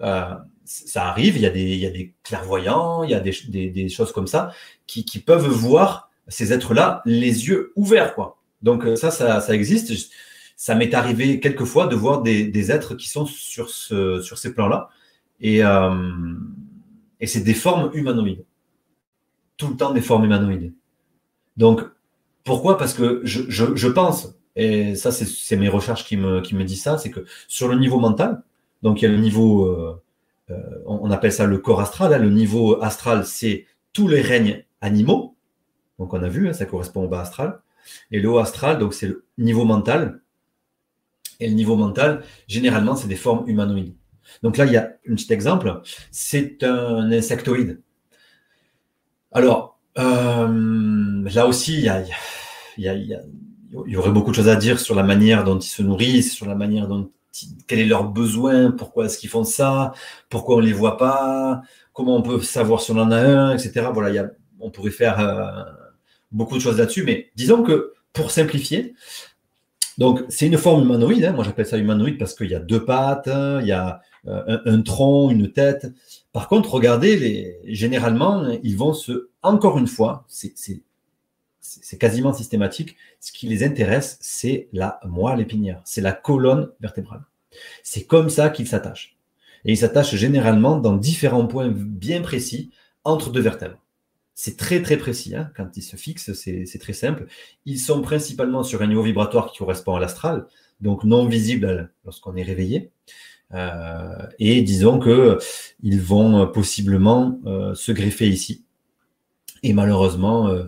Euh, 0.00 0.34
ça 0.64 1.06
arrive, 1.08 1.36
il 1.36 1.42
y, 1.42 1.46
a 1.46 1.90
des, 1.90 2.14
clairvoyants, 2.24 3.04
il 3.04 3.10
y 3.10 3.14
a 3.14 3.20
des, 3.20 3.88
choses 3.88 4.12
comme 4.12 4.26
ça 4.26 4.52
qui, 4.86 5.04
peuvent 5.20 5.46
voir 5.46 6.10
ces 6.28 6.52
êtres-là 6.52 7.02
les 7.04 7.48
yeux 7.48 7.72
ouverts. 7.76 8.14
Quoi. 8.14 8.38
Donc 8.62 8.84
euh, 8.84 8.96
ça, 8.96 9.10
ça, 9.10 9.54
existe. 9.54 9.92
Ça 10.56 10.74
m'est 10.74 10.92
arrivé 10.92 11.38
quelquefois 11.38 11.86
de 11.86 11.94
voir 11.94 12.22
des, 12.22 12.72
êtres 12.72 12.94
qui 12.96 13.08
sont 13.08 13.26
sur 13.26 13.70
ces 13.70 14.54
plans-là. 14.54 14.88
Et, 15.40 15.64
euh, 15.64 16.34
et 17.20 17.26
c'est 17.26 17.42
des 17.42 17.54
formes 17.54 17.90
humanoïdes. 17.94 18.44
Tout 19.56 19.68
le 19.68 19.76
temps 19.76 19.92
des 19.92 20.00
formes 20.00 20.24
humanoïdes. 20.24 20.74
Donc 21.56 21.82
pourquoi? 22.46 22.78
Parce 22.78 22.94
que 22.94 23.20
je, 23.24 23.88
pense, 23.88 24.34
et 24.54 24.94
ça 24.94 25.12
c'est 25.12 25.56
mes 25.56 25.68
recherches 25.68 26.04
qui 26.04 26.16
me, 26.16 26.40
qui 26.40 26.54
me 26.54 26.64
disent 26.64 26.82
ça, 26.82 26.96
c'est 26.96 27.10
que 27.10 27.24
sur 27.48 27.68
le 27.68 27.76
niveau 27.76 27.98
mental, 27.98 28.42
donc 28.82 29.02
il 29.02 29.04
y 29.04 29.08
a 29.08 29.10
le 29.10 29.18
niveau, 29.18 29.66
euh, 29.66 30.00
euh, 30.50 30.56
on 30.86 31.10
appelle 31.10 31.32
ça 31.32 31.44
le 31.44 31.58
corps 31.58 31.80
astral, 31.80 32.14
hein, 32.14 32.18
le 32.18 32.30
niveau 32.30 32.80
astral 32.82 33.26
c'est 33.26 33.66
tous 33.92 34.08
les 34.08 34.22
règnes 34.22 34.64
animaux, 34.80 35.36
donc 35.98 36.14
on 36.14 36.22
a 36.22 36.28
vu, 36.28 36.48
hein, 36.48 36.52
ça 36.52 36.66
correspond 36.66 37.04
au 37.04 37.08
bas 37.08 37.20
astral, 37.20 37.60
et 38.12 38.20
le 38.20 38.30
haut 38.30 38.38
astral, 38.38 38.78
donc 38.78 38.94
c'est 38.94 39.08
le 39.08 39.24
niveau 39.38 39.64
mental, 39.64 40.22
et 41.40 41.48
le 41.48 41.54
niveau 41.54 41.76
mental, 41.76 42.22
généralement 42.46 42.94
c'est 42.96 43.08
des 43.08 43.16
formes 43.16 43.48
humanoïdes. 43.48 43.94
Donc 44.42 44.56
là, 44.56 44.64
il 44.66 44.72
y 44.72 44.76
a 44.76 44.92
un 45.08 45.14
petit 45.14 45.32
exemple, 45.32 45.80
c'est 46.10 46.64
un 46.64 47.12
insectoïde. 47.12 47.80
Alors, 49.32 49.75
euh, 49.98 51.28
là 51.30 51.46
aussi, 51.46 51.74
il 51.74 51.84
y 51.84 51.88
a, 51.88 52.02
il 52.76 53.22
y, 53.86 53.96
aurait 53.96 54.10
beaucoup 54.10 54.30
de 54.30 54.36
choses 54.36 54.48
à 54.48 54.56
dire 54.56 54.78
sur 54.78 54.94
la 54.94 55.02
manière 55.02 55.44
dont 55.44 55.58
ils 55.58 55.68
se 55.68 55.82
nourrissent, 55.82 56.34
sur 56.34 56.46
la 56.46 56.54
manière 56.54 56.88
dont 56.88 57.10
quel 57.66 57.80
est 57.80 57.86
leur 57.86 58.04
besoin, 58.04 58.70
pourquoi 58.70 59.06
est-ce 59.06 59.18
qu'ils 59.18 59.30
font 59.30 59.44
ça, 59.44 59.92
pourquoi 60.30 60.56
on 60.56 60.60
les 60.60 60.72
voit 60.72 60.96
pas, 60.96 61.62
comment 61.92 62.16
on 62.16 62.22
peut 62.22 62.40
savoir 62.40 62.80
si 62.80 62.90
on 62.92 62.98
en 62.98 63.10
a 63.10 63.18
un, 63.18 63.52
etc. 63.54 63.88
Voilà, 63.92 64.10
il 64.10 64.14
y 64.14 64.18
a, 64.18 64.30
on 64.60 64.70
pourrait 64.70 64.90
faire 64.90 65.20
euh, 65.20 65.62
beaucoup 66.30 66.56
de 66.56 66.62
choses 66.62 66.78
là-dessus, 66.78 67.02
mais 67.02 67.30
disons 67.34 67.62
que 67.62 67.92
pour 68.12 68.30
simplifier, 68.30 68.94
donc 69.98 70.22
c'est 70.28 70.46
une 70.46 70.58
forme 70.58 70.82
humanoïde. 70.82 71.24
Hein. 71.24 71.32
moi 71.32 71.44
j'appelle 71.44 71.66
ça 71.66 71.78
humanoïde 71.78 72.18
parce 72.18 72.34
qu'il 72.34 72.50
y 72.50 72.54
a 72.54 72.60
deux 72.60 72.84
pattes, 72.84 73.28
il 73.28 73.66
y 73.66 73.72
a 73.72 74.00
euh, 74.26 74.58
un, 74.64 74.82
tronc, 74.82 75.30
une 75.30 75.52
tête. 75.52 75.86
Par 76.36 76.48
contre, 76.48 76.74
regardez, 76.74 77.56
généralement, 77.64 78.46
ils 78.62 78.76
vont 78.76 78.92
se, 78.92 79.30
encore 79.42 79.78
une 79.78 79.86
fois, 79.86 80.26
c'est 80.28 80.52
c'est 81.62 81.96
quasiment 81.96 82.34
systématique. 82.34 82.94
Ce 83.20 83.32
qui 83.32 83.46
les 83.46 83.64
intéresse, 83.64 84.18
c'est 84.20 84.68
la 84.74 85.00
moelle 85.06 85.40
épinière, 85.40 85.80
c'est 85.86 86.02
la 86.02 86.12
colonne 86.12 86.68
vertébrale. 86.78 87.24
C'est 87.82 88.04
comme 88.04 88.28
ça 88.28 88.50
qu'ils 88.50 88.68
s'attachent. 88.68 89.16
Et 89.64 89.72
ils 89.72 89.78
s'attachent 89.78 90.14
généralement 90.14 90.76
dans 90.76 90.94
différents 90.94 91.46
points 91.46 91.72
bien 91.74 92.20
précis 92.20 92.70
entre 93.04 93.30
deux 93.30 93.40
vertèbres. 93.40 93.82
C'est 94.34 94.58
très 94.58 94.82
très 94.82 94.98
précis. 94.98 95.34
Hein. 95.34 95.50
Quand 95.56 95.74
ils 95.74 95.82
se 95.82 95.96
fixent, 95.96 96.34
c'est 96.34 96.78
très 96.78 96.92
simple. 96.92 97.28
Ils 97.64 97.80
sont 97.80 98.02
principalement 98.02 98.62
sur 98.62 98.82
un 98.82 98.88
niveau 98.88 99.02
vibratoire 99.02 99.50
qui 99.50 99.56
correspond 99.56 99.94
à 99.94 100.00
l'astral, 100.00 100.46
donc 100.82 101.02
non 101.04 101.24
visible 101.24 101.90
lorsqu'on 102.04 102.36
est 102.36 102.42
réveillé. 102.42 102.90
Euh, 103.54 104.26
et 104.38 104.62
disons 104.62 104.98
que 104.98 105.38
ils 105.82 106.00
vont 106.00 106.48
possiblement 106.48 107.38
euh, 107.46 107.74
se 107.74 107.92
greffer 107.92 108.28
ici 108.28 108.64
et 109.62 109.72
malheureusement 109.72 110.48
euh, 110.48 110.64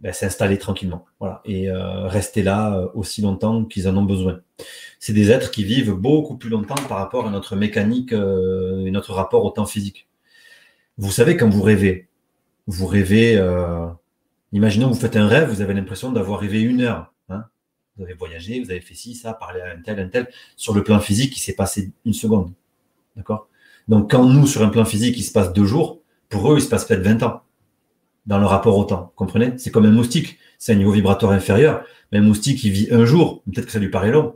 ben, 0.00 0.12
s'installer 0.12 0.58
tranquillement, 0.58 1.04
voilà, 1.20 1.42
et 1.44 1.70
rester 1.70 2.42
là 2.42 2.88
aussi 2.94 3.20
longtemps 3.20 3.64
qu'ils 3.64 3.88
en 3.88 3.96
ont 3.96 4.04
besoin. 4.04 4.40
C'est 5.00 5.12
des 5.12 5.30
êtres 5.30 5.50
qui 5.50 5.64
vivent 5.64 5.92
beaucoup 5.92 6.36
plus 6.36 6.50
longtemps 6.50 6.76
par 6.88 6.98
rapport 6.98 7.26
à 7.26 7.30
notre 7.30 7.56
mécanique 7.56 8.12
et 8.12 8.90
notre 8.90 9.12
rapport 9.12 9.44
au 9.44 9.50
temps 9.50 9.66
physique. 9.66 10.08
Vous 10.98 11.10
savez 11.10 11.36
quand 11.36 11.48
vous 11.48 11.62
rêvez, 11.62 12.08
vous 12.66 12.86
rêvez. 12.86 13.42
imaginons 14.52 14.88
vous 14.88 15.00
faites 15.00 15.16
un 15.16 15.26
rêve, 15.26 15.48
vous 15.48 15.62
avez 15.62 15.74
l'impression 15.74 16.12
d'avoir 16.12 16.40
rêvé 16.40 16.60
une 16.60 16.82
heure 16.82 17.12
vous 17.98 18.04
avez 18.04 18.14
voyagé, 18.14 18.60
vous 18.60 18.70
avez 18.70 18.80
fait 18.80 18.94
ci, 18.94 19.14
ça, 19.14 19.34
parlé 19.34 19.60
à 19.60 19.72
un 19.72 19.82
tel, 19.82 19.98
un 19.98 20.08
tel. 20.08 20.28
Sur 20.56 20.72
le 20.72 20.84
plan 20.84 21.00
physique, 21.00 21.36
il 21.36 21.40
s'est 21.40 21.54
passé 21.54 21.92
une 22.04 22.12
seconde. 22.12 22.52
D'accord? 23.16 23.48
Donc, 23.88 24.10
quand 24.10 24.24
nous, 24.24 24.46
sur 24.46 24.62
un 24.62 24.68
plan 24.68 24.84
physique, 24.84 25.16
il 25.18 25.24
se 25.24 25.32
passe 25.32 25.52
deux 25.52 25.64
jours, 25.64 26.00
pour 26.28 26.52
eux, 26.52 26.58
il 26.58 26.62
se 26.62 26.68
passe 26.68 26.84
peut-être 26.84 27.02
20 27.02 27.22
ans 27.24 27.42
dans 28.26 28.38
le 28.38 28.46
rapport 28.46 28.76
au 28.76 28.84
temps. 28.84 29.12
Comprenez? 29.16 29.54
C'est 29.56 29.70
comme 29.70 29.86
un 29.86 29.90
moustique. 29.90 30.38
C'est 30.58 30.72
un 30.72 30.76
niveau 30.76 30.92
vibratoire 30.92 31.32
inférieur. 31.32 31.84
Mais 32.12 32.18
un 32.18 32.22
moustique, 32.22 32.62
il 32.64 32.70
vit 32.70 32.88
un 32.90 33.04
jour. 33.04 33.42
Peut-être 33.44 33.66
que 33.66 33.72
ça 33.72 33.78
lui 33.78 33.90
paraît 33.90 34.10
long. 34.10 34.34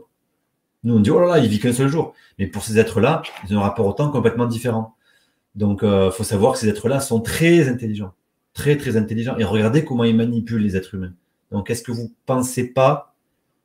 Nous, 0.83 0.95
on 0.95 0.99
dit, 0.99 1.11
oh 1.11 1.19
là 1.19 1.27
là, 1.27 1.39
il 1.39 1.47
vit 1.47 1.59
qu'un 1.59 1.71
seul 1.71 1.87
jour. 1.87 2.13
Mais 2.39 2.47
pour 2.47 2.63
ces 2.63 2.79
êtres-là, 2.79 3.21
ils 3.47 3.55
ont 3.55 3.59
un 3.59 3.63
rapport 3.63 3.85
au 3.85 3.93
temps 3.93 4.09
complètement 4.09 4.47
différent. 4.47 4.95
Donc, 5.55 5.79
il 5.83 5.87
euh, 5.87 6.11
faut 6.11 6.23
savoir 6.23 6.53
que 6.53 6.59
ces 6.59 6.67
êtres-là 6.67 6.99
sont 6.99 7.21
très 7.21 7.69
intelligents. 7.69 8.13
Très, 8.53 8.75
très 8.75 8.97
intelligents. 8.97 9.37
Et 9.37 9.43
regardez 9.43 9.85
comment 9.85 10.03
ils 10.03 10.15
manipulent 10.15 10.63
les 10.63 10.75
êtres 10.75 10.95
humains. 10.95 11.13
Donc, 11.51 11.69
est-ce 11.69 11.83
que 11.83 11.91
vous 11.91 12.11
pensez 12.25 12.73
pas 12.73 13.12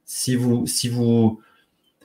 si 0.08 0.36
vous, 0.36 0.66
si 0.66 0.88
vous, 0.88 1.38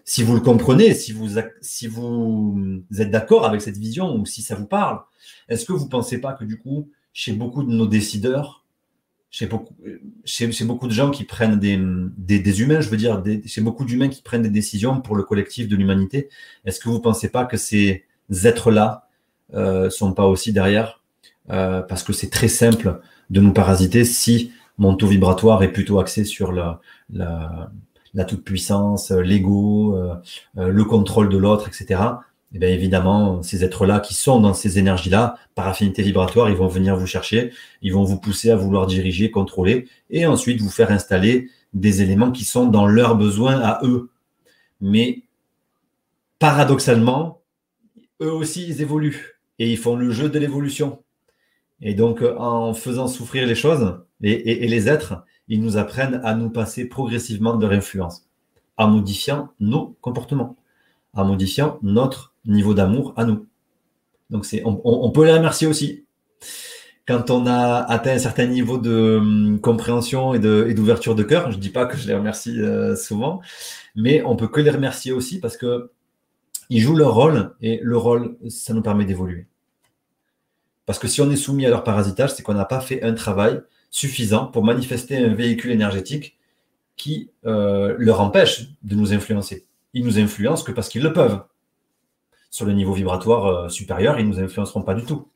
si 0.04 0.24
vous 0.24 0.36
le 0.36 0.42
comprenez, 0.42 0.94
si 0.94 1.14
vous, 1.14 1.40
si 1.62 1.88
vous 1.88 2.84
êtes 3.00 3.10
d'accord 3.10 3.46
avec 3.46 3.62
cette 3.62 3.78
vision 3.78 4.14
ou 4.18 4.26
si 4.26 4.42
ça 4.42 4.56
vous 4.56 4.66
parle, 4.66 5.00
est-ce 5.48 5.66
que 5.66 5.72
vous 5.72 5.86
ne 5.86 5.90
pensez 5.90 6.20
pas 6.20 6.34
que 6.34 6.44
du 6.44 6.60
coup, 6.60 6.90
chez 7.14 7.32
beaucoup 7.32 7.64
de 7.64 7.72
nos 7.72 7.88
décideurs, 7.88 8.66
chez 9.32 9.46
beaucoup, 9.46 9.74
chez, 10.26 10.66
beaucoup 10.66 10.88
de 10.88 10.92
gens 10.92 11.12
qui 11.12 11.24
prennent 11.24 11.58
des, 11.58 11.80
des, 12.18 12.62
humains, 12.62 12.82
je 12.82 12.90
veux 12.90 12.98
dire, 12.98 13.24
chez 13.46 13.62
beaucoup 13.62 13.86
d'humains 13.86 14.10
qui 14.10 14.22
prennent 14.22 14.42
des 14.42 14.50
décisions 14.50 15.00
pour 15.00 15.16
le 15.16 15.24
collectif 15.24 15.70
de 15.70 15.78
l'humanité, 15.78 16.28
est-ce 16.66 16.82
que 16.82 16.90
vous 16.90 16.96
ne 16.96 17.02
pensez 17.02 17.30
pas 17.30 17.46
que 17.46 17.56
ces 17.56 18.04
êtres-là 18.44 19.08
ne 19.54 19.60
euh, 19.60 19.90
sont 19.90 20.12
pas 20.12 20.26
aussi 20.26 20.52
derrière 20.52 21.02
euh, 21.52 21.82
Parce 21.82 22.04
que 22.04 22.12
c'est 22.12 22.30
très 22.30 22.50
simple 22.50 23.00
de 23.30 23.40
nous 23.40 23.54
parasiter 23.54 24.04
si 24.04 24.52
mon 24.78 24.94
taux 24.96 25.08
vibratoire 25.08 25.64
est 25.64 25.72
plutôt 25.72 26.00
axé 26.00 26.26
sur 26.26 26.52
la, 26.52 26.82
la, 27.10 27.72
la 28.14 28.26
toute-puissance, 28.26 29.12
euh, 29.12 29.22
l'ego, 29.22 29.96
euh, 29.96 30.16
euh, 30.58 30.70
le 30.70 30.84
contrôle 30.84 31.30
de 31.30 31.38
l'autre, 31.38 31.68
etc. 31.68 32.02
Et 32.54 32.60
bien 32.60 32.70
évidemment, 32.70 33.42
ces 33.42 33.64
êtres-là 33.64 34.00
qui 34.00 34.14
sont 34.14 34.40
dans 34.40 34.54
ces 34.54 34.78
énergies-là, 34.78 35.36
par 35.56 35.68
affinité 35.68 36.04
vibratoire, 36.04 36.50
ils 36.50 36.56
vont 36.56 36.68
venir 36.68 36.96
vous 36.96 37.08
chercher, 37.08 37.52
ils 37.82 37.92
vont 37.92 38.04
vous 38.04 38.20
pousser 38.20 38.52
à 38.52 38.56
vouloir 38.56 38.86
diriger, 38.86 39.32
contrôler, 39.32 39.88
et 40.12 40.28
ensuite 40.28 40.62
vous 40.62 40.70
faire 40.70 40.92
installer 40.92 41.50
des 41.74 42.04
éléments 42.04 42.32
qui 42.32 42.46
sont 42.46 42.68
dans 42.68 42.86
leurs 42.86 43.16
besoins 43.16 43.60
à 43.60 43.80
eux. 43.84 44.12
Mais 44.82 45.24
paradoxalement, 46.38 47.42
eux 48.22 48.32
aussi, 48.32 48.68
ils 48.68 48.82
évoluent 48.82 49.40
et 49.58 49.72
ils 49.72 49.78
font 49.78 49.96
le 49.96 50.12
jeu 50.12 50.30
de 50.30 50.38
l'évolution. 50.38 51.02
Et 51.82 51.96
donc, 51.96 52.22
en 52.38 52.76
faisant 52.76 53.08
souffrir 53.08 53.48
les 53.48 53.56
choses 53.56 54.00
et 54.22 54.68
les 54.68 54.88
êtres, 54.88 55.24
ils 55.48 55.62
nous 55.62 55.78
apprennent 55.78 56.22
à 56.24 56.36
nous 56.36 56.50
passer 56.50 56.86
progressivement 56.86 57.56
de 57.56 57.66
leur 57.66 57.78
influence, 57.78 58.28
en 58.78 58.88
modifiant 58.90 59.50
nos 59.60 59.98
comportements, 60.02 60.56
en 61.14 61.26
modifiant 61.26 61.80
notre 61.82 62.34
niveau 62.46 62.74
d'amour 62.74 63.14
à 63.18 63.26
nous. 63.26 63.46
Donc 64.30 64.48
on, 64.66 65.12
peut 65.12 65.26
les 65.26 65.34
remercier 65.34 65.68
aussi. 65.68 66.06
Quand 67.06 67.30
on 67.30 67.46
a 67.46 67.84
atteint 67.84 68.14
un 68.14 68.20
certain 68.20 68.46
niveau 68.46 68.78
de 68.78 69.18
hum, 69.20 69.60
compréhension 69.60 70.34
et, 70.34 70.40
d'ouverture 70.40 71.16
de, 71.16 71.24
cœur, 71.24 71.52
je 71.52 71.58
ne 71.58 71.62
dis 71.62 71.70
pas 71.70 71.86
que 71.86 71.98
je 71.98 72.08
les 72.08 72.16
remercie 72.16 72.60
euh, 72.60 72.96
souvent, 72.96 73.42
mais 73.96 74.24
on 74.24 74.36
peut 74.36 74.48
que 74.48 74.62
les 74.62 74.72
remercier 74.72 75.12
aussi 75.12 75.40
parce 75.40 75.58
que 75.58 75.92
ils 76.70 76.80
jouent 76.80 76.96
leur 76.96 77.14
rôle 77.14 77.54
et 77.62 77.80
le 77.84 77.98
rôle, 77.98 78.38
ça 78.50 78.74
nous 78.74 78.82
permet 78.82 79.06
d'évoluer. 79.06 79.48
Parce 80.86 80.98
que 80.98 81.08
si 81.08 81.22
on 81.22 81.30
est 81.30 81.36
soumis 81.36 81.66
à 81.66 81.70
leur 81.70 81.84
parasitage, 81.84 82.34
c'est 82.34 82.44
qu'on 82.44 82.54
n'a 82.54 82.66
pas 82.66 82.80
fait 82.80 83.04
un 83.04 83.14
travail 83.14 83.62
suffisant 83.94 84.48
pour 84.48 84.64
manifester 84.64 85.18
un 85.18 85.36
véhicule 85.36 85.70
énergétique 85.70 86.36
qui 86.98 87.30
euh, 87.46 87.96
leur 88.00 88.22
empêche 88.22 88.72
de 88.82 88.96
nous 88.96 89.14
influencer. 89.14 89.68
Ils 89.94 90.04
nous 90.04 90.18
influencent 90.18 90.64
que 90.64 90.72
parce 90.72 90.90
qu'ils 90.90 91.04
le 91.04 91.14
peuvent. 91.14 91.44
Sur 92.50 92.66
le 92.66 92.74
niveau 92.74 92.94
vibratoire 92.94 93.46
euh, 93.46 93.70
supérieur, 93.70 94.20
ils 94.20 94.28
ne 94.28 94.34
nous 94.34 94.40
influenceront 94.40 94.82
pas 94.82 94.96
du 94.96 95.06
tout. 95.06 95.28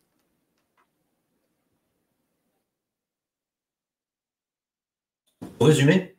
Pour 5.60 5.68
résumer, 5.68 6.16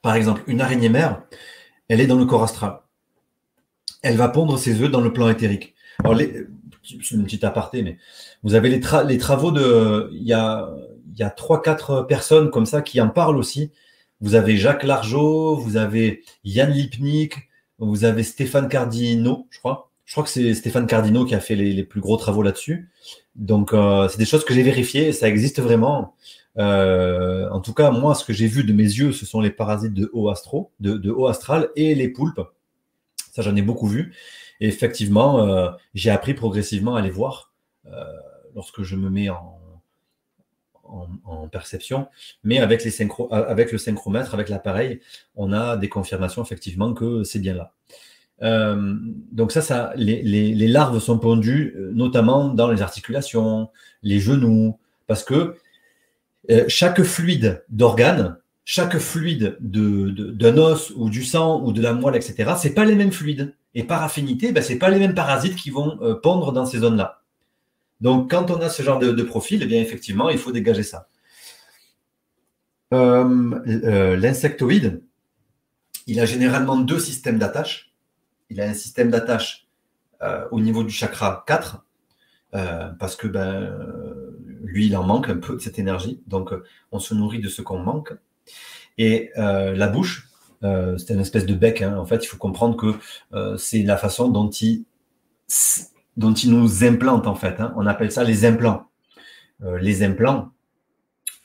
par 0.00 0.14
exemple, 0.14 0.42
une 0.46 0.62
araignée 0.62 0.88
mère, 0.88 1.22
elle 1.88 2.00
est 2.00 2.06
dans 2.06 2.18
le 2.18 2.24
corps 2.24 2.44
astral. 2.44 2.80
Elle 4.00 4.16
va 4.16 4.28
pondre 4.28 4.58
ses 4.58 4.80
œufs 4.80 4.90
dans 4.90 5.02
le 5.02 5.12
plan 5.12 5.28
éthérique. 5.28 5.74
Alors, 6.02 6.18
c'est 6.18 7.10
une 7.10 7.24
petite 7.24 7.44
aparté, 7.44 7.82
mais 7.82 7.98
vous 8.42 8.54
avez 8.54 8.70
les, 8.70 8.80
les 9.06 9.18
travaux 9.18 9.50
de. 9.50 10.08
Il 10.12 10.22
y 10.22 10.32
a 10.32 10.74
il 11.12 11.18
y 11.18 11.22
a 11.22 11.30
trois, 11.30 11.62
quatre 11.62 12.02
personnes 12.02 12.50
comme 12.50 12.66
ça 12.66 12.82
qui 12.82 13.00
en 13.00 13.08
parlent 13.08 13.36
aussi. 13.36 13.70
Vous 14.20 14.34
avez 14.34 14.56
Jacques 14.56 14.84
Largeau, 14.84 15.56
vous 15.56 15.76
avez 15.76 16.22
Yann 16.44 16.70
Lipnik, 16.70 17.50
vous 17.78 18.04
avez 18.04 18.22
Stéphane 18.22 18.68
Cardino, 18.68 19.46
je 19.50 19.58
crois. 19.58 19.90
Je 20.04 20.14
crois 20.14 20.24
que 20.24 20.30
c'est 20.30 20.54
Stéphane 20.54 20.86
Cardino 20.86 21.24
qui 21.24 21.34
a 21.34 21.40
fait 21.40 21.54
les, 21.54 21.82
plus 21.84 22.00
gros 22.00 22.16
travaux 22.16 22.42
là-dessus. 22.42 22.90
Donc, 23.34 23.72
euh, 23.72 24.08
c'est 24.08 24.18
des 24.18 24.24
choses 24.24 24.44
que 24.44 24.54
j'ai 24.54 24.62
vérifiées, 24.62 25.12
ça 25.12 25.28
existe 25.28 25.60
vraiment. 25.60 26.14
Euh, 26.58 27.48
en 27.50 27.60
tout 27.60 27.72
cas, 27.72 27.90
moi, 27.90 28.14
ce 28.14 28.24
que 28.24 28.32
j'ai 28.32 28.46
vu 28.46 28.62
de 28.62 28.72
mes 28.72 28.82
yeux, 28.82 29.12
ce 29.12 29.24
sont 29.24 29.40
les 29.40 29.50
parasites 29.50 29.94
de 29.94 30.10
haut, 30.12 30.28
astro, 30.28 30.70
de, 30.80 31.10
haut 31.10 31.28
astral 31.28 31.70
et 31.76 31.94
les 31.94 32.08
poulpes. 32.08 32.42
Ça, 33.32 33.42
j'en 33.42 33.56
ai 33.56 33.62
beaucoup 33.62 33.86
vu. 33.86 34.14
Et 34.60 34.68
effectivement, 34.68 35.48
euh, 35.48 35.70
j'ai 35.94 36.10
appris 36.10 36.34
progressivement 36.34 36.94
à 36.94 37.00
les 37.00 37.10
voir 37.10 37.52
lorsque 38.54 38.82
je 38.82 38.96
me 38.96 39.08
mets 39.08 39.30
en, 39.30 39.61
en, 41.24 41.48
perception, 41.48 42.08
mais 42.44 42.58
avec, 42.58 42.84
les 42.84 42.90
synchro, 42.90 43.28
euh, 43.32 43.44
avec 43.48 43.72
le 43.72 43.78
synchromètre, 43.78 44.34
avec 44.34 44.48
l'appareil, 44.48 45.00
on 45.36 45.52
a 45.52 45.76
des 45.76 45.88
confirmations 45.88 46.42
effectivement 46.42 46.94
que 46.94 47.24
c'est 47.24 47.38
bien 47.38 47.54
là. 47.54 47.72
Euh, 48.42 48.96
donc 49.30 49.52
ça, 49.52 49.60
ça 49.60 49.92
les, 49.96 50.54
larves 50.66 50.98
sont 50.98 51.18
pondues 51.18 51.74
euh, 51.76 51.92
notamment 51.94 52.48
dans 52.48 52.68
les 52.70 52.82
articulations, 52.82 53.68
les 54.02 54.18
genoux, 54.18 54.78
parce 55.06 55.24
que 55.24 55.56
chaque 56.66 57.02
fluide 57.02 57.64
d'organe, 57.68 58.38
chaque 58.64 58.98
fluide 58.98 59.56
d'un 59.60 60.56
os 60.58 60.92
ou 60.96 61.08
du 61.08 61.24
sang 61.24 61.62
ou 61.62 61.72
de 61.72 61.80
la 61.80 61.92
moelle, 61.92 62.16
etc., 62.16 62.54
c'est 62.58 62.74
pas 62.74 62.84
les 62.84 62.96
mêmes 62.96 63.12
fluides. 63.12 63.54
Et 63.74 63.84
par 63.84 64.02
affinité, 64.02 64.52
ben, 64.52 64.62
c'est 64.62 64.76
pas 64.76 64.90
les 64.90 64.98
mêmes 64.98 65.14
parasites 65.14 65.54
qui 65.54 65.70
vont 65.70 65.98
pondre 66.22 66.52
dans 66.52 66.66
ces 66.66 66.80
zones-là. 66.80 67.21
Donc, 68.02 68.32
quand 68.32 68.50
on 68.50 68.60
a 68.60 68.68
ce 68.68 68.82
genre 68.82 68.98
de, 68.98 69.22
profil, 69.22 69.62
eh 69.62 69.66
bien, 69.66 69.80
effectivement, 69.80 70.28
il 70.28 70.36
faut 70.36 70.50
dégager 70.50 70.82
ça. 70.82 71.08
Euh, 72.92 73.60
euh, 73.84 74.16
l'insectoïde, 74.16 75.04
il 76.08 76.18
a 76.18 76.26
généralement 76.26 76.76
deux 76.76 76.98
systèmes 76.98 77.38
d'attache. 77.38 77.94
Il 78.50 78.60
a 78.60 78.64
un 78.64 78.74
système 78.74 79.08
d'attache 79.08 79.68
euh, 80.20 80.48
au 80.50 80.58
niveau 80.58 80.82
du 80.82 80.90
chakra 80.90 81.44
4, 81.46 81.84
parce 82.98 83.14
que 83.14 83.28
ben, 83.28 83.72
lui, 84.64 84.86
il 84.86 84.96
en 84.96 85.04
manque 85.04 85.28
un 85.28 85.36
peu 85.38 85.54
de 85.54 85.60
cette 85.60 85.78
énergie. 85.78 86.20
Donc, 86.26 86.50
on 86.90 86.98
se 86.98 87.14
nourrit 87.14 87.40
de 87.40 87.48
ce 87.48 87.62
qu'on 87.62 87.78
manque. 87.78 88.14
Et 88.98 89.30
la 89.36 89.86
bouche, 89.86 90.28
c'est 90.60 91.10
une 91.10 91.20
espèce 91.20 91.46
de 91.46 91.54
bec. 91.54 91.82
Hein. 91.82 91.96
En 91.96 92.04
fait, 92.04 92.24
il 92.24 92.26
faut 92.26 92.36
comprendre 92.36 92.76
que 92.76 93.56
c'est 93.56 93.84
la 93.84 93.96
façon 93.96 94.28
dont 94.28 94.50
il 94.50 94.86
dont 96.16 96.34
ils 96.34 96.50
nous 96.50 96.84
implantent 96.84 97.26
en 97.26 97.34
fait. 97.34 97.60
Hein. 97.60 97.72
On 97.76 97.86
appelle 97.86 98.12
ça 98.12 98.24
les 98.24 98.44
implants. 98.44 98.88
Euh, 99.62 99.78
les 99.78 100.02
implants, 100.02 100.50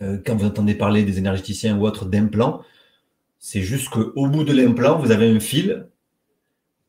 euh, 0.01 0.17
quand 0.25 0.35
vous 0.35 0.45
entendez 0.45 0.75
parler 0.75 1.03
des 1.03 1.17
énergéticiens 1.17 1.77
ou 1.77 1.85
autres 1.85 2.05
d'implants, 2.05 2.61
c'est 3.39 3.61
juste 3.61 3.89
qu'au 3.89 4.27
bout 4.27 4.43
de 4.43 4.53
l'implant, 4.53 4.97
vous 4.97 5.11
avez 5.11 5.29
un 5.29 5.39
fil 5.39 5.87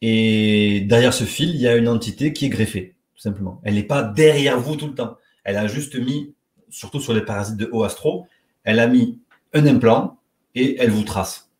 et 0.01 0.83
derrière 0.89 1.13
ce 1.13 1.25
fil, 1.25 1.51
il 1.51 1.61
y 1.61 1.67
a 1.67 1.77
une 1.77 1.89
entité 1.89 2.33
qui 2.33 2.47
est 2.47 2.49
greffée, 2.49 2.95
tout 3.15 3.23
simplement. 3.23 3.61
Elle 3.65 3.75
n'est 3.75 3.83
pas 3.83 4.03
derrière 4.03 4.59
vous 4.59 4.77
tout 4.77 4.87
le 4.87 4.95
temps. 4.95 5.17
Elle 5.45 5.57
a 5.57 5.67
juste 5.67 5.97
mis, 5.97 6.35
surtout 6.69 7.01
sur 7.01 7.15
les 7.15 7.23
parasites 7.23 7.57
de 7.57 7.69
haut 7.73 7.83
astro, 7.83 8.27
elle 8.65 8.79
a 8.79 8.87
mis 8.87 9.21
un 9.55 9.67
implant 9.67 10.21
et 10.55 10.77
elle 10.79 10.91
vous 10.91 11.03
trace. 11.03 11.51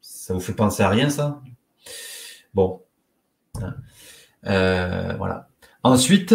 Ça 0.00 0.34
vous 0.34 0.40
fait 0.40 0.54
penser 0.54 0.82
à 0.82 0.88
rien, 0.88 1.08
ça? 1.08 1.40
Bon. 2.52 2.82
Hein. 3.60 3.74
Euh, 4.46 5.14
voilà. 5.18 5.48
Ensuite, 5.82 6.34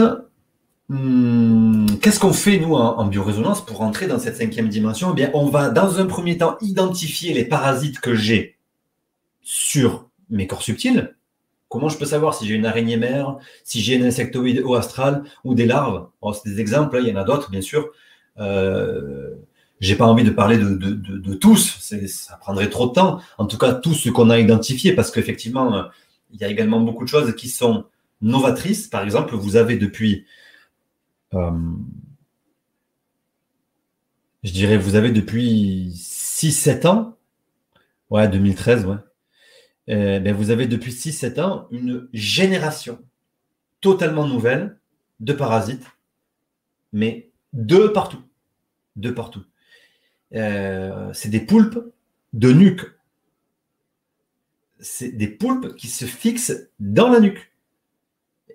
hmm, 0.89 1.85
qu'est-ce 2.01 2.19
qu'on 2.19 2.33
fait, 2.33 2.59
nous, 2.59 2.75
en, 2.75 3.05
biorésonance 3.05 3.65
pour 3.65 3.81
entrer 3.81 4.07
dans 4.07 4.19
cette 4.19 4.37
cinquième 4.37 4.69
dimension? 4.69 5.11
Eh 5.11 5.15
bien, 5.15 5.31
On 5.33 5.47
va, 5.47 5.69
dans 5.69 5.99
un 5.99 6.05
premier 6.05 6.37
temps, 6.37 6.57
identifier 6.61 7.33
les 7.33 7.45
parasites 7.45 7.99
que 7.99 8.15
j'ai 8.15 8.57
sur 9.41 10.09
mes 10.29 10.47
corps 10.47 10.61
subtils. 10.61 11.15
Comment 11.67 11.89
je 11.89 11.97
peux 11.97 12.05
savoir 12.05 12.33
si 12.33 12.47
j'ai 12.47 12.55
une 12.55 12.65
araignée 12.65 12.97
mère, 12.97 13.37
si 13.63 13.81
j'ai 13.81 14.01
un 14.01 14.05
insectoïde 14.05 14.63
haut 14.65 14.75
astral 14.75 15.23
ou 15.43 15.53
des 15.53 15.67
larves? 15.67 16.07
C'est 16.33 16.49
des 16.49 16.59
exemples, 16.59 16.97
hein, 16.97 17.01
il 17.03 17.09
y 17.09 17.11
en 17.11 17.15
a 17.15 17.23
d'autres, 17.23 17.51
bien 17.51 17.61
sûr. 17.61 17.89
Euh, 18.39 19.35
j'ai 19.79 19.95
pas 19.95 20.05
envie 20.05 20.23
de 20.23 20.31
parler 20.31 20.57
de 20.57 21.33
tous, 21.35 21.77
ça 22.07 22.37
prendrait 22.37 22.69
trop 22.69 22.87
de 22.87 22.93
temps. 22.93 23.19
En 23.37 23.45
tout 23.45 23.57
cas, 23.57 23.73
tout 23.73 23.93
ce 23.93 24.09
qu'on 24.09 24.29
a 24.29 24.39
identifié, 24.39 24.93
parce 24.93 25.11
qu'effectivement, 25.11 25.73
euh, 25.73 25.83
il 26.31 26.41
y 26.41 26.43
a 26.43 26.47
également 26.47 26.79
beaucoup 26.79 27.03
de 27.03 27.09
choses 27.09 27.35
qui 27.35 27.49
sont 27.49 27.85
novatrices. 28.21 28.87
Par 28.87 29.03
exemple, 29.03 29.35
vous 29.35 29.55
avez 29.55 29.77
depuis 29.77 30.25
euh, 31.33 31.51
je 34.43 34.51
dirais, 34.51 34.77
vous 34.77 34.95
avez 34.95 35.11
depuis 35.11 35.91
6-7 35.95 36.87
ans, 36.87 37.17
ouais, 38.09 38.27
2013, 38.27 38.85
ouais, 38.85 38.95
euh, 39.89 40.19
ben 40.19 40.33
vous 40.33 40.49
avez 40.49 40.67
depuis 40.67 40.91
6-7 40.91 41.41
ans 41.41 41.67
une 41.71 42.07
génération 42.13 42.99
totalement 43.81 44.27
nouvelle 44.27 44.77
de 45.19 45.33
parasites, 45.33 45.85
mais 46.93 47.29
de 47.53 47.87
partout. 47.87 48.21
De 48.95 49.11
partout. 49.11 49.43
Euh, 50.35 51.11
c'est 51.13 51.29
des 51.29 51.39
poulpes 51.39 51.79
de 52.33 52.51
nuque. 52.51 52.85
C'est 54.79 55.09
des 55.09 55.27
poulpes 55.27 55.75
qui 55.75 55.87
se 55.87 56.05
fixent 56.05 56.69
dans 56.79 57.09
la 57.09 57.19
nuque 57.19 57.51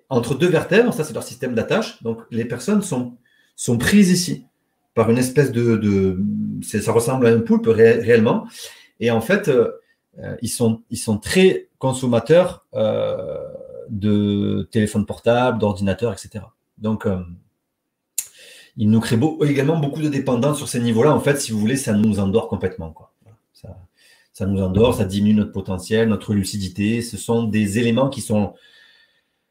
entre 0.09 0.35
deux 0.35 0.47
vertèbres, 0.47 0.93
ça 0.93 1.03
c'est 1.03 1.13
leur 1.13 1.23
système 1.23 1.55
d'attache. 1.55 2.01
Donc 2.03 2.21
les 2.31 2.45
personnes 2.45 2.81
sont, 2.81 3.17
sont 3.55 3.77
prises 3.77 4.11
ici 4.11 4.45
par 4.93 5.09
une 5.09 5.17
espèce 5.17 5.51
de, 5.51 6.17
ça 6.63 6.91
ressemble 6.91 7.27
à 7.27 7.29
un 7.31 7.39
poulpe 7.39 7.67
réellement. 7.67 8.47
Et 8.99 9.11
en 9.11 9.21
fait, 9.21 9.49
euh, 9.49 9.71
ils, 10.41 10.49
sont, 10.49 10.81
ils 10.89 10.97
sont 10.97 11.17
très 11.17 11.67
consommateurs 11.77 12.65
euh, 12.73 13.37
de 13.89 14.67
téléphones 14.71 15.05
portables, 15.05 15.59
d'ordinateurs, 15.59 16.13
etc. 16.13 16.45
Donc 16.77 17.05
euh, 17.05 17.19
ils 18.77 18.89
nous 18.89 19.01
créent 19.01 19.19
également 19.41 19.77
beaucoup 19.77 20.01
de 20.01 20.07
dépendance 20.07 20.57
sur 20.57 20.69
ces 20.69 20.79
niveaux-là. 20.79 21.13
En 21.13 21.19
fait, 21.19 21.41
si 21.41 21.51
vous 21.51 21.59
voulez, 21.59 21.77
ça 21.77 21.93
nous 21.93 22.19
endort 22.19 22.47
complètement. 22.47 22.95
Ça, 23.51 23.77
ça 24.31 24.45
nous 24.45 24.61
endort, 24.61 24.95
ça 24.95 25.03
diminue 25.03 25.35
notre 25.35 25.51
potentiel, 25.51 26.07
notre 26.07 26.33
lucidité. 26.33 27.01
Ce 27.01 27.17
sont 27.17 27.43
des 27.43 27.79
éléments 27.79 28.09
qui 28.09 28.21
sont 28.21 28.53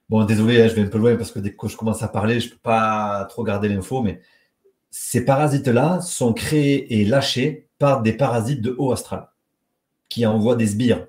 Bon, 0.08 0.24
désolé, 0.24 0.62
hein, 0.62 0.68
je 0.68 0.74
vais 0.74 0.82
un 0.82 0.88
peu 0.88 0.98
loin 0.98 1.16
parce 1.16 1.30
que 1.30 1.38
dès 1.38 1.54
que 1.54 1.68
je 1.68 1.76
commence 1.76 2.02
à 2.02 2.08
parler, 2.08 2.40
je 2.40 2.46
ne 2.46 2.52
peux 2.52 2.58
pas 2.62 3.24
trop 3.30 3.42
garder 3.42 3.68
l'info, 3.68 4.02
mais 4.02 4.20
ces 4.90 5.24
parasites-là 5.24 6.00
sont 6.00 6.32
créés 6.32 7.00
et 7.00 7.04
lâchés 7.04 7.68
par 7.78 8.02
des 8.02 8.12
parasites 8.12 8.60
de 8.60 8.74
haut 8.78 8.92
astral 8.92 9.28
qui 10.08 10.26
envoient 10.26 10.56
des 10.56 10.68
sbires 10.68 11.06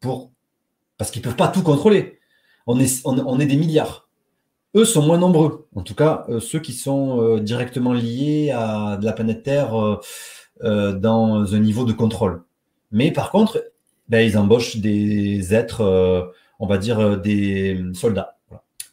pour 0.00 0.30
parce 0.96 1.10
qu'ils 1.10 1.20
ne 1.22 1.24
peuvent 1.24 1.36
pas 1.36 1.48
tout 1.48 1.62
contrôler. 1.62 2.18
On 2.66 2.78
est, 2.78 3.46
des 3.46 3.56
milliards. 3.56 4.08
Eux 4.74 4.84
sont 4.84 5.02
moins 5.02 5.18
nombreux, 5.18 5.68
en 5.74 5.82
tout 5.82 5.94
cas 5.94 6.24
euh, 6.28 6.40
ceux 6.40 6.60
qui 6.60 6.72
sont 6.72 7.20
euh, 7.20 7.40
directement 7.40 7.94
liés 7.94 8.50
à 8.50 8.98
la 9.00 9.12
planète 9.12 9.42
Terre 9.42 9.74
euh, 10.62 10.92
dans 10.92 11.54
un 11.54 11.58
niveau 11.58 11.84
de 11.84 11.92
contrôle. 11.92 12.42
Mais 12.90 13.10
par 13.10 13.30
contre, 13.30 13.64
ben, 14.08 14.20
ils 14.20 14.36
embauchent 14.36 14.76
des 14.76 15.54
êtres 15.54 16.32
on 16.58 16.66
va 16.66 16.78
dire, 16.78 16.98
euh, 16.98 17.16
des 17.16 17.82
soldats. 17.94 18.36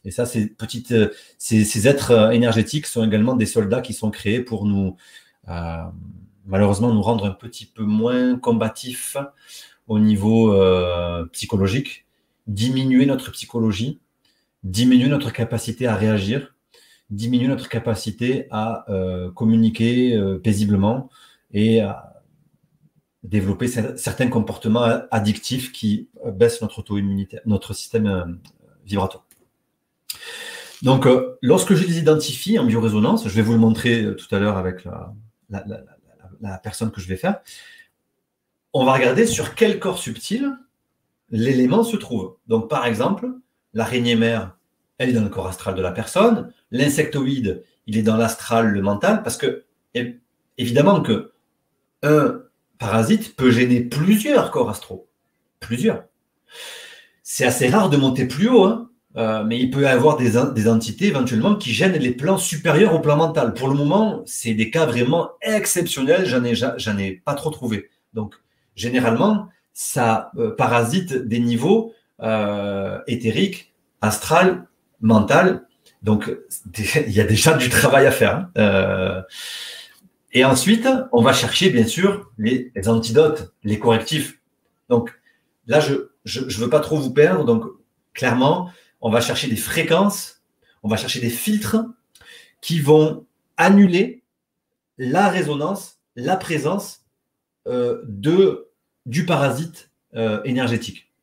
Et 0.04 0.12
ça, 0.12 0.26
ces, 0.26 0.48
petites, 0.48 0.92
euh, 0.92 1.10
ces, 1.40 1.88
êtres 1.88 2.12
euh, 2.12 2.30
énergétiques 2.30 2.86
sont 2.86 3.04
également 3.04 3.36
des 3.36 3.48
soldats 3.48 3.82
qui 3.82 3.94
sont 3.94 4.12
créés 4.12 4.40
pour 4.40 4.66
nous, 4.66 4.96
malheureusement, 6.46 6.94
nous 6.94 7.02
rendre 7.02 7.26
un 7.26 7.32
petit 7.32 7.66
peu 7.66 7.84
moins 7.84 8.38
combatifs 8.38 9.18
au 9.88 10.00
niveau 10.00 10.56
psychologique, 11.32 12.06
diminuer 12.48 13.06
notre 13.06 13.32
psychologie, 13.32 14.00
diminuer 14.64 15.08
notre 15.08 15.32
capacité 15.32 15.86
à 15.86 15.96
réagir, 15.96 16.56
diminuer 17.12 17.48
notre 17.48 17.70
capacité 17.70 18.48
à 18.50 18.88
communiquer 19.36 20.20
paisiblement 20.44 21.12
et 21.54 21.82
à 21.82 22.15
développer 23.26 23.68
certains 23.68 24.28
comportements 24.28 25.02
addictifs 25.12 25.72
qui 25.72 26.10
baissent 26.26 26.62
notre 26.62 26.80
auto-immunité, 26.80 27.40
notre 27.46 27.74
système 27.74 28.08
euh, 28.08 28.26
vibratoire. 28.86 29.26
Donc, 30.82 31.08
euh, 31.08 31.38
lorsque 31.42 31.74
je 31.74 31.86
les 31.86 31.98
identifie 31.98 32.60
en 32.60 32.66
biorésonance, 32.66 33.28
je 33.28 33.34
vais 33.34 33.42
vous 33.42 33.54
le 33.54 33.60
montrer 33.60 34.04
euh, 34.04 34.16
tout 34.16 34.34
à 34.34 34.40
l'heure 34.40 34.58
avec 34.58 34.86
la, 35.50 36.58
personne 36.62 36.92
que 36.92 37.02
je 37.02 37.08
vais 37.08 37.18
faire, 37.18 37.42
on 38.74 38.86
va 38.86 38.94
regarder 38.94 39.26
sur 39.26 39.56
quel 39.56 39.80
corps 39.80 39.98
subtil 39.98 40.52
l'élément 41.32 41.84
se 41.84 41.96
trouve. 41.96 42.36
Donc, 42.48 42.70
par 42.70 42.86
exemple, 42.86 43.30
l'araignée 43.74 44.16
mère, 44.16 44.56
elle 44.98 45.10
est 45.10 45.14
dans 45.14 45.24
le 45.24 45.30
corps 45.30 45.48
astral 45.48 45.76
de 45.76 45.82
la 45.82 45.92
personne, 45.92 46.52
l'insectoïde, 46.72 47.64
il 47.88 47.98
est 47.98 48.04
dans 48.04 48.18
l'astral, 48.18 48.68
le 48.68 48.82
mental, 48.82 49.24
parce 49.24 49.38
que, 49.38 49.64
évidemment 50.58 51.02
que 51.02 51.32
un 52.04 52.45
parasite 52.78 53.36
peut 53.36 53.52
gêner 53.52 53.82
plusieurs 53.82 54.52
corps 54.52 54.70
astraux. 54.70 55.08
Plusieurs. 55.60 56.04
C'est 57.24 57.46
assez 57.46 57.68
rare 57.68 57.90
de 57.90 57.98
monter 57.98 58.26
plus 58.26 58.50
haut, 58.50 58.66
hein. 58.66 58.90
euh, 59.18 59.44
mais 59.44 59.60
il 59.60 59.72
peut 59.72 59.82
y 59.82 59.86
avoir 59.86 60.18
des, 60.18 60.38
entités 60.68 61.08
éventuellement 61.08 61.56
qui 61.56 61.72
gênent 61.72 61.98
les 61.98 62.12
plans 62.12 62.38
supérieurs 62.38 62.94
au 62.94 63.00
plan 63.00 63.18
mental. 63.18 63.54
Pour 63.54 63.68
le 63.68 63.74
moment, 63.74 64.22
c'est 64.26 64.54
des 64.54 64.70
cas 64.70 64.86
vraiment 64.86 65.32
exceptionnels, 65.42 66.26
j'en 66.26 66.44
ai, 66.44 67.04
ai 67.04 67.12
pas 67.14 67.34
trop 67.34 67.50
trouvé. 67.50 67.90
Donc, 68.14 68.36
généralement, 68.76 69.50
ça 69.74 70.32
euh, 70.38 70.56
parasite 70.56 71.14
des 71.14 71.40
niveaux 71.40 71.94
euh, 72.22 73.00
éthériques, 73.08 73.74
astral, 74.02 74.68
mental. 75.02 75.66
Donc, 76.04 76.32
il 76.78 77.12
y 77.12 77.22
a 77.22 77.26
déjà 77.26 77.54
du 77.54 77.70
travail 77.70 78.06
à 78.06 78.12
faire. 78.12 78.48
Hein. 78.56 79.24
Et 80.36 80.44
ensuite, 80.44 80.86
on 81.14 81.22
va 81.22 81.32
chercher, 81.32 81.70
bien 81.70 81.88
sûr, 81.88 82.30
les, 82.38 82.70
antidotes, 82.88 83.54
les 83.64 83.80
correctifs. 83.80 84.42
Donc, 84.90 85.18
là, 85.66 85.80
je 85.80 86.42
ne 86.42 86.52
veux 86.52 86.70
pas 86.70 86.82
trop 86.82 86.98
vous 86.98 87.14
perdre. 87.14 87.46
Donc, 87.46 87.64
clairement, 88.14 88.70
on 89.00 89.10
va 89.10 89.22
chercher 89.22 89.48
des 89.48 89.56
fréquences, 89.56 90.42
on 90.84 90.90
va 90.90 90.98
chercher 90.98 91.22
des 91.22 91.30
filtres 91.30 91.78
qui 92.60 92.82
vont 92.82 93.26
annuler 93.56 94.24
la 94.98 95.30
résonance, 95.30 96.00
la 96.18 96.36
présence 96.36 97.06
euh, 97.68 98.02
de, 98.06 98.68
du 99.06 99.26
parasite 99.26 99.90
euh, 100.16 100.44
énergétique. 100.44 101.14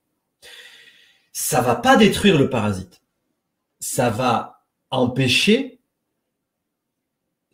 Ça 1.32 1.60
va 1.60 1.76
pas 1.76 1.97
détruire 1.97 2.39
le 2.39 2.48
parasite. 2.48 3.02
Ça 3.78 4.09
va 4.09 4.64
empêcher 4.89 5.81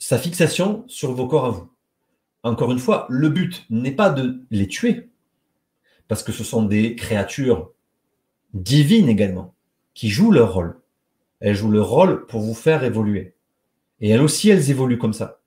sa 0.08 0.16
fixation 0.16 0.84
sur 0.86 1.12
vos 1.12 1.26
corps 1.26 1.44
à 1.44 1.50
vous. 1.50 1.70
Encore 2.42 2.72
une 2.72 2.78
fois, 2.78 3.06
le 3.10 3.28
but 3.28 3.66
n'est 3.68 3.92
pas 3.92 4.08
de 4.08 4.40
les 4.50 4.66
tuer, 4.66 5.10
parce 6.08 6.22
que 6.22 6.32
ce 6.32 6.44
sont 6.44 6.62
des 6.62 6.96
créatures 6.96 7.72
divines 8.54 9.10
également, 9.10 9.52
qui 9.92 10.08
jouent 10.08 10.30
leur 10.30 10.54
rôle. 10.54 10.80
Elles 11.40 11.54
jouent 11.54 11.70
leur 11.70 11.90
rôle 11.90 12.24
pour 12.24 12.40
vous 12.40 12.54
faire 12.54 12.84
évoluer. 12.84 13.34
Et 14.00 14.08
elles 14.08 14.22
aussi, 14.22 14.48
elles 14.48 14.70
évoluent 14.70 14.96
comme 14.96 15.12
ça. 15.12 15.40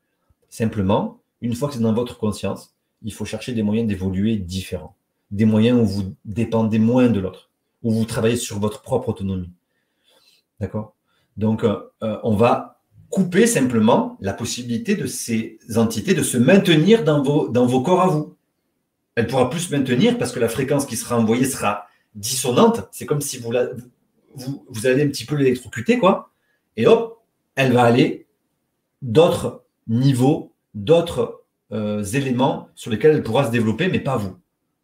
Simplement, 0.50 1.20
une 1.42 1.56
fois 1.56 1.68
que 1.68 1.74
c'est 1.74 1.80
dans 1.80 1.96
votre 1.96 2.20
conscience, 2.20 2.76
il 3.02 3.14
faut 3.14 3.26
chercher 3.26 3.54
des 3.54 3.64
moyens 3.64 3.88
d'évoluer 3.88 4.38
différents. 4.38 4.96
Des 5.32 5.46
moyens 5.46 5.80
où 5.80 5.86
vous 5.88 6.16
dépendez 6.24 6.78
moins 6.78 7.10
de 7.10 7.20
l'autre, 7.20 7.50
où 7.82 7.92
vous 7.92 8.06
travaillez 8.06 8.38
sur 8.38 8.60
votre 8.60 8.84
propre 8.84 9.10
autonomie. 9.10 9.50
D'accord? 10.60 10.94
Donc, 11.36 11.64
euh, 11.64 11.80
euh, 12.04 12.20
on 12.22 12.36
va 12.36 12.71
couper 13.12 13.46
simplement 13.46 14.18
la 14.22 14.34
possibilité 14.34 14.96
de 14.96 15.06
ces 15.06 15.60
entités 15.76 16.14
de 16.16 16.24
se 16.24 16.38
maintenir 16.38 17.04
dans 17.04 17.22
vos, 17.22 17.50
dans 17.50 17.68
vos 17.68 17.82
corps 17.82 18.02
à 18.02 18.08
vous. 18.08 18.36
Elle 19.16 19.28
pourra 19.28 19.50
plus 19.50 19.60
se 19.60 19.76
maintenir 19.76 20.18
parce 20.18 20.32
que 20.32 20.40
la 20.40 20.48
fréquence 20.48 20.86
qui 20.86 20.96
sera 20.96 21.20
envoyée 21.20 21.46
sera 21.46 21.88
dissonante. 22.16 22.88
C'est 22.92 23.06
comme 23.06 23.20
si 23.20 23.38
vous, 23.38 23.52
la, 23.52 23.68
vous, 24.34 24.66
vous 24.68 24.88
allez 24.88 25.04
un 25.04 25.10
petit 25.10 25.26
peu 25.26 25.36
l'électrocuter, 25.36 26.00
quoi. 26.00 26.32
Et 26.78 26.88
hop, 26.88 27.22
elle 27.56 27.74
va 27.74 27.84
aller 27.84 28.28
d'autres 29.02 29.66
niveaux, 29.88 30.54
d'autres 30.74 31.44
euh, 31.74 32.04
éléments 32.04 32.70
sur 32.76 32.92
lesquels 32.92 33.12
elle 33.12 33.24
pourra 33.24 33.46
se 33.46 33.52
développer, 33.52 33.90
mais 33.90 34.00
pas 34.00 34.16
vous. 34.16 34.38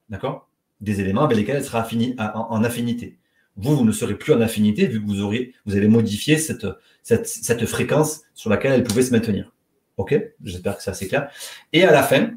D'accord? 0.10 0.50
Des 0.82 1.00
éléments 1.00 1.24
avec 1.24 1.38
lesquels 1.38 1.56
elle 1.56 1.64
sera 1.64 1.88
en 2.18 2.64
affinité. 2.64 3.18
Vous, 3.58 3.76
vous 3.76 3.86
ne 3.86 3.92
serez 3.92 4.16
plus 4.16 4.34
en 4.34 4.42
affinité 4.42 4.86
vu 4.88 5.02
que 5.02 5.08
vous, 5.08 5.22
aurez, 5.22 5.54
vous 5.66 5.76
allez 5.76 5.88
modifier 5.88 6.38
cette, 6.38 6.68
cette, 7.04 7.66
fréquence 7.66 8.22
sur 8.34 8.50
laquelle 8.50 8.74
elle 8.74 8.84
pouvait 8.84 9.02
se 9.02 9.12
maintenir. 9.12 9.52
OK? 9.98 10.16
J'espère 10.44 10.78
que 10.78 10.84
c'est 10.84 10.92
assez 10.92 11.08
clair. 11.08 11.30
Et 11.74 11.84
à 11.84 11.92
la 11.92 12.04
fin, 12.04 12.32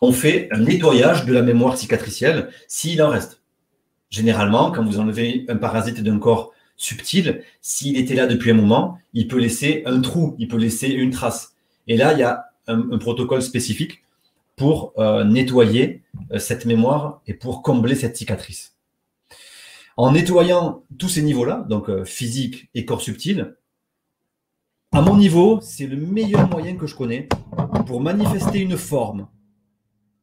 on 0.00 0.12
fait 0.12 0.48
un 0.52 0.60
nettoyage 0.60 1.24
de 1.24 1.32
la 1.32 1.42
mémoire 1.42 1.76
cicatricielle 1.76 2.50
s'il 2.68 3.02
en 3.02 3.08
reste. 3.08 3.42
Généralement, 4.10 4.70
quand 4.72 4.84
vous 4.84 4.98
enlevez 4.98 5.46
un 5.48 5.56
parasite 5.56 6.02
d'un 6.02 6.18
corps 6.18 6.52
subtil, 6.76 7.42
s'il 7.60 7.96
était 7.96 8.14
là 8.14 8.26
depuis 8.26 8.50
un 8.50 8.54
moment, 8.54 8.98
il 9.12 9.28
peut 9.28 9.38
laisser 9.38 9.82
un 9.86 10.00
trou, 10.00 10.34
il 10.38 10.48
peut 10.48 10.56
laisser 10.56 10.88
une 10.88 11.10
trace. 11.10 11.54
Et 11.86 11.96
là, 11.96 12.12
il 12.12 12.18
y 12.18 12.22
a 12.22 12.46
un, 12.66 12.98
protocole 12.98 13.42
spécifique 13.42 14.02
pour 14.56 14.92
euh, 14.98 15.24
nettoyer 15.24 16.02
euh, 16.32 16.38
cette 16.38 16.66
mémoire 16.66 17.20
et 17.26 17.34
pour 17.34 17.62
combler 17.62 17.94
cette 17.94 18.16
cicatrice. 18.16 18.76
En 19.96 20.12
nettoyant 20.12 20.84
tous 20.98 21.08
ces 21.08 21.22
niveaux-là, 21.22 21.66
donc 21.68 21.88
euh, 21.88 22.04
physique 22.04 22.70
et 22.74 22.84
corps 22.84 23.02
subtil, 23.02 23.56
à 24.92 25.02
mon 25.02 25.16
niveau, 25.16 25.60
c'est 25.60 25.86
le 25.86 25.96
meilleur 25.96 26.48
moyen 26.48 26.76
que 26.76 26.86
je 26.86 26.96
connais 26.96 27.28
pour 27.86 28.00
manifester 28.00 28.58
une 28.58 28.76
forme 28.76 29.28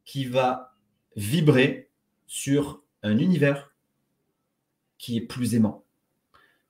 qui 0.03 0.25
va 0.25 0.73
vibrer 1.15 1.89
sur 2.27 2.83
un 3.01 3.17
univers 3.17 3.73
qui 4.97 5.17
est 5.17 5.21
plus 5.21 5.55
aimant. 5.55 5.83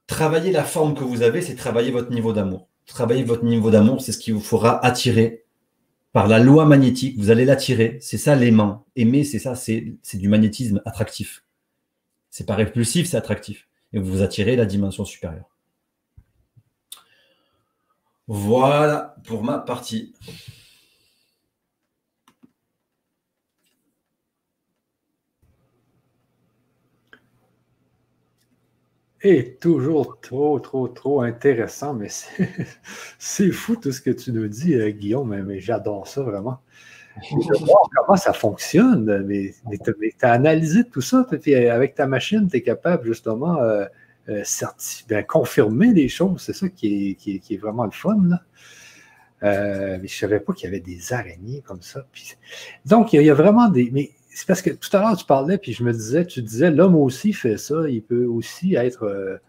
Travailler 0.06 0.52
la 0.52 0.64
forme 0.64 0.94
que 0.94 1.04
vous 1.04 1.24
avez, 1.24 1.42
c'est 1.42 1.56
travailler 1.56 1.92
votre 1.92 2.12
niveau 2.12 2.34
d'amour. 2.34 2.68
Travailler 2.86 3.24
votre 3.24 3.44
niveau 3.44 3.72
d'amour, 3.72 4.02
c'est 4.02 4.12
ce 4.12 4.20
qui 4.20 4.32
vous 4.32 4.42
fera 4.42 4.84
attirer 4.86 5.46
par 6.14 6.28
la 6.28 6.40
loi 6.40 6.66
magnétique. 6.66 7.18
Vous 7.18 7.32
allez 7.32 7.46
l'attirer. 7.46 7.98
C'est 8.02 8.18
ça 8.18 8.36
l'aimant. 8.36 8.86
Aimer, 8.96 9.24
c'est 9.24 9.40
ça, 9.40 9.56
c'est 9.56 9.98
du 10.14 10.30
magnétisme 10.30 10.82
attractif. 10.86 11.44
C'est 12.38 12.46
pas 12.46 12.54
répulsif, 12.54 13.08
c'est 13.08 13.18
attractif. 13.18 13.68
Et 13.94 14.00
vous 14.00 14.22
attirez 14.22 14.56
la 14.56 14.68
dimension 14.68 15.06
supérieure. 15.06 15.50
Voilà 18.28 19.16
pour 19.24 19.44
ma 19.44 19.58
partie. 19.58 20.14
Et 29.24 29.56
toujours 29.56 30.22
trop, 30.22 30.60
trop, 30.60 30.88
trop 30.88 31.22
intéressant, 31.24 31.96
mais 31.96 32.10
c'est 33.18 33.52
fou 33.52 33.78
tout 33.78 33.92
ce 33.92 34.00
que 34.00 34.12
tu 34.12 34.32
nous 34.32 34.48
dis, 34.48 34.76
euh, 34.76 34.92
Guillaume, 34.92 35.44
mais, 35.44 35.60
j'adore 35.60 36.08
ça 36.08 36.22
vraiment. 36.22 36.62
Comment 37.96 38.18
ça 38.18 38.34
fonctionne, 38.34 39.26
mais, 39.26 39.54
tu 39.84 40.16
as, 40.22 40.32
analysé 40.32 40.84
tout 40.84 41.02
ça, 41.02 41.26
puis 41.30 41.56
avec 41.56 41.96
ta 41.96 42.08
machine, 42.08 42.48
tu 42.50 42.58
es 42.58 42.62
capable 42.62 43.06
justement 43.06 43.58
euh, 43.58 43.86
euh 44.30 44.44
ben, 45.08 45.24
confirmer 45.26 45.94
les 45.94 46.10
choses, 46.10 46.42
c'est 46.42 46.54
ça 46.54 46.70
qui 46.70 47.18
est, 47.26 47.58
vraiment 47.58 47.86
le 47.86 47.92
fun. 47.92 48.18
Là. 48.24 48.42
Euh, 49.44 49.98
mais 50.02 50.08
je 50.08 50.16
ne 50.16 50.20
savais 50.20 50.40
pas 50.40 50.54
qu'il 50.54 50.66
y 50.66 50.68
avait 50.68 50.80
des 50.80 51.14
araignées 51.14 51.62
comme 51.62 51.82
ça. 51.82 52.06
donc, 52.86 53.14
il 53.14 53.22
y, 53.22 53.30
a, 53.30 53.34
vraiment 53.34 53.70
des. 53.70 53.90
Mais 53.92 54.12
c'est 54.30 54.48
parce 54.48 54.62
que 54.62 54.72
tout 54.72 54.96
à 54.96 55.02
l'heure, 55.02 55.18
tu 55.18 55.26
parlais, 55.26 55.58
puis 55.58 55.74
je 55.74 55.84
me 55.84 55.94
disais, 55.94 56.26
tu 56.26 56.42
disais, 56.42 56.72
l'homme 56.72 56.96
aussi 56.96 57.34
fait 57.34 57.58
ça, 57.58 57.88
il 57.88 58.04
peut 58.04 58.26
aussi 58.26 58.76
être 58.76 59.40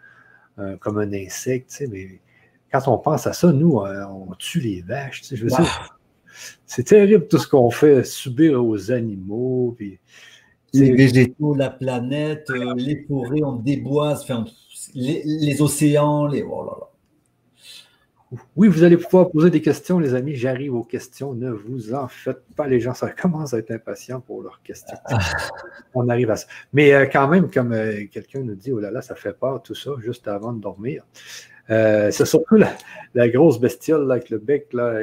euh, 0.59 0.77
comme 0.78 0.99
un 0.99 1.12
insecte, 1.12 1.82
mais 1.90 2.20
quand 2.73 2.86
on 2.89 2.99
pense 2.99 3.27
à 3.27 3.32
ça, 3.32 3.53
nous, 3.53 3.78
on 3.78 4.35
tue 4.39 4.61
les 4.61 4.82
vaches, 4.82 5.23
je 5.31 5.43
veux 5.43 5.49
dire, 5.49 5.98
c'est 6.66 6.85
terrible 6.85 7.27
tout 7.28 7.39
ce 7.39 7.48
qu'on 7.48 7.70
fait 7.70 8.05
subir 8.05 8.65
aux 8.65 8.90
animaux, 8.90 9.74
puis... 9.77 9.98
Les 10.74 10.93
végétaux, 10.93 11.55
la 11.55 11.70
planète, 11.70 12.51
euh, 12.51 12.74
les 12.77 13.05
forêts, 13.09 13.43
on 13.43 13.56
déboise, 13.56 14.23
enfin, 14.23 14.44
les, 14.94 15.23
les, 15.24 15.62
océans, 15.62 16.27
les... 16.27 16.43
Oh 16.43 16.65
là 16.65 16.77
là. 16.78 16.86
Oui, 18.56 18.69
vous 18.69 18.82
allez 18.82 18.98
pouvoir 18.98 19.31
poser 19.31 19.48
des 19.48 19.62
questions, 19.62 19.98
les 19.98 20.12
amis. 20.15 20.35
J'arrive 20.35 20.74
aux 20.74 20.85
questions. 20.85 21.32
Ne 21.32 21.51
vous 21.51 21.94
en 21.94 22.09
faites 22.09 22.43
pas. 22.55 22.66
Les 22.66 22.78
gens 22.78 22.93
ça 22.93 23.10
commence 23.23 23.55
à 23.55 23.59
être 23.59 23.70
impatients 23.70 24.20
pour 24.20 24.43
leurs 24.43 24.60
questions. 24.62 24.98
Ah. 25.06 25.19
On 25.94 26.10
arrive 26.10 26.31
à 26.31 26.36
ça. 26.36 26.47
Mais 26.74 26.93
euh, 26.93 27.06
quand 27.06 27.27
même, 27.28 27.51
comme 27.51 27.73
euh, 27.73 28.05
quelqu'un 28.12 28.40
nous 28.40 28.55
dit, 28.55 28.70
oh 28.70 28.81
là 28.81 28.90
là, 28.90 29.01
ça 29.01 29.15
fait 29.15 29.32
peur 29.32 29.62
tout 29.62 29.74
ça, 29.74 29.93
juste 30.01 30.28
avant 30.28 30.52
de 30.52 30.60
dormir. 30.60 31.05
C'est 31.70 32.24
surtout 32.24 32.56
la, 33.15 33.28
grosse 33.28 33.60
bestiole 33.60 34.10
avec 34.10 34.28
le 34.31 34.39
bec. 34.39 34.73
Là, 34.73 35.01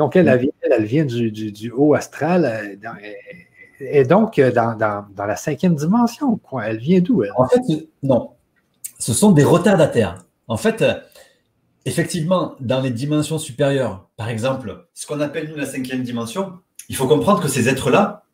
donc, 0.00 0.16
elle, 0.16 0.28
elle, 0.28 0.38
vient, 0.38 0.50
elle 0.62 0.84
vient 0.86 1.04
du, 1.04 1.70
haut 1.76 1.92
astral. 1.92 2.78
et 3.80 4.04
donc 4.04 4.40
dans, 4.40 4.74
dans, 4.74 5.26
la 5.26 5.36
cinquième 5.36 5.74
dimension. 5.74 6.38
Quoi. 6.38 6.68
Elle 6.68 6.78
vient 6.78 7.00
d'où? 7.00 7.22
En 7.36 7.46
fait, 7.46 7.60
non. 8.02 8.30
Ce 8.98 9.12
sont 9.12 9.32
des 9.32 9.44
retardataires. 9.44 10.24
En 10.48 10.56
fait, 10.56 10.82
effectivement, 11.84 12.54
dans 12.60 12.80
les 12.80 12.88
dimensions 12.88 13.38
supérieures, 13.38 14.08
par 14.16 14.30
exemple, 14.30 14.88
ce 14.94 15.06
qu'on 15.06 15.20
appelle 15.20 15.50
nous 15.50 15.56
la 15.56 15.66
cinquième 15.66 16.02
dimension, 16.02 16.54
il 16.88 16.96
faut 16.96 17.06
comprendre 17.06 17.42
que 17.42 17.48
ces 17.48 17.68
êtres-là 17.68 18.24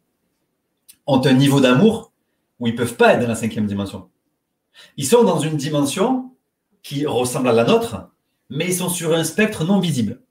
ont 1.09 1.21
un 1.27 1.33
niveau 1.33 1.61
d'amour 1.61 2.13
où 2.61 2.69
ils 2.69 2.75
ne 2.75 2.79
peuvent 2.79 2.95
pas 2.95 3.15
être 3.15 3.23
dans 3.23 3.29
la 3.29 3.35
cinquième 3.35 3.67
dimension. 3.67 4.09
Ils 4.97 5.07
sont 5.07 5.25
dans 5.25 5.41
une 5.41 5.57
dimension 5.57 6.31
qui 6.85 7.07
ressemble 7.07 7.49
à 7.49 7.53
la 7.53 7.65
nôtre, 7.65 8.09
mais 8.51 8.67
ils 8.67 8.75
sont 8.75 8.89
sur 8.89 9.17
un 9.17 9.25
spectre 9.25 9.65
non 9.65 9.81
visible. 9.81 10.23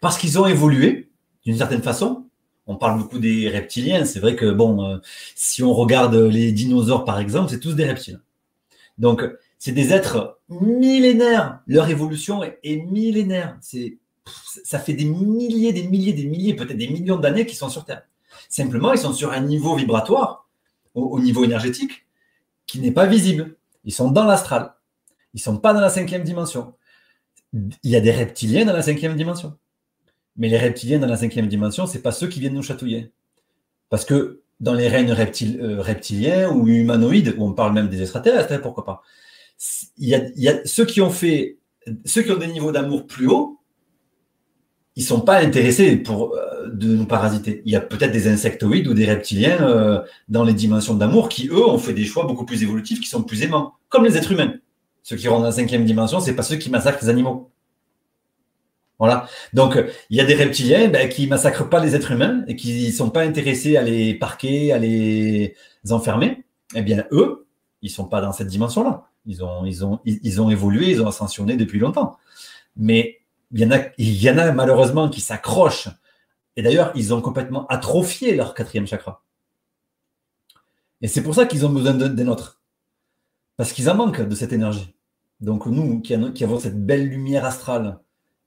Parce 0.00 0.18
qu'ils 0.18 0.38
ont 0.38 0.46
évolué 0.46 1.10
d'une 1.44 1.56
certaine 1.56 1.82
façon. 1.82 2.26
On 2.66 2.76
parle 2.76 2.98
beaucoup 2.98 3.18
des 3.18 3.48
reptiliens. 3.48 4.04
C'est 4.04 4.20
vrai 4.20 4.36
que, 4.36 4.50
bon, 4.50 4.84
euh, 4.84 4.98
si 5.34 5.62
on 5.62 5.74
regarde 5.74 6.14
les 6.14 6.52
dinosaures, 6.52 7.04
par 7.04 7.18
exemple, 7.18 7.50
c'est 7.50 7.60
tous 7.60 7.74
des 7.74 7.84
reptiles. 7.84 8.20
Donc, 8.98 9.24
c'est 9.58 9.72
des 9.72 9.92
êtres 9.92 10.40
millénaires. 10.48 11.60
Leur 11.66 11.88
évolution 11.88 12.42
est, 12.42 12.76
millénaire. 12.90 13.58
Ça 14.64 14.78
fait 14.78 14.92
des 14.92 15.04
milliers, 15.04 15.72
des 15.72 15.84
milliers, 15.84 16.12
des 16.12 16.26
milliers, 16.26 16.54
peut-être 16.54 16.76
des 16.76 16.88
millions 16.88 17.16
d'années 17.16 17.46
qu'ils 17.46 17.58
sont 17.58 17.68
sur 17.68 17.84
Terre. 17.84 18.02
Simplement, 18.48 18.92
ils 18.92 18.98
sont 18.98 19.12
sur 19.12 19.32
un 19.32 19.40
niveau 19.40 19.74
vibratoire, 19.76 20.48
au, 20.94 21.20
niveau 21.20 21.44
énergétique, 21.44 22.06
qui 22.66 22.80
n'est 22.80 22.92
pas 22.92 23.06
visible. 23.06 23.56
Ils 23.84 23.92
sont 23.92 24.10
dans 24.10 24.24
l'astral. 24.24 24.74
Ils 25.34 25.38
ne 25.38 25.42
sont 25.42 25.58
pas 25.58 25.72
dans 25.72 25.80
la 25.80 25.90
cinquième 25.90 26.22
dimension. 26.22 26.74
Il 27.52 27.90
y 27.90 27.96
a 27.96 28.00
des 28.00 28.12
reptiliens 28.12 28.64
dans 28.64 28.72
la 28.72 28.82
cinquième 28.82 29.16
dimension. 29.16 29.56
Mais 30.36 30.48
les 30.48 30.58
reptiliens 30.58 30.98
dans 30.98 31.06
la 31.06 31.16
cinquième 31.16 31.48
dimension, 31.48 31.86
ce 31.86 31.96
n'est 31.96 32.02
pas 32.02 32.12
ceux 32.12 32.28
qui 32.28 32.40
viennent 32.40 32.54
nous 32.54 32.62
chatouiller. 32.62 33.12
Parce 33.90 34.04
que 34.04 34.40
dans 34.60 34.74
les 34.74 34.88
règnes 34.88 35.12
euh, 35.12 35.82
reptiliens 35.82 36.50
ou 36.50 36.66
humanoïdes, 36.66 37.34
on 37.38 37.52
parle 37.52 37.74
même 37.74 37.88
des 37.88 38.00
extraterrestres, 38.00 38.52
hein, 38.52 38.60
pourquoi 38.62 38.84
pas, 38.84 39.02
il 39.98 40.08
y, 40.08 40.48
a, 40.48 40.64
ceux 40.64 40.86
qui 40.86 41.00
ont 41.00 41.10
fait, 41.10 41.58
ceux 42.04 42.22
qui 42.22 42.32
ont 42.32 42.38
des 42.38 42.46
niveaux 42.46 42.72
d'amour 42.72 43.06
plus 43.06 43.28
hauts, 43.28 43.58
ils 44.96 45.04
sont 45.04 45.20
pas 45.20 45.38
intéressés 45.38 45.96
pour 45.96 46.34
euh, 46.34 46.68
de 46.68 46.94
nous 46.94 47.06
parasiter. 47.06 47.62
Il 47.64 47.72
y 47.72 47.76
a 47.76 47.80
peut-être 47.80 48.12
des 48.12 48.28
insectoïdes 48.28 48.86
ou 48.88 48.94
des 48.94 49.06
reptiliens 49.06 49.62
euh, 49.62 50.00
dans 50.28 50.44
les 50.44 50.54
dimensions 50.54 50.94
d'amour 50.94 51.28
qui 51.28 51.48
eux 51.48 51.66
ont 51.66 51.78
fait 51.78 51.94
des 51.94 52.04
choix 52.04 52.24
beaucoup 52.26 52.44
plus 52.44 52.62
évolutifs, 52.62 53.00
qui 53.00 53.08
sont 53.08 53.22
plus 53.22 53.42
aimants, 53.42 53.74
comme 53.88 54.04
les 54.04 54.16
êtres 54.16 54.32
humains. 54.32 54.54
Ceux 55.02 55.16
qui 55.16 55.28
rentrent 55.28 55.42
dans 55.42 55.48
la 55.48 55.52
cinquième 55.52 55.84
dimension, 55.84 56.20
c'est 56.20 56.34
pas 56.34 56.42
ceux 56.42 56.56
qui 56.56 56.70
massacrent 56.70 57.02
les 57.02 57.08
animaux. 57.08 57.50
Voilà. 58.98 59.26
Donc, 59.52 59.76
il 60.10 60.16
y 60.16 60.20
a 60.20 60.24
des 60.24 60.34
reptiliens 60.34 60.88
ben, 60.88 61.08
qui 61.08 61.26
massacrent 61.26 61.68
pas 61.68 61.80
les 61.80 61.96
êtres 61.96 62.12
humains 62.12 62.44
et 62.46 62.54
qui 62.54 62.86
ne 62.86 62.92
sont 62.92 63.10
pas 63.10 63.22
intéressés 63.22 63.76
à 63.76 63.82
les 63.82 64.14
parquer, 64.14 64.72
à 64.72 64.78
les 64.78 65.56
enfermer. 65.90 66.44
Eh 66.74 66.82
bien, 66.82 67.04
eux, 67.10 67.46
ils 67.82 67.90
sont 67.90 68.06
pas 68.06 68.20
dans 68.20 68.32
cette 68.32 68.46
dimension-là. 68.46 69.08
Ils 69.26 69.44
ont, 69.44 69.64
ils, 69.64 69.84
ont, 69.84 70.00
ils 70.04 70.40
ont 70.40 70.50
évolué, 70.50 70.90
ils 70.90 71.02
ont 71.02 71.08
ascensionné 71.08 71.56
depuis 71.56 71.80
longtemps. 71.80 72.16
Mais 72.76 73.20
il 73.50 73.60
y 73.60 73.64
en 73.64 73.72
a, 73.72 73.80
il 73.98 74.22
y 74.22 74.30
en 74.30 74.38
a 74.38 74.52
malheureusement 74.52 75.08
qui 75.08 75.20
s'accrochent. 75.20 75.88
Et 76.56 76.62
d'ailleurs, 76.62 76.92
ils 76.94 77.12
ont 77.12 77.20
complètement 77.20 77.66
atrophié 77.66 78.34
leur 78.36 78.54
quatrième 78.54 78.86
chakra. 78.86 79.24
Et 81.00 81.08
c'est 81.08 81.22
pour 81.22 81.34
ça 81.34 81.46
qu'ils 81.46 81.66
ont 81.66 81.70
besoin 81.70 81.94
des 81.94 82.24
nôtres. 82.24 82.60
Parce 83.56 83.72
qu'ils 83.72 83.90
en 83.90 83.94
manquent 83.94 84.22
de 84.22 84.34
cette 84.34 84.52
énergie. 84.52 84.91
Donc 85.42 85.66
nous, 85.66 86.00
qui, 86.00 86.14
avons 86.14 86.58
cette 86.58 86.86
belle 86.86 87.06
lumière 87.06 87.44
astrale, 87.44 87.98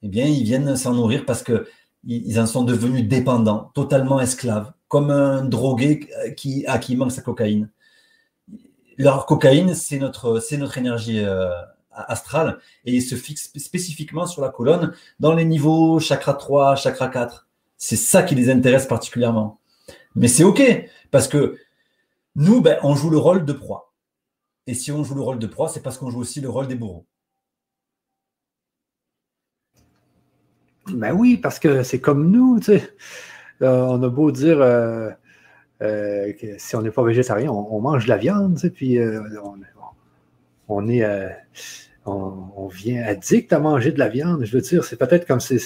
eh 0.02 0.08
bien, 0.08 0.26
ils 0.26 0.44
viennent 0.44 0.76
s'en 0.76 0.94
nourrir 0.94 1.26
parce 1.26 1.44
qu'ils 1.44 2.40
en 2.40 2.48
sont 2.48 2.64
devenus 2.64 3.08
dépendants, 3.08 3.72
totalement 3.76 4.20
esclaves, 4.20 4.74
comme 4.88 5.12
un 5.12 5.46
drogué 5.46 6.10
qui, 6.36 6.66
à 6.66 6.80
qui 6.80 6.96
manque 6.96 7.12
sa 7.12 7.22
cocaïne 7.22 7.70
leur 8.98 9.26
cocaïne, 9.26 9.74
c'est 9.74 10.00
notre, 10.00 10.42
énergie 10.78 11.20
euh, 11.20 11.50
astrale 11.92 12.60
et 12.86 12.94
il 12.94 13.02
se 13.02 13.16
fixe 13.16 13.52
spécifiquement 13.58 14.26
sur 14.26 14.42
la 14.42 14.50
colonne 14.50 14.94
dans 15.20 15.34
les 15.34 15.46
niveaux 15.46 16.00
chakra 16.00 16.34
3, 16.34 16.76
chakra 16.76 17.08
4. 17.10 17.48
C'est 17.78 17.96
ça 17.96 18.24
qui 18.24 18.36
les 18.36 18.50
intéresse 18.50 18.86
particulièrement. 18.86 19.60
Mais 20.16 20.28
c'est 20.28 20.44
OK 20.44 20.62
parce 21.12 21.28
que 21.28 21.58
nous, 22.36 22.62
ben, 22.62 22.78
on 22.84 22.96
joue 22.96 23.10
le 23.10 23.18
rôle 23.18 23.46
de 23.46 23.54
proie. 23.54 23.85
Et 24.68 24.74
si 24.74 24.92
on 24.92 25.04
joue 25.04 25.16
le 25.16 25.22
rôle 25.22 25.40
de 25.40 25.48
proie, 25.48 25.70
c'est 25.70 25.82
parce 25.82 25.98
qu'on 25.98 26.10
joue 26.10 26.20
aussi 26.20 26.42
le 26.42 26.50
rôle 26.50 26.68
des 26.68 26.76
bourreaux. 26.76 27.06
Ben 30.88 31.14
oui, 31.14 31.38
parce 31.38 31.60
que 31.60 31.84
c'est 31.84 32.00
comme 32.00 32.30
nous, 32.32 32.60
tu 32.60 32.66
sais. 32.66 32.96
Euh, 33.62 33.82
on 33.82 34.04
a 34.04 34.10
beau 34.10 34.32
dire 34.32 34.62
euh, 34.62 35.10
euh, 35.82 36.32
si 36.58 36.76
on 36.76 36.82
n'est 36.82 36.92
pas 36.92 37.04
végétarien, 37.04 37.50
on, 37.52 37.80
mange 37.80 38.06
de 38.06 38.10
la 38.10 38.18
viande, 38.18 38.60
puis 38.74 39.00
on, 40.68 40.88
est, 40.90 41.06
on, 42.06 42.68
vient 42.68 43.04
addict 43.04 43.54
à 43.54 43.60
manger 43.60 43.92
de 43.92 44.00
la 44.00 44.10
viande. 44.10 44.44
Je 44.46 44.52
veux 44.56 44.62
dire, 44.62 44.84
c'est 44.84 44.98
peut-être 44.98 45.26
comme 45.26 45.40
ces, 45.40 45.58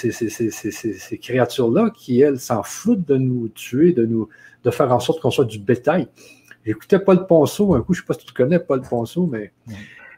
créatures-là 1.21 1.89
qui, 1.89 2.21
elles, 2.21 2.39
s'en 2.39 2.63
foutent 2.63 3.07
de 3.07 3.17
nous 3.17 3.49
tuer, 3.49 3.91
de 3.91 4.05
nous 4.05 4.29
de 4.63 4.71
faire 4.71 4.91
en 4.91 4.99
sorte 4.99 5.21
qu'on 5.21 5.31
soit 5.31 5.45
du 5.45 5.59
bétail. 5.59 6.07
J'écoutais 6.69 6.99
Paul 6.99 7.25
Ponceau 7.25 7.73
un 7.73 7.81
coup, 7.81 7.95
je 7.95 8.01
ne 8.01 8.03
sais 8.03 8.05
pas 8.05 8.13
si 8.13 8.27
tu 8.27 8.31
connais 8.31 8.59
Paul 8.59 8.81
Ponceau, 8.81 9.25
mais 9.25 9.53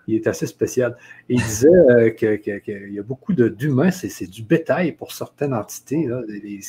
il 0.06 0.16
est 0.16 0.28
assez 0.28 0.46
spécial. 0.46 0.98
il 1.30 1.42
disait 1.42 1.70
euh, 1.70 2.10
qu'il 2.10 2.92
y 2.92 3.00
a 3.00 3.04
beaucoup 3.04 3.32
d'humains, 3.32 3.90
c'est 3.90 4.30
du 4.30 4.44
bétail 4.44 4.92
pour 4.92 5.14
certaines 5.14 5.54
entités. 5.54 6.10
ils 6.44 6.60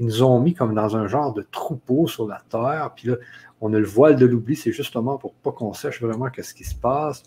nous 0.00 0.24
ont 0.24 0.40
mis 0.40 0.52
comme 0.52 0.74
dans 0.74 0.96
un 0.96 1.06
genre 1.06 1.32
de 1.32 1.46
troupeau 1.48 2.08
sur 2.08 2.26
la 2.26 2.42
terre. 2.50 2.90
Puis 2.96 3.06
là, 3.06 3.14
on 3.60 3.72
a 3.72 3.78
le 3.78 3.86
voile 3.86 4.16
de 4.16 4.26
l'oubli, 4.26 4.56
c'est 4.56 4.72
justement 4.72 5.16
pour 5.16 5.32
pas 5.32 5.52
qu'on 5.52 5.74
sache 5.74 6.02
vraiment 6.02 6.28
qu'est-ce 6.28 6.52
qui 6.52 6.64
se 6.64 6.74
passe. 6.74 7.22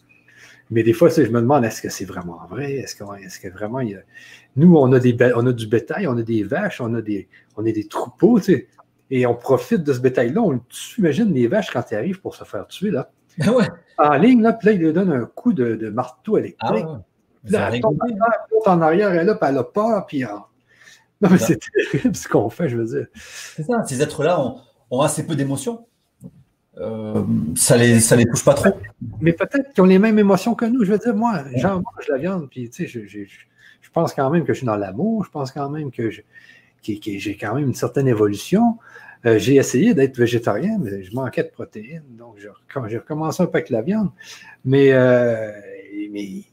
Mais 0.72 0.84
des 0.84 0.92
fois, 0.92 1.08
je 1.08 1.22
me 1.22 1.40
demande, 1.40 1.64
est-ce 1.64 1.82
que 1.82 1.90
c'est 1.90 2.04
vraiment 2.04 2.42
vrai? 2.50 2.74
Est-ce 2.74 2.96
que, 2.98 3.48
vraiment 3.48 3.80
il 3.80 3.92
y 3.92 3.96
a... 3.96 4.02
Nous, 4.58 4.76
on 4.76 4.92
a, 4.92 5.00
des, 5.00 5.16
on 5.38 5.48
a 5.48 5.54
du 5.54 5.68
bétail, 5.68 6.06
on 6.08 6.18
a 6.18 6.22
des 6.22 6.44
vaches, 6.44 6.82
on 6.82 6.94
a 6.96 7.02
des, 7.02 7.30
on 7.56 7.66
a 7.66 7.72
des 7.72 7.88
troupeaux, 7.88 8.40
tu 8.40 8.46
sais, 8.46 8.68
et 9.12 9.26
on 9.28 9.36
profite 9.36 9.84
de 9.84 9.94
ce 9.94 10.00
bétail-là. 10.00 10.42
On 10.42 10.60
imagine 10.98 11.34
les 11.34 11.48
vaches 11.48 11.70
quand 11.72 11.84
elles 11.92 11.98
arrivent 12.00 12.22
pour 12.22 12.36
se 12.36 12.44
faire 12.44 12.66
tuer, 12.68 12.90
là. 12.90 13.12
Ah 13.42 13.52
ouais. 13.52 13.66
En 13.98 14.16
ligne, 14.16 14.42
là, 14.42 14.54
puis 14.54 14.68
là, 14.68 14.74
il 14.74 14.80
lui 14.80 14.94
donne 14.94 15.12
un 15.12 15.26
coup 15.26 15.54
de, 15.54 15.90
marteau 15.90 16.38
électrique. 16.38 16.86
Ah. 16.88 17.02
Puis 17.44 17.54
là, 17.54 17.70
elle 17.72 17.82
tombe 17.82 18.00
en 18.66 18.82
arrière, 18.82 19.14
elle, 19.14 19.28
là, 19.28 19.36
puis 19.36 19.50
elle 19.50 19.58
a 19.58 19.64
peur, 19.64 20.06
puis... 20.06 20.24
Non, 20.24 21.30
mais 21.30 21.38
c'est 21.38 21.60
terrible 21.92 22.16
ce 22.16 22.28
qu'on 22.28 22.50
fait, 22.50 22.68
je 22.68 22.78
veux 22.78 22.86
dire. 22.86 23.08
C'est 23.14 23.64
ça, 23.64 23.84
ces 23.86 24.02
êtres-là 24.02 24.42
ont, 24.42 24.60
ont 24.90 25.02
assez 25.02 25.26
peu 25.26 25.36
d'émotions. 25.36 25.86
Euh, 26.78 27.24
ça 27.56 27.76
les 27.76 28.00
ça 28.00 28.16
les 28.16 28.26
touche 28.26 28.46
pas 28.46 28.54
trop. 28.54 28.70
Mais 29.20 29.34
peut-être 29.34 29.74
qu'ils 29.74 29.84
ont 29.84 29.88
les 29.88 30.00
mêmes 30.00 30.18
émotions 30.18 30.56
que 30.56 30.66
nous. 30.66 30.84
Je 30.84 30.92
veux 30.92 30.98
dire, 30.98 31.14
moi, 31.14 31.44
j'en 31.56 31.76
mange 31.76 32.08
la 32.10 32.18
viande, 32.18 32.50
puis 32.50 32.70
tu 32.70 32.88
sais, 32.88 33.06
je, 33.06 33.06
je, 33.06 33.90
pense 33.94 34.14
quand 34.14 34.30
même 34.30 34.46
que 34.46 34.54
je 34.54 34.60
suis 34.60 34.66
dans 34.66 34.78
l'amour. 34.78 35.26
Je 35.26 35.30
pense 35.30 35.52
quand 35.52 35.70
même 35.70 35.92
que 35.92 36.10
j'ai 36.84 37.38
quand 37.38 37.56
même 37.56 37.68
une 37.68 37.74
certaine 37.76 38.08
évolution. 38.08 38.78
Euh, 39.26 39.38
j'ai 39.38 39.56
essayé 39.56 39.94
d'être 39.94 40.18
végétarien, 40.18 40.80
mais 40.80 41.04
je 41.04 41.14
manquais 41.14 41.44
de 41.44 41.50
protéines, 41.50 42.04
donc 42.18 42.38
j'ai 42.40 42.98
recommencé 42.98 43.44
un 43.44 43.46
peu 43.46 43.58
avec 43.58 43.70
la 43.70 43.82
viande. 43.82 44.10
Mais, 44.66 44.92
euh, 44.94 45.52
mais 46.12 46.44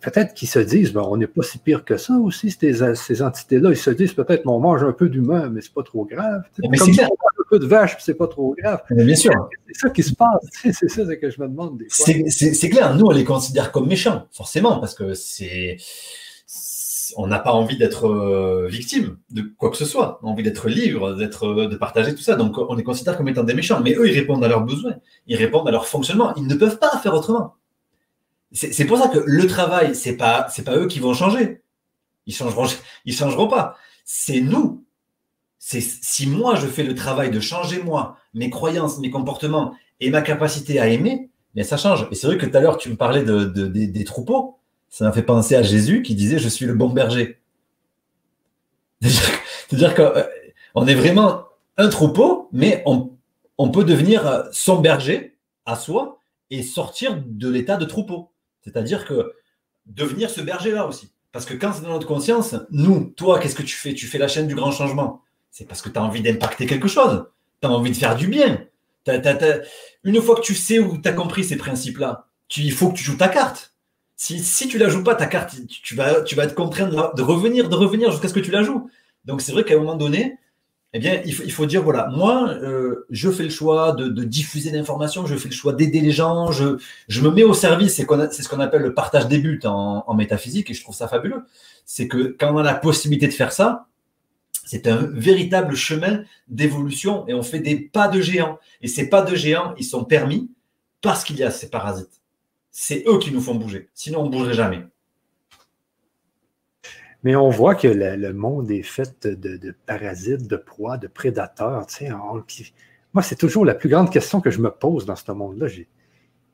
peut-être 0.00 0.34
qu'ils 0.34 0.48
se 0.48 0.58
disent, 0.58 0.94
on 0.96 1.16
n'est 1.16 1.26
pas 1.26 1.42
si 1.42 1.58
pire 1.58 1.84
que 1.84 1.96
ça 1.96 2.14
aussi, 2.14 2.50
ces, 2.50 2.94
ces 2.94 3.22
entités-là. 3.22 3.70
Ils 3.70 3.76
se 3.76 3.90
disent 3.90 4.12
peut-être, 4.12 4.46
on 4.46 4.60
mange 4.60 4.82
un 4.84 4.92
peu 4.92 5.08
d'humain, 5.08 5.48
mais 5.48 5.60
c'est 5.62 5.72
pas 5.72 5.82
trop 5.82 6.04
grave. 6.04 6.42
Mais 6.58 6.76
Comme 6.76 6.88
on 6.88 6.92
mange 6.92 7.00
un 7.00 7.48
peu 7.48 7.58
de 7.58 7.66
vache, 7.66 7.96
c'est 8.00 8.14
pas 8.14 8.28
trop 8.28 8.54
grave. 8.58 8.82
bien 8.90 9.16
sûr. 9.16 9.48
C'est 9.68 9.80
ça 9.80 9.90
qui 9.90 10.02
se 10.02 10.14
passe. 10.14 10.46
C'est 10.52 10.88
ça 10.88 11.16
que 11.16 11.30
je 11.30 11.40
me 11.40 11.48
demande 11.48 11.78
des 11.78 11.88
fois. 11.88 12.06
C'est 12.28 12.68
clair. 12.68 12.94
Nous, 12.96 13.06
on 13.06 13.10
les 13.12 13.24
considère 13.24 13.72
comme 13.72 13.88
méchants, 13.88 14.26
forcément, 14.32 14.78
parce 14.78 14.94
que 14.94 15.14
c'est. 15.14 15.78
On 17.16 17.26
n'a 17.26 17.38
pas 17.38 17.52
envie 17.52 17.76
d'être 17.76 18.06
euh, 18.06 18.66
victime 18.68 19.18
de 19.30 19.42
quoi 19.42 19.70
que 19.70 19.76
ce 19.76 19.84
soit. 19.84 20.20
On 20.22 20.28
a 20.28 20.30
envie 20.30 20.42
d'être 20.42 20.68
libre, 20.68 21.14
d'être, 21.14 21.66
de 21.66 21.76
partager 21.76 22.14
tout 22.14 22.22
ça. 22.22 22.36
Donc, 22.36 22.58
on 22.58 22.74
les 22.74 22.82
considère 22.82 23.16
comme 23.16 23.28
étant 23.28 23.44
des 23.44 23.54
méchants. 23.54 23.80
Mais 23.80 23.94
eux, 23.94 24.08
ils 24.08 24.18
répondent 24.18 24.44
à 24.44 24.48
leurs 24.48 24.62
besoins. 24.62 24.96
Ils 25.26 25.36
répondent 25.36 25.68
à 25.68 25.70
leur 25.70 25.86
fonctionnement. 25.86 26.34
Ils 26.36 26.46
ne 26.46 26.54
peuvent 26.54 26.78
pas 26.78 26.96
faire 26.98 27.14
autrement. 27.14 27.54
C'est 28.52 28.84
pour 28.84 28.98
ça 28.98 29.08
que 29.08 29.20
le 29.24 29.46
travail, 29.46 29.94
c'est 29.94 30.16
pas, 30.16 30.48
c'est 30.50 30.64
pas 30.64 30.76
eux 30.76 30.86
qui 30.86 30.98
vont 30.98 31.14
changer. 31.14 31.62
Ils 32.26 32.34
changeront, 32.34 32.66
changeront 33.08 33.48
pas. 33.48 33.76
C'est 34.04 34.40
nous. 34.40 34.84
C'est 35.58 35.80
si 35.80 36.26
moi 36.26 36.54
je 36.54 36.66
fais 36.66 36.82
le 36.82 36.94
travail 36.94 37.30
de 37.30 37.38
changer 37.38 37.82
moi, 37.82 38.16
mes 38.34 38.50
croyances, 38.50 38.98
mes 38.98 39.10
comportements 39.10 39.74
et 40.00 40.10
ma 40.10 40.22
capacité 40.22 40.80
à 40.80 40.88
aimer, 40.88 41.30
mais 41.54 41.64
ça 41.64 41.76
change. 41.76 42.08
Et 42.10 42.14
c'est 42.14 42.26
vrai 42.26 42.38
que 42.38 42.46
tout 42.46 42.56
à 42.56 42.60
l'heure 42.60 42.78
tu 42.78 42.88
me 42.88 42.96
parlais 42.96 43.22
de, 43.22 43.44
des, 43.44 44.04
troupeaux. 44.04 44.58
Ça 44.90 45.04
m'a 45.04 45.12
fait 45.12 45.22
penser 45.22 45.54
à 45.54 45.62
Jésus 45.62 46.02
qui 46.02 46.14
disait 46.14 46.38
je 46.38 46.48
suis 46.48 46.66
le 46.66 46.74
bon 46.74 46.90
berger. 46.90 47.40
C'est-à-dire 49.00 49.94
qu'on 49.94 50.86
est 50.86 50.94
vraiment 50.94 51.44
un 51.76 51.88
troupeau, 51.88 52.48
mais 52.52 52.82
on, 52.86 53.70
peut 53.70 53.84
devenir 53.84 54.48
son 54.52 54.80
berger 54.80 55.38
à 55.64 55.76
soi 55.76 56.18
et 56.50 56.62
sortir 56.62 57.22
de 57.24 57.48
l'état 57.48 57.76
de 57.76 57.84
troupeau. 57.84 58.32
C'est-à-dire 58.62 59.06
que 59.06 59.32
devenir 59.86 60.28
ce 60.28 60.40
berger-là 60.40 60.86
aussi. 60.86 61.12
Parce 61.32 61.46
que 61.46 61.54
quand 61.54 61.72
c'est 61.72 61.82
dans 61.82 61.90
notre 61.90 62.06
conscience, 62.06 62.56
nous, 62.70 63.12
toi, 63.16 63.38
qu'est-ce 63.38 63.54
que 63.54 63.62
tu 63.62 63.76
fais? 63.76 63.94
Tu 63.94 64.06
fais 64.06 64.18
la 64.18 64.28
chaîne 64.28 64.48
du 64.48 64.56
grand 64.56 64.72
changement. 64.72 65.22
C'est 65.50 65.66
parce 65.66 65.80
que 65.80 65.88
tu 65.88 65.98
as 65.98 66.02
envie 66.02 66.22
d'impacter 66.22 66.66
quelque 66.66 66.88
chose. 66.88 67.26
Tu 67.62 67.68
as 67.68 67.70
envie 67.70 67.92
de 67.92 67.96
faire 67.96 68.16
du 68.16 68.26
bien. 68.26 68.66
Une 70.04 70.20
fois 70.20 70.36
que 70.36 70.42
tu 70.42 70.54
sais 70.54 70.78
où 70.78 70.98
tu 70.98 71.08
as 71.08 71.12
compris 71.12 71.44
ces 71.44 71.56
principes-là, 71.56 72.26
il 72.56 72.72
faut 72.72 72.90
que 72.90 72.98
tu 72.98 73.04
joues 73.04 73.16
ta 73.16 73.28
carte. 73.28 73.69
Si, 74.20 74.38
si 74.40 74.68
tu 74.68 74.76
la 74.76 74.90
joues 74.90 75.02
pas, 75.02 75.14
ta 75.14 75.24
carte, 75.24 75.56
tu, 75.66 75.94
vas, 75.94 76.20
tu 76.20 76.34
vas 76.34 76.44
être 76.44 76.54
contraint 76.54 76.88
de, 76.88 77.22
revenir, 77.22 77.70
de 77.70 77.74
revenir 77.74 78.10
jusqu'à 78.10 78.28
ce 78.28 78.34
que 78.34 78.40
tu 78.40 78.50
la 78.50 78.62
joues. 78.62 78.90
Donc 79.24 79.40
c'est 79.40 79.50
vrai 79.50 79.64
qu'à 79.64 79.72
un 79.72 79.78
moment 79.78 79.94
donné, 79.94 80.36
eh 80.92 80.98
bien, 80.98 81.22
il 81.24 81.50
faut, 81.50 81.64
dire, 81.64 81.82
voilà, 81.82 82.06
moi, 82.08 82.50
euh, 82.50 83.06
je 83.08 83.30
fais 83.30 83.44
le 83.44 83.48
choix 83.48 83.92
de, 83.92 84.22
diffuser 84.22 84.72
l'information, 84.72 85.24
je 85.24 85.36
fais 85.36 85.48
le 85.48 85.54
choix 85.54 85.72
d'aider 85.72 86.02
les 86.02 86.10
gens, 86.10 86.52
je, 86.52 86.76
je, 87.08 87.22
me 87.22 87.30
mets 87.30 87.44
au 87.44 87.54
service, 87.54 87.94
c'est 87.94 88.02
ce 88.42 88.48
qu'on 88.50 88.60
appelle 88.60 88.82
le 88.82 88.92
partage 88.92 89.26
des 89.26 89.38
buts 89.38 89.58
en, 89.64 90.12
métaphysique, 90.12 90.70
et 90.70 90.74
je 90.74 90.82
trouve 90.82 90.94
ça 90.94 91.08
fabuleux. 91.08 91.46
C'est 91.86 92.06
que 92.06 92.36
quand 92.38 92.52
on 92.52 92.58
a 92.58 92.62
la 92.62 92.74
possibilité 92.74 93.26
de 93.26 93.32
faire 93.32 93.52
ça, 93.52 93.86
c'est 94.66 94.86
un 94.86 95.08
véritable 95.14 95.74
chemin 95.76 96.24
d'évolution, 96.46 97.26
et 97.26 97.32
on 97.32 97.42
fait 97.42 97.60
des 97.60 97.80
pas 97.80 98.08
de 98.08 98.20
géant. 98.20 98.58
Et 98.82 98.86
ces 98.86 99.08
pas 99.08 99.22
de 99.22 99.34
géant, 99.34 99.74
ils 99.78 99.84
sont 99.84 100.04
permis 100.04 100.50
parce 101.00 101.24
qu'il 101.24 101.36
y 101.36 101.42
a 101.42 101.50
ces 101.50 101.70
parasites. 101.70 102.19
C'est 102.70 103.04
eux 103.06 103.18
qui 103.18 103.32
nous 103.32 103.40
font 103.40 103.54
bouger, 103.54 103.88
sinon 103.94 104.20
on 104.20 104.26
ne 104.26 104.30
bougerait 104.30 104.54
jamais. 104.54 104.84
Mais 107.22 107.36
on 107.36 107.50
voit 107.50 107.74
que 107.74 107.88
le, 107.88 108.32
monde 108.32 108.70
est 108.70 108.82
fait 108.82 109.26
de, 109.26 109.74
parasites, 109.86 110.46
de 110.46 110.56
proies, 110.56 110.96
de 110.96 111.06
prédateurs. 111.06 111.86
moi, 113.12 113.22
c'est 113.22 113.36
toujours 113.36 113.66
la 113.66 113.74
plus 113.74 113.90
grande 113.90 114.10
question 114.10 114.40
que 114.40 114.50
je 114.50 114.60
me 114.60 114.70
pose 114.70 115.04
dans 115.04 115.16
ce 115.16 115.30
monde-là. 115.30 115.66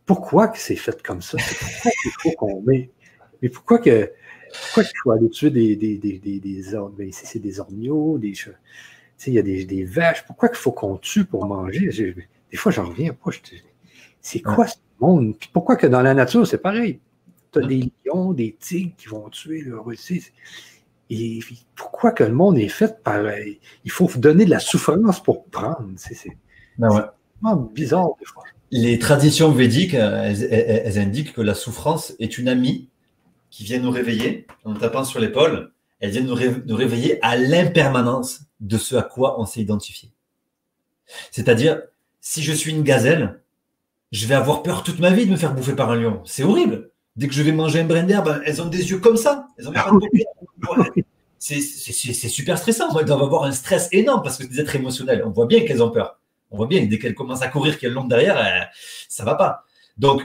Pourquoi 0.07 0.49
que 0.49 0.59
c'est 0.59 0.77
fait 0.77 1.01
comme 1.03 1.23
ça? 1.23 1.39
Pourquoi 1.39 1.93
il 2.05 2.11
faut 2.21 2.31
qu'on 2.33 2.63
met. 2.63 2.91
Mais 3.43 3.49
pourquoi 3.49 3.79
que. 3.79 4.11
Pourquoi 4.63 4.85
qu'il 4.85 4.99
faut 5.03 5.11
aller 5.11 5.29
tuer 5.29 5.51
des, 5.51 5.77
des, 5.77 5.99
des, 5.99 6.19
des, 6.19 6.41
des 6.41 6.63
ben, 6.97 7.09
ici, 7.09 7.27
c'est 7.27 7.41
des 7.41 7.61
orgnaux, 7.61 8.17
des 8.17 8.33
il 9.27 9.33
y 9.33 9.39
a 9.39 9.43
des, 9.43 9.65
des, 9.65 9.85
vaches. 9.85 10.25
Pourquoi 10.27 10.49
qu'il 10.49 10.59
faut 10.59 10.73
qu'on 10.73 10.97
tue 10.97 11.25
pour 11.25 11.47
manger? 11.47 11.91
des 12.51 12.57
fois, 12.57 12.73
j'en 12.73 12.87
reviens 12.87 13.13
pas. 13.13 13.31
C'est 14.21 14.41
quoi 14.41 14.67
ce 14.67 14.77
monde? 15.01 15.35
pourquoi 15.53 15.77
que 15.77 15.87
dans 15.87 16.03
la 16.03 16.15
nature, 16.15 16.47
c'est 16.47 16.59
pareil? 16.59 17.01
tu 17.53 17.65
as 17.65 17.67
des 17.67 17.93
lions, 18.05 18.33
des 18.33 18.57
tigres 18.59 18.95
qui 18.97 19.09
vont 19.09 19.29
tuer 19.29 19.63
le 19.63 19.81
Russie. 19.81 20.25
Et 21.09 21.41
pourquoi 21.75 22.11
que 22.11 22.25
le 22.25 22.33
monde 22.33 22.59
est 22.59 22.69
fait 22.69 23.03
pareil? 23.03 23.61
Il 23.85 23.91
faut 23.91 24.11
donner 24.17 24.45
de 24.45 24.51
la 24.51 24.59
souffrance 24.59 25.23
pour 25.23 25.45
prendre. 25.45 25.89
C'est 25.97 26.37
ben 26.79 27.71
bizarre 27.73 28.11
des 28.19 28.27
fois. 28.27 28.43
Les 28.73 28.99
traditions 28.99 29.53
védiques, 29.53 29.95
elles, 29.95 30.99
indiquent 30.99 31.33
que 31.33 31.41
la 31.41 31.55
souffrance 31.55 32.15
est 32.19 32.39
une 32.39 32.49
amie 32.49 32.89
qui 33.51 33.63
vient 33.63 33.79
nous 33.79 33.93
réveiller 33.93 34.47
en 34.65 34.73
nous 34.73 34.79
tapant 34.79 35.05
sur 35.05 35.21
l'épaule. 35.21 35.73
Elle 36.01 36.11
vient 36.11 36.23
nous, 36.23 36.35
réveiller 36.75 37.25
à 37.25 37.37
l'impermanence 37.37 38.41
de 38.61 38.77
ce 38.77 38.97
à 38.97 39.03
quoi 39.03 39.41
on 39.41 39.47
s'est 39.47 39.61
identifié. 39.61 40.11
C'est-à-dire, 41.31 41.81
si 42.21 42.43
je 42.43 42.53
suis 42.53 42.73
une 42.73 42.83
gazelle, 42.83 43.41
je 44.13 44.27
vais 44.27 44.35
avoir 44.35 44.63
peur 44.63 44.83
toute 44.83 44.99
ma 44.99 45.11
vie 45.11 45.27
de 45.27 45.31
me 45.31 45.37
faire 45.37 45.55
bouffer 45.55 45.75
par 45.75 45.91
un 45.91 45.97
lion. 45.97 46.23
C'est 46.25 46.45
horrible. 46.45 46.91
Dès 47.17 47.29
que 47.29 47.35
je 47.35 47.43
vais 47.43 47.53
manger 47.53 47.81
un 47.81 47.85
brin 47.85 48.03
d'herbe, 48.03 48.43
elles 48.45 48.61
ont 48.61 48.67
des 48.67 48.91
yeux 48.91 48.99
comme 48.99 49.17
ça. 49.17 49.49
Elles 49.59 49.69
ont 49.69 49.73
pas 49.73 49.91
de 49.91 51.03
c'est 51.39 52.29
super 52.29 52.59
stressant. 52.59 52.97
Elles 52.99 53.05
doivent 53.05 53.23
avoir 53.23 53.45
un 53.45 53.53
stress 53.53 53.89
énorme 53.93 54.23
parce 54.23 54.37
que 54.37 54.45
c'est 54.45 54.51
des 54.51 54.61
êtres 54.61 54.77
émotionnels. 54.77 55.23
On 55.25 55.31
voit 55.31 55.47
bien 55.47 55.65
qu'elles 55.65 55.83
ont 55.83 55.91
peur. 55.91 56.19
On 56.51 56.57
voit 56.57 56.67
bien 56.67 56.85
que 56.85 56.91
dès 56.91 56.99
qu'elles 56.99 57.15
commencent 57.15 57.43
à 57.43 57.49
courir, 57.49 57.79
qu'elles 57.79 57.93
l'ont 57.93 58.07
derrière, 58.07 58.37
ça 58.37 58.45
euh, 58.45 58.65
ça 59.09 59.25
va 59.25 59.35
pas. 59.35 59.65
Donc, 59.99 60.23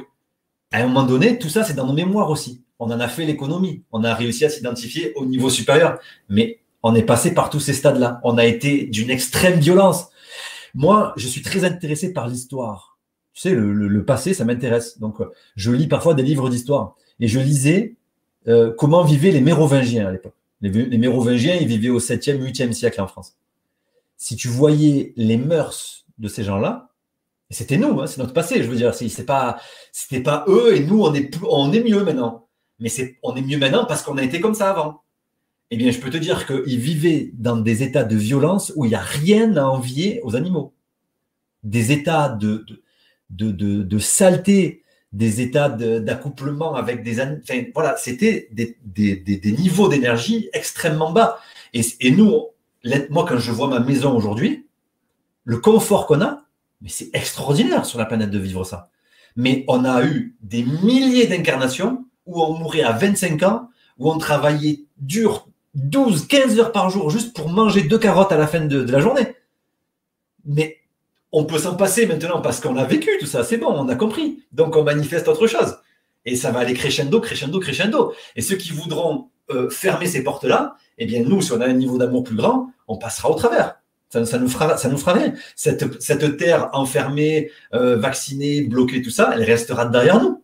à 0.72 0.80
un 0.80 0.88
moment 0.88 1.04
donné, 1.04 1.38
tout 1.40 1.50
ça, 1.50 1.64
c'est 1.64 1.74
dans 1.74 1.86
nos 1.86 1.94
mémoires 1.94 2.30
aussi. 2.30 2.64
On 2.80 2.90
en 2.92 3.00
a 3.00 3.08
fait 3.08 3.26
l'économie. 3.26 3.84
On 3.92 4.04
a 4.04 4.14
réussi 4.14 4.46
à 4.46 4.50
s'identifier 4.50 5.14
au 5.16 5.26
niveau 5.26 5.50
supérieur. 5.50 6.00
Mais 6.30 6.60
on 6.84 6.96
est 6.96 7.04
passé 7.04 7.34
par 7.34 7.50
tous 7.50 7.60
ces 7.60 7.74
stades-là. 7.74 8.20
On 8.24 8.38
a 8.38 8.46
été 8.46 8.86
d'une 8.86 9.10
extrême 9.10 9.60
violence. 9.60 10.08
Moi, 10.74 11.14
je 11.18 11.28
suis 11.28 11.42
très 11.42 11.64
intéressé 11.66 12.14
par 12.14 12.28
l'histoire 12.28 12.91
tu 13.42 13.50
sais, 13.50 13.56
le, 13.56 14.06
passé, 14.06 14.34
ça 14.34 14.46
m'intéresse. 14.46 15.00
Donc, 15.00 15.20
euh, 15.20 15.32
je 15.56 15.72
lis 15.72 15.88
parfois 15.88 16.14
des 16.14 16.22
livres 16.22 16.50
d'histoire. 16.50 16.96
Et 17.20 17.28
je 17.28 17.40
lisais 17.40 17.96
euh, 18.48 18.72
comment 18.78 19.04
vivaient 19.04 19.32
les 19.32 19.42
Mérovingiens 19.42 20.08
à 20.08 20.12
l'époque. 20.12 20.36
Les, 20.62 20.98
Mérovingiens, 20.98 21.56
ils 21.56 21.68
vivaient 21.68 21.90
au 21.90 22.00
7e, 22.00 22.40
8e 22.40 22.72
siècle 22.72 23.02
en 23.02 23.08
France. 23.08 23.36
Si 24.18 24.36
tu 24.36 24.48
voyais 24.48 25.14
les 25.16 25.38
mœurs 25.38 26.06
de 26.20 26.28
ces 26.28 26.44
gens-là, 26.44 26.90
c'était 27.50 27.78
nous, 27.78 28.00
hein, 28.00 28.06
c'est 28.06 28.20
notre 28.20 28.34
passé, 28.34 28.62
je 28.64 28.70
veux 28.70 28.76
dire, 28.76 28.94
c'est 28.94 29.26
pas, 29.26 29.60
c'était 29.92 30.22
pas 30.22 30.46
eux 30.48 30.76
et 30.76 30.80
nous, 30.82 31.02
on 31.02 31.14
est, 31.14 31.36
on 31.50 31.74
est 31.74 31.84
mieux 31.84 32.04
maintenant. 32.04 32.48
Mais 32.80 32.90
on 33.24 33.36
est 33.36 33.42
mieux 33.42 33.58
maintenant 33.58 33.86
parce 33.86 34.04
qu'on 34.04 34.18
a 34.18 34.24
été 34.24 34.40
comme 34.40 34.54
ça 34.54 34.70
avant. 34.70 35.02
Eh 35.72 35.78
bien, 35.78 35.90
je 35.90 36.00
peux 36.00 36.12
te 36.12 36.18
dire 36.18 36.46
qu'ils 36.46 36.80
vivaient 36.80 37.32
dans 37.34 37.58
des 37.58 37.82
états 37.82 38.04
de 38.04 38.16
violence 38.16 38.72
où 38.76 38.86
il 38.86 38.90
n'y 38.90 38.96
a 38.96 39.02
rien 39.02 39.58
à 39.58 39.64
envier 39.64 40.22
aux 40.24 40.36
animaux. 40.36 40.74
Des 41.64 41.92
états 41.92 42.30
de, 42.30 42.66
de, 43.32 44.00
saleté 44.00 44.84
des 45.14 45.42
états 45.42 45.70
d'accouplement 45.70 46.76
avec 46.76 47.04
des 47.04 47.20
enfin, 47.22 47.64
voilà 47.74 47.96
c'était 47.98 48.48
des, 48.52 48.78
des, 48.84 49.52
niveaux 49.52 49.90
d'énergie 49.90 50.50
extrêmement 50.54 51.12
bas 51.12 51.40
et, 51.74 51.82
et, 52.00 52.12
nous 52.12 52.48
moi 53.10 53.26
quand 53.28 53.38
je 53.38 53.52
vois 53.52 53.68
ma 53.68 53.80
maison 53.80 54.16
aujourd'hui 54.16 54.66
le 55.44 55.58
confort 55.58 56.08
qu'on 56.08 56.22
a 56.22 56.44
mais 56.82 56.90
c'est 56.90 57.10
extraordinaire 57.14 57.86
sur 57.86 58.00
la 58.00 58.06
planète 58.06 58.32
de 58.32 58.40
vivre 58.40 58.64
ça 58.64 58.90
Mais 59.36 59.64
on 59.68 59.86
a 59.86 60.04
eu 60.04 60.36
des 60.42 60.64
milliers 60.64 61.28
d'incarnations 61.28 62.06
où 62.26 62.42
on 62.42 62.58
mourait 62.58 62.82
à 62.82 62.92
25 62.92 63.44
ans, 63.44 63.70
où 63.98 64.12
on 64.12 64.18
travaillait 64.18 64.86
dur 64.98 65.48
12, 65.76 66.28
15 66.28 66.60
heures 66.60 66.72
par 66.72 66.90
jour 66.90 67.10
juste 67.10 67.36
pour 67.36 67.50
manger 67.50 67.84
deux 67.84 68.00
carottes 68.00 68.32
à 68.32 68.38
la 68.38 68.48
fin 68.48 68.62
de, 68.62 68.84
de 68.84 68.92
la 68.92 69.00
journée. 69.00 69.36
Mais 70.46 70.81
on 71.32 71.46
peut 71.46 71.58
s'en 71.58 71.76
passer 71.76 72.06
maintenant 72.06 72.42
parce 72.42 72.60
qu'on 72.60 72.78
a 72.78 72.84
vécu 72.84 73.10
tout 73.20 73.26
ça, 73.26 73.44
c'est 73.44 73.58
bon, 73.58 73.72
on 73.72 73.88
a 73.88 73.96
compris. 73.96 74.44
Donc 74.52 74.76
on 74.76 74.84
manifeste 74.84 75.28
autre 75.28 75.48
chose. 75.48 75.78
Et 76.26 76.36
ça 76.36 76.52
va 76.52 76.60
aller 76.60 76.74
crescendo, 76.74 77.20
crescendo, 77.20 77.60
crescendo. 77.60 78.14
Et 78.36 78.42
ceux 78.42 78.56
qui 78.56 78.72
voudront 78.72 79.30
euh, 79.50 79.70
fermer 79.70 80.06
ces 80.06 80.24
portes-là, 80.24 80.76
eh 80.98 81.06
bien 81.06 81.24
nous, 81.24 81.42
si 81.42 81.52
on 81.52 81.62
a 81.62 81.66
un 81.66 81.74
niveau 81.74 81.98
d'amour 81.98 82.24
plus 82.24 82.36
grand, 82.36 82.72
on 82.88 82.98
passera 82.98 83.30
au 83.30 83.36
travers. 83.36 83.76
Ça, 84.10 84.38
nous 84.38 84.50
fera, 84.50 84.76
ça 84.76 84.90
nous 84.90 84.98
fera 84.98 85.14
rien. 85.14 85.34
Cette, 85.56 86.38
terre 86.38 86.70
enfermée, 86.74 87.50
euh, 87.74 87.96
vaccinée, 87.96 88.62
bloquée, 88.62 89.02
tout 89.02 89.10
ça, 89.10 89.32
elle 89.34 89.44
restera 89.44 89.86
derrière 89.86 90.22
nous. 90.22 90.44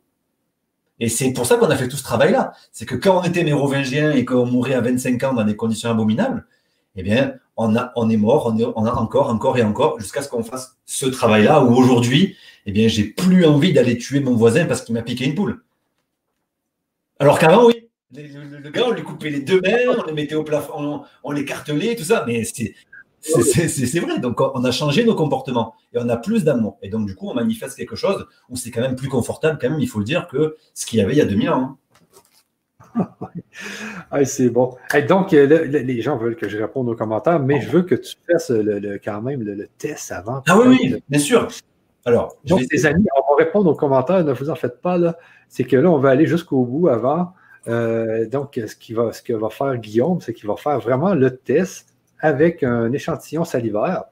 Et 1.01 1.09
c'est 1.09 1.31
pour 1.33 1.45
ça 1.45 1.57
qu'on 1.57 1.69
a 1.69 1.75
fait 1.75 1.89
tout 1.89 1.97
ce 1.97 2.03
travail-là. 2.03 2.53
C'est 2.71 2.85
que 2.85 2.95
quand 2.95 3.19
on 3.19 3.23
était 3.23 3.43
mérovingien 3.43 4.13
et 4.13 4.23
qu'on 4.23 4.45
mourait 4.45 4.73
à 4.73 4.81
25 4.81 5.21
ans 5.25 5.33
dans 5.33 5.43
des 5.43 5.57
conditions 5.57 5.91
abominables, 5.91 6.47
eh 6.95 7.03
bien, 7.03 7.35
on, 7.57 7.75
a, 7.75 7.91
on 7.95 8.09
est 8.09 8.17
mort, 8.17 8.53
on, 8.55 8.85
a 8.85 8.93
encore, 8.93 9.29
encore 9.29 9.57
et 9.57 9.63
encore, 9.63 9.99
jusqu'à 9.99 10.21
ce 10.21 10.29
qu'on 10.29 10.43
fasse 10.43 10.77
ce 10.85 11.07
travail-là 11.07 11.63
où 11.63 11.75
aujourd'hui, 11.75 12.35
eh 12.65 12.71
bien, 12.71 12.87
j'ai 12.87 13.03
plus 13.03 13.45
envie 13.45 13.73
d'aller 13.73 13.97
tuer 13.97 14.19
mon 14.19 14.35
voisin 14.35 14.65
parce 14.65 14.81
qu'il 14.81 14.93
m'a 14.93 15.01
piqué 15.01 15.25
une 15.25 15.35
poule. 15.35 15.63
Alors 17.19 17.39
qu'avant, 17.39 17.65
oui, 17.65 17.89
le, 18.13 18.69
gars, 18.69 18.85
on 18.87 18.91
lui 18.91 19.01
coupait 19.01 19.31
les 19.31 19.41
deux 19.41 19.59
mains, 19.61 19.95
on 19.97 20.05
les 20.05 20.13
mettait 20.13 20.35
au 20.35 20.43
plafond, 20.43 21.01
on, 21.23 21.31
les 21.31 21.45
cartelait, 21.45 21.95
tout 21.95 22.03
ça, 22.03 22.23
mais 22.25 22.43
c'est. 22.43 22.75
C'est 23.19 23.99
vrai, 23.99 24.19
donc 24.19 24.39
on 24.39 24.63
a 24.63 24.71
changé 24.71 25.03
nos 25.03 25.15
comportements 25.15 25.73
et 25.93 25.97
on 25.97 26.07
a 26.07 26.15
plus 26.15 26.45
d'amour. 26.45 26.77
Et 26.81 26.87
donc, 26.87 27.07
du 27.07 27.15
coup, 27.15 27.27
on 27.27 27.33
manifeste 27.33 27.75
quelque 27.75 27.95
chose 27.95 28.25
où 28.47 28.55
c'est 28.55 28.71
quand 28.71 28.79
même 28.79 28.95
plus 28.95 29.09
confortable, 29.09 29.57
quand 29.59 29.69
même, 29.69 29.79
il 29.81 29.87
faut 29.87 29.99
le 29.99 30.05
dire, 30.05 30.27
que 30.27 30.55
ce 30.73 30.85
qu'il 30.85 30.99
y 30.99 31.01
avait 31.01 31.13
il 31.13 31.17
y 31.17 31.21
a 31.21 31.25
2000 31.25 31.49
ans. 31.49 31.77
Hein. 32.99 34.23
c'est 34.25 34.49
bon. 34.49 34.75
donc, 35.07 35.33
euh, 35.33 35.65
les 35.65 36.01
gens 36.01 36.17
veulent 36.17 36.35
que 36.35 36.47
je 36.49 36.57
réponde 36.57 36.89
aux 36.89 36.95
commentaires, 36.95 37.39
mais 37.39 37.61
je 37.61 37.69
veux 37.69 37.83
que 37.83 37.95
tu 37.95 38.15
fasses 38.29 38.49
le, 38.49 38.99
quand 39.03 39.21
même 39.21 39.43
le, 39.43 39.67
test 39.77 40.11
avant. 40.11 40.43
Ah 40.47 40.57
oui, 40.57 40.77
oui, 40.81 41.03
bien 41.09 41.19
sûr. 41.19 41.47
Alors, 42.05 42.35
donc, 42.45 42.61
les 42.71 42.85
amis, 42.85 43.05
on 43.15 43.35
va 43.35 43.43
répondre 43.43 43.69
aux 43.69 43.75
commentaires, 43.75 44.23
ne 44.23 44.31
vous 44.31 44.49
en 44.49 44.55
faites 44.55 44.81
pas. 44.81 44.97
Là. 44.97 45.17
C'est 45.49 45.65
que 45.65 45.75
là, 45.75 45.89
on 45.89 45.99
va 45.99 46.09
aller 46.09 46.25
jusqu'au 46.25 46.63
bout 46.63 46.87
avant. 46.87 47.33
Euh, 47.67 48.25
donc, 48.27 48.59
ce, 48.65 48.75
qui 48.75 48.93
va, 48.93 49.11
ce 49.11 49.21
que 49.21 49.33
va 49.33 49.49
faire 49.49 49.77
Guillaume, 49.77 50.21
c'est 50.21 50.33
qu'il 50.33 50.47
va 50.47 50.55
faire 50.55 50.79
vraiment 50.79 51.13
le 51.13 51.35
test 51.35 51.93
avec 52.19 52.63
un 52.63 52.91
échantillon 52.91 53.43
salivaire. 53.43 54.05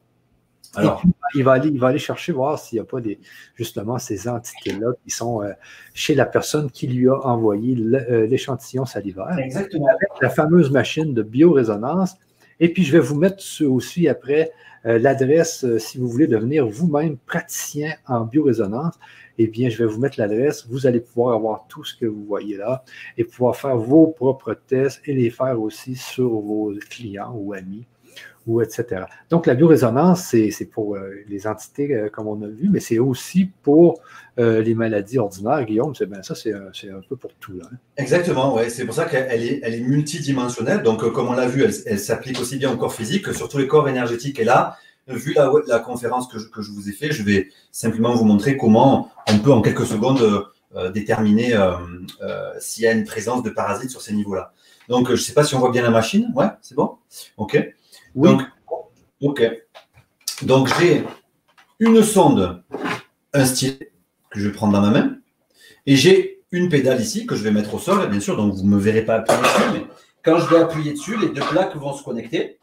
Alors, 0.76 1.04
il 1.34 1.44
va, 1.44 1.54
aller, 1.54 1.70
il 1.70 1.80
va 1.80 1.88
aller 1.88 2.00
chercher 2.00 2.32
voir 2.32 2.60
s'il 2.60 2.78
n'y 2.78 2.82
a 2.82 2.86
pas 2.86 3.02
des, 3.02 3.20
justement 3.56 3.98
ces 3.98 4.28
entités-là 4.28 4.94
qui 5.04 5.10
sont 5.10 5.42
euh, 5.42 5.52
chez 5.94 6.16
la 6.16 6.26
personne 6.26 6.70
qui 6.72 6.88
lui 6.88 7.08
a 7.08 7.16
envoyé 7.26 7.76
euh, 7.78 8.28
l'échantillon 8.28 8.86
salivaire. 8.86 9.38
Exactement. 9.38 9.88
Avec 9.88 10.10
la 10.22 10.30
fameuse 10.30 10.72
machine 10.72 11.14
de 11.14 11.24
biorésonance. 11.24 12.16
Et 12.60 12.70
puis, 12.70 12.84
je 12.84 12.92
vais 12.92 13.00
vous 13.00 13.16
mettre 13.16 13.44
aussi 13.64 14.08
après 14.08 14.52
euh, 14.86 15.00
l'adresse 15.00 15.66
si 15.78 15.98
vous 15.98 16.08
voulez 16.08 16.28
devenir 16.28 16.68
vous-même 16.68 17.18
praticien 17.18 17.94
en 18.08 18.22
biorésonance. 18.22 18.96
Eh 19.38 19.48
bien, 19.48 19.70
je 19.70 19.78
vais 19.78 19.86
vous 19.86 20.00
mettre 20.00 20.20
l'adresse. 20.20 20.66
Vous 20.70 20.88
allez 20.88 21.02
pouvoir 21.02 21.36
avoir 21.36 21.66
tout 21.68 21.84
ce 21.84 21.96
que 21.96 22.06
vous 22.06 22.24
voyez 22.24 22.56
là 22.56 22.84
et 23.18 23.26
pouvoir 23.26 23.58
faire 23.58 23.76
vos 23.76 24.08
propres 24.08 24.54
tests 24.54 25.02
et 25.06 25.14
les 25.14 25.30
faire 25.30 25.62
aussi 25.62 25.96
sur 25.96 26.30
vos 26.30 26.74
clients 26.90 27.34
ou 27.36 27.54
amis 27.54 27.86
Donc, 29.30 29.48
la 29.48 29.56
biorésonance, 29.56 30.22
c'est 30.26 30.70
pour 30.72 30.96
euh, 30.96 31.24
les 31.28 31.48
entités, 31.48 31.94
euh, 31.94 32.10
comme 32.10 32.28
on 32.28 32.42
a 32.44 32.48
vu, 32.48 32.70
mais 32.70 32.80
c'est 32.80 33.00
aussi 33.00 33.50
pour 33.64 34.00
euh, 34.40 34.62
les 34.62 34.76
maladies 34.76 35.18
ordinaires. 35.18 35.66
Guillaume, 35.66 35.96
ça, 35.96 36.36
c'est 36.36 36.54
un, 36.54 37.02
peu 37.10 37.16
pour 37.16 37.32
tout. 37.40 37.60
Hein. 37.64 37.76
Exactement, 37.98 38.54
ouais. 38.56 38.70
c'est 38.70 38.86
pour 38.86 38.94
ça 38.94 39.06
qu'elle 39.06 39.44
est, 39.44 39.60
elle 39.64 39.74
est 39.74 39.82
multidimensionnelle. 39.82 40.84
Donc, 40.84 41.12
comme 41.12 41.28
on 41.28 41.34
l'a 41.34 41.48
vu, 41.48 41.64
elle, 41.64 42.00
s'applique 42.00 42.40
aussi 42.40 42.58
bien 42.58 42.72
au 42.72 42.78
corps 42.78 42.94
physique 42.94 43.26
que 43.26 43.34
sur 43.34 43.50
tous 43.50 43.58
les 43.58 43.68
corps 43.68 43.90
énergétiques. 43.90 44.40
Et 44.40 44.44
là, 44.44 44.78
vu 45.08 45.36
la, 45.36 45.80
conférence 45.80 46.28
que 46.28 46.38
je, 46.38 46.48
que 46.48 46.62
je, 46.62 46.72
vous 46.72 46.88
ai 46.88 46.92
fait, 46.92 47.12
je 47.12 47.24
vais 47.24 47.50
simplement 47.72 48.14
vous 48.14 48.26
montrer 48.26 48.58
comment 48.58 49.10
on 49.28 49.40
peut 49.40 49.52
en 49.52 49.62
quelques 49.62 49.86
secondes 49.86 50.46
déterminer 50.94 51.58
s'il 52.60 52.84
y 52.84 52.88
a 52.88 52.92
une 52.92 53.06
présence 53.06 53.42
de 53.42 53.50
parasites 53.50 53.90
sur 53.90 54.02
ces 54.02 54.14
niveaux-là. 54.14 54.54
Donc, 54.88 55.08
je 55.08 55.14
ne 55.14 55.18
sais 55.18 55.34
pas 55.34 55.44
si 55.44 55.56
on 55.56 55.60
voit 55.60 55.72
bien 55.72 55.82
la 55.82 55.90
machine. 55.90 56.32
Ouais, 56.36 56.48
c'est 56.62 56.76
bon? 56.76 56.98
OK. 57.38 57.58
Donc, 58.16 58.42
ok. 59.22 59.44
Donc, 60.42 60.70
j'ai 60.80 61.04
une 61.80 62.02
sonde, 62.04 62.64
un 63.34 63.46
stylet 63.46 63.92
que 64.30 64.40
je 64.40 64.48
vais 64.48 64.54
prendre 64.54 64.74
dans 64.74 64.82
ma 64.82 64.90
main, 64.90 65.18
et 65.86 65.96
j'ai 65.96 66.44
une 66.52 66.70
pédale 66.70 67.02
ici 67.02 67.26
que 67.26 67.36
je 67.36 67.44
vais 67.44 67.52
mettre 67.52 67.74
au 67.74 67.80
sol, 67.80 68.10
bien 68.10 68.20
sûr, 68.20 68.38
donc 68.38 68.54
vous 68.54 68.64
ne 68.64 68.70
me 68.70 68.80
verrez 68.80 69.04
pas 69.04 69.16
appuyer 69.16 69.42
dessus, 69.42 69.72
mais 69.74 69.86
quand 70.24 70.40
je 70.40 70.50
vais 70.50 70.62
appuyer 70.62 70.94
dessus, 70.94 71.18
les 71.18 71.30
deux 71.30 71.42
plaques 71.42 71.76
vont 71.76 71.94
se 71.94 72.04
connecter 72.04 72.58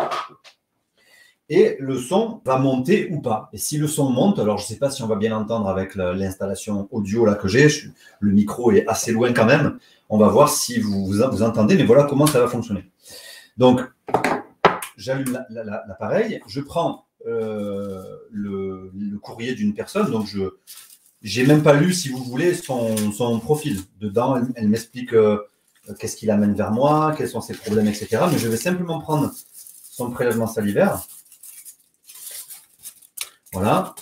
et 1.49 1.77
le 1.81 1.99
son 1.99 2.41
va 2.47 2.59
monter 2.59 3.11
ou 3.11 3.21
pas. 3.21 3.51
Et 3.53 3.59
si 3.59 3.77
le 3.77 3.87
son 3.87 4.11
monte, 4.11 4.39
alors 4.39 4.57
je 4.57 4.65
ne 4.65 4.69
sais 4.69 4.79
pas 4.79 4.91
si 4.91 5.03
on 5.03 5.07
va 5.07 5.17
bien 5.17 5.31
l'entendre 5.31 5.69
avec 5.69 5.95
l'installation 5.95 6.89
audio 6.91 7.27
là 7.27 7.35
que 7.35 7.49
j'ai, 7.49 7.69
le 8.21 8.33
micro 8.33 8.73
est 8.73 8.87
assez 8.87 9.13
loin 9.13 9.33
quand 9.33 9.45
même, 9.45 9.79
on 10.09 10.17
va 10.17 10.29
voir 10.29 10.49
si 10.49 10.81
vous, 10.81 11.07
vous 11.07 11.43
entendez, 11.43 11.77
mais 11.77 11.85
voilà 11.85 12.05
comment 12.05 12.27
ça 12.27 12.41
va 12.41 12.49
fonctionner. 12.49 12.91
Donc, 13.59 13.83
j'allume 15.03 15.45
l'appareil, 15.51 16.41
je 16.47 16.61
prends 16.61 17.07
euh, 17.27 18.03
le, 18.31 18.91
courrier 19.21 19.55
d'une 19.55 19.75
personne, 19.75 20.11
donc 20.11 20.27
je 20.27 21.41
n'ai 21.41 21.47
même 21.47 21.63
pas 21.63 21.75
lu, 21.75 21.93
si 21.93 22.09
vous 22.09 22.23
voulez, 22.25 22.55
son, 22.55 23.41
profil. 23.41 23.81
Dedans, 24.01 24.43
elle, 24.57 24.69
m'explique 24.69 25.13
euh, 25.13 25.39
qu'est-ce 25.99 26.17
qui 26.17 26.27
l'amène 26.27 26.55
vers 26.55 26.73
moi, 26.73 27.15
quels 27.17 27.29
sont 27.29 27.41
ses 27.41 27.55
problèmes, 27.55 27.87
etc. 27.87 28.25
Mais 28.31 28.39
je 28.39 28.49
vais 28.49 28.57
simplement 28.57 29.01
prendre 29.01 29.31
son 29.83 30.11
prélèvement 30.11 30.47
salivaire, 30.47 31.01
voilà, 33.53 33.95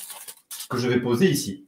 que 0.68 0.78
je 0.78 0.88
vais 0.88 1.00
poser 1.00 1.28
ici. 1.30 1.66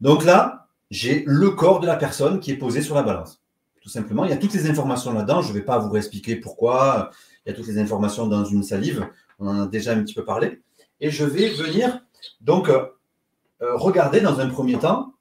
Donc 0.00 0.24
là, 0.24 0.68
j'ai 0.90 1.24
le 1.26 1.50
corps 1.50 1.80
de 1.80 1.86
la 1.86 1.96
personne 1.96 2.40
qui 2.40 2.50
est 2.50 2.56
posé 2.56 2.82
sur 2.82 2.94
la 2.94 3.02
balance. 3.02 3.40
Tout 3.82 3.88
simplement, 3.88 4.24
il 4.24 4.30
y 4.30 4.34
a 4.34 4.36
toutes 4.36 4.52
les 4.52 4.68
informations 4.68 5.12
là-dedans. 5.12 5.42
Je 5.42 5.48
ne 5.50 5.54
vais 5.54 5.62
pas 5.62 5.78
vous 5.78 5.96
expliquer 5.96 6.34
pourquoi, 6.34 7.12
il 7.46 7.50
y 7.50 7.52
a 7.52 7.56
toutes 7.56 7.68
les 7.68 7.78
informations 7.78 8.26
dans 8.26 8.44
une 8.44 8.64
salive. 8.64 9.08
On 9.38 9.46
en 9.46 9.62
a 9.62 9.66
déjà 9.68 9.92
un 9.92 10.02
petit 10.02 10.14
peu 10.14 10.24
parlé. 10.24 10.62
Et 11.00 11.10
je 11.10 11.24
vais 11.24 11.48
venir 11.50 12.00
donc 12.40 12.68
euh, 12.68 12.86
euh, 13.62 13.76
regarder 13.76 14.20
dans 14.20 14.40
un 14.40 14.48
premier 14.48 14.78
temps 14.78 15.12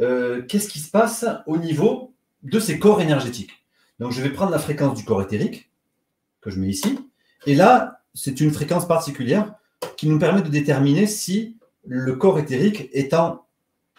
euh, 0.00 0.42
qu'est-ce 0.42 0.68
qui 0.68 0.80
se 0.80 0.90
passe 0.90 1.24
au 1.46 1.56
niveau 1.56 2.14
de 2.42 2.58
ces 2.58 2.80
corps 2.80 3.00
énergétiques. 3.00 3.64
Donc 4.00 4.10
je 4.10 4.20
vais 4.20 4.30
prendre 4.30 4.50
la 4.50 4.58
fréquence 4.58 4.98
du 4.98 5.04
corps 5.04 5.22
éthérique 5.22 5.70
que 6.40 6.50
je 6.50 6.58
mets 6.58 6.68
ici. 6.68 6.98
Et 7.46 7.54
là, 7.54 8.02
c'est 8.12 8.40
une 8.40 8.50
fréquence 8.50 8.88
particulière 8.88 9.54
qui 9.96 10.08
nous 10.08 10.18
permet 10.18 10.42
de 10.42 10.48
déterminer 10.48 11.06
si 11.06 11.58
le 11.86 12.16
corps 12.16 12.40
éthérique 12.40 12.88
est 12.92 13.14
en 13.14 13.46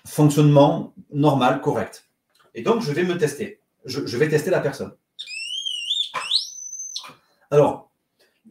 fonctionnement 0.06 0.94
normal, 1.14 1.62
correct. 1.62 2.10
Et 2.56 2.62
donc, 2.62 2.82
je 2.82 2.92
vais 2.92 3.04
me 3.04 3.18
tester. 3.18 3.60
je 3.86 4.18
vais 4.18 4.28
tester 4.28 4.52
la 4.52 4.60
personne. 4.60 4.92
Alors, 7.56 7.90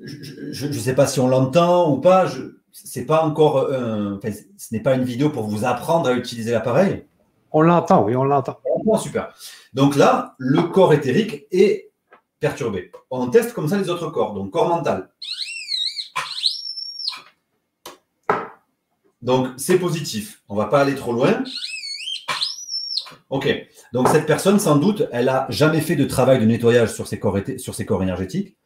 je 0.01 0.67
ne 0.67 0.73
sais 0.73 0.95
pas 0.95 1.07
si 1.07 1.21
on 1.21 1.29
l'entend 1.29 1.93
ou 1.93 1.99
pas. 2.01 2.27
C'est 2.73 3.05
pas 3.05 3.23
encore, 3.23 3.69
ce 3.69 4.73
n'est 4.73 4.81
pas 4.81 4.95
une 4.95 5.05
vidéo 5.05 5.29
pour 5.29 5.43
vous 5.43 5.67
apprendre 5.67 6.09
à 6.09 6.15
utiliser 6.15 6.53
l'appareil. 6.53 7.05
On 7.53 7.61
l'entend, 7.61 8.03
oui, 8.03 8.17
on 8.17 8.25
l'entend. 8.25 8.59
super. 8.99 9.35
Donc 9.75 9.95
là, 9.95 10.37
le 10.39 10.63
corps 10.63 10.95
éthérique 10.95 11.45
est 11.53 11.93
perturbé. 12.41 12.93
On 13.11 13.29
teste 13.29 13.53
comme 13.53 13.69
ça 13.69 13.77
les 13.77 13.91
autres 13.91 14.09
corps. 14.09 14.33
Donc 14.33 14.51
corps 14.51 14.71
mental. 14.71 15.11
Donc 19.21 19.49
c'est 19.59 19.79
positif. 19.79 20.41
On 20.49 20.57
va 20.57 20.65
pas 20.65 20.81
aller 20.81 20.95
trop 20.95 21.13
loin. 21.13 21.45
Ok. 23.29 23.49
Donc 23.93 24.09
cette 24.09 24.27
personne, 24.27 24.59
sans 24.59 24.77
doute, 24.77 25.07
elle 25.13 25.29
a 25.29 25.47
jamais 25.51 25.83
fait 25.83 25.95
de 25.95 26.07
travail 26.07 26.41
de 26.41 26.47
nettoyage 26.47 26.95
sur 26.95 27.07
ses 27.07 27.19
corps, 27.19 27.39
sur 27.59 27.75
ses 27.75 27.85
corps 27.85 28.03
énergétiques. 28.03 28.57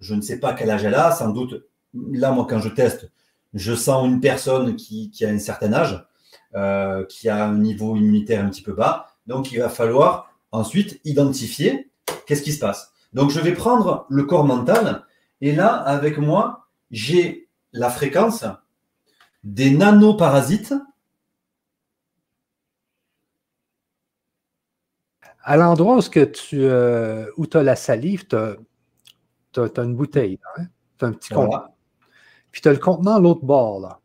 Je 0.00 0.14
ne 0.14 0.22
sais 0.22 0.40
pas 0.40 0.54
quel 0.54 0.70
âge 0.70 0.84
elle 0.84 0.94
a. 0.94 1.12
Sans 1.12 1.30
doute, 1.30 1.66
là, 1.94 2.32
moi, 2.32 2.46
quand 2.48 2.58
je 2.58 2.68
teste, 2.68 3.10
je 3.54 3.74
sens 3.74 4.06
une 4.06 4.20
personne 4.20 4.76
qui, 4.76 5.12
a 5.22 5.28
un 5.28 5.38
certain 5.38 5.72
âge, 5.72 6.04
euh, 6.54 7.04
qui 7.06 7.28
a 7.28 7.44
un 7.44 7.56
niveau 7.56 7.96
immunitaire 7.96 8.44
un 8.44 8.48
petit 8.48 8.62
peu 8.62 8.72
bas. 8.72 9.08
Donc, 9.26 9.52
il 9.52 9.58
va 9.58 9.68
falloir 9.68 10.32
ensuite 10.52 11.00
identifier 11.04 11.90
qu'est-ce 12.26 12.42
qui 12.42 12.52
se 12.52 12.58
passe. 12.58 12.92
Donc, 13.12 13.30
je 13.30 13.40
vais 13.40 13.52
prendre 13.52 14.06
le 14.08 14.24
corps 14.24 14.44
mental. 14.44 15.04
Et 15.40 15.52
là, 15.52 15.74
avec 15.74 16.18
moi, 16.18 16.68
j'ai 16.90 17.48
la 17.72 17.90
fréquence 17.90 18.44
des 19.44 19.70
nanoparasites. 19.70 20.74
À 25.42 25.56
l'endroit 25.56 25.98
euh, 26.52 27.26
où 27.36 27.46
tu 27.46 27.56
as 27.56 27.62
la 27.62 27.76
salive, 27.76 28.26
tu 28.26 28.36
as 28.36 28.56
tu 29.52 29.60
as, 29.60 29.82
une 29.82 29.94
bouteille, 29.94 30.38
hein? 30.56 30.64
tu 30.98 31.04
as 31.04 31.08
un 31.08 31.12
petit 31.12 31.32
contenant. 31.32 31.74
Puis 32.50 32.60
tu 32.60 32.68
as 32.68 32.72
le 32.72 32.78
contenant 32.78 33.16
à 33.16 33.20
l'autre 33.20 33.44
bord, 33.44 33.80
là. 33.80 34.00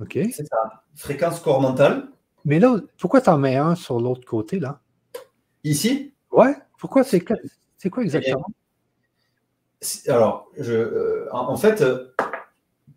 OK? 0.00 0.12
C'est 0.12 0.46
ça. 0.46 0.82
Fréquence 0.94 1.40
corps 1.40 1.60
mentale. 1.60 2.08
Mais 2.44 2.58
là, 2.58 2.78
pourquoi 2.98 3.20
tu 3.20 3.30
en 3.30 3.38
mets 3.38 3.56
un 3.56 3.74
sur 3.74 4.00
l'autre 4.00 4.26
côté, 4.26 4.58
là? 4.58 4.80
Ici? 5.64 6.14
Ouais. 6.30 6.54
Pourquoi 6.78 7.02
c'est 7.04 7.20
quoi, 7.20 7.36
c'est 7.76 7.90
quoi 7.90 8.02
exactement? 8.02 8.46
Alors, 10.08 10.48
je, 10.58 10.72
euh, 10.72 11.28
en, 11.32 11.56
fait, 11.56 11.80
euh, 11.80 12.14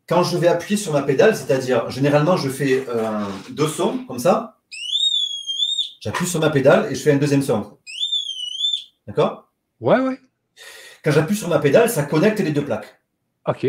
quand 0.08 0.24
je 0.24 0.38
vais 0.38 0.48
appuyer 0.48 0.78
sur 0.78 0.94
ma 0.94 1.02
pédale, 1.02 1.36
c'est-à-dire, 1.36 1.90
généralement, 1.90 2.38
je 2.38 2.50
fais 2.50 2.86
euh, 2.88 3.26
deux 3.52 3.68
sons 3.68 4.06
comme 4.08 4.20
ça. 4.20 4.58
J'appuie 6.02 6.28
sur 6.28 6.40
ma 6.40 6.50
pédale 6.50 6.92
et 6.92 6.96
je 6.96 7.02
fais 7.02 7.12
un 7.12 7.18
deuxième 7.18 7.42
son. 7.42 7.78
D'accord? 9.08 9.52
Ouais, 9.80 10.00
ouais. 10.00 10.20
Quand 11.04 11.12
j'appuie 11.12 11.36
sur 11.36 11.48
ma 11.48 11.60
pédale, 11.60 11.90
ça 11.90 12.04
connecte 12.04 12.40
les 12.40 12.52
deux 12.52 12.64
plaques. 12.64 13.00
OK. 13.48 13.66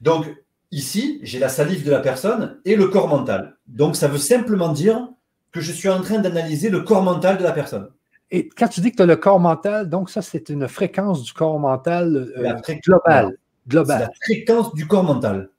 Donc, 0.00 0.26
ici, 0.70 1.20
j'ai 1.22 1.38
la 1.38 1.48
salive 1.48 1.84
de 1.84 1.90
la 1.90 2.00
personne 2.00 2.60
et 2.64 2.76
le 2.76 2.88
corps 2.88 3.08
mental. 3.08 3.56
Donc, 3.66 3.96
ça 3.96 4.08
veut 4.08 4.18
simplement 4.18 4.68
dire 4.68 5.08
que 5.52 5.60
je 5.60 5.72
suis 5.72 5.88
en 5.88 6.00
train 6.02 6.18
d'analyser 6.18 6.68
le 6.68 6.80
corps 6.80 7.02
mental 7.02 7.38
de 7.38 7.44
la 7.44 7.52
personne. 7.52 7.88
Et 8.30 8.48
quand 8.48 8.68
tu 8.68 8.80
dis 8.80 8.90
que 8.90 8.96
tu 8.96 9.02
as 9.02 9.06
le 9.06 9.16
corps 9.16 9.38
mental, 9.38 9.88
donc 9.88 10.10
ça, 10.10 10.22
c'est 10.22 10.48
une 10.48 10.66
fréquence 10.66 11.22
du 11.22 11.32
corps 11.32 11.58
mental 11.60 12.16
euh, 12.36 12.54
globale. 12.84 13.36
globale. 13.68 13.98
C'est 13.98 14.34
la 14.34 14.36
fréquence 14.44 14.74
du 14.74 14.86
corps 14.86 15.04
mental. 15.04 15.50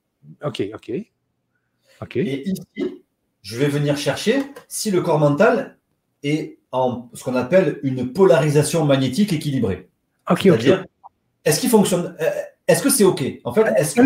OK, 0.44 0.62
OK. 0.74 0.92
OK. 2.02 2.16
Et 2.16 2.48
ici, 2.48 3.04
je 3.42 3.56
vais 3.56 3.68
venir 3.68 3.96
chercher 3.96 4.42
si 4.68 4.90
le 4.90 5.00
corps 5.00 5.18
mental 5.18 5.78
est 6.22 6.58
en 6.72 7.08
ce 7.14 7.24
qu'on 7.24 7.36
appelle 7.36 7.80
une 7.82 8.12
polarisation 8.12 8.84
magnétique 8.84 9.32
équilibrée. 9.32 9.88
OK, 10.30 10.48
OK. 10.52 10.66
Est-ce 11.44 11.60
qu'il 11.60 11.70
fonctionne 11.70 12.16
euh, 12.20 12.30
Est-ce 12.66 12.82
que 12.82 12.90
c'est 12.90 13.04
OK? 13.04 13.22
En 13.44 13.52
fait, 13.52 13.62
est-ce 13.76 13.94
que, 13.94 14.02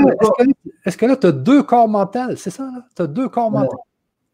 est 0.85 0.97
que, 0.97 1.07
là, 1.07 1.17
tu 1.17 1.27
as 1.27 1.33
deux 1.33 1.63
corps 1.63 1.89
mentaux 1.89 2.37
C'est 2.37 2.51
ça 2.51 2.69
Tu 2.95 3.03
as 3.03 3.07
deux 3.07 3.29
corps 3.29 3.51
mentaux 3.51 3.81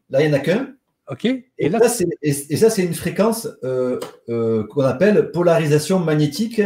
Là, 0.09 0.21
il 0.21 0.29
n'y 0.29 0.35
en 0.35 0.37
a 0.37 0.39
qu'un. 0.39 0.73
OK. 1.09 1.25
Et, 1.25 1.69
là, 1.69 1.87
c'est, 1.87 2.07
et, 2.21 2.33
ça, 2.33 2.69
c'est 2.69 2.83
une 2.83 2.93
fréquence 2.93 3.47
euh, 3.63 3.99
euh, 4.29 4.65
qu'on 4.67 4.83
appelle 4.83 5.31
polarisation 5.31 5.99
magnétique 5.99 6.61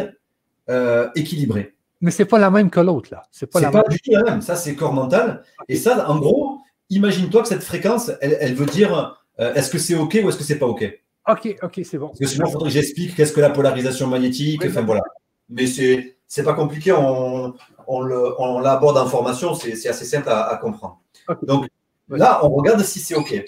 euh, 0.70 1.10
équilibrée. 1.16 1.76
Mais 2.02 2.10
c'est 2.10 2.26
pas 2.26 2.40
la 2.40 2.50
même 2.50 2.72
que 2.72 2.80
l'autre, 2.80 3.10
là. 3.12 3.24
C'est 3.32 3.46
pas, 3.46 3.62
pas 3.70 3.84
du 3.90 4.00
tout 4.00 4.12
la 4.12 4.24
même. 4.24 4.42
Ça, 4.42 4.56
c'est 4.56 4.76
corps 4.76 4.94
mental. 4.94 5.44
Et 5.68 5.76
ça, 5.76 6.10
en 6.10 6.20
gros, 6.20 6.60
imagine-toi 6.90 7.44
que 7.44 7.48
cette 7.48 7.64
fréquence, 7.64 8.12
elle, 8.22 8.56
veut 8.56 8.66
dire 8.66 9.22
est-ce 9.38 9.70
que 9.70 9.78
c'est 9.78 9.96
OK 9.96 10.20
ou 10.24 10.30
est-ce 10.30 10.38
que 10.38 10.44
c'est 10.44 10.58
pas 10.58 10.66
OK? 10.66 10.84
OK, 11.28 11.56
OK, 11.62 11.82
c'est 11.84 11.98
bon. 11.98 12.08
Parce 12.08 12.20
que 12.20 12.26
sinon, 12.26 12.48
il 12.48 12.52
faudrait 12.52 12.70
que 12.70 12.74
j'explique 12.74 13.16
qu'est-ce 13.16 13.34
que 13.34 13.42
la 13.42 13.52
polarisation 13.52 14.08
magnétique. 14.08 14.64
enfin, 14.66 14.82
voilà. 14.82 15.04
Mais 15.50 15.68
c'est, 15.68 16.18
c'est 16.28 16.44
pas 16.44 16.54
compliqué. 16.54 16.92
On, 16.92 17.54
on, 17.88 18.60
l'aborde 18.60 18.98
en 18.98 19.08
formation. 19.08 19.54
C'est, 19.54 19.88
assez 19.88 20.06
simple 20.06 20.30
à, 20.30 20.58
comprendre. 20.62 21.02
Donc, 21.44 21.68
là, 22.10 22.44
on 22.44 22.50
regarde 22.50 22.82
si 22.82 23.00
c'est 23.00 23.16
OK. 23.16 23.44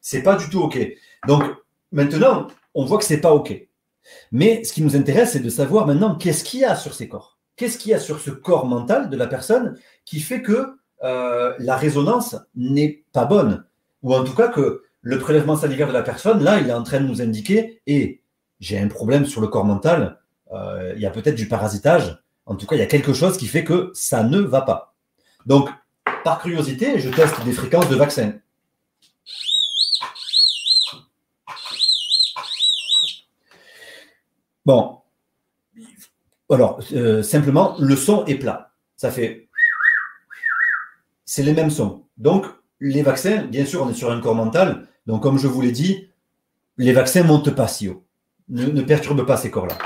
C'est 0.00 0.22
pas 0.22 0.36
du 0.36 0.48
tout 0.48 0.60
OK. 0.60 0.78
Donc 1.26 1.44
maintenant, 1.92 2.48
on 2.74 2.84
voit 2.84 2.98
que 2.98 3.04
c'est 3.04 3.20
pas 3.20 3.32
OK. 3.32 3.68
Mais 4.32 4.64
ce 4.64 4.72
qui 4.72 4.82
nous 4.82 4.96
intéresse, 4.96 5.32
c'est 5.32 5.40
de 5.40 5.50
savoir 5.50 5.86
maintenant 5.86 6.16
qu'est-ce 6.16 6.42
qu'il 6.42 6.60
y 6.60 6.64
a 6.64 6.74
sur 6.74 6.94
ces 6.94 7.08
corps? 7.08 7.38
Qu'est-ce 7.56 7.78
qu'il 7.78 7.90
y 7.90 7.94
a 7.94 8.00
sur 8.00 8.20
ce 8.20 8.30
corps 8.30 8.66
mental 8.66 9.10
de 9.10 9.16
la 9.16 9.26
personne 9.26 9.78
qui 10.04 10.20
fait 10.20 10.42
que 10.42 10.74
euh, 11.02 11.54
la 11.58 11.76
résonance 11.76 12.36
n'est 12.56 13.04
pas 13.12 13.24
bonne? 13.24 13.64
Ou 14.02 14.14
en 14.14 14.24
tout 14.24 14.34
cas 14.34 14.48
que 14.48 14.82
le 15.02 15.18
prélèvement 15.18 15.56
salivaire 15.56 15.88
de 15.88 15.92
la 15.92 16.02
personne, 16.02 16.42
là, 16.42 16.60
il 16.60 16.68
est 16.68 16.72
en 16.72 16.82
train 16.82 17.00
de 17.00 17.06
nous 17.06 17.22
indiquer, 17.22 17.80
et 17.86 18.22
j'ai 18.60 18.78
un 18.78 18.88
problème 18.88 19.26
sur 19.26 19.40
le 19.40 19.48
corps 19.48 19.64
mental, 19.64 20.20
euh, 20.52 20.92
il 20.96 21.00
y 21.02 21.06
a 21.06 21.10
peut-être 21.10 21.36
du 21.36 21.48
parasitage, 21.48 22.22
en 22.46 22.56
tout 22.56 22.66
cas, 22.66 22.76
il 22.76 22.80
y 22.80 22.82
a 22.82 22.86
quelque 22.86 23.12
chose 23.12 23.38
qui 23.38 23.46
fait 23.46 23.64
que 23.64 23.90
ça 23.94 24.24
ne 24.24 24.38
va 24.40 24.62
pas. 24.62 24.94
Donc, 25.46 25.70
par 26.24 26.42
curiosité, 26.42 26.98
je 26.98 27.08
teste 27.08 27.42
des 27.44 27.52
fréquences 27.52 27.88
de 27.88 27.96
vaccin. 27.96 28.34
Bon. 34.66 34.98
Alors, 36.50 36.80
euh, 36.92 37.22
simplement, 37.22 37.76
le 37.78 37.96
son 37.96 38.24
est 38.26 38.34
plat. 38.34 38.72
Ça 38.96 39.10
fait. 39.10 39.48
C'est 41.24 41.42
les 41.42 41.54
mêmes 41.54 41.70
sons. 41.70 42.04
Donc, 42.18 42.46
les 42.80 43.02
vaccins, 43.02 43.44
bien 43.44 43.64
sûr, 43.64 43.82
on 43.82 43.90
est 43.90 43.94
sur 43.94 44.10
un 44.10 44.20
corps 44.20 44.34
mental. 44.34 44.88
Donc, 45.10 45.22
comme 45.24 45.38
je 45.38 45.48
vous 45.48 45.60
l'ai 45.60 45.72
dit, 45.72 46.08
les 46.76 46.92
vaccins 46.92 47.24
ne 47.24 47.26
montent 47.26 47.50
pas 47.50 47.66
si 47.66 47.88
haut. 47.88 48.06
Ne, 48.48 48.80
perturbent 48.82 49.26
pas 49.26 49.36
ces 49.36 49.50
corps-là. 49.50 49.76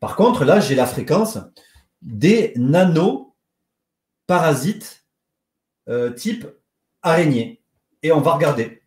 Par 0.00 0.16
contre, 0.16 0.46
là, 0.46 0.58
j'ai 0.58 0.74
la 0.74 0.86
fréquence 0.86 1.36
des 2.00 2.54
nanoparasites 2.56 5.04
euh, 5.90 6.12
type 6.12 6.46
araignée. 7.02 7.62
Et 8.02 8.10
on 8.10 8.22
va 8.22 8.32
regarder. 8.32 8.82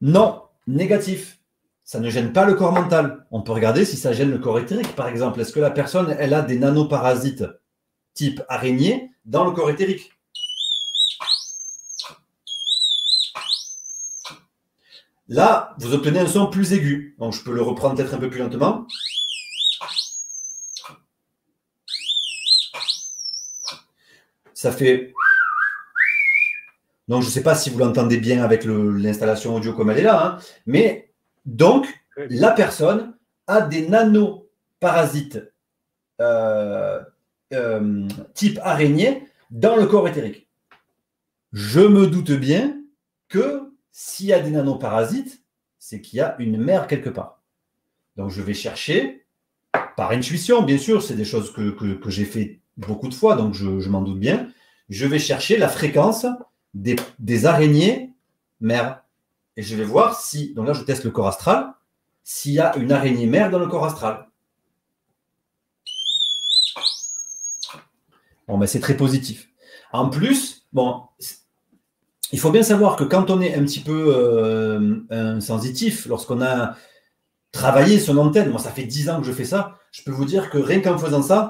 Non, 0.00 0.42
négatif. 0.66 1.38
Ça 1.84 2.00
ne 2.00 2.10
gêne 2.10 2.32
pas 2.32 2.44
le 2.44 2.54
corps 2.54 2.72
mental. 2.72 3.24
On 3.30 3.42
peut 3.42 3.52
regarder 3.52 3.84
si 3.84 3.96
ça 3.96 4.12
gêne 4.12 4.32
le 4.32 4.38
corps 4.38 4.58
éthérique, 4.58 4.96
par 4.96 5.06
exemple. 5.06 5.40
Est-ce 5.40 5.52
que 5.52 5.60
la 5.60 5.70
personne, 5.70 6.16
elle 6.18 6.34
a 6.34 6.42
des 6.42 6.58
nanoparasites 6.58 7.44
type 8.14 8.42
araignée 8.48 9.12
dans 9.26 9.44
le 9.44 9.52
corps 9.52 9.70
éthérique? 9.70 10.17
Là, 15.28 15.74
vous 15.78 15.94
obtenez 15.94 16.20
un 16.20 16.26
son 16.26 16.46
plus 16.46 16.72
aigu. 16.72 17.14
Donc, 17.18 17.34
je 17.34 17.42
peux 17.42 17.52
le 17.52 17.62
reprendre 17.62 17.96
peut-être 17.96 18.14
un 18.14 18.18
peu 18.18 18.30
plus 18.30 18.40
lentement. 18.40 18.86
Ça 24.54 24.72
fait 24.72 25.12
donc, 27.08 27.22
je 27.22 27.26
ne 27.26 27.32
sais 27.32 27.42
pas 27.42 27.54
si 27.54 27.70
vous 27.70 27.78
l'entendez 27.78 28.18
bien 28.18 28.44
avec 28.44 28.64
l'installation 28.64 29.56
audio 29.56 29.72
comme 29.72 29.90
elle 29.90 29.98
est 29.98 30.02
là, 30.02 30.26
hein. 30.26 30.38
mais 30.66 31.10
donc, 31.46 31.86
la 32.16 32.50
personne 32.50 33.16
a 33.46 33.62
des 33.62 33.88
nanoparasites 33.88 35.42
euh, 36.20 37.00
euh, 37.54 38.06
type 38.34 38.60
araignée 38.62 39.26
dans 39.50 39.76
le 39.76 39.86
corps 39.86 40.06
éthérique. 40.06 40.48
Je 41.52 41.80
me 41.80 42.06
doute 42.06 42.32
bien 42.32 42.76
que 43.28 43.67
s'il 43.92 44.26
y 44.26 44.32
a 44.32 44.40
des 44.40 44.50
nanoparasites, 44.50 45.42
c'est 45.78 46.00
qu'il 46.00 46.18
y 46.18 46.20
a 46.20 46.36
une 46.38 46.56
mère 46.58 46.86
quelque 46.86 47.10
part. 47.10 47.42
Donc, 48.16 48.30
je 48.30 48.42
vais 48.42 48.54
chercher, 48.54 49.26
par 49.96 50.10
intuition, 50.10 50.62
bien 50.62 50.78
sûr, 50.78 51.02
c'est 51.02 51.14
des 51.14 51.24
choses 51.24 51.52
que, 51.52 51.98
j'ai 52.06 52.24
fait 52.24 52.60
beaucoup 52.76 53.08
de 53.08 53.14
fois, 53.14 53.36
donc 53.36 53.54
je, 53.54 53.88
m'en 53.88 54.02
doute 54.02 54.18
bien. 54.18 54.48
Je 54.88 55.06
vais 55.06 55.18
chercher 55.18 55.56
la 55.56 55.68
fréquence 55.68 56.26
des, 56.74 57.46
araignées 57.46 58.14
mères. 58.60 59.02
Et 59.56 59.62
je 59.62 59.74
vais 59.74 59.84
voir 59.84 60.20
si, 60.20 60.54
donc 60.54 60.66
là 60.66 60.72
je 60.72 60.84
teste 60.84 61.04
le 61.04 61.10
corps 61.10 61.26
astral, 61.26 61.72
s'il 62.22 62.52
y 62.52 62.60
a 62.60 62.76
une 62.76 62.92
araignée 62.92 63.26
mère 63.26 63.50
dans 63.50 63.58
le 63.58 63.66
corps 63.66 63.84
astral. 63.84 64.28
Bon, 68.46 68.56
ben 68.56 68.66
c'est 68.66 68.80
très 68.80 68.96
positif. 68.96 69.48
En 69.92 70.08
plus, 70.08 70.66
bon, 70.72 71.02
il 72.32 72.40
faut 72.40 72.50
bien 72.50 72.62
savoir 72.62 72.96
que 72.96 73.04
quand 73.04 73.30
on 73.30 73.40
est 73.40 73.54
un 73.54 73.64
petit 73.64 73.80
peu 73.80 74.14
euh, 74.14 75.40
sensitif, 75.40 76.06
lorsqu'on 76.06 76.42
a 76.42 76.76
travaillé 77.52 77.98
son 77.98 78.18
antenne, 78.18 78.50
moi 78.50 78.60
ça 78.60 78.70
fait 78.70 78.84
10 78.84 79.10
ans 79.10 79.20
que 79.20 79.26
je 79.26 79.32
fais 79.32 79.44
ça, 79.44 79.78
je 79.90 80.02
peux 80.02 80.10
vous 80.10 80.26
dire 80.26 80.50
que 80.50 80.58
rien 80.58 80.80
qu'en 80.80 80.98
faisant 80.98 81.22
ça, 81.22 81.48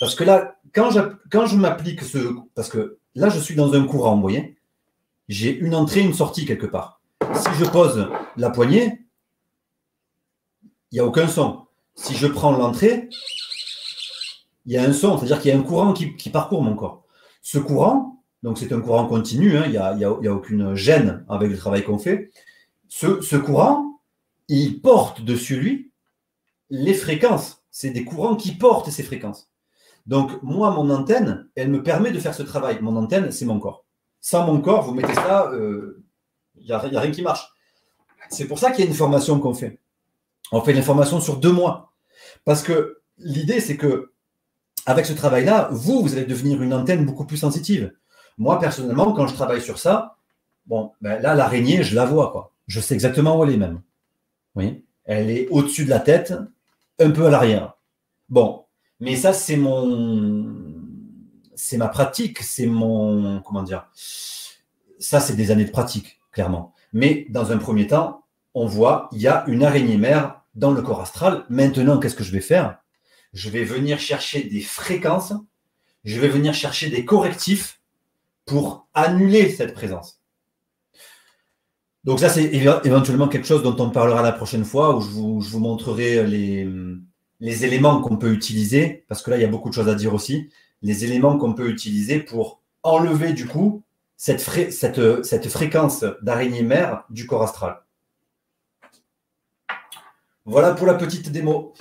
parce 0.00 0.14
que 0.14 0.24
là, 0.24 0.56
quand 0.74 0.90
je, 0.90 1.56
m'applique 1.56 2.02
ce. 2.02 2.18
Parce 2.54 2.68
que 2.68 2.98
là, 3.14 3.28
je 3.28 3.38
suis 3.38 3.54
dans 3.54 3.74
un 3.74 3.84
courant, 3.84 4.14
vous 4.14 4.22
voyez 4.22 4.56
J'ai 5.28 5.54
une 5.56 5.74
entrée, 5.74 6.00
une 6.00 6.14
sortie 6.14 6.46
quelque 6.46 6.66
part. 6.66 7.00
Si 7.34 7.48
je 7.58 7.66
pose 7.66 8.08
la 8.36 8.50
poignée, 8.50 9.02
il 10.90 10.94
n'y 10.94 11.00
a 11.00 11.04
aucun 11.04 11.28
son. 11.28 11.66
Si 11.94 12.16
je 12.16 12.26
prends 12.26 12.52
l'entrée, 12.52 13.10
il 14.64 14.72
y 14.72 14.78
a 14.78 14.82
un 14.82 14.92
son, 14.92 15.18
c'est-à-dire 15.18 15.40
qu'il 15.40 15.50
y 15.50 15.54
a 15.54 15.58
un 15.58 15.62
courant 15.62 15.92
qui, 15.92 16.30
parcourt 16.30 16.62
mon 16.62 16.74
corps. 16.74 17.04
Ce 17.42 17.58
courant, 17.58 18.19
donc 18.42 18.58
c'est 18.58 18.72
un 18.72 18.80
courant 18.80 19.06
continu, 19.06 19.56
hein, 19.56 19.64
il 19.66 19.72
n'y 19.72 19.76
a, 19.76 19.94
y 19.96 20.04
a, 20.04 20.34
aucune 20.34 20.74
gêne 20.74 21.24
avec 21.28 21.50
le 21.50 21.56
travail 21.56 21.84
qu'on 21.84 21.98
fait. 21.98 22.30
Ce, 22.88 23.36
courant, 23.36 24.00
il 24.48 24.80
porte 24.80 25.22
dessus 25.22 25.56
lui 25.56 25.92
les 26.70 26.94
fréquences. 26.94 27.62
C'est 27.70 27.90
des 27.90 28.04
courants 28.04 28.36
qui 28.36 28.52
portent 28.52 28.90
ces 28.90 29.02
fréquences. 29.02 29.50
Donc, 30.06 30.42
moi, 30.42 30.70
mon 30.70 30.90
antenne, 30.90 31.48
elle 31.54 31.70
me 31.70 31.82
permet 31.82 32.10
de 32.10 32.18
faire 32.18 32.34
ce 32.34 32.42
travail. 32.42 32.78
Mon 32.80 32.96
antenne, 32.96 33.30
c'est 33.30 33.44
mon 33.44 33.60
corps. 33.60 33.84
Sans 34.20 34.46
mon 34.46 34.60
corps, 34.60 34.82
vous 34.82 34.94
mettez 34.94 35.14
ça, 35.14 35.50
il 35.52 35.58
euh, 35.58 36.04
n'y 36.56 36.72
a, 36.72 36.78
rien 36.78 37.10
qui 37.10 37.22
marche. 37.22 37.46
C'est 38.28 38.46
pour 38.46 38.58
ça 38.58 38.70
qu'il 38.70 38.84
y 38.84 38.86
a 38.86 38.90
une 38.90 38.96
formation 38.96 39.38
qu'on 39.38 39.54
fait. 39.54 39.78
On 40.52 40.62
fait 40.62 40.72
une 40.72 40.82
formation 40.82 41.20
sur 41.20 41.36
deux 41.36 41.52
mois. 41.52 41.92
Parce 42.44 42.62
que 42.62 43.02
l'idée, 43.18 43.60
c'est 43.60 43.76
que 43.76 44.12
avec 44.86 45.06
ce 45.06 45.12
travail-là, 45.12 45.68
vous, 45.70 46.02
vous 46.02 46.14
allez 46.14 46.24
devenir 46.24 46.62
une 46.62 46.72
antenne 46.72 47.04
beaucoup 47.04 47.26
plus 47.26 47.36
sensitive. 47.36 47.92
Moi, 48.40 48.58
personnellement, 48.58 49.12
quand 49.12 49.26
je 49.26 49.34
travaille 49.34 49.60
sur 49.60 49.78
ça, 49.78 50.16
bon, 50.64 50.92
ben 51.02 51.20
là, 51.20 51.34
l'araignée, 51.34 51.82
je 51.82 51.94
la 51.94 52.06
vois, 52.06 52.32
quoi. 52.32 52.54
Je 52.68 52.80
sais 52.80 52.94
exactement 52.94 53.38
où 53.38 53.44
elle 53.44 53.50
est 53.50 53.58
même. 53.58 53.82
Oui. 54.54 54.82
Elle 55.04 55.30
est 55.30 55.46
au-dessus 55.48 55.84
de 55.84 55.90
la 55.90 56.00
tête, 56.00 56.32
un 56.98 57.10
peu 57.10 57.26
à 57.26 57.30
l'arrière. 57.30 57.74
Bon, 58.30 58.64
mais 58.98 59.14
ça, 59.14 59.34
c'est 59.34 59.58
mon, 59.58 60.54
c'est 61.54 61.76
ma 61.76 61.88
pratique, 61.88 62.38
c'est 62.38 62.64
mon. 62.64 63.42
Comment 63.42 63.62
dire 63.62 63.90
Ça, 64.98 65.20
c'est 65.20 65.36
des 65.36 65.50
années 65.50 65.66
de 65.66 65.70
pratique, 65.70 66.18
clairement. 66.32 66.72
Mais 66.94 67.26
dans 67.28 67.52
un 67.52 67.58
premier 67.58 67.88
temps, 67.88 68.24
on 68.54 68.64
voit, 68.64 69.10
il 69.12 69.20
y 69.20 69.28
a 69.28 69.44
une 69.48 69.64
araignée 69.64 69.98
mère 69.98 70.40
dans 70.54 70.72
le 70.72 70.80
corps 70.80 71.02
astral. 71.02 71.44
Maintenant, 71.50 71.98
qu'est-ce 71.98 72.16
que 72.16 72.24
je 72.24 72.32
vais 72.32 72.40
faire? 72.40 72.78
Je 73.34 73.50
vais 73.50 73.64
venir 73.64 73.98
chercher 73.98 74.44
des 74.44 74.62
fréquences, 74.62 75.34
je 76.04 76.18
vais 76.18 76.28
venir 76.28 76.54
chercher 76.54 76.88
des 76.88 77.04
correctifs 77.04 77.79
pour 78.46 78.88
annuler 78.94 79.50
cette 79.50 79.74
présence. 79.74 80.20
Donc 82.04 82.18
ça, 82.18 82.28
c'est 82.30 82.44
éventuellement 82.44 83.28
quelque 83.28 83.46
chose 83.46 83.62
dont 83.62 83.76
on 83.78 83.90
parlera 83.90 84.22
la 84.22 84.32
prochaine 84.32 84.64
fois, 84.64 84.96
où 84.96 85.00
je 85.00 85.50
vous, 85.50 85.58
montrerai 85.58 86.26
les, 86.26 86.66
les 87.40 87.64
éléments 87.64 88.00
qu'on 88.00 88.16
peut 88.16 88.32
utiliser, 88.32 89.04
parce 89.08 89.22
que 89.22 89.30
là, 89.30 89.36
il 89.36 89.42
y 89.42 89.44
a 89.44 89.48
beaucoup 89.48 89.68
de 89.68 89.74
choses 89.74 89.88
à 89.88 89.94
dire 89.94 90.14
aussi, 90.14 90.50
les 90.82 91.04
éléments 91.04 91.36
qu'on 91.36 91.52
peut 91.52 91.68
utiliser 91.68 92.20
pour 92.20 92.62
enlever 92.82 93.32
du 93.34 93.46
coup 93.46 93.82
cette, 94.16 94.40
cette 94.70 95.48
fréquence 95.48 96.04
d'araignée 96.22 96.62
mère 96.62 97.04
du 97.10 97.26
corps 97.26 97.42
astral. 97.42 97.82
Voilà 100.46 100.72
pour 100.72 100.86
la 100.86 100.94
petite 100.94 101.30
démo. 101.30 101.74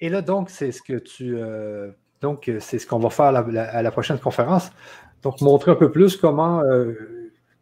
Et 0.00 0.08
là, 0.08 0.22
donc, 0.22 0.50
c'est 0.50 0.72
ce 0.72 0.82
que 0.82 0.98
tu. 0.98 1.36
Euh, 1.38 1.90
donc, 2.20 2.50
c'est 2.60 2.78
ce 2.78 2.86
qu'on 2.86 2.98
va 2.98 3.10
faire 3.10 3.26
à 3.26 3.82
la, 3.82 3.90
prochaine 3.90 4.18
conférence. 4.18 4.70
Donc, 5.22 5.40
montrer 5.40 5.70
un 5.70 5.76
peu 5.76 5.90
plus 5.90 6.16
comment 6.16 6.60
euh, 6.60 6.92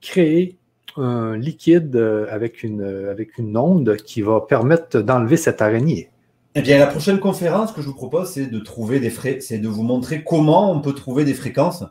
créer 0.01 0.59
un 0.97 1.37
liquide 1.37 1.95
euh, 1.97 2.27
avec 2.31 2.63
une, 2.63 2.83
avec 2.83 3.39
une 3.39 3.57
onde 3.57 3.97
qui 3.97 4.23
va 4.23 4.41
permettre 4.41 5.01
d'enlever 5.01 5.37
cette 5.37 5.63
araignée. 5.63 6.11
Eh 6.57 6.63
bien, 6.63 6.79
la 6.79 6.87
prochaine 6.87 7.19
conférence 7.19 7.73
que 7.73 7.83
je 7.83 7.89
vous 7.89 7.95
propose, 7.95 8.31
c'est 8.31 8.47
de 8.47 8.59
trouver 8.61 9.01
des 9.01 9.11
frais, 9.11 9.41
c'est 9.41 9.59
de 9.59 9.69
vous 9.69 9.83
montrer 9.83 10.23
comment 10.23 10.71
on 10.71 10.81
peut 10.81 10.95
trouver 10.95 11.25
des 11.25 11.35
fréquences 11.35 11.83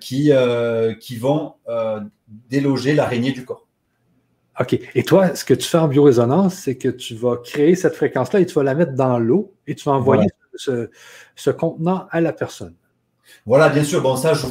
qui, 0.00 0.30
qui 1.00 1.16
vont 1.16 1.54
déloger 2.48 2.94
l'araignée 2.94 3.32
du 3.32 3.44
corps. 3.44 3.66
OK. 4.60 4.78
Et 4.94 5.02
toi, 5.02 5.34
ce 5.34 5.44
que 5.44 5.54
tu 5.54 5.68
fais 5.68 5.78
en 5.78 5.88
biorésonance, 5.88 6.54
c'est 6.54 6.76
que 6.76 6.88
tu 6.88 7.14
vas 7.14 7.36
créer 7.38 7.74
cette 7.74 7.94
fréquence-là 7.94 8.40
et 8.40 8.46
tu 8.46 8.54
vas 8.54 8.62
la 8.62 8.74
mettre 8.74 8.92
dans 8.92 9.18
l'eau 9.18 9.52
et 9.66 9.74
tu 9.74 9.84
vas 9.84 9.92
envoyer 9.96 10.28
ce, 10.54 11.50
contenant 11.50 12.06
à 12.10 12.20
la 12.20 12.32
personne. 12.32 12.74
Voilà, 13.46 13.68
bien 13.68 13.82
sûr. 13.82 14.00
Bon, 14.00 14.16
ça, 14.16 14.32
je 14.34 14.46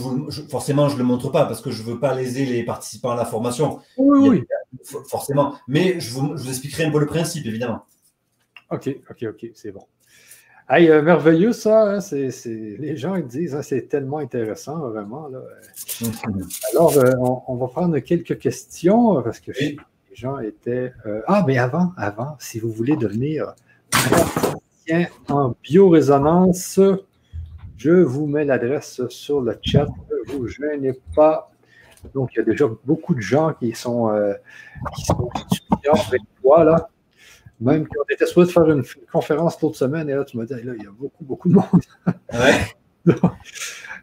forcément, 0.49 0.89
je 0.89 0.95
ne 0.95 0.99
le 0.99 1.05
montre 1.05 1.29
pas 1.29 1.45
parce 1.45 1.61
que 1.61 1.71
je 1.71 1.81
ne 1.83 1.87
veux 1.87 1.99
pas 1.99 2.13
léser 2.13 2.45
les 2.45 2.63
participants 2.63 3.11
à 3.11 3.15
la 3.15 3.25
formation. 3.25 3.79
Oui, 3.97 4.29
oui. 4.29 4.43
Forcément. 5.09 5.55
Mais 5.67 5.99
je 5.99 6.11
vous, 6.11 6.35
je 6.35 6.43
vous, 6.43 6.49
expliquerai 6.49 6.85
un 6.85 6.91
peu 6.91 6.99
le 6.99 7.05
principe, 7.05 7.45
évidemment. 7.45 7.85
OK, 8.71 8.89
OK, 9.09 9.25
OK, 9.29 9.51
c'est 9.53 9.71
bon. 9.71 9.85
Hey, 10.69 10.89
euh, 10.89 11.01
merveilleux 11.01 11.51
ça, 11.51 11.95
hein, 11.95 11.99
c'est, 11.99 12.29
les 12.45 12.95
gens 12.95 13.15
ils 13.15 13.27
disent, 13.27 13.53
hein, 13.53 13.61
c'est 13.61 13.89
tellement 13.89 14.19
intéressant, 14.19 14.79
vraiment. 14.89 15.27
Là. 15.27 15.41
Alors, 16.71 16.97
euh, 16.97 17.11
on, 17.47 17.55
va 17.55 17.67
prendre 17.67 17.99
quelques 17.99 18.39
questions 18.39 19.21
parce 19.21 19.41
que 19.41 19.51
les 20.13 20.19
gens 20.19 20.39
étaient. 20.39 20.93
Euh, 21.05 21.21
ah, 21.27 21.43
mais 21.47 21.57
avant, 21.57 21.91
avant, 21.97 22.35
si 22.39 22.59
vous 22.59 22.71
voulez 22.71 22.95
devenir 22.95 23.53
praticien 23.89 25.07
en 25.27 25.55
biorésonance, 25.63 26.79
je 27.77 27.91
vous 27.91 28.27
mets 28.27 28.45
l'adresse 28.45 29.01
sur 29.09 29.41
le 29.41 29.57
chat. 29.63 29.87
Ne 29.87 30.33
vous 30.33 30.47
gênez 30.47 30.93
pas. 31.15 31.51
Donc, 32.13 32.31
il 32.33 32.37
y 32.37 32.41
a 32.41 32.43
déjà 32.43 32.65
beaucoup 32.85 33.15
de 33.15 33.21
gens 33.21 33.53
qui 33.53 33.73
sont, 33.73 34.11
qui 34.95 35.05
sont 35.05 35.29
avec 36.07 36.21
toi, 36.41 36.63
là. 36.63 36.89
Même 37.59 37.87
qu'on 37.87 38.03
était 38.09 38.25
supposé 38.25 38.51
faire 38.51 38.69
une, 38.69 38.83
conférence 39.11 39.61
l'autre 39.61 39.77
semaine, 39.77 40.09
et 40.09 40.13
là, 40.13 40.25
tu 40.25 40.37
m'as 40.37 40.45
dit, 40.45 40.53
là, 40.53 40.73
il 40.77 40.83
y 40.83 40.87
a 40.87 40.91
beaucoup, 40.91 41.23
beaucoup 41.23 41.49
de 41.49 41.55
monde. 41.55 41.81
Ouais. 42.33 43.15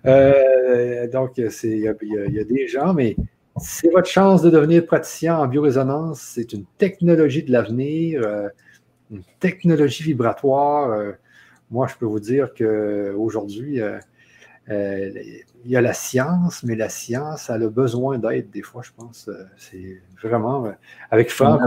Euh, 0.07 1.07
donc, 1.09 1.37
il 1.37 1.79
y, 1.79 1.89
a 1.89 2.45
des 2.45 2.69
gens, 2.69 2.95
mais 2.95 3.17
c'est 3.61 3.91
votre 3.91 4.09
chance 4.09 4.43
de 4.43 4.51
devenir 4.51 4.87
praticien 4.87 5.37
en 5.37 5.47
biorésonance. 5.47 6.21
C'est 6.21 6.53
une 6.53 6.65
technologie 6.79 7.43
de 7.43 7.53
l'avenir, 7.53 8.23
euh, 8.25 8.49
une 9.11 9.23
technologie 9.39 10.03
vibratoire. 10.03 10.91
Euh, 10.91 11.13
moi, 11.71 11.87
je 11.87 11.95
peux 11.97 12.07
vous 12.07 12.21
dire 12.21 12.53
qu'aujourd'hui, 12.57 13.81
il 14.69 15.45
y 15.67 15.77
a 15.77 15.81
la 15.81 15.93
science, 15.93 16.63
mais 16.63 16.75
la 16.75 16.89
science, 16.89 17.51
elle 17.51 17.63
a 17.63 17.69
besoin 17.69 18.19
d'aide 18.19 18.51
des 18.51 18.63
fois, 18.63 18.83
je 18.83 18.91
pense. 18.97 19.31
C'est 19.57 20.03
vraiment 20.23 20.73
avec 21.11 21.31
Franck. 21.31 21.61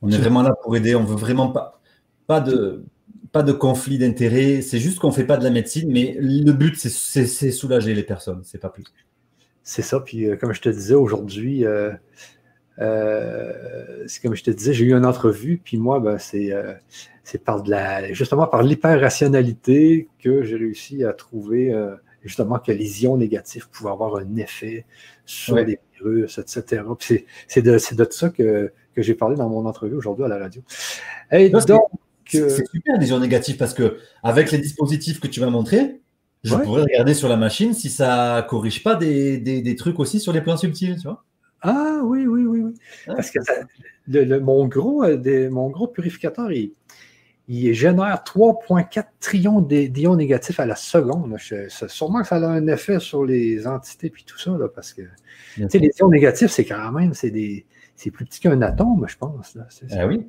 On 0.00 0.10
est 0.10 0.18
vraiment 0.18 0.42
là 0.42 0.54
pour 0.62 0.76
aider. 0.76 0.94
On 0.94 1.04
veut 1.04 1.16
vraiment 1.16 1.48
pas, 1.48 1.80
pas 2.26 2.40
de, 2.40 2.84
pas 3.32 3.42
de 3.42 3.52
conflit 3.52 3.98
d'intérêts. 3.98 4.62
C'est 4.62 4.78
juste 4.78 4.98
qu'on 4.98 5.12
fait 5.12 5.24
pas 5.24 5.36
de 5.36 5.44
la 5.44 5.50
médecine, 5.50 5.90
mais 5.90 6.16
le 6.20 6.52
but, 6.52 6.76
c'est 6.76 7.50
soulager 7.50 7.94
les 7.94 8.02
personnes. 8.02 8.42
C'est 8.44 8.58
pas 8.58 8.68
plus. 8.68 8.84
C'est 9.68 9.82
ça. 9.82 10.00
Puis, 10.00 10.24
euh, 10.24 10.36
comme 10.36 10.54
je 10.54 10.62
te 10.62 10.70
disais 10.70 10.94
aujourd'hui, 10.94 11.66
euh, 11.66 11.92
euh, 12.78 14.02
c'est 14.06 14.22
comme 14.22 14.34
je 14.34 14.42
te 14.42 14.50
disais, 14.50 14.72
j'ai 14.72 14.86
eu 14.86 14.94
une 14.94 15.04
entrevue, 15.04 15.60
puis 15.62 15.76
moi, 15.76 16.00
ben, 16.00 16.16
c'est 16.16 16.54
par 17.44 17.62
de 17.62 17.70
la, 17.70 18.10
justement 18.14 18.46
par 18.46 18.62
l'hyper-rationalité 18.62 20.08
que 20.20 20.42
j'ai 20.42 20.56
réussi 20.56 21.04
à 21.04 21.12
trouver 21.12 21.74
justement 22.22 22.58
que 22.58 22.72
les 22.72 23.04
ions 23.04 23.18
négatifs 23.18 23.66
pouvaient 23.66 23.90
avoir 23.90 24.16
un 24.16 24.36
effet 24.36 24.86
sur 25.26 25.56
les 25.56 25.78
virus, 25.96 26.38
etc. 26.38 26.82
C'est 27.46 27.60
de, 27.60 27.72
de 27.72 28.08
ça 28.10 28.30
que, 28.30 28.72
que 28.94 29.02
j'ai 29.02 29.14
parlé 29.14 29.36
dans 29.36 29.50
mon 29.50 29.66
entrevue 29.66 29.96
aujourd'hui 29.96 30.24
à 30.24 30.28
la 30.28 30.38
radio. 30.38 30.62
Et 31.30 31.50
donc, 31.50 31.64
c'est 32.24 32.66
super 32.66 32.98
les 32.98 33.10
ions 33.10 33.20
négatifs 33.20 33.58
parce 33.58 33.74
que 33.74 33.98
avec 34.22 34.50
les 34.50 34.58
dispositifs 34.58 35.20
que 35.20 35.26
tu 35.26 35.40
vas 35.40 35.50
montrer, 35.50 36.00
je 36.44 36.54
pourrais 36.54 36.82
regarder 36.82 37.14
sur 37.14 37.28
la 37.28 37.36
machine 37.36 37.74
si 37.74 37.90
ça 37.90 38.46
corrige 38.48 38.82
pas 38.82 38.94
des, 38.94 39.38
des, 39.38 39.76
trucs 39.76 39.98
aussi 39.98 40.20
sur 40.20 40.32
les 40.32 40.40
plans 40.40 40.56
subtils, 40.56 40.96
tu 40.96 41.08
vois. 41.08 41.24
Ah 41.62 42.00
oui, 42.04 42.26
oui, 42.26 42.44
oui, 42.44 42.60
oui. 42.60 42.74
Parce 43.06 43.30
que 43.30 43.40
le, 44.06 44.38
mon, 44.38 44.66
gros, 44.68 45.02
euh, 45.02 45.50
mon 45.50 45.70
gros 45.70 45.88
purificateur, 45.88 46.52
il, 46.52 46.72
il 47.48 47.72
génère 47.74 48.22
3,4 48.24 49.04
trillions 49.20 49.60
d'ions 49.60 50.16
négatifs 50.16 50.60
à 50.60 50.66
la 50.66 50.76
seconde. 50.76 51.36
sûrement 51.88 52.20
que 52.22 52.28
ça 52.28 52.36
a 52.36 52.46
un 52.46 52.66
effet 52.68 53.00
sur 53.00 53.24
les 53.24 53.66
entités 53.66 54.08
et 54.08 54.24
tout 54.24 54.38
ça, 54.38 54.52
là, 54.52 54.68
parce 54.68 54.92
que 54.92 55.02
les 55.56 55.90
ions 55.98 56.08
négatifs, 56.08 56.50
c'est 56.50 56.64
quand 56.64 56.92
même, 56.92 57.14
c'est 57.14 57.30
des 57.30 57.66
c'est 57.96 58.12
plus 58.12 58.24
petit 58.24 58.38
qu'un 58.38 58.62
atome, 58.62 59.06
je 59.08 59.16
pense. 59.16 59.56
Là. 59.56 59.66
Ah 59.90 60.06
oui. 60.06 60.24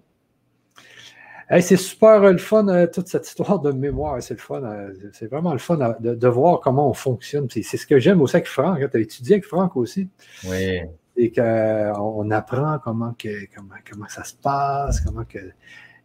C'est 1.61 1.77
super 1.77 2.23
euh, 2.23 2.31
le 2.31 2.37
fun, 2.37 2.67
euh, 2.67 2.87
toute 2.87 3.07
cette 3.07 3.27
histoire 3.27 3.59
de 3.59 3.71
mémoire. 3.71 4.21
C'est 4.21 4.35
le 4.35 4.39
fun. 4.39 4.63
Euh, 4.63 4.93
c'est 5.13 5.27
vraiment 5.27 5.53
le 5.53 5.59
fun 5.59 5.77
de, 5.99 6.27
voir 6.27 6.59
comment 6.59 6.89
on 6.89 6.93
fonctionne. 6.93 7.47
C'est 7.49 7.63
ce 7.63 7.87
que 7.87 7.99
j'aime 7.99 8.21
aussi 8.21 8.35
avec 8.35 8.47
Franck. 8.47 8.79
Tu 8.91 8.97
as 8.97 8.99
étudié 8.99 9.35
avec 9.35 9.45
Franck 9.45 9.75
aussi? 9.75 10.07
Oui. 10.47 10.81
Et 11.17 11.31
qu'on 11.31 12.31
apprend 12.31 12.79
comment, 12.83 13.13
que, 13.17 13.45
comment, 13.53 13.75
comment 13.89 14.07
ça 14.07 14.23
se 14.23 14.35
passe, 14.35 15.01
comment 15.01 15.25
que 15.25 15.39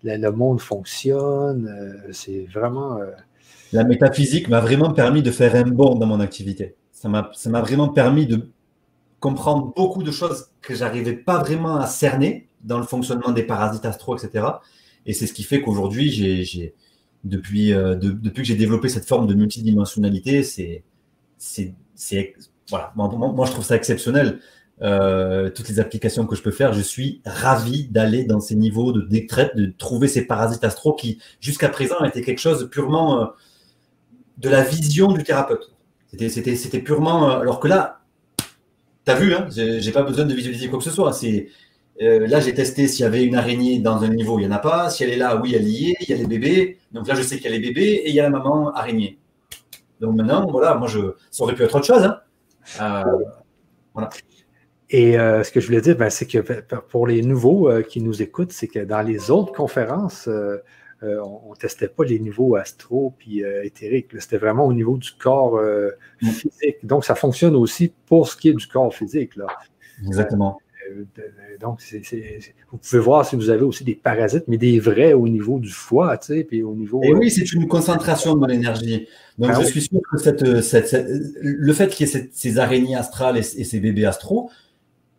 le, 0.03 0.31
monde 0.31 0.61
fonctionne. 0.61 2.03
c'est 2.11 2.47
vraiment. 2.53 2.99
La 3.73 3.85
métaphysique 3.85 4.49
m'a 4.49 4.61
vraiment 4.61 4.93
permis 4.93 5.23
de 5.23 5.31
faire 5.31 5.55
un 5.55 5.71
bond 5.71 5.95
dans 5.95 6.07
mon 6.07 6.21
activité. 6.21 6.75
Ça 6.91 7.09
m'a 7.09 7.61
vraiment 7.61 7.89
permis 7.91 8.27
de 8.27 8.49
comprendre 9.21 9.73
beaucoup 9.77 10.03
de 10.03 10.11
choses 10.11 10.49
que 10.61 10.75
j'arrivais 10.75 11.15
pas 11.15 11.39
vraiment 11.39 11.77
à 11.77 11.87
cerner 11.87 12.49
dans 12.63 12.79
le 12.79 12.85
fonctionnement 12.85 13.31
des 13.31 13.45
parasites 13.45 13.85
astro, 13.85 14.17
etc. 14.17 14.47
Et 15.07 15.13
c'est 15.13 15.27
ce 15.27 15.33
qui 15.33 15.43
fait 15.43 15.61
qu'aujourd'hui, 15.61 16.11
j'ai, 16.11 16.75
depuis, 17.25 17.73
euh, 17.73 17.95
depuis 17.97 18.43
que 18.43 18.49
j'ai 18.49 18.55
développé 18.57 18.89
cette 18.89 19.07
forme 19.07 19.27
de 19.27 19.35
multidimensionnalité, 19.35 20.43
c'est, 20.43 20.85
voilà, 22.69 22.93
moi, 22.97 23.47
je 23.47 23.53
trouve 23.53 23.65
ça 23.65 23.77
exceptionnel. 23.77 24.41
Euh, 24.83 25.51
toutes 25.51 25.69
les 25.69 25.79
applications 25.79 26.27
que 26.27 26.35
je 26.35 26.43
peux 26.43 26.51
faire, 26.51 26.73
je 26.73 26.81
suis 26.81 27.21
ravi 27.25 27.87
d'aller 27.89 28.25
dans 28.25 28.41
ces 28.41 28.57
niveaux 28.57 28.93
de 28.93 29.03
détraite, 29.03 29.55
de 29.57 29.67
trouver 29.67 30.09
ces 30.09 30.27
parasites 30.27 30.65
astro 30.65 30.95
qui, 30.95 31.19
jusqu'à 31.41 31.69
présent, 31.69 32.03
étaient 32.05 32.23
quelque 32.23 32.41
chose 32.41 32.69
purement 32.71 33.21
euh, 33.21 33.27
de 34.39 34.49
la 34.49 34.63
vision 34.63 35.13
du 35.13 35.23
thérapeute. 35.23 35.71
C'était 36.17 36.81
purement. 36.81 37.29
alors 37.29 37.61
que 37.61 37.69
là, 37.69 38.05
T'as 39.05 39.17
vu, 39.17 39.35
hein 39.35 39.47
j'ai 39.51 39.93
pas 39.93 40.03
besoin 40.03 40.25
de 40.25 40.33
visualiser 40.33 40.69
quoi 40.69 40.79
que 40.79 40.85
ce 40.85 40.91
soit. 40.91 41.13
C'est 41.13 41.49
euh, 42.03 42.27
là, 42.27 42.41
j'ai 42.41 42.55
testé 42.55 42.89
s'il 42.89 43.03
y 43.03 43.07
avait 43.07 43.25
une 43.25 43.37
araignée 43.37 43.79
dans 43.79 44.03
un 44.03 44.09
niveau, 44.09 44.39
il 44.39 44.47
n'y 44.47 44.53
en 44.53 44.57
a 44.57 44.59
pas. 44.59 44.91
Si 44.91 45.05
elle 45.05 45.11
est 45.11 45.17
là, 45.17 45.37
oui, 45.37 45.55
elle 45.55 45.69
y 45.69 45.91
est. 45.91 45.97
Il 46.01 46.11
y 46.11 46.13
a 46.13 46.17
les 46.17 46.27
bébés. 46.27 46.79
Donc 46.93 47.07
là, 47.07 47.15
je 47.15 47.23
sais 47.23 47.37
qu'il 47.37 47.51
y 47.51 47.55
a 47.55 47.57
les 47.57 47.61
bébés 47.61 48.03
et 48.05 48.09
il 48.09 48.15
y 48.15 48.21
a 48.21 48.25
la 48.25 48.31
maman 48.31 48.73
araignée. 48.73 49.19
Donc 50.01 50.17
maintenant, 50.17 50.47
voilà, 50.51 50.75
moi, 50.75 50.89
je, 50.89 51.15
ça 51.31 51.45
aurait 51.45 51.55
pu 51.55 51.63
être 51.63 51.75
autre 51.75 51.87
chose. 51.87 52.03
Hein 52.03 52.19
euh, 52.81 53.25
voilà. 53.95 54.11
Et 54.91 55.19
euh, 55.19 55.43
ce 55.43 55.51
que 55.51 55.61
je 55.61 55.67
voulais 55.67 55.81
dire, 55.81 55.97
ben, 55.97 56.11
c'est 56.11 56.27
que 56.27 56.39
pour 56.89 57.07
les 57.07 57.23
nouveaux 57.23 57.71
qui 57.83 58.01
nous 58.01 58.23
écoutent, 58.23 58.53
c'est 58.53 58.69
que 58.69 58.81
dans 58.81 59.03
les 59.03 59.31
autres 59.31 59.53
conférences, 59.53 60.29
euh, 61.05 61.21
on 61.23 61.51
ne 61.51 61.57
testait 61.57 61.89
pas 61.89 62.05
les 62.05 62.19
niveaux 62.19 62.55
astro 62.57 63.15
puis 63.19 63.45
euh, 63.45 63.65
éthériques. 63.65 64.09
C'était 64.19 64.39
vraiment 64.39 64.67
au 64.67 64.73
niveau 64.73 64.97
du 64.97 65.11
corps 65.13 65.57
euh, 65.57 65.91
mm. 66.23 66.31
physique. 66.31 66.77
Donc, 66.85 67.05
ça 67.05 67.15
fonctionne 67.15 67.57
aussi 67.57 67.93
pour 68.07 68.29
ce 68.29 68.37
qui 68.37 68.49
est 68.49 68.55
du 68.55 68.67
corps 68.67 68.95
physique. 68.95 69.37
Là. 69.37 69.47
Exactement. 70.07 70.59
Donc, 71.61 71.81
vous 72.71 72.79
pouvez 72.79 73.01
voir 73.01 73.27
si 73.27 73.37
vous 73.37 73.51
avez 73.51 73.63
aussi 73.63 73.85
des 73.85 73.95
parasites, 73.95 74.45
mais 74.49 74.59
des 74.59 74.79
vrais 74.79 75.13
au 75.13 75.29
niveau 75.29 75.59
du 75.59 75.71
foie, 75.71 76.17
tu 76.19 76.35
sais, 76.35 76.45
puis 76.45 76.63
au 76.63 76.75
niveau. 76.75 77.03
Et 77.03 77.13
oui, 77.13 77.31
c'est 77.31 77.53
une 77.53 77.69
concentration 77.69 78.37
de 78.37 78.47
l'énergie. 78.47 79.07
Donc, 79.39 79.51
ah 79.55 79.61
je 79.61 79.67
suis 79.67 79.83
sûr 79.83 80.01
que 80.01 80.17
le 81.43 81.73
fait 81.73 81.89
qu'il 81.89 82.07
y 82.07 82.11
ait 82.11 82.31
ces 82.33 82.59
araignées 82.59 82.97
astrales 82.97 83.37
et, 83.37 83.43
ces 83.43 83.81
bébés 83.81 84.07
astraux 84.07 84.51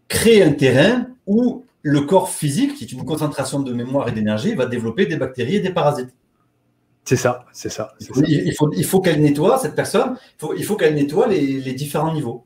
crée 0.07 0.43
un 0.43 0.51
terrain 0.51 1.07
où 1.25 1.63
le 1.81 2.01
corps 2.01 2.29
physique, 2.29 2.75
qui 2.75 2.83
est 2.85 2.91
une 2.91 3.05
concentration 3.05 3.59
de 3.59 3.73
mémoire 3.73 4.07
et 4.09 4.11
d'énergie, 4.11 4.53
va 4.55 4.65
développer 4.65 5.05
des 5.05 5.17
bactéries 5.17 5.57
et 5.57 5.59
des 5.59 5.71
parasites. 5.71 6.13
C'est 7.03 7.17
ça, 7.17 7.45
c'est 7.53 7.69
ça. 7.69 7.93
Il 7.99 8.53
faut, 8.55 8.71
il 8.73 8.83
faut 8.83 8.99
qu'elle 8.99 9.21
nettoie, 9.21 9.59
cette 9.59 9.75
personne, 9.75 10.15
il 10.15 10.39
faut, 10.39 10.53
il 10.55 10.63
faut 10.63 10.75
qu'elle 10.75 10.95
nettoie 10.95 11.27
les 11.27 11.73
différents 11.73 12.13
niveaux. 12.13 12.45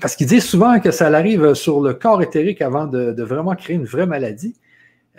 Parce 0.00 0.16
qu'ils 0.16 0.26
disent 0.26 0.44
souvent 0.44 0.78
que 0.80 0.90
ça 0.90 1.06
arrive 1.06 1.54
sur 1.54 1.80
le 1.80 1.94
corps 1.94 2.22
éthérique 2.22 2.62
avant 2.62 2.86
de, 2.86 3.22
vraiment 3.22 3.54
créer 3.54 3.76
une 3.76 3.84
vraie 3.84 4.06
maladie. 4.06 4.54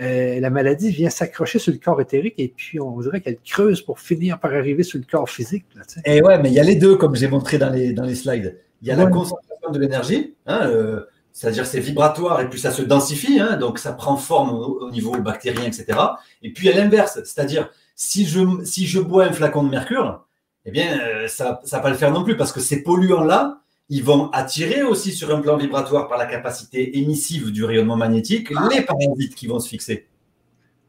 Euh, 0.02 0.42
la 0.42 0.50
maladie 0.50 0.90
vient 0.90 1.10
s'accrocher 1.10 1.58
sur 1.58 1.72
le 1.72 1.80
corps 1.80 2.02
éthérique 2.02 2.36
et 2.38 2.50
puis 2.54 2.82
on 2.82 3.00
dirait 3.00 3.22
qu'elle 3.22 3.38
creuse 3.40 3.82
pour 3.82 4.00
finir 4.02 4.40
par 4.40 4.54
arriver 4.54 4.84
sur 4.84 5.00
le 5.00 5.06
corps 5.10 5.30
physique. 5.30 5.66
et 6.06 6.18
eh 6.18 6.22
ouais, 6.22 6.38
mais 6.42 6.50
il 6.50 6.54
y 6.54 6.60
a 6.60 6.64
les 6.64 6.76
deux, 6.76 6.98
comme 6.98 7.16
j'ai 7.16 7.30
montré 7.30 7.58
dans 7.58 7.70
les, 7.70 7.94
dans 7.94 8.04
les 8.04 8.16
slides. 8.16 8.58
Il 8.82 8.90
y 8.90 8.92
a 8.92 8.96
la 8.96 9.08
concentration 9.08 9.72
de 9.72 9.80
l'énergie, 9.80 10.36
hein, 10.46 10.68
euh, 10.68 11.02
c'est-à-dire 11.32 11.66
c'est 11.66 11.80
vibratoire 11.80 12.42
et 12.42 12.50
puis 12.50 12.60
ça 12.60 12.72
se 12.72 12.82
densifie, 12.82 13.40
hein, 13.40 13.58
donc 13.58 13.80
ça 13.80 13.94
prend 13.94 14.18
forme 14.18 14.52
au, 14.52 14.92
niveau 14.92 15.12
bactérien, 15.18 15.64
etc. 15.64 15.98
Et 16.42 16.52
puis 16.52 16.68
il 16.68 16.72
y 16.72 16.74
a 16.74 16.78
l'inverse, 16.78 17.20
c'est-à-dire 17.24 17.70
si 17.96 18.26
je, 18.26 18.40
si 18.64 18.86
je 18.86 19.00
bois 19.00 19.26
un 19.26 19.32
flacon 19.32 19.64
de 19.64 19.70
mercure, 19.70 20.26
eh 20.66 20.72
bien 20.72 21.00
euh, 21.00 21.28
ça 21.28 21.62
ne 21.64 21.70
va 21.70 21.80
pas 21.80 21.90
le 21.90 21.96
faire 21.96 22.12
non 22.12 22.24
plus 22.24 22.36
parce 22.36 22.52
que 22.52 22.60
ces 22.60 22.84
polluants-là, 22.84 23.62
ils 23.90 24.04
vont 24.04 24.30
attirer 24.32 24.84
aussi 24.84 25.12
sur 25.12 25.34
un 25.36 25.42
plan 25.42 25.58
vibratoire 25.58 26.08
par 26.08 26.18
la 26.18 26.26
capacité 26.26 26.98
émissive 26.98 27.52
du 27.52 27.64
rayonnement 27.64 27.98
magnétique 27.98 28.50
ah. 28.56 28.68
les 28.72 28.82
parasites 28.82 29.36
qui 29.36 29.48
vont 29.48 29.60
se 29.60 29.70
fixer. 29.70 30.08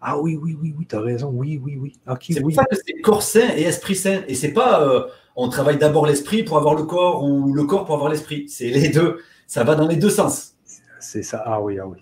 Ah 0.01 0.18
oui, 0.18 0.39
oui, 0.40 0.56
oui, 0.60 0.74
oui, 0.77 0.86
tu 0.89 0.94
as 0.94 1.01
raison, 1.01 1.31
oui, 1.32 1.60
oui, 1.62 1.77
oui. 1.78 1.93
c'est 2.20 2.40
pour 2.40 2.52
ça 2.52 2.64
que 2.64 2.77
c'est 2.77 3.01
corps 3.01 3.23
sain 3.23 3.48
et 3.56 3.62
esprit 3.62 3.97
sain. 3.97 4.23
Et 4.28 4.35
c'est 4.35 4.52
pas 4.52 4.82
euh, 4.82 5.06
on 5.36 5.48
travaille 5.48 5.78
d'abord 5.78 6.06
l'esprit 6.06 6.43
pour 6.43 6.56
avoir 6.59 6.74
le 6.74 6.85
corps 6.85 7.24
ou 7.24 7.52
le 7.52 7.64
corps 7.64 7.85
pour 7.85 7.94
avoir 7.94 8.10
l'esprit. 8.10 8.48
C'est 8.48 8.68
les 8.68 8.89
deux. 8.89 9.20
Ça 9.47 9.64
va 9.64 9.74
dans 9.74 9.86
les 9.86 9.97
deux 9.97 10.10
sens. 10.10 10.55
C'est 11.01 11.23
ça. 11.23 11.43
Ah 11.44 11.60
oui, 11.60 11.78
ah 11.78 11.86
oui. 11.86 11.98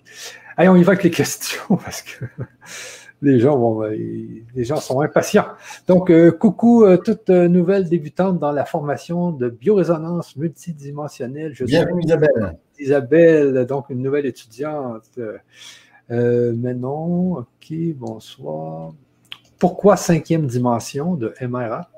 Allez, 0.57 0.69
on 0.69 0.75
y 0.75 0.83
va 0.83 0.93
avec 0.93 1.03
les 1.03 1.11
questions 1.11 1.77
parce 1.77 2.01
que 2.01 2.25
les 3.25 3.39
gens, 3.39 3.57
vont, 3.57 3.83
euh, 3.83 3.89
les 3.89 4.63
gens 4.63 4.77
sont 4.77 5.01
impatients. 5.01 5.47
Donc, 5.87 6.09
euh, 6.09 6.31
coucou, 6.31 6.85
euh, 6.85 6.97
toute 6.97 7.29
nouvelle 7.29 7.89
débutante 7.89 8.39
dans 8.39 8.51
la 8.51 8.65
formation 8.65 9.31
de 9.31 9.49
biorésonance 9.49 10.35
multidimensionnelle. 10.35 11.53
Je 11.53 11.65
Bienvenue, 11.65 12.03
Isabelle. 12.03 12.57
Isabelle, 12.79 13.65
donc 13.65 13.89
une 13.89 14.01
nouvelle 14.01 14.25
étudiante. 14.25 15.19
mais 16.09 16.73
non, 16.73 17.39
ok, 17.39 17.73
bonsoir. 17.95 18.93
Pourquoi 19.57 19.97
cinquième 19.97 20.45
dimension 20.45 21.15
de 21.15 21.33
MRA? 21.41 21.89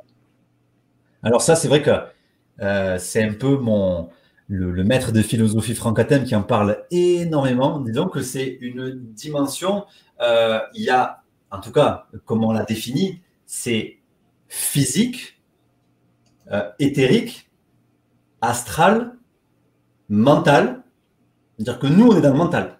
Alors 1.24 1.42
ça, 1.42 1.56
c'est 1.56 1.68
vrai 1.68 1.82
que 1.82 2.98
c'est 3.00 3.24
un 3.24 3.34
peu 3.34 3.58
mon, 3.58 4.10
le, 4.48 4.84
maître 4.84 5.12
de 5.12 5.22
philosophie 5.22 5.76
Franck 5.76 6.06
qui 6.26 6.36
en 6.36 6.44
parle 6.44 6.84
énormément. 6.92 7.80
Disons 7.80 8.08
que 8.08 8.22
c'est 8.22 8.58
une 8.62 8.98
dimension 9.14 9.86
euh, 10.22 10.60
il 10.74 10.84
y 10.84 10.90
a, 10.90 11.24
en 11.52 11.60
tout 11.60 11.72
cas, 11.72 12.08
comme 12.26 12.44
on 12.44 12.52
l'a 12.52 12.64
défini, 12.64 13.22
c'est 13.46 13.98
physique, 14.48 15.42
euh, 16.52 16.70
éthérique, 16.80 17.50
astral, 18.42 19.16
mental. 20.10 20.84
C'est-à-dire 21.58 21.80
que 21.80 21.88
nous, 21.88 22.08
on 22.08 22.18
est 22.18 22.22
dans 22.22 22.32
le 22.32 22.38
mental. 22.38 22.78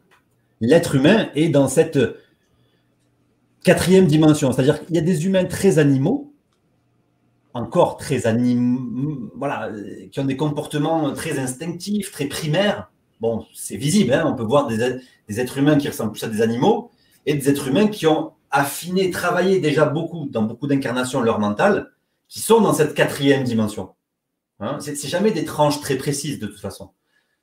L'être 0.62 0.96
humain 0.96 1.30
est 1.36 1.50
dans 1.50 1.68
cette 1.68 2.00
quatrième 3.64 4.08
dimension. 4.08 4.52
C'est-à-dire 4.52 4.86
qu'il 4.86 4.96
y 4.96 5.00
a 5.00 5.02
des 5.02 5.26
humains 5.26 5.46
très 5.46 5.78
animaux, 5.80 6.27
encore 7.58 7.98
très 7.98 8.28
animaux, 8.28 9.32
voilà, 9.36 9.72
qui 10.12 10.20
ont 10.20 10.26
des 10.26 10.38
comportements 10.38 11.12
très 11.14 11.40
instinctifs, 11.40 12.12
très 12.12 12.26
primaires. 12.26 12.92
Bon, 13.20 13.46
c'est 13.54 13.78
visible, 13.78 14.14
hein, 14.14 14.24
on 14.28 14.36
peut 14.36 14.44
voir 14.44 14.68
des, 14.68 15.02
êtres 15.40 15.58
humains 15.58 15.78
qui 15.78 15.90
ressemblent 15.90 16.12
plus 16.12 16.24
à 16.24 16.28
des 16.28 16.42
animaux, 16.42 16.92
et 17.26 17.34
des 17.34 17.50
êtres 17.50 17.68
humains 17.68 17.88
qui 17.88 18.06
ont 18.06 18.34
affiné, 18.52 19.10
travaillé 19.10 19.60
déjà 19.60 19.86
beaucoup, 19.86 20.28
dans 20.30 20.44
beaucoup 20.44 20.68
d'incarnations, 20.68 21.22
leur 21.22 21.40
mental, 21.40 21.92
qui 22.30 22.40
sont 22.40 22.62
dans 22.62 22.74
cette 22.74 22.94
quatrième 22.94 23.44
dimension. 23.44 23.90
Hein 24.60 24.78
c'est 24.80 25.08
jamais 25.08 25.32
des 25.32 25.46
tranches 25.46 25.82
très 25.82 25.98
précises 25.98 26.40
de 26.40 26.48
toute 26.48 26.60
façon. 26.60 26.92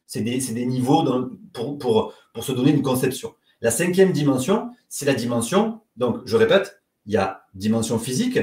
C'est 0.06 0.20
des, 0.20 0.66
niveaux 0.66 1.04
pour, 1.52 1.78
pour, 1.78 2.14
pour 2.32 2.44
se 2.44 2.52
donner 2.52 2.70
une 2.70 2.82
conception. 2.82 3.34
La 3.60 3.70
cinquième 3.70 4.12
dimension, 4.12 4.70
c'est 4.88 5.06
la 5.06 5.14
dimension, 5.14 5.80
donc 5.96 6.20
je 6.24 6.36
répète, 6.36 6.82
il 7.06 7.12
y 7.12 7.16
a 7.16 7.44
dimension 7.54 7.98
physique, 7.98 8.38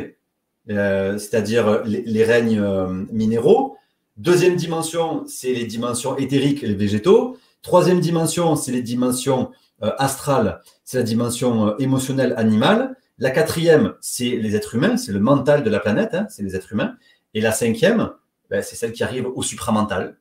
euh, 0.69 1.17
c'est-à-dire 1.17 1.83
les, 1.85 2.23
règnes 2.23 2.59
euh, 2.59 2.87
minéraux. 3.11 3.77
Deuxième 4.17 4.55
dimension, 4.55 5.23
c'est 5.27 5.53
les 5.53 5.65
dimensions 5.65 6.17
éthériques 6.17 6.63
et 6.63 6.67
les 6.67 6.75
végétaux. 6.75 7.37
Troisième 7.61 7.99
dimension, 7.99 8.55
c'est 8.55 8.71
les 8.71 8.81
dimensions 8.81 9.51
euh, 9.83 9.91
astrale, 9.97 10.61
c'est 10.83 10.97
la 10.97 11.03
dimension 11.03 11.69
euh, 11.69 11.75
émotionnelle 11.79 12.35
animale. 12.37 12.95
La 13.17 13.31
quatrième, 13.31 13.93
c'est 13.99 14.29
les 14.29 14.55
êtres 14.55 14.75
humains, 14.75 14.95
c'est 14.95 15.11
le 15.11 15.19
mental 15.19 15.63
de 15.63 15.69
la 15.71 15.79
planète, 15.79 16.13
hein, 16.13 16.27
c'est 16.29 16.43
les 16.43 16.55
êtres 16.55 16.73
humains. 16.73 16.95
Et 17.33 17.41
la 17.41 17.51
cinquième, 17.51 18.11
ben, 18.51 18.61
c'est 18.61 18.75
celle 18.75 18.91
qui 18.91 19.03
arrive 19.03 19.27
au 19.33 19.41
supramental. 19.41 20.17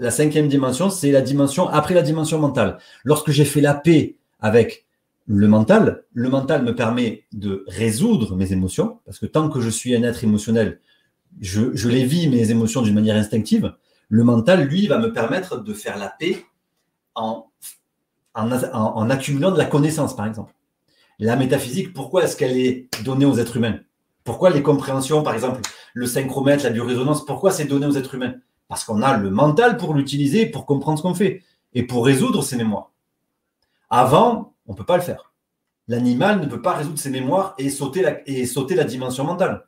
La 0.00 0.10
cinquième 0.10 0.48
dimension, 0.48 0.90
c'est 0.90 1.12
la 1.12 1.20
dimension 1.20 1.68
après 1.68 1.94
la 1.94 2.02
dimension 2.02 2.40
mentale. 2.40 2.78
Lorsque 3.04 3.30
j'ai 3.30 3.44
fait 3.44 3.60
la 3.60 3.74
paix 3.74 4.16
avec 4.40 4.86
le 5.26 5.48
mental, 5.48 6.04
le 6.12 6.28
mental 6.28 6.64
me 6.64 6.74
permet 6.74 7.24
de 7.32 7.64
résoudre 7.68 8.34
mes 8.36 8.52
émotions, 8.52 9.00
parce 9.04 9.18
que 9.18 9.26
tant 9.26 9.48
que 9.48 9.60
je 9.60 9.68
suis 9.68 9.94
un 9.94 10.02
être 10.02 10.24
émotionnel, 10.24 10.80
je, 11.40 11.88
les 11.88 12.04
vis, 12.04 12.28
mes 12.28 12.50
émotions, 12.50 12.82
d'une 12.82 12.94
manière 12.94 13.16
instinctive. 13.16 13.74
Le 14.08 14.24
mental, 14.24 14.66
lui, 14.66 14.88
va 14.88 14.98
me 14.98 15.12
permettre 15.12 15.58
de 15.62 15.72
faire 15.72 15.96
la 15.96 16.08
paix 16.08 16.44
en 17.14 17.46
en, 18.34 19.10
accumulant 19.10 19.50
de 19.50 19.58
la 19.58 19.64
connaissance, 19.64 20.14
par 20.14 20.26
exemple. 20.26 20.54
La 21.18 21.36
métaphysique, 21.36 21.92
pourquoi 21.92 22.24
est-ce 22.24 22.36
qu'elle 22.36 22.56
est 22.56 22.88
donnée 23.04 23.26
aux 23.26 23.38
êtres 23.38 23.56
humains? 23.56 23.80
Pourquoi 24.24 24.50
les 24.50 24.62
compréhensions, 24.62 25.22
par 25.22 25.34
exemple, 25.34 25.60
le 25.94 26.06
synchromètre, 26.06 26.64
la 26.64 26.70
biorésonance, 26.70 27.24
pourquoi 27.24 27.50
c'est 27.50 27.64
donné 27.64 27.86
aux 27.86 27.96
êtres 27.96 28.14
humains? 28.14 28.34
Parce 28.68 28.84
qu'on 28.84 29.02
a 29.02 29.16
le 29.16 29.30
mental 29.30 29.76
pour 29.76 29.94
l'utiliser, 29.94 30.46
pour 30.46 30.64
comprendre 30.64 30.98
ce 30.98 31.02
qu'on 31.02 31.14
fait 31.14 31.42
et 31.74 31.82
pour 31.82 32.06
résoudre 32.06 32.42
ses 32.42 32.56
mémoires. 32.56 32.92
Avant, 33.90 34.54
on 34.70 34.74
ne 34.74 34.78
peut 34.78 34.84
pas 34.84 34.96
le 34.96 35.02
faire. 35.02 35.32
L'animal 35.88 36.40
ne 36.40 36.46
peut 36.46 36.62
pas 36.62 36.74
résoudre 36.74 37.00
ses 37.00 37.10
mémoires 37.10 37.56
et 37.58 37.70
sauter 37.70 38.02
la, 38.02 38.84
dimension 38.84 39.24
mentale. 39.24 39.66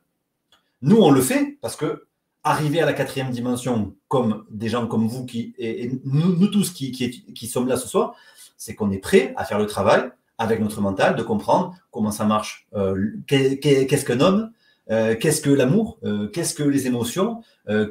Nous, 0.81 0.95
on 0.95 1.11
le 1.11 1.19
fait 1.19 1.57
parce 1.59 1.75
que 1.75 2.07
arriver 2.41 2.79
à 2.81 2.85
la 2.85 2.93
quatrième 2.93 3.29
dimension, 3.29 3.95
comme 4.07 4.45
des 4.49 4.69
gens 4.69 4.87
comme 4.87 5.05
vous 5.05 5.25
qui, 5.25 5.53
et, 5.57 5.91
nous, 6.05 6.47
tous 6.47 6.71
qui, 6.71 6.91
qui 6.91 7.47
sommes 7.47 7.67
là 7.67 7.75
ce 7.75 7.89
soir, 7.89 8.15
c'est 8.55 8.75
qu'on 8.75 8.91
est 8.91 8.99
prêt 8.99 9.33
à 9.35 9.43
faire 9.43 9.59
le 9.59 9.65
travail 9.65 10.09
avec 10.37 10.61
notre 10.61 10.79
mental, 10.79 11.17
de 11.17 11.23
comprendre 11.23 11.75
comment 11.91 12.11
ça 12.11 12.23
marche, 12.23 12.65
euh, 12.73 13.11
qu'est-ce 13.27 14.05
qu'un 14.05 14.21
homme, 14.21 14.51
euh, 14.89 15.17
qu'est-ce 15.19 15.41
que 15.41 15.49
l'amour, 15.49 15.99
euh, 16.05 16.29
qu'est-ce 16.29 16.53
que 16.53 16.63
les 16.63 16.87
émotions, 16.87 17.41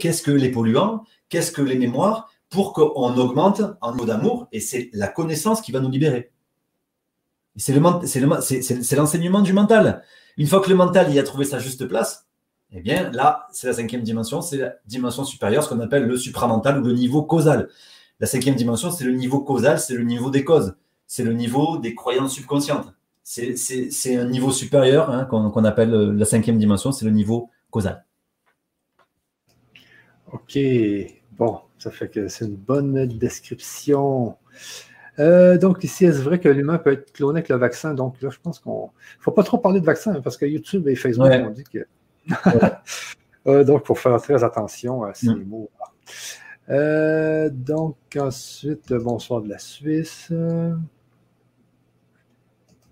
qu'est-ce 0.00 0.22
que 0.22 0.30
les 0.30 0.50
polluants, 0.50 1.04
qu'est-ce 1.28 1.52
que 1.52 1.62
les 1.62 1.76
mémoires, 1.76 2.30
pour 2.48 2.72
qu'on 2.72 3.16
augmente 3.18 3.60
en 3.82 3.92
niveau 3.92 4.06
d'amour, 4.06 4.48
et 4.50 4.60
c'est 4.60 4.88
la 4.94 5.08
connaissance 5.08 5.60
qui 5.60 5.72
va 5.72 5.80
nous 5.80 5.90
libérer. 5.90 6.31
C'est 7.56 8.96
l'enseignement 8.96 9.40
du 9.40 9.52
mental. 9.52 10.02
Une 10.36 10.46
fois 10.46 10.60
que 10.60 10.70
le 10.70 10.74
mental 10.74 11.12
y 11.12 11.18
a 11.18 11.22
trouvé 11.22 11.44
sa 11.44 11.58
juste 11.58 11.86
place, 11.86 12.26
eh 12.72 12.80
bien 12.80 13.10
là, 13.10 13.48
c'est 13.52 13.66
la 13.66 13.74
cinquième 13.74 14.02
dimension, 14.02 14.40
c'est 14.40 14.56
la 14.56 14.74
dimension 14.86 15.24
supérieure, 15.24 15.62
ce 15.62 15.68
qu'on 15.68 15.80
appelle 15.80 16.06
le 16.06 16.16
supramental 16.16 16.80
ou 16.80 16.84
le 16.84 16.94
niveau 16.94 17.22
causal. 17.22 17.68
La 18.18 18.26
cinquième 18.26 18.54
dimension, 18.54 18.90
c'est 18.90 19.04
le 19.04 19.12
niveau 19.12 19.40
causal, 19.40 19.78
c'est 19.78 19.94
le 19.94 20.04
niveau 20.04 20.30
des 20.30 20.44
causes, 20.44 20.76
c'est 21.06 21.24
le 21.24 21.34
niveau 21.34 21.76
des 21.78 21.94
croyances 21.94 22.34
subconscientes. 22.34 22.94
C'est 23.24 24.16
un 24.16 24.24
niveau 24.24 24.50
supérieur 24.50 25.10
hein, 25.10 25.26
qu'on 25.26 25.64
appelle 25.64 25.94
euh, 25.94 26.12
la 26.12 26.24
cinquième 26.24 26.58
dimension, 26.58 26.92
c'est 26.92 27.04
le 27.04 27.10
niveau 27.10 27.50
causal. 27.70 28.04
Ok, 30.32 30.58
bon, 31.32 31.60
ça 31.78 31.90
fait 31.90 32.08
que 32.08 32.28
c'est 32.28 32.46
une 32.46 32.56
bonne 32.56 33.06
description. 33.06 34.36
Euh, 35.18 35.58
donc, 35.58 35.84
ici, 35.84 36.04
est-ce 36.04 36.22
vrai 36.22 36.40
que 36.40 36.48
l'humain 36.48 36.78
peut 36.78 36.92
être 36.92 37.12
cloné 37.12 37.38
avec 37.38 37.48
le 37.48 37.56
vaccin? 37.56 37.94
Donc, 37.94 38.20
là, 38.22 38.30
je 38.30 38.38
pense 38.42 38.58
qu'on 38.58 38.84
ne 38.84 39.22
faut 39.22 39.30
pas 39.30 39.42
trop 39.42 39.58
parler 39.58 39.80
de 39.80 39.86
vaccin 39.86 40.14
hein, 40.14 40.20
parce 40.22 40.36
que 40.36 40.46
YouTube 40.46 40.88
et 40.88 40.94
Facebook 40.94 41.30
ont 41.30 41.50
dit 41.50 41.64
que. 41.64 41.86
Euh, 43.48 43.64
donc, 43.64 43.80
il 43.82 43.86
faut 43.88 43.96
faire 43.96 44.22
très 44.22 44.44
attention 44.44 45.02
à 45.02 45.14
ces 45.14 45.34
mm. 45.34 45.42
mots-là. 45.48 45.86
Euh, 46.70 47.50
donc, 47.52 47.96
ensuite, 48.16 48.92
bonsoir 48.92 49.42
de 49.42 49.48
la 49.48 49.58
Suisse. 49.58 50.32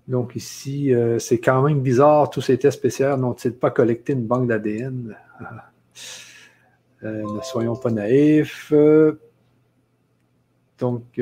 Donc, 0.09 0.35
ici, 0.35 0.93
euh, 0.93 1.19
c'est 1.19 1.39
quand 1.39 1.61
même 1.61 1.79
bizarre, 1.79 2.29
tous 2.29 2.41
ces 2.41 2.57
tests 2.57 2.81
PCR 2.81 3.15
n'ont-ils 3.17 3.53
pas 3.53 3.71
collecté 3.71 4.11
une 4.11 4.27
banque 4.27 4.49
d'ADN? 4.49 5.15
Ne 7.03 7.41
soyons 7.41 7.77
pas 7.77 7.89
naïfs. 7.89 8.71
Donc, 10.77 11.19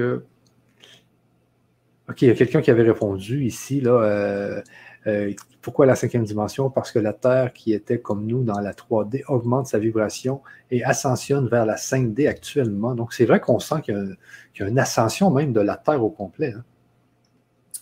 OK, 2.10 2.24
il 2.24 2.28
y 2.30 2.32
a 2.32 2.34
quelqu'un 2.34 2.62
qui 2.62 2.72
avait 2.72 2.84
répondu 2.84 3.46
ici, 3.46 3.82
là, 3.82 3.92
euh, 3.92 4.62
euh, 5.06 5.32
pourquoi 5.62 5.86
la 5.86 5.96
cinquième 5.96 6.24
dimension? 6.24 6.72
Parce 6.72 6.92
que 6.92 6.98
la 6.98 7.14
Terre 7.14 7.54
qui 7.54 7.72
était 7.72 8.00
comme 8.00 8.26
nous 8.26 8.44
dans 8.44 8.60
la 8.60 8.74
3D 8.74 9.24
augmente 9.28 9.68
sa 9.68 9.78
vibration 9.78 10.42
et 10.72 10.84
ascensionne 10.84 11.48
vers 11.48 11.68
la 11.68 11.76
5D 11.76 12.28
actuellement. 12.28 12.96
Donc, 12.96 13.14
c'est 13.14 13.26
vrai 13.26 13.40
qu'on 13.40 13.60
sent 13.60 13.82
qu'il 13.84 14.18
y, 14.60 14.64
a 14.64 14.68
une 14.68 14.80
ascension 14.80 15.30
même 15.30 15.54
de 15.54 15.62
la 15.62 15.78
Terre 15.78 16.04
au 16.04 16.10
complet. 16.10 16.54
Hein. 16.58 16.64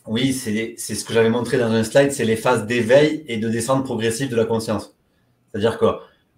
Oui, 0.08 0.34
c'est 0.34 0.76
ce 0.78 1.06
que 1.06 1.14
j'avais 1.14 1.30
montré 1.30 1.58
dans 1.58 1.72
un 1.72 1.84
slide, 1.84 2.12
c'est 2.12 2.26
les 2.26 2.38
phases 2.38 2.66
d'éveil 2.66 3.24
et 3.28 3.38
de 3.38 3.50
descente 3.50 3.84
progressive 3.86 4.30
de 4.30 4.36
la 4.36 4.46
conscience. 4.46 4.96
C'est-à-dire 5.52 5.78
que 5.78 5.86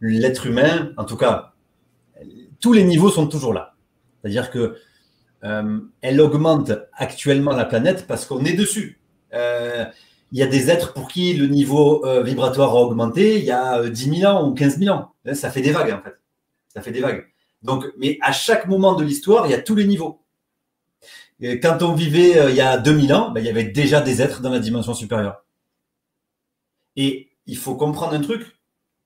l'être 0.02 0.46
humain, 0.48 0.92
en 0.98 1.06
tout 1.06 1.18
cas, 1.18 1.54
tous 2.60 2.74
les 2.74 2.84
niveaux 2.84 3.10
sont 3.10 3.28
toujours 3.28 3.54
là. 3.54 3.76
C'est-à-dire 4.22 4.52
que 4.52 4.76
euh, 5.44 5.80
elle 6.02 6.20
augmente 6.20 6.72
actuellement 6.94 7.56
la 7.56 7.66
planète 7.66 8.08
parce 8.08 8.26
qu'on 8.26 8.44
est 8.46 8.54
dessus. 8.54 9.00
Euh, 9.34 9.86
il 10.32 10.40
y 10.40 10.44
a 10.44 10.48
des 10.48 10.70
êtres 10.70 10.94
pour 10.94 11.08
qui 11.08 11.34
le 11.34 11.48
niveau 11.48 12.06
euh, 12.06 12.24
vibratoire 12.24 12.72
a 12.72 12.82
augmenté 12.82 13.40
il 13.40 13.46
y 13.46 13.52
a 13.52 13.88
10 13.88 14.20
000 14.20 14.32
ans 14.32 14.48
ou 14.48 14.54
15 14.54 14.80
000 14.80 14.96
ans. 14.96 15.14
Ça 15.34 15.50
fait 15.50 15.62
des 15.62 15.72
vagues, 15.72 15.92
en 15.92 16.02
fait. 16.02 16.16
Ça 16.74 16.82
fait 16.82 16.92
des 16.92 17.02
vagues. 17.02 17.26
Donc, 17.64 17.86
mais 17.98 18.18
à 18.22 18.32
chaque 18.32 18.68
moment 18.68 18.94
de 18.96 19.04
l'histoire, 19.04 19.48
il 19.48 19.52
y 19.52 19.56
a 19.56 19.62
tous 19.62 19.76
les 19.76 19.86
niveaux. 19.86 20.22
quand 21.42 21.82
on 21.82 21.94
vivait 21.94 22.50
il 22.50 22.56
y 22.56 22.62
a 22.62 22.78
2000 22.78 23.14
ans, 23.14 23.32
ben, 23.32 23.42
il 23.42 23.48
y 23.48 23.50
avait 23.50 23.64
déjà 23.64 24.02
des 24.02 24.22
êtres 24.22 24.42
dans 24.42 24.50
la 24.50 24.60
dimension 24.60 24.94
supérieure. 24.94 25.44
Et 26.96 27.30
il 27.46 27.58
faut 27.58 27.76
comprendre 27.76 28.14
un 28.14 28.22
truc, 28.22 28.59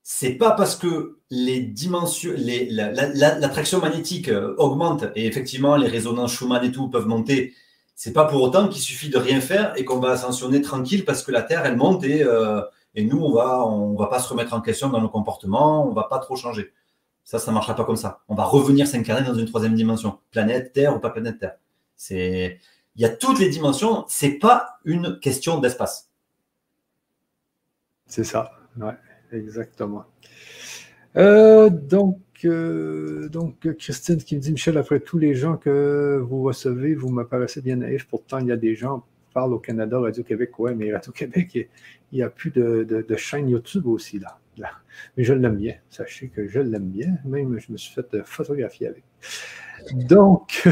c'est 0.04 0.34
pas 0.34 0.52
parce 0.52 0.76
que 0.76 1.20
les 1.30 1.62
dimensions, 1.62 2.34
l'attraction 2.38 3.80
magnétique 3.80 4.28
euh, 4.28 4.54
augmente 4.58 5.06
et 5.16 5.26
effectivement 5.26 5.78
les 5.78 5.88
résonances 5.88 6.34
Schumann 6.34 6.64
et 6.64 6.72
tout 6.72 6.90
peuvent 6.90 7.08
monter. 7.08 7.54
C'est 7.96 8.12
pas 8.12 8.26
pour 8.26 8.42
autant 8.42 8.68
qu'il 8.68 8.82
suffit 8.82 9.10
de 9.10 9.18
rien 9.18 9.40
faire 9.40 9.74
et 9.78 9.86
qu'on 9.86 10.00
va 10.00 10.12
ascensionner 10.12 10.62
tranquille 10.62 11.06
parce 11.06 11.24
que 11.24 11.32
la 11.32 11.42
Terre 11.42 11.66
elle 11.66 11.78
monte 11.78 12.04
et, 12.04 12.22
euh, 12.22 12.62
et 12.96 13.06
nous 13.06 13.18
on 13.18 13.32
va 13.32 13.66
on 13.66 13.96
va 13.96 14.08
pas 14.08 14.20
se 14.20 14.28
remettre 14.28 14.54
en 14.54 14.60
question 14.62 14.90
dans 14.90 15.00
nos 15.00 15.10
comportements, 15.10 15.88
on 15.88 15.94
va 15.94 16.04
pas 16.04 16.20
trop 16.20 16.36
changer. 16.36 16.74
Ça, 17.24 17.40
ça 17.40 17.54
marchera 17.54 17.74
pas 17.74 17.86
comme 17.86 17.96
ça. 17.96 18.24
On 18.28 18.36
va 18.36 18.44
revenir 18.44 18.86
s'incarner 18.86 19.26
dans 19.26 19.36
une 19.36 19.46
troisième 19.46 19.76
dimension, 19.76 20.20
planète 20.32 20.74
Terre 20.74 20.94
ou 20.96 21.00
pas 21.00 21.12
planète 21.12 21.40
Terre. 21.40 21.56
C'est 21.96 22.60
il 22.98 23.02
y 23.02 23.06
a 23.06 23.10
toutes 23.10 23.40
les 23.40 23.50
dimensions. 23.50 24.04
C'est 24.10 24.38
pas 24.38 24.80
une 24.84 25.20
question 25.20 25.60
d'espace. 25.60 26.10
C'est 28.06 28.26
ça. 28.26 28.52
Ouais. 28.78 28.94
Exactement. 29.34 30.06
Euh, 31.16 31.70
donc, 31.70 32.20
euh, 32.46 33.30
donc, 33.30 33.76
Christine 33.78 34.18
qui 34.18 34.36
me 34.36 34.42
dit, 34.42 34.52
Michel, 34.52 34.78
après 34.78 35.00
tous 35.00 35.18
les 35.18 35.36
gens 35.36 35.58
que 35.58 36.22
vous 36.24 36.44
recevez, 36.44 36.96
vous 36.96 37.10
me 37.10 37.24
paraissez 37.24 37.62
bien 37.62 37.78
naïf. 37.78 38.08
Pourtant, 38.08 38.40
il 38.40 38.48
y 38.48 38.52
a 38.52 38.58
des 38.58 38.76
gens 38.76 39.00
qui 39.00 39.34
parlent 39.34 39.54
au 39.54 39.60
Canada, 39.60 40.00
Radio-Québec, 40.00 40.58
ouais, 40.60 40.76
mais 40.76 40.94
Radio-Québec, 40.94 41.70
il 42.12 42.16
n'y 42.16 42.22
a 42.22 42.30
plus 42.30 42.52
de, 42.52 42.84
de, 42.84 43.16
chaîne 43.16 43.50
YouTube 43.50 43.88
aussi, 43.88 44.20
là. 44.20 44.40
Mais 45.18 45.24
je 45.24 45.34
l'aime 45.34 45.56
bien. 45.56 45.76
Sachez 45.90 46.28
que 46.28 46.48
je 46.48 46.60
l'aime 46.60 46.90
bien. 46.90 47.18
Même, 47.26 47.58
je 47.60 47.72
me 47.72 47.78
suis 47.78 47.92
fait 47.92 48.24
photographier 48.24 48.88
avec. 48.88 49.04
Donc, 50.08 50.68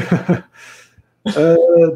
euh, 1.37 1.95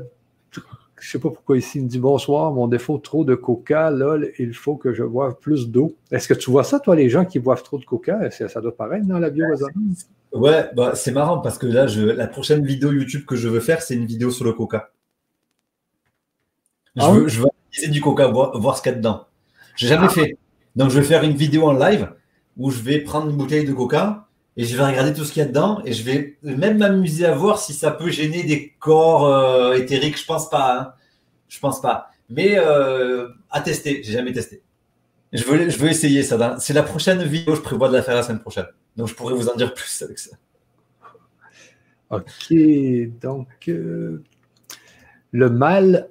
je 1.06 1.10
ne 1.10 1.12
sais 1.12 1.20
pas 1.20 1.30
pourquoi 1.30 1.56
ici, 1.56 1.78
il 1.78 1.84
me 1.84 1.88
dit 1.88 2.00
bonsoir, 2.00 2.52
mon 2.52 2.68
défaut, 2.68 2.98
trop 2.98 3.24
de 3.24 3.36
coca, 3.36 3.92
là, 3.92 4.18
il 4.40 4.56
faut 4.56 4.76
que 4.76 4.92
je 4.92 5.04
boive 5.04 5.36
plus 5.36 5.70
d'eau. 5.70 5.96
Est-ce 6.10 6.28
que 6.28 6.34
tu 6.34 6.50
vois 6.50 6.64
ça, 6.64 6.80
toi, 6.80 6.96
les 6.96 7.10
gens 7.10 7.26
qui 7.26 7.38
boivent 7.38 7.62
trop 7.62 7.78
de 7.78 7.86
coca? 7.86 8.32
Ça 8.32 8.60
doit 8.60 8.76
paraître 8.76 9.06
dans 9.06 9.20
la 9.20 9.30
biorésonance? 9.30 10.10
Ouais, 10.32 10.68
bah, 10.76 10.94
c'est 10.96 11.12
marrant 11.12 11.42
parce 11.42 11.60
que 11.60 11.68
là, 11.68 11.86
je, 11.86 12.02
la 12.02 12.26
prochaine 12.26 12.66
vidéo 12.66 12.92
YouTube 12.92 13.24
que 13.24 13.36
je 13.36 13.48
veux 13.48 13.60
faire, 13.60 13.84
c'est 13.84 13.94
une 13.94 14.08
vidéo 14.08 14.32
sur 14.32 14.46
le 14.46 14.54
coca. 14.54 14.90
Je, 16.96 17.04
ah 17.04 17.12
veux, 17.12 17.28
je 17.28 17.44
utiliser 17.72 17.92
du 17.92 18.02
coca, 18.02 18.26
voir, 18.26 18.76
ce 18.76 18.82
qu'il 18.82 18.92
y 18.92 18.96
a 18.96 18.98
dedans. 18.98 19.28
Je 19.76 19.86
n'ai 19.86 19.90
jamais 19.90 20.08
ah. 20.10 20.14
fait. 20.14 20.40
Donc, 20.76 20.90
je 20.90 21.00
vais 21.00 21.06
faire 21.06 21.22
une 21.22 21.36
vidéo 21.36 21.68
en 21.68 21.74
live 21.74 22.10
où 22.58 22.72
je 22.72 22.82
vais 22.82 22.98
prendre 23.02 23.30
une 23.30 23.38
bouteille 23.38 23.66
de 23.66 23.74
coca 23.74 24.28
et 24.58 24.64
je 24.64 24.78
vais 24.78 24.86
regarder 24.86 25.14
tout 25.14 25.26
ce 25.26 25.34
qu'il 25.34 25.42
y 25.42 25.46
a 25.46 25.48
dedans 25.48 25.82
et 25.84 25.92
je 25.92 26.04
vais 26.04 26.38
même 26.42 26.78
m'amuser 26.78 27.26
à 27.26 27.36
voir 27.36 27.60
si 27.60 27.74
ça 27.74 27.92
peut 27.92 28.10
gêner 28.10 28.44
des 28.44 28.74
corps 28.80 29.26
euh, 29.26 29.74
éthériques. 29.74 30.18
Je 30.18 30.26
pense 30.26 30.50
pas. 30.50 30.80
Hein. 30.80 30.94
Je 31.50 31.60
pense 31.60 31.82
pas. 31.82 32.10
Mais 32.30 32.58
euh, 32.58 33.28
à 33.50 33.60
tester. 33.62 34.02
J'ai 34.04 34.14
jamais 34.14 34.32
testé. 34.32 34.62
Je 35.34 35.44
veux, 35.44 35.70
je 35.70 35.78
veux 35.78 35.90
essayer 35.90 36.24
ça. 36.24 36.56
C'est 36.60 36.74
la 36.74 36.84
prochaine 36.84 37.22
vidéo. 37.24 37.56
Je 37.56 37.62
prévois 37.62 37.90
de 37.90 37.94
la 37.94 38.02
faire 38.02 38.16
la 38.16 38.24
semaine 38.24 38.40
prochaine. 38.40 38.68
Donc 38.96 39.10
je 39.10 39.14
pourrais 39.14 39.34
vous 39.34 39.50
en 39.50 39.56
dire 39.56 39.74
plus 39.74 40.02
avec 40.02 40.20
ça. 40.20 40.38
Ok. 42.10 42.54
Donc 43.22 43.50
euh, 43.68 44.24
le 45.32 45.50
mal 45.50 46.08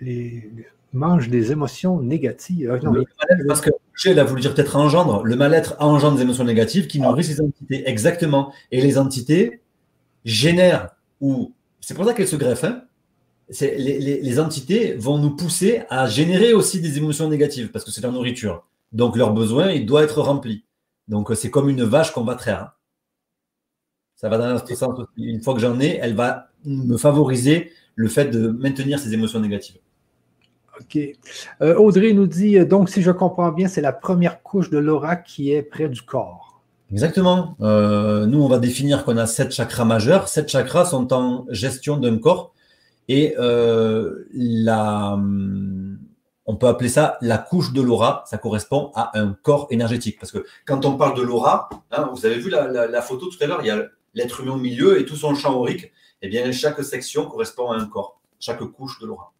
les, 0.00 0.50
mange 0.92 1.28
des 1.28 1.52
émotions 1.52 2.00
négatives. 2.00 2.78
Ah, 2.82 3.26
parce 3.46 3.60
que 3.60 3.70
Michel 3.94 4.18
a 4.18 4.24
voulu 4.24 4.42
dire 4.42 4.54
peut-être 4.54 4.76
engendre. 4.76 5.24
Le 5.24 5.36
mal-être 5.36 5.76
engendre 5.80 6.16
des 6.16 6.22
émotions 6.22 6.44
négatives 6.44 6.86
qui 6.86 7.00
nourrissent 7.00 7.28
ces 7.28 7.40
entités. 7.40 7.88
Exactement. 7.88 8.52
Et 8.70 8.80
les 8.80 8.98
entités 8.98 9.62
génèrent, 10.24 10.90
ou 11.20 11.54
c'est 11.80 11.94
pour 11.94 12.04
ça 12.04 12.14
qu'elles 12.14 12.28
se 12.28 12.36
greffent, 12.36 12.64
hein. 12.64 12.84
les, 13.60 14.40
entités 14.40 14.94
vont 14.94 15.18
nous 15.18 15.34
pousser 15.34 15.82
à 15.90 16.06
générer 16.06 16.52
aussi 16.52 16.80
des 16.80 16.98
émotions 16.98 17.28
négatives 17.28 17.70
parce 17.70 17.84
que 17.84 17.90
c'est 17.90 18.02
leur 18.02 18.12
nourriture. 18.12 18.66
Donc 18.92 19.16
leur 19.16 19.32
besoin, 19.32 19.70
il 19.70 19.86
doit 19.86 20.02
être 20.02 20.20
rempli. 20.20 20.64
Donc 21.08 21.30
c'est 21.34 21.50
comme 21.50 21.68
une 21.68 21.82
vache 21.82 22.12
qu'on 22.12 22.24
va 22.24 22.34
traire. 22.34 22.62
Hein. 22.62 22.72
Ça 24.16 24.28
va 24.28 24.38
dans 24.38 24.64
ce 24.64 24.74
sens. 24.74 25.00
Une 25.16 25.42
fois 25.42 25.54
que 25.54 25.60
j'en 25.60 25.80
ai, 25.80 25.98
elle 26.00 26.14
va 26.14 26.50
me 26.64 26.96
favoriser 26.96 27.72
le 27.96 28.08
fait 28.08 28.26
de 28.26 28.48
maintenir 28.48 28.98
ces 28.98 29.12
émotions 29.12 29.40
négatives. 29.40 29.78
Euh, 31.60 31.76
Audrey 31.76 32.12
nous 32.12 32.26
dit 32.26 32.58
euh, 32.58 32.64
donc, 32.64 32.88
si 32.88 33.02
je 33.02 33.10
comprends 33.10 33.50
bien, 33.52 33.68
c'est 33.68 33.80
la 33.80 33.92
première 33.92 34.42
couche 34.42 34.70
de 34.70 34.78
l'aura 34.78 35.16
qui 35.16 35.52
est 35.52 35.62
près 35.62 35.88
du 35.88 36.02
corps. 36.02 36.62
Exactement. 36.90 37.56
Euh, 37.60 38.26
nous, 38.26 38.42
on 38.42 38.48
va 38.48 38.58
définir 38.58 39.04
qu'on 39.04 39.16
a 39.16 39.26
sept 39.26 39.52
chakras 39.52 39.84
majeurs. 39.84 40.28
Sept 40.28 40.48
chakras 40.48 40.86
sont 40.86 41.12
en 41.12 41.46
gestion 41.50 41.96
d'un 41.96 42.18
corps. 42.18 42.52
Et 43.08 43.34
la, 43.36 45.18
on 46.46 46.56
peut 46.56 46.66
appeler 46.66 46.88
ça 46.88 47.18
la 47.20 47.38
couche 47.38 47.72
de 47.72 47.82
l'aura. 47.82 48.24
Ça 48.26 48.38
correspond 48.38 48.90
à 48.94 49.18
un 49.18 49.32
corps 49.42 49.66
énergétique. 49.70 50.18
Parce 50.20 50.32
que 50.32 50.44
quand 50.66 50.84
on 50.84 50.96
parle 50.96 51.16
de 51.16 51.22
l'aura, 51.22 51.68
hein, 51.90 52.10
vous 52.12 52.26
avez 52.26 52.38
vu 52.38 52.50
la, 52.50 53.02
photo 53.02 53.26
tout 53.26 53.42
à 53.42 53.46
l'heure, 53.46 53.60
il 53.62 53.66
y 53.66 53.70
a 53.70 53.82
l'être 54.14 54.40
humain 54.40 54.52
au 54.52 54.58
milieu 54.58 55.00
et 55.00 55.04
tout 55.04 55.16
son 55.16 55.34
champ 55.34 55.54
aurique. 55.54 55.92
Eh 56.20 56.28
bien, 56.28 56.50
chaque 56.52 56.82
section 56.84 57.26
correspond 57.26 57.70
à 57.72 57.76
un 57.76 57.86
corps, 57.86 58.20
chaque 58.38 58.62
couche 58.64 59.00
de 59.00 59.06
l'aura. 59.06 59.32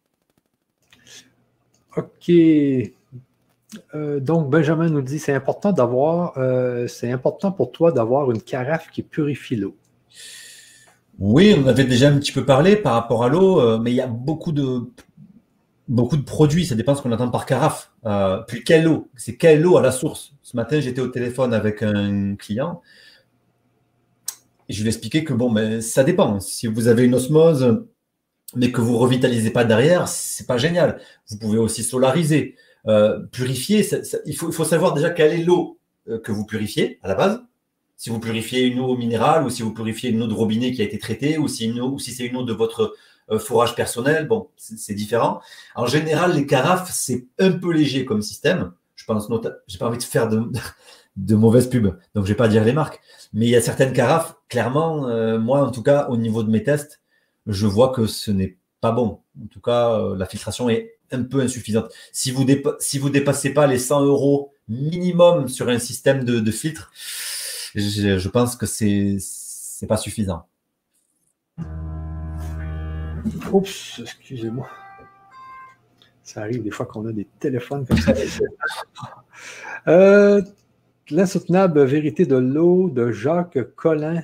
OK. 1.97 2.31
Euh, 3.95 4.19
donc, 4.19 4.49
Benjamin 4.49 4.89
nous 4.89 5.01
dit 5.01 5.19
c'est 5.19 5.33
important 5.33 5.71
d'avoir, 5.71 6.37
euh, 6.37 6.87
c'est 6.87 7.11
important 7.11 7.51
pour 7.51 7.71
toi 7.71 7.91
d'avoir 7.91 8.31
une 8.31 8.41
carafe 8.41 8.89
qui 8.91 9.03
purifie 9.03 9.55
l'eau. 9.55 9.75
Oui, 11.19 11.55
on 11.57 11.67
avait 11.67 11.83
déjà 11.83 12.09
un 12.09 12.17
petit 12.17 12.31
peu 12.31 12.45
parlé 12.45 12.75
par 12.75 12.93
rapport 12.93 13.23
à 13.23 13.29
l'eau, 13.29 13.59
euh, 13.59 13.77
mais 13.79 13.91
il 13.91 13.95
y 13.95 14.01
a 14.01 14.07
beaucoup 14.07 14.51
de, 14.51 14.81
beaucoup 15.87 16.17
de 16.17 16.23
produits, 16.23 16.65
ça 16.65 16.75
dépend 16.75 16.95
ce 16.95 17.01
qu'on 17.01 17.11
attend 17.11 17.29
par 17.29 17.45
carafe. 17.45 17.91
puis 18.47 18.63
quelle 18.63 18.87
eau? 18.87 19.09
C'est 19.15 19.37
quelle 19.37 19.65
eau 19.65 19.77
à 19.77 19.81
la 19.81 19.91
source? 19.91 20.33
Ce 20.41 20.55
matin, 20.55 20.79
j'étais 20.79 21.01
au 21.01 21.07
téléphone 21.07 21.53
avec 21.53 21.83
un 21.83 22.35
client 22.35 22.81
et 24.69 24.73
je 24.73 24.79
lui 24.81 24.87
ai 24.87 24.89
expliqué 24.89 25.23
que 25.23 25.33
bon, 25.33 25.49
mais 25.49 25.81
ça 25.81 26.03
dépend. 26.03 26.39
Si 26.39 26.67
vous 26.67 26.87
avez 26.87 27.03
une 27.03 27.15
osmose, 27.15 27.85
mais 28.55 28.71
que 28.71 28.81
vous 28.81 28.97
revitalisez 28.97 29.51
pas 29.51 29.65
derrière, 29.65 30.07
c'est 30.07 30.47
pas 30.47 30.57
génial. 30.57 30.99
Vous 31.29 31.37
pouvez 31.37 31.57
aussi 31.57 31.83
solariser, 31.83 32.55
euh, 32.87 33.19
purifier. 33.31 33.87
il, 34.25 34.35
faut, 34.35 34.49
il, 34.49 34.53
faut, 34.53 34.65
savoir 34.65 34.93
déjà 34.93 35.09
quelle 35.09 35.33
est 35.33 35.43
l'eau 35.43 35.79
euh, 36.09 36.19
que 36.19 36.31
vous 36.31 36.45
purifiez 36.45 36.99
à 37.03 37.07
la 37.07 37.15
base. 37.15 37.41
Si 37.97 38.09
vous 38.09 38.19
purifiez 38.19 38.65
une 38.65 38.79
eau 38.79 38.97
minérale 38.97 39.45
ou 39.45 39.49
si 39.49 39.61
vous 39.61 39.73
purifiez 39.73 40.09
une 40.09 40.21
eau 40.21 40.27
de 40.27 40.33
robinet 40.33 40.71
qui 40.73 40.81
a 40.81 40.85
été 40.85 40.99
traitée 40.99 41.37
ou 41.37 41.47
si, 41.47 41.73
si 41.99 42.11
c'est 42.11 42.25
une 42.25 42.35
eau 42.35 42.43
de 42.43 42.53
votre 42.53 42.95
euh, 43.31 43.39
fourrage 43.39 43.75
personnel, 43.75 44.27
bon, 44.27 44.49
c'est 44.57 44.93
différent. 44.93 45.41
En 45.75 45.85
général, 45.85 46.33
les 46.35 46.45
carafes, 46.45 46.91
c'est 46.91 47.25
un 47.39 47.51
peu 47.51 47.71
léger 47.71 48.05
comme 48.05 48.21
système. 48.21 48.73
Je 48.95 49.05
pense, 49.05 49.29
j'ai 49.67 49.77
pas 49.77 49.87
envie 49.87 49.97
de 49.97 50.03
faire 50.03 50.27
de, 50.27 50.51
de 51.15 51.35
mauvaises 51.35 51.69
pubs, 51.69 51.97
donc 52.15 52.25
je 52.25 52.29
vais 52.29 52.35
pas 52.35 52.47
dire 52.47 52.63
les 52.63 52.73
marques. 52.73 52.99
Mais 53.33 53.45
il 53.45 53.49
y 53.49 53.55
a 53.55 53.61
certaines 53.61 53.93
carafes, 53.93 54.35
clairement, 54.49 55.07
euh, 55.07 55.39
moi 55.39 55.65
en 55.65 55.71
tout 55.71 55.83
cas, 55.83 56.07
au 56.09 56.17
niveau 56.17 56.43
de 56.43 56.49
mes 56.49 56.63
tests, 56.63 57.01
je 57.47 57.67
vois 57.67 57.89
que 57.89 58.05
ce 58.05 58.31
n'est 58.31 58.57
pas 58.81 58.91
bon. 58.91 59.21
En 59.41 59.47
tout 59.47 59.61
cas, 59.61 59.91
euh, 59.91 60.17
la 60.17 60.25
filtration 60.25 60.69
est 60.69 60.97
un 61.11 61.23
peu 61.23 61.41
insuffisante. 61.41 61.91
Si 62.11 62.31
vous 62.31 62.45
si 62.79 62.99
vous 62.99 63.09
dépassez 63.09 63.53
pas 63.53 63.67
les 63.67 63.79
100 63.79 64.05
euros 64.05 64.53
minimum 64.67 65.47
sur 65.47 65.69
un 65.69 65.79
système 65.79 66.23
de, 66.23 66.51
filtre, 66.51 66.91
je, 67.75 68.27
pense 68.29 68.55
que 68.55 68.65
c'est 68.65 69.17
n'est 69.81 69.87
pas 69.87 69.97
suffisant. 69.97 70.47
Oups, 73.51 73.99
excusez-moi. 74.01 74.67
Ça 76.23 76.41
arrive 76.41 76.63
des 76.63 76.71
fois 76.71 76.85
qu'on 76.85 77.05
a 77.05 77.11
des 77.11 77.27
téléphones 77.39 77.85
comme 77.85 77.97
ça. 77.97 78.13
euh, 79.87 80.41
L'insoutenable 81.09 81.83
vérité 81.83 82.25
de 82.25 82.37
l'eau 82.37 82.89
de 82.89 83.11
Jacques 83.11 83.59
Collin 83.75 84.23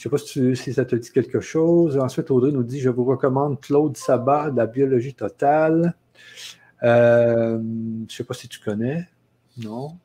Je 0.00 0.08
ne 0.08 0.16
sais 0.16 0.54
pas 0.54 0.54
si, 0.56 0.72
ça 0.72 0.86
te 0.86 0.96
dit 0.96 1.12
quelque 1.12 1.40
chose. 1.40 1.98
Ensuite, 1.98 2.30
Audrey 2.30 2.52
nous 2.52 2.62
dit 2.62 2.80
Je 2.80 2.88
vous 2.88 3.04
recommande 3.04 3.60
Claude 3.60 3.98
Sabat, 3.98 4.50
La 4.56 4.66
biologie 4.66 5.12
totale. 5.12 5.94
Euh, 6.82 7.58
je 7.58 8.04
ne 8.04 8.08
sais 8.08 8.24
pas 8.24 8.32
si 8.32 8.48
tu 8.48 8.60
connais. 8.60 9.06
Non. 9.58 9.98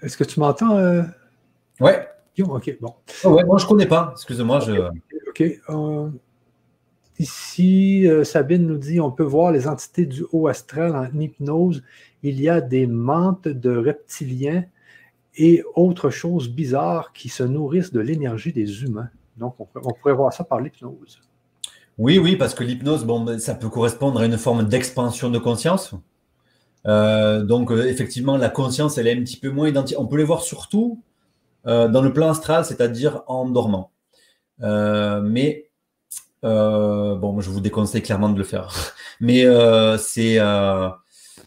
Est-ce 0.00 0.16
que 0.16 0.22
tu 0.22 0.38
m'entends? 0.38 0.78
Euh? 0.78 1.02
Ouais. 1.80 2.08
OK, 2.38 2.78
bon. 2.80 2.94
Ah 3.24 3.28
ouais, 3.30 3.44
moi, 3.44 3.58
je 3.58 3.64
ne 3.64 3.68
connais 3.68 3.86
pas. 3.86 4.10
Excuse-moi. 4.12 4.60
Je... 4.60 4.74
OK. 5.28 5.42
Euh, 5.70 6.08
ici, 7.18 8.06
euh, 8.06 8.22
Sabine 8.22 8.64
nous 8.64 8.78
dit 8.78 9.00
on 9.00 9.10
peut 9.10 9.24
voir 9.24 9.50
les 9.50 9.66
entités 9.66 10.06
du 10.06 10.24
haut 10.30 10.46
astral 10.46 10.94
en 10.94 11.18
hypnose. 11.18 11.82
Il 12.22 12.40
y 12.40 12.48
a 12.48 12.60
des 12.60 12.86
mantes 12.86 13.48
de 13.48 13.76
reptiliens 13.76 14.62
et 15.36 15.62
autres 15.74 16.10
choses 16.10 16.48
bizarres 16.48 17.12
qui 17.12 17.28
se 17.28 17.42
nourrissent 17.42 17.92
de 17.92 18.00
l'énergie 18.00 18.52
des 18.52 18.82
humains. 18.82 19.10
Donc, 19.36 19.54
on, 19.58 19.92
pourrait 19.92 20.14
voir 20.14 20.32
ça 20.32 20.44
par 20.44 20.60
l'hypnose. 20.60 21.20
Oui, 21.98 22.18
oui, 22.18 22.36
parce 22.36 22.54
que 22.54 22.64
l'hypnose, 22.64 23.04
bon, 23.04 23.20
ben, 23.20 23.38
ça 23.38 23.54
peut 23.54 23.68
correspondre 23.68 24.20
à 24.20 24.26
une 24.26 24.38
forme 24.38 24.66
d'expansion 24.66 25.30
de 25.30 25.38
conscience. 25.38 25.94
Euh, 26.86 27.42
donc, 27.42 27.70
euh, 27.70 27.86
effectivement, 27.86 28.36
la 28.36 28.48
conscience, 28.48 28.98
elle 28.98 29.06
est 29.06 29.16
un 29.16 29.22
petit 29.22 29.38
peu 29.38 29.50
moins 29.50 29.68
identique. 29.68 29.98
On 29.98 30.06
peut 30.06 30.16
les 30.16 30.24
voir 30.24 30.42
surtout 30.42 31.02
euh, 31.66 31.88
dans 31.88 32.02
le 32.02 32.12
plan 32.12 32.30
astral, 32.30 32.64
c'est-à-dire 32.64 33.22
en 33.26 33.48
dormant. 33.48 33.90
mais, 34.60 35.70
bon, 36.42 37.40
je 37.40 37.50
vous 37.50 37.60
déconseille 37.60 38.02
clairement 38.02 38.30
de 38.30 38.38
le 38.38 38.44
faire. 38.44 38.72
mais 39.20 39.44
c'est 39.98 40.38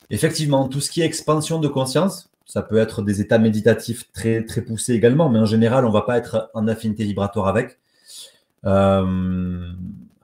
effectivement 0.10 0.68
tout 0.68 0.82
ce 0.82 0.90
qui 0.90 1.02
est 1.02 1.06
expansion 1.06 1.60
de 1.60 1.68
conscience. 1.68 2.29
Ça 2.50 2.64
peut 2.64 2.78
être 2.78 3.04
des 3.04 3.22
états 3.22 3.38
méditatifs 3.38 4.12
très, 4.12 4.44
très 4.44 4.64
poussés 4.64 4.94
également, 4.94 5.30
mais 5.30 5.38
en 5.38 5.46
général, 5.46 5.86
on 5.86 5.90
ne 5.90 5.94
va 5.94 6.02
pas 6.02 6.18
être 6.18 6.50
en 6.56 6.68
affinité 6.68 7.04
vibratoire 7.04 7.48
avec. 7.48 7.78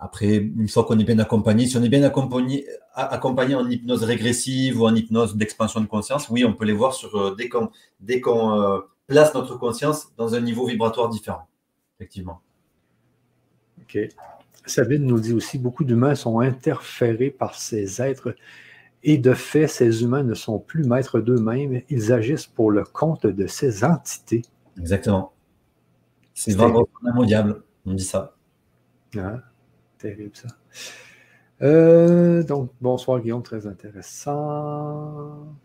Après, 0.05 0.35
une 0.35 0.67
fois 0.67 0.83
qu'on 0.83 0.99
est 0.99 1.03
bien 1.03 1.19
accompagné, 1.19 1.67
si 1.67 1.77
on 1.77 1.83
est 1.83 1.89
bien 1.89 2.03
accompagné, 2.03 2.67
accompagné 2.93 3.55
en 3.55 3.69
hypnose 3.69 4.03
régressive 4.03 4.79
ou 4.79 4.85
en 4.85 4.93
hypnose 4.93 5.35
d'expansion 5.35 5.81
de 5.81 5.87
conscience, 5.87 6.29
oui, 6.29 6.43
on 6.45 6.53
peut 6.53 6.65
les 6.65 6.73
voir 6.73 6.93
sur, 6.93 7.15
euh, 7.15 7.35
dès 7.35 7.47
qu'on 7.49 7.69
dès 7.99 8.21
qu'on 8.21 8.61
euh, 8.61 8.79
place 9.07 9.33
notre 9.33 9.57
conscience 9.57 10.09
dans 10.17 10.35
un 10.35 10.41
niveau 10.41 10.67
vibratoire 10.67 11.09
différent, 11.09 11.47
effectivement. 11.97 12.41
OK. 13.81 13.97
Sabine 14.65 15.05
nous 15.05 15.19
dit 15.19 15.33
aussi 15.33 15.57
beaucoup 15.57 15.83
d'humains 15.83 16.15
sont 16.15 16.39
interférés 16.39 17.29
par 17.29 17.55
ces 17.55 18.01
êtres 18.01 18.35
et 19.07 19.19
de 19.19 19.35
fait, 19.35 19.67
ces 19.67 20.01
humains 20.01 20.23
ne 20.23 20.33
sont 20.33 20.57
plus 20.57 20.83
maîtres 20.83 21.19
d'eux-mêmes, 21.19 21.83
ils 21.89 22.11
agissent 22.11 22.47
pour 22.47 22.71
le 22.71 22.83
compte 22.83 23.27
de 23.27 23.45
ces 23.45 23.83
entités. 23.83 24.41
Exactement. 24.79 25.31
C'est 26.33 26.53
vraiment 26.53 26.87
un 27.05 27.25
diable, 27.25 27.63
on 27.85 27.93
dit 27.93 28.03
ça. 28.03 28.35
Ah 29.17 29.39
terrible 29.99 30.35
ça. 30.35 30.47
Euh, 31.61 32.43
donc, 32.43 32.71
bonsoir 32.81 33.21
Guillaume, 33.21 33.43
très 33.43 33.67
intéressant. 33.67 35.55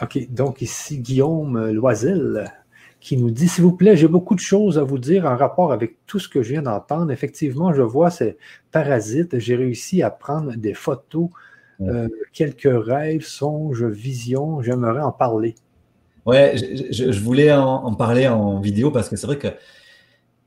OK, 0.00 0.30
donc 0.30 0.62
ici 0.62 1.00
Guillaume 1.00 1.70
Loisel 1.70 2.52
qui 3.06 3.16
nous 3.16 3.30
dit 3.30 3.46
S'il 3.46 3.62
vous 3.62 3.76
plaît, 3.76 3.96
j'ai 3.96 4.08
beaucoup 4.08 4.34
de 4.34 4.40
choses 4.40 4.78
à 4.78 4.82
vous 4.82 4.98
dire 4.98 5.26
en 5.26 5.36
rapport 5.36 5.72
avec 5.72 6.04
tout 6.08 6.18
ce 6.18 6.28
que 6.28 6.42
je 6.42 6.50
viens 6.50 6.62
d'entendre. 6.62 7.12
Effectivement, 7.12 7.72
je 7.72 7.82
vois 7.82 8.10
ces 8.10 8.36
parasites. 8.72 9.38
J'ai 9.38 9.54
réussi 9.54 10.02
à 10.02 10.10
prendre 10.10 10.56
des 10.56 10.74
photos, 10.74 11.28
euh, 11.82 12.08
quelques 12.32 12.68
rêves, 12.68 13.24
songes, 13.24 13.84
visions. 13.84 14.60
J'aimerais 14.60 15.02
en 15.02 15.12
parler. 15.12 15.54
Ouais, 16.24 16.56
je, 16.90 17.20
voulais 17.20 17.52
en, 17.52 17.94
parler 17.94 18.26
en 18.26 18.58
vidéo 18.58 18.90
parce 18.90 19.08
que 19.08 19.14
c'est 19.14 19.28
vrai 19.28 19.38
que 19.38 19.54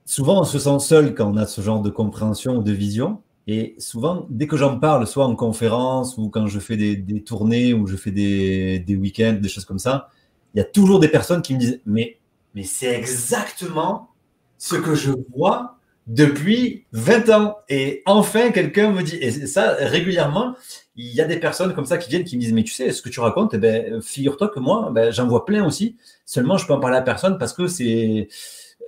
souvent, 0.04 0.42
on 0.42 0.44
se 0.44 0.60
sent 0.60 0.80
seul 0.80 1.16
quand 1.16 1.32
on 1.32 1.38
a 1.38 1.46
ce 1.46 1.62
genre 1.62 1.82
de 1.82 1.90
compréhension 1.90 2.58
ou 2.58 2.62
de 2.62 2.74
vision. 2.74 3.22
Et 3.48 3.76
souvent, 3.78 4.28
dès 4.30 4.48
que 4.48 4.58
j'en 4.58 4.78
parle, 4.78 5.08
soit 5.08 5.26
en 5.26 5.38
conférence 5.38 6.18
ou 6.18 6.28
quand 6.28 6.48
je 6.48 6.60
fais 6.60 6.76
des, 6.76 7.24
tournées 7.24 7.74
ou 7.74 7.88
je 7.88 7.96
fais 7.96 8.12
des, 8.12 8.98
week-ends, 9.00 9.38
des 9.42 9.48
choses 9.48 9.64
comme 9.64 9.80
ça, 9.80 10.10
il 10.54 10.58
y 10.58 10.62
a 10.62 10.66
toujours 10.66 11.00
des 11.00 11.08
personnes 11.08 11.42
qui 11.42 11.54
me 11.54 11.60
disent 11.60 11.80
Mais, 11.86 12.19
mais 12.56 12.64
c'est 12.64 12.94
exactement 12.94 14.10
ce 14.58 14.76
que 14.76 14.96
je 14.96 15.12
vois 15.36 15.80
depuis 16.10 16.86
20 16.92 17.30
ans. 17.30 17.58
Et 17.70 18.02
enfin, 18.06 18.52
quelqu'un 18.52 18.92
me 18.92 19.04
dit, 19.04 19.16
et 19.16 19.32
ça, 19.48 19.76
régulièrement, 19.80 20.56
il 20.96 21.14
y 21.14 21.22
a 21.22 21.26
des 21.26 21.38
personnes 21.38 21.74
comme 21.74 21.86
ça 21.86 21.98
qui 21.98 22.10
viennent 22.10 22.26
qui 22.26 22.36
me 22.36 22.42
disent 22.42 22.52
Mais 22.52 22.64
tu 22.64 22.74
sais, 22.74 22.92
ce 22.92 23.02
que 23.02 23.10
tu 23.10 23.22
racontes, 23.22 23.54
eh 23.54 23.58
ben, 23.58 24.02
figure-toi 24.02 24.50
que 24.50 24.60
moi, 24.60 24.92
ben, 24.92 25.12
j'en 25.12 25.28
vois 25.28 25.46
plein 25.46 25.66
aussi. 25.66 25.96
Seulement, 26.26 26.58
je 26.58 26.68
peux 26.68 26.74
en 26.74 26.80
parler 26.80 26.98
à 26.98 27.02
personne 27.02 27.38
parce 27.38 27.54
que 27.54 27.68
c'est. 27.68 28.28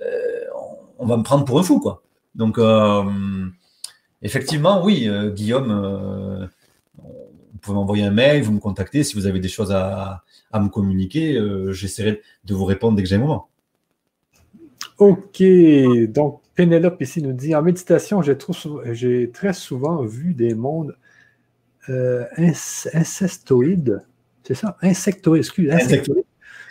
Euh, 0.02 0.44
on 0.98 1.06
va 1.06 1.16
me 1.16 1.22
prendre 1.22 1.44
pour 1.44 1.58
un 1.58 1.62
fou, 1.62 1.80
quoi. 1.80 2.02
Donc, 2.34 2.58
euh, 2.58 3.04
effectivement, 4.20 4.84
oui, 4.84 5.08
euh, 5.08 5.30
Guillaume, 5.30 6.48
vous 6.98 7.58
pouvez 7.60 7.74
m'envoyer 7.74 8.04
un 8.04 8.10
mail, 8.10 8.42
vous 8.42 8.52
me 8.52 8.60
contactez 8.60 9.04
si 9.04 9.14
vous 9.14 9.26
avez 9.26 9.40
des 9.40 9.48
choses 9.48 9.72
à, 9.72 10.24
me 10.54 10.68
communiquer. 10.68 11.40
J'essaierai 11.70 12.20
de 12.44 12.54
vous 12.54 12.64
répondre 12.64 12.96
dès 12.96 13.02
que 13.02 13.08
j'ai 13.08 13.16
un 13.16 13.20
moment. 13.20 13.48
Ok, 14.98 15.42
donc 16.08 16.40
Pénélope 16.54 17.00
ici 17.00 17.22
nous 17.22 17.32
dit 17.32 17.54
en 17.54 17.62
méditation, 17.62 18.22
j'ai 18.22 19.30
très 19.30 19.52
souvent 19.52 20.02
vu 20.04 20.34
des 20.34 20.54
mondes 20.54 20.96
incestoïdes. 22.36 24.02
C'est 24.44 24.54
ça? 24.54 24.76
Insectoïdes, 24.82 25.42
excuse. 25.42 25.70
Insectoïdes. 25.70 26.24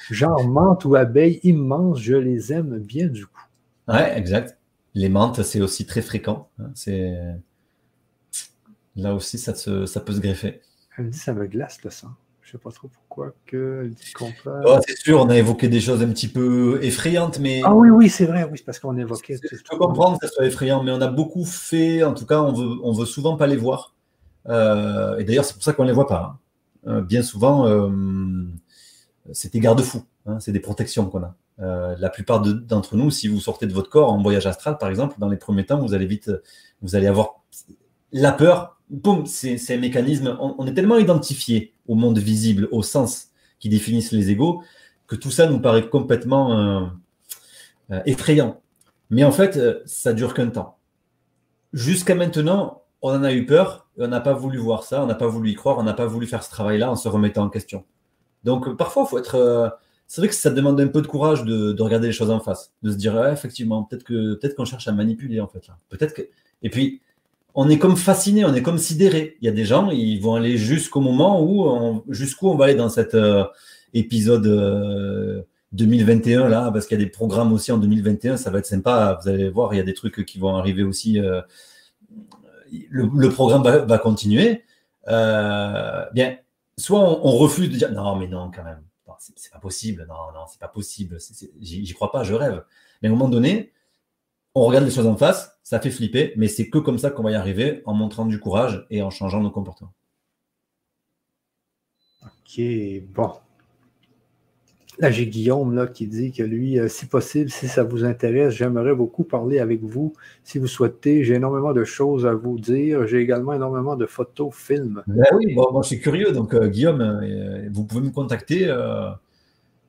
Genre 0.10 0.48
menthe 0.48 0.86
ou 0.86 0.96
abeilles 0.96 1.40
immenses, 1.44 2.00
je 2.00 2.16
les 2.16 2.52
aime 2.52 2.80
bien 2.80 3.08
du 3.08 3.26
coup. 3.26 3.46
Ouais, 3.88 4.18
exact. 4.18 4.58
Les 4.94 5.10
menthes, 5.10 5.42
c'est 5.44 5.62
aussi 5.62 5.86
très 5.86 6.02
fréquent. 6.02 6.50
Hein. 6.60 6.72
C'est 6.76 7.18
là 8.96 9.16
aussi, 9.16 9.38
ça, 9.38 9.56
ça 9.56 10.00
peut 10.02 10.14
se 10.14 10.20
greffer. 10.20 10.62
Elle 10.98 11.06
me 11.06 11.10
dit 11.12 11.18
ça 11.18 11.34
me 11.34 11.46
glace 11.48 11.82
le 11.84 11.90
sang. 11.90 12.10
Je 12.52 12.58
sais 12.58 12.64
pas 12.64 12.72
trop 12.72 12.90
pourquoi 12.90 13.34
dit 13.50 14.14
oh, 14.20 14.78
c'est 14.86 14.98
sûr, 14.98 15.22
on 15.22 15.30
a 15.30 15.38
évoqué 15.38 15.70
des 15.70 15.80
choses 15.80 16.04
un 16.04 16.10
petit 16.10 16.28
peu 16.28 16.84
effrayantes, 16.84 17.40
mais. 17.40 17.62
Ah 17.64 17.74
oui, 17.74 17.90
oui, 17.90 18.10
c'est 18.10 18.26
vrai, 18.26 18.44
oui, 18.44 18.58
c'est 18.58 18.66
parce 18.66 18.78
qu'on 18.78 18.98
évoquait. 18.98 19.38
Je 19.42 19.58
peux 19.70 19.78
comprendre 19.78 20.20
que 20.20 20.28
ça 20.28 20.34
soit 20.34 20.46
effrayant, 20.46 20.84
mais 20.84 20.92
on 20.92 21.00
a 21.00 21.08
beaucoup 21.08 21.46
fait, 21.46 22.04
en 22.04 22.14
tout 22.14 22.26
cas, 22.26 22.42
on 22.42 22.52
veut, 22.52 22.76
on 22.84 22.92
veut 22.92 23.06
souvent 23.06 23.38
pas 23.38 23.48
les 23.48 23.56
voir. 23.56 23.96
Euh, 24.50 25.18
et 25.18 25.24
d'ailleurs, 25.24 25.46
c'est 25.46 25.54
pour 25.54 25.64
ça 25.64 25.72
qu'on 25.72 25.86
les 25.86 25.94
voit 25.94 26.08
pas. 26.08 26.36
Hein. 26.86 26.92
Euh, 26.92 27.02
bien 27.02 27.22
souvent, 27.22 27.68
euh, 27.68 27.90
c'est 29.32 29.54
des 29.54 29.62
garde-fous, 29.62 30.04
hein, 30.26 30.42
c'est 30.42 30.52
des 30.52 30.60
protections 30.60 31.06
qu'on 31.06 31.24
a. 31.24 31.36
La 31.58 32.10
plupart 32.10 32.42
d'entre 32.42 32.98
nous, 32.98 33.12
si 33.12 33.30
vous 33.30 33.40
sortez 33.40 33.66
de 33.66 33.74
votre 33.74 33.90
corps 33.90 34.12
en 34.12 34.22
voyage 34.22 34.46
astral, 34.46 34.78
par 34.78 34.90
exemple, 34.90 35.16
dans 35.20 35.30
les 35.30 35.38
premiers 35.38 35.66
temps, 35.66 35.80
vous 35.80 35.94
allez 35.94 36.08
vite, 36.08 36.30
vous 36.82 36.98
allez 36.98 37.08
avoir 37.08 37.44
la 38.12 38.34
peur. 38.34 38.81
Boum, 38.92 39.26
c'est 39.26 39.74
un 39.74 39.78
mécanisme. 39.78 40.38
On, 40.40 40.68
est 40.68 40.74
tellement 40.74 40.98
identifié 40.98 41.74
au 41.88 41.96
monde 41.96 42.20
visible, 42.20 42.68
au 42.72 42.84
sens 42.84 43.30
qui 43.60 43.70
définissent 43.70 44.12
les 44.12 44.32
égaux, 44.32 44.64
que 45.08 45.16
tout 45.16 45.32
ça 45.32 45.48
nous 45.48 45.62
paraît 45.62 45.88
complètement 45.88 46.60
euh, 46.60 46.86
euh, 47.92 48.02
effrayant. 48.06 48.62
Mais 49.10 49.24
en 49.24 49.32
fait, 49.32 49.58
ça 49.86 50.12
dure 50.12 50.34
qu'un 50.34 50.48
temps. 50.48 50.78
Jusqu'à 51.72 52.16
maintenant, 52.16 52.84
on 53.02 53.12
en 53.12 53.24
a 53.24 53.34
eu 53.34 53.46
peur 53.46 53.88
on 53.98 54.08
n'a 54.08 54.20
pas 54.20 54.34
voulu 54.34 54.58
voir 54.58 54.84
ça, 54.84 55.04
on 55.04 55.06
n'a 55.06 55.16
pas 55.16 55.28
voulu 55.28 55.52
y 55.52 55.56
croire, 55.56 55.78
on 55.78 55.84
n'a 55.84 55.94
pas 55.94 56.06
voulu 56.06 56.28
faire 56.28 56.44
ce 56.44 56.50
travail-là 56.50 56.92
en 56.92 56.96
se 56.96 57.08
remettant 57.08 57.44
en 57.44 57.50
question. 57.50 57.86
Donc 58.44 58.76
parfois, 58.78 59.06
faut 59.06 59.20
être 59.20 59.78
c'est 60.08 60.20
vrai 60.20 60.28
que 60.28 60.36
ça 60.36 60.50
demande 60.50 60.80
un 60.82 60.88
peu 60.88 61.02
de 61.02 61.08
courage 61.08 61.46
de, 61.46 61.82
regarder 61.82 62.08
les 62.08 62.14
choses 62.14 62.32
en 62.32 62.42
face, 62.42 62.74
de 62.84 62.92
se 62.92 62.98
dire 62.98 63.26
effectivement, 63.28 63.84
peut-être 63.84 64.06
peut-être 64.06 64.56
qu'on 64.56 64.66
cherche 64.66 64.88
à 64.88 64.92
manipuler 64.92 65.40
en 65.40 65.48
fait 65.48 65.68
là. 65.68 65.78
Peut-être 65.90 66.14
que 66.14 66.24
et 66.64 66.70
puis 66.70 67.02
on 67.54 67.70
est 67.70 67.78
comme 67.78 67.98
fasciné, 67.98 68.46
on 68.46 68.54
est 68.54 68.62
comme 68.62 68.78
sidéré. 68.78 69.38
Il 69.42 69.46
y 69.46 69.50
a 69.50 69.52
des 69.52 69.66
gens, 69.66 69.90
ils 69.90 70.20
vont 70.20 70.36
aller 70.36 70.58
jusqu'au 70.58 71.02
moment 71.02 71.42
où 71.44 72.04
jusqu'où 72.10 72.50
on 72.50 72.56
va 72.56 72.66
aller 72.66 72.76
dans 72.76 72.90
cet 72.90 73.16
euh, 73.16 73.46
épisode 73.94 75.46
2021 75.74 76.42
euh, 76.42 76.50
là, 76.50 76.72
parce 76.72 76.88
qu'il 76.88 77.00
y 77.00 77.02
a 77.02 77.06
des 77.06 77.12
programmes 77.12 77.52
aussi 77.54 77.72
en 77.72 77.78
2021, 77.78 78.38
ça 78.38 78.50
va 78.52 78.60
être 78.60 78.66
sympa. 78.66 79.20
Vous 79.22 79.30
allez 79.30 79.50
voir, 79.50 79.74
il 79.74 79.78
y 79.78 79.82
a 79.82 79.84
des 79.84 79.94
trucs 79.94 80.26
qui 80.26 80.40
vont 80.40 80.56
arriver 80.56 80.84
aussi. 80.84 81.20
Euh, 81.20 81.42
le, 82.90 83.30
programme 83.30 83.64
va, 83.64 83.98
continuer. 83.98 84.64
bien, 85.08 86.38
soit 86.78 87.00
on 87.00 87.32
refuse 87.32 87.70
de 87.70 87.78
dire 87.78 87.92
non, 87.92 88.16
mais 88.16 88.28
non, 88.28 88.50
quand 88.54 88.64
même 88.64 88.82
c'est 89.36 89.52
pas 89.52 89.60
possible, 89.60 90.06
non, 90.10 90.34
non, 90.34 90.48
c'est 90.48 90.60
pas 90.60 90.68
possible, 90.68 91.18
j'y 91.60 91.94
crois 91.94 92.12
pas, 92.12 92.24
je 92.24 92.34
rêve. 92.34 92.64
Mais 93.02 93.08
à 93.08 93.12
un 93.12 93.14
moment 93.14 93.30
donné, 93.30 93.72
on 94.56 94.66
regarde 94.66 94.86
les 94.86 94.92
choses 94.92 95.08
en 95.08 95.16
face, 95.16 95.58
ça 95.64 95.80
fait 95.80 95.92
flipper, 95.92 96.34
mais 96.36 96.48
c'est 96.48 96.70
que 96.70 96.78
comme 96.78 96.98
ça 96.98 97.10
qu'on 97.10 97.24
va 97.24 97.32
y 97.32 97.36
arriver, 97.36 97.82
en 97.86 97.94
montrant 97.94 98.26
du 98.26 98.40
courage 98.40 98.86
et 98.90 99.02
en 99.02 99.10
changeant 99.10 99.40
nos 99.42 99.52
comportements. 99.52 99.94
Ok, 102.24 102.62
bon. 103.14 103.32
Là, 105.00 105.10
j'ai 105.10 105.26
Guillaume 105.26 105.74
là, 105.74 105.88
qui 105.88 106.06
dit 106.06 106.32
que 106.32 106.44
lui, 106.44 106.78
euh, 106.78 106.88
si 106.88 107.08
possible, 107.08 107.50
si 107.50 107.68
ça 107.68 107.84
vous 107.84 108.04
intéresse, 108.04 108.54
j'aimerais 108.54 108.94
beaucoup 108.94 109.24
parler 109.24 109.60
avec 109.60 109.82
vous. 109.82 110.14
Si 110.44 110.60
vous 110.60 110.68
souhaitez, 110.68 111.24
j'ai 111.24 111.36
énormément 111.36 111.74
de 111.74 111.84
choses 111.84 112.26
à 112.26 112.34
vous 112.34 112.60
dire. 112.60 113.08
J'ai 113.08 113.20
également 113.20 113.54
énormément 113.54 113.96
de 113.96 114.06
photos, 114.06 114.54
films. 114.54 115.02
Ben 115.08 115.26
oui, 115.34 115.56
moi 115.56 115.82
je 115.82 115.88
suis 115.88 116.00
curieux. 116.00 116.34
Donc, 116.34 116.54
euh, 116.54 116.68
Guillaume, 116.68 117.02
euh, 117.02 117.70
vous 117.72 117.86
pouvez 117.86 118.02
me 118.02 118.12
contacter 118.12 118.68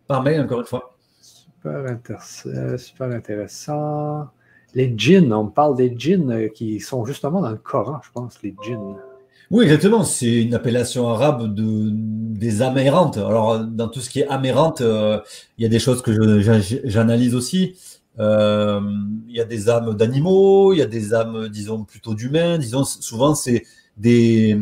par 0.06 0.22
mail, 0.22 0.40
encore 0.40 0.60
une 0.60 0.66
fois. 0.66 0.97
Super, 1.20 1.98
super 2.78 3.10
intéressant. 3.10 4.30
Les 4.74 4.94
djinns, 4.97 5.32
on 5.32 5.49
parle 5.49 5.77
des 5.77 5.94
djinns 5.97 6.49
qui 6.51 6.81
sont 6.81 7.05
justement 7.05 7.40
dans 7.40 7.51
le 7.51 7.57
Coran, 7.57 8.01
je 8.03 8.11
pense, 8.12 8.43
les 8.43 8.55
djinns. 8.62 8.97
Oui, 9.53 9.65
exactement. 9.65 10.03
C'est 10.03 10.43
une 10.43 10.55
appellation 10.55 11.11
arabe 11.11 11.55
de, 11.55 11.90
des 11.93 12.62
âmes 12.62 12.78
errantes. 12.78 13.19
Alors, 13.19 13.61
dans 13.61 13.89
tout 13.89 14.01
ce 14.01 14.09
qui 14.09 14.20
est 14.20 14.28
âme 14.28 14.47
errante, 14.47 14.81
euh, 14.81 15.20
il 15.59 15.62
y 15.62 15.66
a 15.66 15.69
des 15.69 15.78
choses 15.78 16.01
que 16.01 16.40
j'analyse 16.40 17.35
aussi. 17.35 17.77
Euh, 18.19 18.81
il 19.28 19.36
y 19.36 19.40
a 19.40 19.44
des 19.44 19.69
âmes 19.69 19.94
d'animaux, 19.94 20.73
il 20.73 20.78
y 20.78 20.82
a 20.82 20.86
des 20.86 21.12
âmes, 21.12 21.49
disons, 21.49 21.85
plutôt 21.85 22.15
d'humains. 22.15 22.57
Disons, 22.57 22.85
souvent, 22.85 23.35
c'est 23.35 23.65
des, 23.99 24.57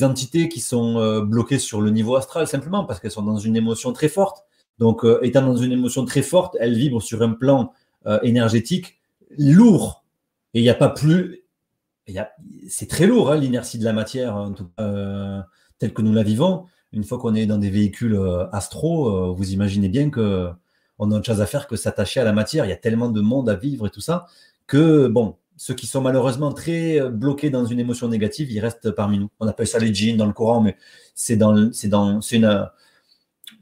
entités 0.00 0.48
qui 0.48 0.60
sont 0.60 0.96
euh, 0.96 1.20
bloquées 1.20 1.58
sur 1.58 1.82
le 1.82 1.90
niveau 1.90 2.16
astral, 2.16 2.46
simplement 2.46 2.84
parce 2.84 3.00
qu'elles 3.00 3.10
sont 3.10 3.22
dans 3.22 3.36
une 3.36 3.56
émotion 3.56 3.92
très 3.92 4.08
forte. 4.08 4.44
Donc, 4.78 5.04
étant 5.20 5.42
dans 5.42 5.56
une 5.56 5.72
émotion 5.72 6.06
très 6.06 6.22
forte, 6.22 6.56
elles 6.58 6.74
vibrent 6.74 7.02
sur 7.02 7.20
un 7.20 7.32
plan 7.32 7.72
énergétique 8.22 9.01
lourd. 9.38 10.04
Et 10.54 10.60
il 10.60 10.62
n'y 10.62 10.70
a 10.70 10.74
pas 10.74 10.88
plus 10.88 11.42
c'est 12.68 12.88
très 12.88 13.06
lourd, 13.06 13.30
hein, 13.30 13.36
l'inertie 13.36 13.78
de 13.78 13.84
la 13.84 13.92
matière, 13.92 14.36
en 14.36 14.52
tout 14.52 14.68
euh, 14.80 15.40
telle 15.78 15.92
que 15.92 16.02
nous 16.02 16.12
la 16.12 16.22
vivons. 16.22 16.66
Une 16.92 17.04
fois 17.04 17.18
qu'on 17.18 17.34
est 17.34 17.46
dans 17.46 17.58
des 17.58 17.70
véhicules 17.70 18.14
euh, 18.14 18.48
astro, 18.50 19.08
euh, 19.08 19.32
vous 19.32 19.52
imaginez 19.52 19.88
bien 19.88 20.10
que 20.10 20.50
on 20.98 21.10
a 21.10 21.16
autre 21.16 21.26
chose 21.26 21.40
à 21.40 21.46
faire 21.46 21.66
que 21.66 21.76
s'attacher 21.76 22.20
à 22.20 22.24
la 22.24 22.32
matière. 22.32 22.64
Il 22.64 22.68
y 22.68 22.72
a 22.72 22.76
tellement 22.76 23.08
de 23.08 23.20
monde 23.20 23.48
à 23.48 23.54
vivre 23.54 23.86
et 23.86 23.90
tout 23.90 24.00
ça 24.00 24.26
que, 24.66 25.08
bon, 25.08 25.36
ceux 25.56 25.74
qui 25.74 25.86
sont 25.86 26.00
malheureusement 26.00 26.52
très 26.52 27.00
bloqués 27.10 27.50
dans 27.50 27.64
une 27.64 27.80
émotion 27.80 28.08
négative, 28.08 28.50
ils 28.52 28.60
restent 28.60 28.90
parmi 28.90 29.18
nous. 29.18 29.30
On 29.40 29.48
appelle 29.48 29.66
ça 29.66 29.78
les 29.78 29.92
djinns 29.92 30.16
dans 30.16 30.26
le 30.26 30.32
Coran, 30.32 30.60
mais 30.60 30.76
c'est 31.14 31.36
dans, 31.36 31.72
c'est 31.72 31.88
dans, 31.88 32.20
c'est 32.20 32.36
une, 32.36 32.68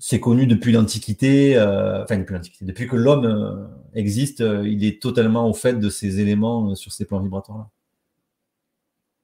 c'est 0.01 0.19
connu 0.19 0.47
depuis 0.47 0.73
l'Antiquité, 0.73 1.61
enfin 1.61 2.19
depuis 2.19 2.35
l'Antiquité, 2.35 2.65
depuis 2.65 2.89
que 2.89 2.97
l'homme 2.97 3.69
existe, 3.95 4.41
il 4.41 4.85
est 4.85 5.01
totalement 5.01 5.49
au 5.49 5.55
fait 5.55 5.75
de 5.75 5.89
ces 5.89 6.19
éléments 6.21 6.75
sur 6.75 6.91
ces 6.91 7.05
plans 7.05 7.21
vibratoires-là. 7.21 7.69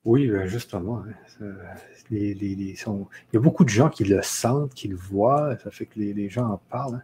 Oui, 0.07 0.29
ben, 0.29 0.47
justement. 0.47 0.99
Hein, 1.01 1.51
il 2.13 2.77
y 3.33 3.37
a 3.37 3.41
beaucoup 3.41 3.65
de 3.65 3.69
gens 3.69 3.91
qui 3.91 4.05
le 4.05 4.23
sentent, 4.23 4.73
qui 4.73 4.87
le 4.87 4.97
voient. 4.97 5.59
Ça 5.63 5.71
fait 5.73 5.87
que 5.87 5.99
les, 5.99 6.29
gens 6.29 6.47
en 6.47 6.61
parlent. 6.71 6.95
Hein. 6.95 7.03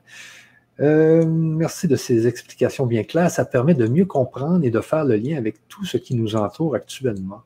Euh, 0.80 1.26
merci 1.26 1.88
de 1.88 1.96
ces 1.96 2.28
explications 2.28 2.86
bien 2.86 3.02
claires. 3.02 3.30
Ça 3.30 3.44
permet 3.44 3.74
de 3.74 3.88
mieux 3.88 4.06
comprendre 4.06 4.64
et 4.64 4.70
de 4.70 4.80
faire 4.80 5.04
le 5.04 5.16
lien 5.16 5.36
avec 5.36 5.68
tout 5.68 5.84
ce 5.84 5.96
qui 5.96 6.14
nous 6.14 6.36
entoure 6.36 6.76
actuellement. 6.76 7.42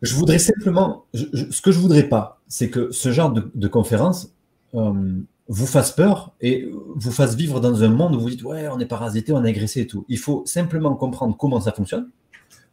Je 0.00 0.14
voudrais 0.14 0.38
simplement, 0.38 1.06
ce 1.12 1.60
que 1.60 1.72
je 1.72 1.78
voudrais 1.78 2.08
pas, 2.08 2.40
c'est 2.48 2.70
que 2.70 2.90
ce 2.92 3.10
genre 3.12 3.32
de, 3.32 3.68
conférence 3.68 4.32
euh, 4.74 5.20
vous 5.48 5.66
fasse 5.66 5.92
peur 5.92 6.34
et 6.40 6.68
vous 6.94 7.10
fasse 7.10 7.34
vivre 7.34 7.60
dans 7.60 7.82
un 7.82 7.88
monde 7.88 8.14
où 8.14 8.20
vous 8.20 8.30
dites 8.30 8.42
ouais, 8.44 8.68
on 8.68 8.78
est 8.80 8.86
parasité, 8.86 9.32
on 9.32 9.44
est 9.44 9.50
agressé 9.50 9.82
et 9.82 9.86
tout. 9.86 10.04
Il 10.08 10.18
faut 10.18 10.42
simplement 10.46 10.94
comprendre 10.94 11.36
comment 11.36 11.60
ça 11.60 11.72
fonctionne, 11.72 12.10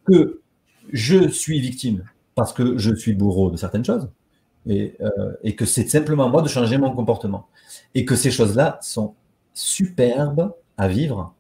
que 0.05 0.41
je 0.91 1.29
suis 1.29 1.59
victime 1.59 2.03
parce 2.35 2.53
que 2.53 2.77
je 2.77 2.93
suis 2.95 3.13
bourreau 3.13 3.51
de 3.51 3.57
certaines 3.57 3.85
choses 3.85 4.09
et, 4.67 4.95
euh, 5.01 5.33
et 5.43 5.55
que 5.55 5.65
c'est 5.65 5.87
simplement 5.87 6.29
moi 6.29 6.41
de 6.41 6.47
changer 6.47 6.77
mon 6.77 6.91
comportement. 6.91 7.47
Et 7.95 8.05
que 8.05 8.15
ces 8.15 8.31
choses-là 8.31 8.79
sont 8.81 9.15
superbes 9.53 10.53
à 10.77 10.87
vivre 10.87 11.33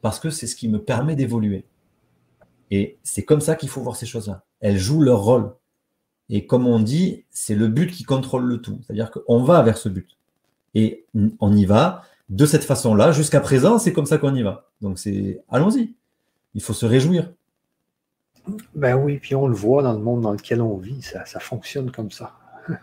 parce 0.00 0.20
que 0.20 0.30
c'est 0.30 0.46
ce 0.46 0.56
qui 0.56 0.68
me 0.68 0.78
permet 0.78 1.16
d'évoluer. 1.16 1.64
Et 2.70 2.98
c'est 3.02 3.24
comme 3.24 3.40
ça 3.40 3.56
qu'il 3.56 3.68
faut 3.68 3.80
voir 3.80 3.96
ces 3.96 4.06
choses-là. 4.06 4.44
Elles 4.60 4.78
jouent 4.78 5.02
leur 5.02 5.22
rôle. 5.22 5.54
Et 6.30 6.46
comme 6.46 6.66
on 6.66 6.78
dit, 6.78 7.24
c'est 7.30 7.54
le 7.54 7.68
but 7.68 7.90
qui 7.90 8.04
contrôle 8.04 8.44
le 8.44 8.58
tout. 8.58 8.80
C'est-à-dire 8.86 9.10
qu'on 9.10 9.42
va 9.42 9.62
vers 9.62 9.78
ce 9.78 9.88
but. 9.88 10.16
Et 10.74 11.06
on 11.40 11.54
y 11.54 11.64
va 11.64 12.02
de 12.28 12.44
cette 12.44 12.64
façon-là. 12.64 13.12
Jusqu'à 13.12 13.40
présent, 13.40 13.78
c'est 13.78 13.92
comme 13.92 14.06
ça 14.06 14.18
qu'on 14.18 14.34
y 14.34 14.42
va. 14.42 14.68
Donc 14.80 14.98
c'est 14.98 15.40
allons-y. 15.48 15.94
Il 16.54 16.62
faut 16.62 16.74
se 16.74 16.86
réjouir. 16.86 17.30
Ben 18.74 18.96
oui, 18.96 19.18
puis 19.18 19.34
on 19.34 19.46
le 19.46 19.54
voit 19.54 19.82
dans 19.82 19.92
le 19.92 19.98
monde 19.98 20.22
dans 20.22 20.32
lequel 20.32 20.62
on 20.62 20.76
vit, 20.76 21.02
ça, 21.02 21.24
fonctionne 21.40 21.90
comme 21.90 22.10
ça. 22.10 22.34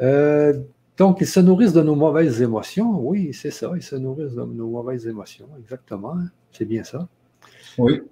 Euh, 0.00 0.52
donc, 0.96 1.18
ils 1.20 1.26
se 1.26 1.40
nourrissent 1.40 1.72
de 1.72 1.82
nos 1.82 1.96
mauvaises 1.96 2.40
émotions. 2.40 3.00
Oui, 3.00 3.34
c'est 3.34 3.50
ça, 3.50 3.72
ils 3.74 3.82
se 3.82 3.96
nourrissent 3.96 4.34
de 4.34 4.44
nos 4.44 4.68
mauvaises 4.68 5.08
émotions, 5.08 5.48
exactement. 5.58 6.16
C'est 6.52 6.66
bien 6.66 6.84
ça. 6.84 7.08
Oui. 7.78 8.02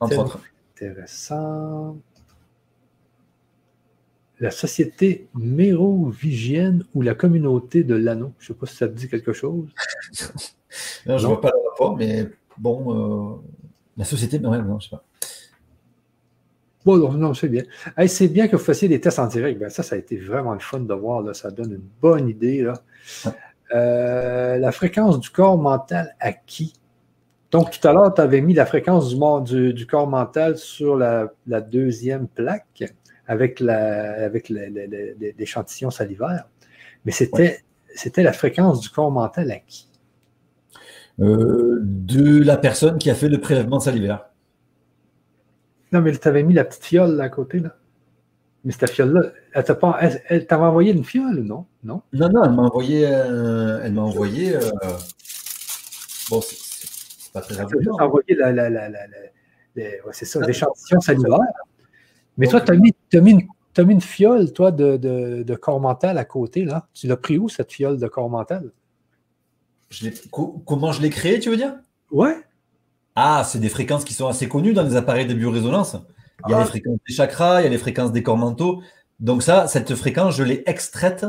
Entre 0.00 0.18
autres. 0.18 0.40
Intéressant. 0.74 1.98
La 4.38 4.50
société 4.50 5.28
mérovigienne 5.34 6.84
ou 6.94 7.02
la 7.02 7.14
communauté 7.14 7.84
de 7.84 7.94
l'anneau. 7.94 8.32
Je 8.38 8.44
ne 8.44 8.54
sais 8.54 8.58
pas 8.58 8.66
si 8.66 8.76
ça 8.76 8.88
te 8.88 8.92
dit 8.92 9.08
quelque 9.08 9.32
chose. 9.32 9.68
je 11.06 11.12
ne 11.12 11.18
vois 11.18 11.40
pas 11.40 11.50
le 11.50 11.68
rapport, 11.70 11.96
mais 11.96 12.26
bon, 12.58 13.34
euh, 13.34 13.36
la 13.96 14.04
société, 14.04 14.38
non, 14.38 14.50
non, 14.62 14.78
je 14.78 14.88
sais 14.88 14.96
pas. 14.96 15.04
Bon, 16.86 17.12
non, 17.14 17.34
c'est 17.34 17.48
bien. 17.48 17.64
c'est 18.06 18.28
bien 18.28 18.46
que 18.46 18.54
vous 18.54 18.62
fassiez 18.62 18.86
des 18.88 19.00
tests 19.00 19.18
en 19.18 19.26
direct. 19.26 19.58
Ben, 19.58 19.68
ça, 19.68 19.82
ça 19.82 19.96
a 19.96 19.98
été 19.98 20.16
vraiment 20.16 20.54
le 20.54 20.60
fun 20.60 20.78
de 20.78 20.94
voir. 20.94 21.20
Là. 21.20 21.34
Ça 21.34 21.50
donne 21.50 21.72
une 21.72 21.88
bonne 22.00 22.28
idée. 22.28 22.62
Là. 22.62 22.74
Euh, 23.74 24.56
la 24.56 24.70
fréquence 24.70 25.18
du 25.18 25.30
corps 25.30 25.58
mental 25.58 26.14
à 26.20 26.32
qui? 26.32 26.74
Donc, 27.50 27.72
tout 27.72 27.88
à 27.88 27.92
l'heure, 27.92 28.14
tu 28.14 28.20
avais 28.20 28.40
mis 28.40 28.54
la 28.54 28.66
fréquence 28.66 29.12
du, 29.44 29.72
du, 29.72 29.86
corps 29.86 30.06
mental 30.06 30.56
sur 30.56 30.96
la, 30.96 31.28
deuxième 31.60 32.28
plaque 32.28 32.84
avec, 33.26 33.60
la, 33.60 34.24
avec 34.24 34.48
l'échantillon 34.48 35.90
salivaire. 35.90 36.48
Mais 37.04 37.12
c'était, 37.12 37.62
la 38.16 38.32
fréquence 38.32 38.80
du 38.80 38.88
corps 38.88 39.10
mental 39.10 39.50
à 39.50 39.58
qui? 39.58 39.88
Euh, 41.20 41.78
de 41.80 42.42
la 42.42 42.56
personne 42.56 42.98
qui 42.98 43.08
a 43.10 43.14
fait 43.14 43.28
le 43.28 43.40
prélèvement 43.40 43.80
salivaire. 43.80 44.28
Non, 45.92 46.00
mais 46.02 46.12
tu 46.16 46.28
avais 46.28 46.42
mis 46.42 46.52
la 46.52 46.64
petite 46.64 46.84
fiole 46.84 47.16
là, 47.16 47.24
à 47.24 47.28
côté, 47.28 47.60
là. 47.60 47.76
Mais 48.64 48.72
cette 48.72 48.90
fiole-là, 48.90 49.30
elle 50.28 50.46
t'avait 50.46 50.64
envoyé 50.64 50.92
une 50.92 51.04
fiole, 51.04 51.40
non? 51.40 51.66
Non, 51.84 52.02
non, 52.12 52.28
non 52.28 52.44
elle 52.44 52.50
m'a 52.50 52.62
envoyé. 52.62 53.06
Euh, 53.06 53.80
elle 53.84 53.92
m'a 53.92 54.02
envoyé. 54.02 54.56
Euh, 54.56 54.60
bon, 56.28 56.40
c'est 56.40 57.32
pas 57.32 57.40
très 57.42 57.54
Elle 57.54 57.86
m'a 57.86 58.04
envoyé 58.04 58.34
la, 58.34 58.50
la, 58.50 58.68
la, 58.68 58.88
la 58.88 58.98
ouais, 59.76 60.00
c'est 60.10 60.24
ça, 60.24 60.40
l'échantillon 60.44 61.00
salivaire. 61.00 61.38
Mais 62.36 62.46
toi, 62.46 62.60
tu 62.60 62.72
as 62.72 62.76
mis, 62.76 62.92
as 63.12 63.16
une, 63.16 63.42
as 63.76 63.84
mis 63.84 63.94
une 63.94 64.00
fiole, 64.00 64.52
toi, 64.52 64.70
de, 64.70 64.96
de, 64.96 65.42
de, 65.42 65.54
corps 65.54 65.80
mental 65.80 66.18
à 66.18 66.24
côté, 66.24 66.64
là. 66.64 66.88
Tu 66.94 67.06
l'as 67.06 67.16
pris 67.16 67.38
où, 67.38 67.48
cette 67.48 67.72
fiole 67.72 67.98
de 67.98 68.06
corps 68.08 68.30
mental? 68.30 68.72
Je 69.88 70.08
comment 70.30 70.92
je 70.92 71.00
l'ai 71.00 71.10
créée, 71.10 71.38
tu 71.38 71.50
veux 71.50 71.56
dire? 71.56 71.74
Ouais. 72.10 72.36
Ah, 73.14 73.44
c'est 73.46 73.58
des 73.58 73.68
fréquences 73.68 74.04
qui 74.04 74.14
sont 74.14 74.26
assez 74.26 74.48
connues 74.48 74.74
dans 74.74 74.82
les 74.82 74.96
appareils 74.96 75.26
de 75.26 75.34
biorésonance. 75.34 75.96
Il 76.46 76.50
y 76.50 76.54
a 76.54 76.58
ah. 76.58 76.60
les 76.60 76.66
fréquences 76.66 76.98
des 77.08 77.14
chakras, 77.14 77.60
il 77.60 77.64
y 77.64 77.66
a 77.66 77.70
les 77.70 77.78
fréquences 77.78 78.12
des 78.12 78.22
corps 78.22 78.36
mentaux. 78.36 78.82
Donc 79.20 79.42
ça, 79.42 79.66
cette 79.68 79.94
fréquence, 79.94 80.36
je 80.36 80.42
l'ai 80.42 80.62
extraite 80.66 81.24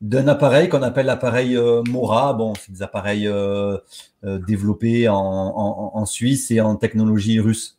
d'un 0.00 0.28
appareil 0.28 0.68
qu'on 0.68 0.82
appelle 0.82 1.06
l'appareil 1.06 1.56
euh, 1.56 1.82
Mora. 1.88 2.32
Bon, 2.32 2.54
c'est 2.54 2.72
des 2.72 2.82
appareils 2.82 3.28
euh, 3.28 3.76
euh, 4.24 4.38
développés 4.38 5.08
en, 5.08 6.04
Suisse 6.06 6.50
et 6.50 6.60
en 6.60 6.76
technologie 6.76 7.38
russe. 7.38 7.78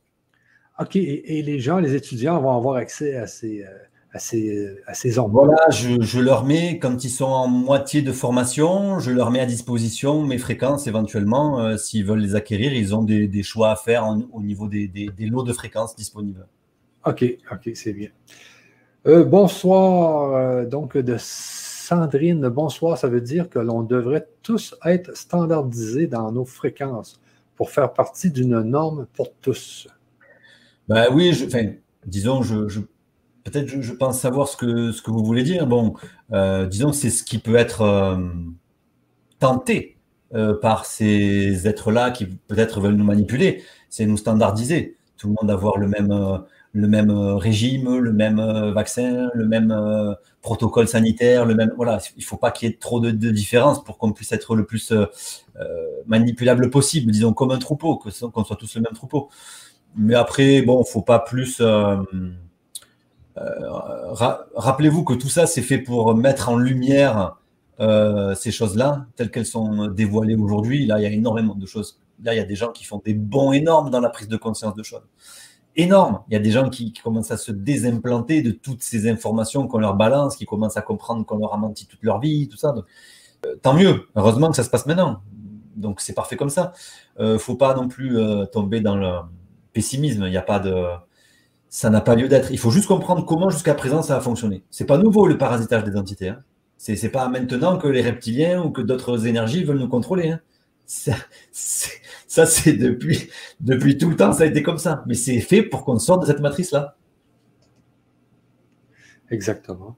OK. 0.81 0.95
Et, 0.95 1.41
les 1.41 1.59
gens, 1.59 1.79
les 1.79 1.95
étudiants 1.95 2.41
vont 2.41 2.55
avoir 2.55 2.75
accès 2.75 3.15
à 3.15 3.27
ces, 3.27 3.65
à 4.13 4.19
ces, 4.19 5.15
à 5.17 5.21
Voilà, 5.27 5.69
je, 5.69 6.19
leur 6.19 6.43
mets, 6.43 6.79
quand 6.79 7.03
ils 7.03 7.09
sont 7.09 7.25
en 7.25 7.47
moitié 7.47 8.01
de 8.01 8.11
formation, 8.11 8.99
je 8.99 9.11
leur 9.11 9.31
mets 9.31 9.39
à 9.39 9.45
disposition 9.45 10.21
mes 10.23 10.37
fréquences 10.37 10.87
éventuellement. 10.87 11.61
Euh, 11.61 11.77
s'ils 11.77 12.05
veulent 12.05 12.19
les 12.19 12.35
acquérir, 12.35 12.73
ils 12.73 12.93
ont 12.93 13.03
des, 13.03 13.43
choix 13.43 13.71
à 13.71 13.75
faire 13.77 14.05
au 14.33 14.41
niveau 14.41 14.67
des, 14.67 15.09
lots 15.19 15.43
de 15.43 15.53
fréquences 15.53 15.95
disponibles. 15.95 16.45
OK, 17.05 17.23
OK, 17.51 17.71
c'est 17.73 17.93
bien. 17.93 18.09
Euh, 19.07 19.23
bonsoir, 19.23 20.35
euh, 20.35 20.65
donc 20.65 20.97
de 20.97 21.15
Sandrine, 21.17 22.49
bonsoir, 22.49 22.97
ça 22.97 23.07
veut 23.07 23.21
dire 23.21 23.49
que 23.49 23.59
l'on 23.59 23.81
devrait 23.81 24.27
tous 24.43 24.75
être 24.85 25.15
standardisés 25.15 26.07
dans 26.07 26.31
nos 26.31 26.45
fréquences 26.45 27.19
pour 27.55 27.71
faire 27.71 27.93
partie 27.93 28.29
d'une 28.29 28.61
norme 28.61 29.07
pour 29.13 29.33
tous. 29.41 29.87
Ben 30.91 31.07
oui, 31.09 31.31
disons, 32.05 32.43
je, 32.43 32.81
peut-être 33.45 33.81
je, 33.81 33.93
pense 33.93 34.19
savoir 34.19 34.49
ce 34.49 34.57
que, 34.57 35.09
vous 35.09 35.23
voulez 35.23 35.43
dire. 35.43 35.65
Bon, 35.65 35.93
euh, 36.33 36.65
disons 36.65 36.91
c'est 36.91 37.09
ce 37.09 37.23
qui 37.23 37.37
peut 37.37 37.55
être 37.55 37.79
euh, 37.79 38.17
tenté 39.39 39.97
euh, 40.33 40.53
par 40.59 40.85
ces 40.85 41.65
êtres-là 41.65 42.11
qui 42.11 42.25
peut-être 42.25 42.81
veulent 42.81 42.95
nous 42.95 43.05
manipuler, 43.05 43.63
c'est 43.87 44.05
nous 44.05 44.17
standardiser. 44.17 44.97
Tout 45.15 45.27
le 45.29 45.35
monde 45.41 45.49
avoir 45.49 45.77
le 45.77 45.87
même, 45.87 46.11
régime, 47.37 47.97
le 47.97 48.11
même 48.11 48.41
vaccin, 48.73 49.29
le 49.33 49.47
même 49.47 49.73
protocole 50.41 50.89
sanitaire, 50.89 51.45
le 51.45 51.55
même. 51.55 51.71
Voilà, 51.77 51.99
il 52.17 52.19
ne 52.19 52.25
faut 52.25 52.35
pas 52.35 52.51
qu'il 52.51 52.67
y 52.67 52.71
ait 52.73 52.75
trop 52.75 52.99
de, 52.99 53.11
de 53.11 53.29
différences 53.29 53.81
pour 53.81 53.97
qu'on 53.97 54.11
puisse 54.11 54.33
être 54.33 54.57
le 54.57 54.65
plus 54.65 54.91
manipulable 56.05 56.69
possible, 56.69 57.13
disons 57.13 57.31
comme 57.31 57.51
un 57.51 57.59
troupeau, 57.59 57.95
qu'on 57.97 58.43
soit 58.43 58.57
tous 58.57 58.75
le 58.75 58.81
même 58.81 58.93
troupeau. 58.93 59.29
Mais 59.95 60.15
après, 60.15 60.61
bon, 60.61 60.83
faut 60.83 61.01
pas 61.01 61.19
plus. 61.19 61.61
Rappelez-vous 63.35 65.03
que 65.03 65.13
tout 65.13 65.29
ça, 65.29 65.45
c'est 65.47 65.61
fait 65.61 65.79
pour 65.79 66.15
mettre 66.15 66.49
en 66.49 66.57
lumière 66.57 67.37
ces 67.79 68.51
choses-là, 68.51 69.05
telles 69.15 69.31
qu'elles 69.31 69.45
sont 69.45 69.87
dévoilées 69.87 70.35
aujourd'hui. 70.35 70.85
Là, 70.85 70.99
il 70.99 71.03
y 71.03 71.05
a 71.05 71.11
énormément 71.11 71.55
de 71.55 71.65
choses. 71.65 71.99
Là, 72.23 72.33
il 72.33 72.37
y 72.37 72.41
a 72.41 72.45
des 72.45 72.55
gens 72.55 72.71
qui 72.71 72.85
font 72.85 73.01
des 73.03 73.13
bons 73.13 73.51
énormes 73.51 73.89
dans 73.89 73.99
la 73.99 74.09
prise 74.09 74.27
de 74.27 74.37
conscience 74.37 74.75
de 74.75 74.83
choses 74.83 75.03
énorme. 75.75 76.21
Il 76.29 76.33
y 76.33 76.35
a 76.35 76.39
des 76.39 76.51
gens 76.51 76.69
qui, 76.69 76.93
commencent 76.93 77.31
à 77.31 77.37
se 77.37 77.51
désimplanter 77.51 78.41
de 78.41 78.51
toutes 78.51 78.83
ces 78.83 79.09
informations 79.09 79.67
qu'on 79.67 79.79
leur 79.79 79.95
balance, 79.95 80.35
qui 80.35 80.45
commencent 80.45 80.77
à 80.77 80.81
comprendre 80.81 81.25
qu'on 81.25 81.37
leur 81.37 81.53
a 81.53 81.57
menti 81.57 81.85
toute 81.87 82.03
leur 82.03 82.19
vie, 82.19 82.47
tout 82.49 82.57
ça. 82.57 82.75
Euh, 83.45 83.55
tant 83.61 83.73
mieux. 83.73 84.07
Heureusement 84.15 84.49
que 84.49 84.55
ça 84.55 84.63
se 84.63 84.69
passe 84.69 84.85
maintenant. 84.85 85.21
Donc 85.75 86.01
c'est 86.01 86.13
parfait 86.13 86.35
comme 86.35 86.49
ça. 86.49 86.73
Euh, 87.19 87.39
faut 87.39 87.55
pas 87.55 87.73
non 87.73 87.87
plus 87.87 88.17
euh, 88.17 88.45
tomber 88.45 88.81
dans 88.81 88.97
le 88.97 89.11
pessimisme. 89.73 90.23
Il 90.25 90.31
n'y 90.31 90.37
a 90.37 90.41
pas 90.41 90.59
de, 90.59 90.85
ça 91.69 91.89
n'a 91.89 92.01
pas 92.01 92.15
lieu 92.15 92.27
d'être. 92.27 92.51
Il 92.51 92.59
faut 92.59 92.69
juste 92.69 92.87
comprendre 92.87 93.25
comment 93.25 93.49
jusqu'à 93.49 93.73
présent 93.73 94.01
ça 94.01 94.17
a 94.17 94.19
fonctionné. 94.19 94.63
C'est 94.69 94.85
pas 94.85 94.97
nouveau 94.97 95.25
le 95.25 95.37
parasitage 95.37 95.83
des 95.85 95.95
entités. 95.95 96.29
Hein. 96.29 96.43
C'est 96.77 97.09
pas 97.09 97.29
maintenant 97.29 97.77
que 97.77 97.87
les 97.87 98.01
reptiliens 98.01 98.61
ou 98.63 98.71
que 98.71 98.81
d'autres 98.81 99.27
énergies 99.27 99.63
veulent 99.63 99.79
nous 99.79 99.87
contrôler. 99.87 100.31
Hein. 100.31 100.39
Ça, 100.85 102.45
c'est 102.45 102.73
depuis, 102.73 103.29
depuis 103.59 103.97
tout 103.97 104.09
le 104.09 104.15
temps, 104.15 104.33
ça 104.33 104.43
a 104.43 104.45
été 104.47 104.63
comme 104.63 104.77
ça. 104.77 105.03
Mais 105.05 105.13
c'est 105.13 105.39
fait 105.39 105.63
pour 105.63 105.85
qu'on 105.85 105.99
sorte 105.99 106.21
de 106.21 106.27
cette 106.27 106.39
matrice-là. 106.39 106.97
Exactement. 109.29 109.95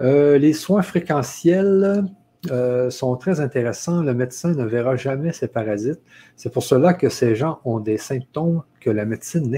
Euh, 0.00 0.38
les 0.38 0.52
soins 0.52 0.82
fréquentiels 0.82 2.04
euh, 2.50 2.90
sont 2.90 3.16
très 3.16 3.40
intéressants. 3.40 4.02
Le 4.02 4.14
médecin 4.14 4.52
ne 4.54 4.64
verra 4.64 4.96
jamais 4.96 5.32
ces 5.32 5.48
parasites. 5.48 6.00
C'est 6.36 6.52
pour 6.52 6.62
cela 6.62 6.94
que 6.94 7.08
ces 7.08 7.34
gens 7.34 7.60
ont 7.64 7.80
des 7.80 7.98
symptômes 7.98 8.62
que 8.80 8.90
la 8.90 9.04
médecine 9.04 9.50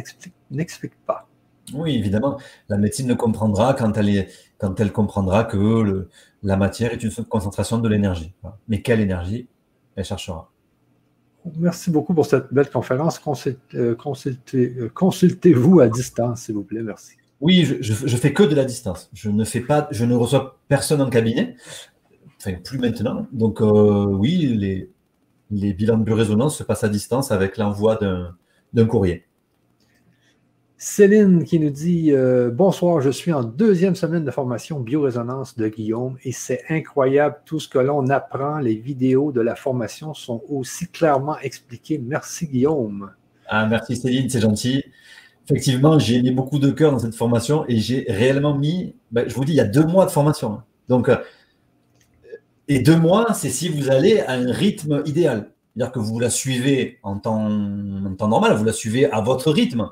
n'explique 0.50 0.94
pas. 1.06 1.28
Oui, 1.74 1.96
évidemment. 1.96 2.38
La 2.68 2.78
médecine 2.78 3.06
ne 3.06 3.14
comprendra 3.14 3.74
quand 3.74 3.96
elle, 3.96 4.08
est, 4.08 4.28
quand 4.58 4.78
elle 4.80 4.92
comprendra 4.92 5.44
que 5.44 5.56
le, 5.56 6.08
la 6.42 6.56
matière 6.56 6.92
est 6.92 7.02
une 7.02 7.10
concentration 7.24 7.78
de 7.78 7.88
l'énergie. 7.88 8.32
Mais 8.68 8.82
quelle 8.82 9.00
énergie 9.00 9.48
Elle 9.96 10.04
cherchera? 10.04 10.50
Merci 11.56 11.90
beaucoup 11.90 12.14
pour 12.14 12.26
cette 12.26 12.52
belle 12.52 12.70
conférence. 12.70 13.20
Euh, 13.74 13.96
euh, 14.54 14.88
consultez-vous 14.94 15.80
à 15.80 15.88
distance, 15.88 16.42
s'il 16.42 16.54
vous 16.54 16.64
plaît. 16.64 16.82
Merci. 16.82 17.14
Oui, 17.40 17.64
je, 17.64 17.80
je, 17.80 18.16
fais 18.18 18.34
que 18.34 18.42
de 18.42 18.54
la 18.54 18.66
distance. 18.66 19.08
Je 19.14 19.30
ne 19.30 19.44
fais 19.44 19.60
pas, 19.60 19.88
je 19.90 20.04
ne 20.04 20.14
reçois 20.14 20.58
personne 20.68 21.00
en 21.00 21.08
cabinet. 21.08 21.56
Enfin, 22.40 22.56
plus 22.64 22.78
maintenant. 22.78 23.26
Donc, 23.32 23.60
euh, 23.60 24.06
oui, 24.06 24.56
les, 24.58 24.90
les 25.50 25.74
bilans 25.74 25.98
de 25.98 26.12
résonance 26.12 26.56
se 26.56 26.62
passent 26.62 26.84
à 26.84 26.88
distance 26.88 27.32
avec 27.32 27.58
l'envoi 27.58 27.98
d'un 28.72 28.86
courrier. 28.86 29.26
Céline 30.78 31.44
qui 31.44 31.60
nous 31.60 31.68
dit 31.68 32.12
euh, 32.12 32.50
Bonsoir, 32.50 33.02
je 33.02 33.10
suis 33.10 33.34
en 33.34 33.44
deuxième 33.44 33.94
semaine 33.94 34.24
de 34.24 34.30
formation 34.30 34.80
biorésonance 34.80 35.54
de 35.58 35.68
Guillaume 35.68 36.16
et 36.24 36.32
c'est 36.32 36.62
incroyable 36.70 37.36
tout 37.44 37.60
ce 37.60 37.68
que 37.68 37.78
l'on 37.78 38.08
apprend. 38.08 38.58
Les 38.58 38.76
vidéos 38.76 39.30
de 39.30 39.42
la 39.42 39.56
formation 39.56 40.14
sont 40.14 40.42
aussi 40.48 40.88
clairement 40.88 41.38
expliquées. 41.40 41.98
Merci 41.98 42.46
Guillaume. 42.46 43.10
Ah, 43.46 43.66
merci 43.66 43.94
Céline, 43.94 44.30
c'est 44.30 44.40
gentil. 44.40 44.82
Effectivement, 45.44 45.98
j'ai 45.98 46.22
mis 46.22 46.30
beaucoup 46.30 46.58
de 46.58 46.70
cœur 46.70 46.92
dans 46.92 46.98
cette 46.98 47.14
formation 47.14 47.66
et 47.68 47.76
j'ai 47.76 48.06
réellement 48.08 48.56
mis, 48.56 48.94
ben, 49.10 49.28
je 49.28 49.34
vous 49.34 49.44
dis, 49.44 49.52
il 49.52 49.56
y 49.56 49.60
a 49.60 49.64
deux 49.64 49.84
mois 49.84 50.06
de 50.06 50.10
formation. 50.10 50.62
Donc, 50.88 51.10
euh, 51.10 51.16
et 52.70 52.80
deux 52.80 52.96
mois, 52.96 53.34
c'est 53.34 53.50
si 53.50 53.68
vous 53.68 53.90
allez 53.90 54.20
à 54.20 54.32
un 54.32 54.50
rythme 54.50 55.02
idéal. 55.04 55.50
C'est-à-dire 55.74 55.92
que 55.92 55.98
vous 55.98 56.18
la 56.18 56.30
suivez 56.30 56.98
en 57.02 57.18
temps, 57.18 57.48
normal, 57.48 58.56
vous 58.56 58.64
la 58.64 58.72
suivez 58.72 59.10
à 59.10 59.20
votre 59.20 59.50
rythme 59.50 59.90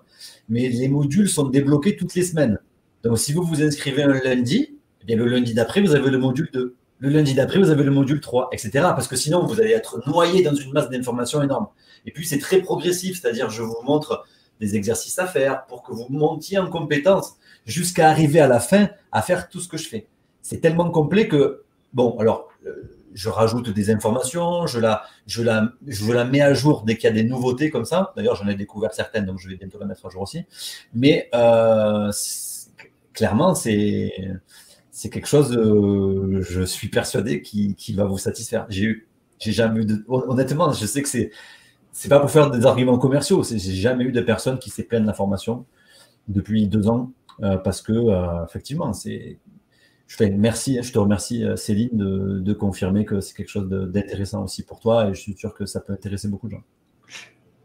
mais 0.48 0.68
les 0.68 0.88
modules 0.88 1.28
sont 1.28 1.48
débloqués 1.48 1.96
toutes 1.96 2.14
les 2.14 2.22
semaines. 2.22 2.58
Donc, 3.02 3.18
si 3.18 3.32
vous 3.32 3.42
vous 3.42 3.62
inscrivez 3.62 4.02
un 4.02 4.20
lundi, 4.20 4.78
eh 5.02 5.04
bien, 5.04 5.16
le 5.16 5.26
lundi 5.26 5.54
d'après, 5.54 5.80
vous 5.80 5.94
avez 5.94 6.10
le 6.10 6.18
module 6.18 6.48
2. 6.52 6.74
Le 7.00 7.08
lundi 7.10 7.34
d'après, 7.34 7.58
vous 7.58 7.70
avez 7.70 7.84
le 7.84 7.90
module 7.90 8.20
3, 8.20 8.48
etc. 8.52 8.70
Parce 8.74 9.06
que 9.06 9.14
sinon, 9.14 9.46
vous 9.46 9.60
allez 9.60 9.70
être 9.70 10.02
noyé 10.08 10.42
dans 10.42 10.54
une 10.54 10.72
masse 10.72 10.90
d'informations 10.90 11.42
énorme. 11.42 11.68
Et 12.06 12.10
puis, 12.10 12.26
c'est 12.26 12.38
très 12.38 12.60
progressif, 12.60 13.20
c'est-à-dire, 13.20 13.50
je 13.50 13.62
vous 13.62 13.76
montre 13.84 14.24
des 14.60 14.74
exercices 14.74 15.18
à 15.18 15.26
faire 15.26 15.66
pour 15.66 15.82
que 15.84 15.92
vous 15.92 16.06
montiez 16.08 16.58
en 16.58 16.68
compétence 16.68 17.34
jusqu'à 17.64 18.08
arriver 18.08 18.40
à 18.40 18.48
la 18.48 18.58
fin 18.58 18.88
à 19.12 19.22
faire 19.22 19.48
tout 19.48 19.60
ce 19.60 19.68
que 19.68 19.76
je 19.76 19.88
fais. 19.88 20.08
C'est 20.42 20.60
tellement 20.60 20.90
complet 20.90 21.28
que, 21.28 21.62
bon, 21.92 22.16
alors, 22.18 22.48
euh, 22.66 22.94
je 23.14 23.28
rajoute 23.28 23.70
des 23.70 23.90
informations, 23.90 24.66
je 24.66 24.78
la, 24.78 25.02
je, 25.26 25.42
la, 25.42 26.24
mets 26.24 26.40
à 26.40 26.54
jour 26.54 26.84
dès 26.84 26.96
qu'il 26.96 27.04
y 27.04 27.12
a 27.12 27.14
des 27.14 27.24
nouveautés 27.24 27.70
comme 27.70 27.84
ça. 27.84 28.12
D'ailleurs, 28.16 28.36
j'en 28.36 28.46
ai 28.48 28.54
découvert 28.54 28.92
certaines, 28.92 29.24
donc 29.26 29.38
je 29.38 29.48
vais 29.48 29.56
bientôt 29.56 29.78
la 29.78 29.86
mettre 29.86 30.06
à 30.06 30.10
jour 30.10 30.22
aussi. 30.22 30.44
Mais 30.94 31.28
euh, 31.34 32.12
clairement, 33.12 33.54
c'est 33.54 34.12
quelque 35.10 35.26
chose, 35.26 35.56
euh, 35.56 36.42
je 36.42 36.62
suis 36.62 36.88
persuadé, 36.88 37.42
qui, 37.42 37.92
va 37.94 38.04
vous 38.04 38.18
satisfaire. 38.18 38.66
J'ai 38.68 39.02
jamais 39.40 39.80
honnêtement, 40.08 40.72
je 40.72 40.86
sais 40.86 41.02
que 41.02 41.08
c'est 41.08 41.30
c'est 41.90 42.08
pas 42.08 42.20
pour 42.20 42.30
faire 42.30 42.50
des 42.50 42.64
arguments 42.64 42.98
commerciaux. 42.98 43.42
J'ai 43.42 43.58
jamais 43.58 44.04
eu 44.04 44.12
de 44.12 44.20
personne 44.20 44.60
qui 44.60 44.70
s'est 44.70 44.84
plaint 44.84 45.02
de 45.02 45.06
la 45.06 45.14
formation 45.14 45.64
depuis 46.28 46.68
deux 46.68 46.88
ans 46.88 47.10
parce 47.40 47.82
que 47.82 48.44
effectivement, 48.44 48.92
c'est 48.92 49.38
je, 50.08 50.24
merci, 50.24 50.82
je 50.82 50.90
te 50.90 50.98
remercie, 50.98 51.44
euh, 51.44 51.54
Céline, 51.56 51.90
de, 51.92 52.52
confirmer 52.54 53.04
que 53.04 53.20
c'est 53.20 53.36
quelque 53.36 53.50
chose 53.50 53.68
d'intéressant 53.68 54.42
aussi 54.42 54.64
pour 54.64 54.80
toi 54.80 55.08
et 55.08 55.14
je 55.14 55.20
suis 55.20 55.34
sûr 55.34 55.54
que 55.54 55.66
ça 55.66 55.80
peut 55.80 55.92
intéresser 55.92 56.28
beaucoup 56.28 56.48
de 56.48 56.52
gens. 56.52 56.64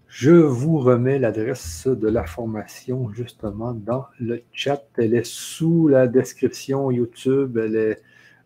Je 0.07 0.31
vous 0.31 0.77
remets 0.77 1.17
l'adresse 1.17 1.87
de 1.87 2.07
la 2.07 2.25
formation 2.25 3.11
justement 3.13 3.73
dans 3.73 4.05
le 4.19 4.43
chat. 4.51 4.83
Elle 4.97 5.15
est 5.15 5.25
sous 5.25 5.87
la 5.87 6.07
description 6.07 6.91
YouTube. 6.91 7.57
Elle 7.57 7.75
est 7.75 8.01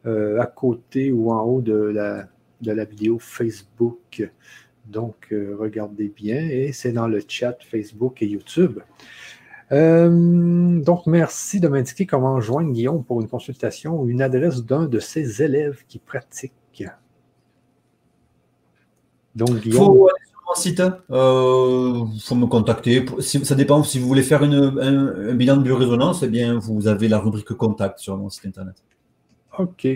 euh, 0.05 0.39
à 0.39 0.45
côté 0.45 1.11
ou 1.11 1.31
en 1.31 1.41
haut 1.41 1.61
de 1.61 1.73
la, 1.73 2.29
de 2.61 2.71
la 2.71 2.85
vidéo 2.85 3.17
Facebook. 3.19 4.31
Donc, 4.85 5.27
euh, 5.33 5.57
regardez 5.59 6.07
bien 6.07 6.39
et 6.39 6.71
c'est 6.71 6.93
dans 6.93 7.07
le 7.07 7.19
chat 7.27 7.57
Facebook 7.61 8.21
et 8.21 8.27
YouTube. 8.27 8.79
Euh, 9.71 10.79
donc, 10.81 11.07
merci 11.07 11.59
de 11.59 11.67
m'indiquer 11.67 12.05
comment 12.05 12.39
joindre 12.39 12.71
Guillaume 12.71 13.03
pour 13.03 13.21
une 13.21 13.27
consultation 13.27 13.99
ou 13.99 14.09
une 14.09 14.21
adresse 14.21 14.63
d'un 14.63 14.85
de 14.85 14.99
ses 14.99 15.41
élèves 15.43 15.83
qui 15.87 15.99
pratique. 15.99 16.53
Donc, 19.35 19.59
Guillaume? 19.59 19.85
Faut 19.85 20.07
aller 20.07 20.25
sur 20.25 20.41
mon 20.47 20.55
site. 20.55 20.79
Il 20.79 21.15
euh, 21.15 22.05
faut 22.23 22.35
me 22.35 22.47
contacter. 22.47 23.05
Ça 23.19 23.55
dépend. 23.55 23.83
Si 23.83 23.99
vous 23.99 24.07
voulez 24.07 24.23
faire 24.23 24.41
un, 24.43 25.33
bilan 25.33 25.57
de 25.57 25.63
biorésonance, 25.63 26.23
eh 26.23 26.27
bien, 26.27 26.57
vous 26.57 26.87
avez 26.87 27.07
la 27.07 27.19
rubrique 27.19 27.53
contact 27.53 27.99
sur 27.99 28.17
mon 28.17 28.29
site 28.29 28.47
internet. 28.47 28.75
OK. 29.59 29.87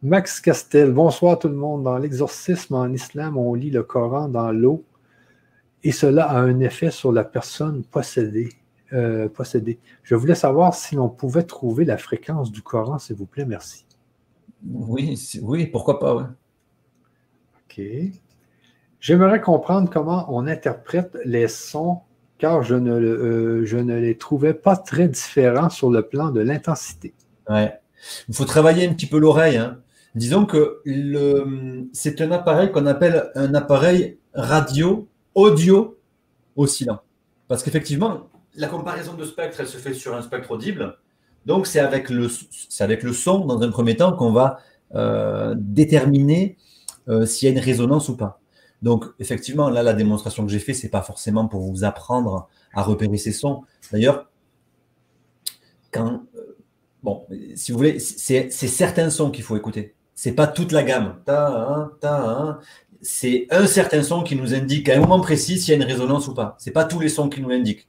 Max 0.00 0.40
Castel, 0.40 0.92
bonsoir 0.92 1.40
tout 1.40 1.48
le 1.48 1.56
monde. 1.56 1.82
Dans 1.82 1.98
l'exorcisme 1.98 2.74
en 2.74 2.86
islam, 2.92 3.36
on 3.36 3.54
lit 3.54 3.70
le 3.70 3.82
Coran 3.82 4.28
dans 4.28 4.52
l'eau 4.52 4.84
et 5.82 5.92
cela 5.92 6.28
a 6.28 6.38
un 6.38 6.60
effet 6.60 6.90
sur 6.90 7.12
la 7.12 7.24
personne 7.24 7.82
possédée. 7.82 8.50
Euh, 8.94 9.28
posséder. 9.28 9.78
Je 10.02 10.14
voulais 10.14 10.34
savoir 10.34 10.72
si 10.72 10.94
l'on 10.94 11.10
pouvait 11.10 11.42
trouver 11.42 11.84
la 11.84 11.98
fréquence 11.98 12.50
du 12.50 12.62
Coran, 12.62 12.98
s'il 12.98 13.16
vous 13.16 13.26
plaît. 13.26 13.44
Merci. 13.44 13.84
Oui, 14.66 15.20
oui 15.42 15.66
pourquoi 15.66 15.98
pas, 15.98 16.16
oui. 16.16 16.22
OK. 17.56 17.82
J'aimerais 18.98 19.42
comprendre 19.42 19.90
comment 19.90 20.24
on 20.34 20.46
interprète 20.46 21.18
les 21.26 21.48
sons, 21.48 21.98
car 22.38 22.62
je 22.62 22.76
ne, 22.76 22.92
euh, 22.92 23.66
je 23.66 23.76
ne 23.76 23.94
les 23.94 24.16
trouvais 24.16 24.54
pas 24.54 24.74
très 24.74 25.06
différents 25.06 25.68
sur 25.68 25.90
le 25.90 26.00
plan 26.00 26.30
de 26.30 26.40
l'intensité. 26.40 27.12
Ouais. 27.50 27.78
Il 28.30 28.34
faut 28.34 28.46
travailler 28.46 28.88
un 28.88 28.94
petit 28.94 29.06
peu 29.06 29.18
l'oreille. 29.18 29.58
Hein. 29.58 29.82
Disons 30.14 30.46
que 30.46 30.80
c'est 31.92 32.22
un 32.22 32.30
appareil 32.30 32.72
qu'on 32.72 32.86
appelle 32.86 33.30
un 33.34 33.52
appareil 33.54 34.18
radio 34.32 35.06
audio 35.34 35.98
oscillant. 36.56 37.02
Parce 37.48 37.62
qu'effectivement, 37.62 38.28
la 38.58 38.66
comparaison 38.66 39.14
de 39.14 39.24
spectre, 39.24 39.60
elle 39.60 39.68
se 39.68 39.78
fait 39.78 39.94
sur 39.94 40.14
un 40.14 40.22
spectre 40.22 40.50
audible. 40.50 40.98
Donc, 41.46 41.66
c'est 41.66 41.78
avec, 41.78 42.10
le, 42.10 42.28
son, 42.28 43.46
dans 43.46 43.62
un 43.62 43.70
premier 43.70 43.96
temps, 43.96 44.12
qu'on 44.12 44.32
va 44.32 44.58
euh, 44.94 45.54
déterminer 45.56 46.56
euh, 47.08 47.24
s'il 47.24 47.48
y 47.48 47.50
a 47.50 47.54
une 47.54 47.62
résonance 47.62 48.08
ou 48.08 48.16
pas. 48.16 48.40
Donc, 48.82 49.06
effectivement, 49.18 49.70
là, 49.70 49.82
la 49.82 49.94
démonstration 49.94 50.44
que 50.44 50.52
j'ai 50.52 50.58
faite, 50.58 50.76
ce 50.76 50.82
n'est 50.82 50.90
pas 50.90 51.02
forcément 51.02 51.46
pour 51.46 51.62
vous 51.62 51.84
apprendre 51.84 52.48
à 52.74 52.82
repérer 52.82 53.16
ces 53.16 53.32
sons. 53.32 53.62
D'ailleurs, 53.92 54.28
quand. 55.92 56.24
Euh, 56.36 56.56
bon, 57.02 57.26
si 57.54 57.72
vous 57.72 57.78
voulez, 57.78 57.98
c'est 58.00 58.50
certains 58.50 59.10
sons 59.10 59.30
qu'il 59.30 59.44
faut 59.44 59.56
écouter. 59.56 59.94
Ce 60.14 60.28
n'est 60.28 60.34
pas 60.34 60.48
toute 60.48 60.72
la 60.72 60.82
gamme. 60.82 61.16
Ta, 61.24 61.90
ta, 62.00 62.58
c'est 63.00 63.46
un 63.50 63.66
certain 63.66 64.02
son 64.02 64.24
qui 64.24 64.34
nous 64.34 64.52
indique 64.52 64.88
à 64.88 64.96
un 64.96 65.00
moment 65.00 65.20
précis 65.20 65.58
s'il 65.58 65.70
y 65.70 65.72
a 65.72 65.76
une 65.76 65.88
résonance 65.88 66.26
ou 66.26 66.34
pas. 66.34 66.56
Ce 66.58 66.68
n'est 66.68 66.72
pas 66.72 66.84
tous 66.84 66.98
les 66.98 67.08
sons 67.08 67.28
qui 67.28 67.40
nous 67.40 67.48
l'indiquent. 67.48 67.88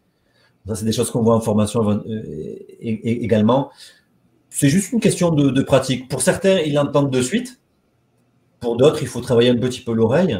C'est 0.73 0.85
des 0.85 0.91
choses 0.91 1.09
qu'on 1.09 1.23
voit 1.23 1.35
en 1.35 1.41
formation 1.41 1.87
euh, 1.89 2.55
également. 2.79 3.71
C'est 4.49 4.69
juste 4.69 4.91
une 4.91 4.99
question 4.99 5.31
de, 5.31 5.61
pratique. 5.61 6.09
Pour 6.09 6.21
certains, 6.21 6.59
ils 6.59 6.73
l'entendent 6.73 7.11
de 7.11 7.21
suite. 7.21 7.59
Pour 8.59 8.77
d'autres, 8.77 9.01
il 9.01 9.07
faut 9.07 9.21
travailler 9.21 9.49
un 9.49 9.57
petit 9.57 9.81
peu 9.81 9.93
l'oreille. 9.93 10.39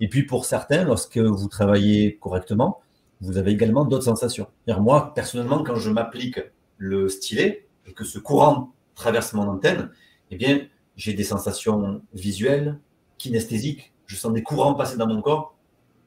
Et 0.00 0.08
puis 0.08 0.22
pour 0.22 0.44
certains, 0.44 0.84
lorsque 0.84 1.18
vous 1.18 1.48
travaillez 1.48 2.16
correctement, 2.16 2.80
vous 3.20 3.36
avez 3.36 3.50
également 3.50 3.84
d'autres 3.84 4.04
sensations. 4.04 4.46
Moi, 4.66 5.12
personnellement, 5.14 5.62
quand 5.64 5.76
je 5.76 5.90
m'applique 5.90 6.40
le 6.76 7.08
stylet 7.08 7.66
et 7.86 7.92
que 7.92 8.04
ce 8.04 8.18
courant 8.18 8.72
traverse 8.94 9.32
mon 9.32 9.48
antenne, 9.48 9.90
eh 10.30 10.36
bien, 10.36 10.60
j'ai 10.96 11.14
des 11.14 11.24
sensations 11.24 12.00
visuelles, 12.14 12.78
kinesthésiques. 13.18 13.92
Je 14.06 14.16
sens 14.16 14.32
des 14.32 14.42
courants 14.42 14.74
passer 14.74 14.96
dans 14.96 15.06
mon 15.06 15.20
corps. 15.20 15.57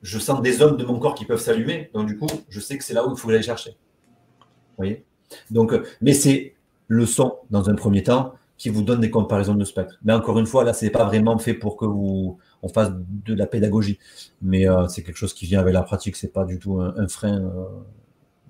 Je 0.02 0.20
sens 0.20 0.42
des 0.42 0.54
zones 0.54 0.78
de 0.78 0.84
mon 0.84 1.00
corps 1.00 1.16
qui 1.16 1.26
peuvent 1.26 1.40
s'allumer. 1.40 1.90
Donc, 1.94 2.08
du 2.08 2.18
coup, 2.18 2.28
je 2.50 2.60
sais 2.60 2.78
que 2.78 2.84
c'est 2.84 2.94
là 2.94 3.08
où 3.08 3.12
il 3.12 3.18
faut 3.18 3.30
aller 3.30 3.42
chercher. 3.42 3.72
Vous 3.72 4.78
voyez? 4.78 5.06
Donc, 5.50 5.74
mais 6.02 6.14
c'est 6.14 6.56
le 6.88 7.06
son, 7.06 7.38
dans 7.50 7.70
un 7.70 7.76
premier 7.76 8.04
temps, 8.04 8.34
qui 8.58 8.70
vous 8.70 8.84
donne 8.84 9.00
des 9.00 9.10
comparaisons 9.10 9.56
de 9.56 9.64
spectre. 9.64 9.98
Mais 10.04 10.14
encore 10.14 10.38
une 10.38 10.46
fois, 10.46 10.64
là, 10.64 10.74
ce 10.74 10.86
n'est 10.86 10.92
pas 10.92 11.06
vraiment 11.06 11.38
fait 11.40 11.56
pour 11.56 11.78
que 11.78 11.86
vous 11.86 12.38
on 12.62 12.70
fasse 12.70 12.92
de 12.92 13.34
la 13.34 13.48
pédagogie. 13.48 13.98
Mais 14.42 14.70
euh, 14.70 14.88
c'est 14.88 15.02
quelque 15.04 15.18
chose 15.18 15.34
qui 15.34 15.46
vient 15.46 15.60
avec 15.60 15.74
la 15.74 15.82
pratique. 15.82 16.16
Ce 16.16 16.26
n'est 16.26 16.32
pas 16.32 16.46
du 16.46 16.60
tout 16.60 16.80
un, 16.80 17.08
frein. 17.08 17.52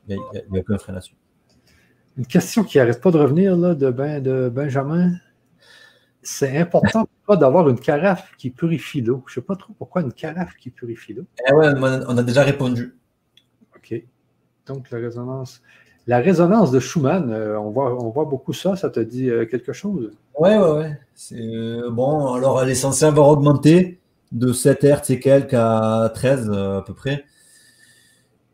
Il 0.09 0.17
n'y 0.51 0.57
a, 0.57 0.61
aucun 0.61 0.77
frein 0.77 0.93
là-dessus. 0.93 1.15
Une 2.17 2.25
question 2.25 2.63
qui 2.63 2.77
n'arrête 2.77 2.99
pas 2.99 3.11
de 3.11 3.19
revenir 3.19 3.55
là, 3.55 3.73
de, 3.73 3.89
ben, 3.89 4.21
de 4.21 4.49
Benjamin. 4.49 5.13
C'est 6.21 6.57
important 6.57 7.07
d'avoir 7.29 7.69
une 7.69 7.79
carafe 7.79 8.33
qui 8.37 8.49
purifie 8.49 9.01
l'eau. 9.01 9.23
Je 9.27 9.31
ne 9.31 9.35
sais 9.35 9.45
pas 9.45 9.55
trop 9.55 9.73
pourquoi 9.73 10.01
une 10.01 10.13
carafe 10.13 10.55
qui 10.57 10.69
purifie 10.69 11.13
l'eau. 11.13 11.25
Eh 11.47 11.53
ouais, 11.53 11.69
on 11.79 12.17
a 12.17 12.23
déjà 12.23 12.43
répondu. 12.43 12.95
OK. 13.75 14.03
Donc, 14.67 14.91
la 14.91 14.97
résonance. 14.97 15.61
La 16.07 16.19
résonance 16.19 16.71
de 16.71 16.79
Schumann, 16.79 17.31
euh, 17.31 17.59
on, 17.59 17.69
voit, 17.69 18.03
on 18.03 18.09
voit 18.09 18.25
beaucoup 18.25 18.53
ça. 18.53 18.75
Ça 18.75 18.89
te 18.89 18.99
dit 18.99 19.29
euh, 19.29 19.45
quelque 19.45 19.71
chose? 19.71 20.11
Ouais, 20.37 20.57
ouais, 20.57 20.71
ouais. 20.71 20.99
Euh, 21.33 21.91
bon, 21.91 22.33
alors 22.33 22.61
elle 22.61 22.69
est 22.69 22.75
censée 22.75 23.05
avoir 23.05 23.29
augmenté 23.29 23.99
de 24.31 24.51
7 24.51 24.83
Hz 24.83 25.11
et 25.11 25.19
quelques 25.19 25.53
à 25.53 26.11
13 26.13 26.49
à 26.49 26.83
peu 26.85 26.93
près. 26.93 27.25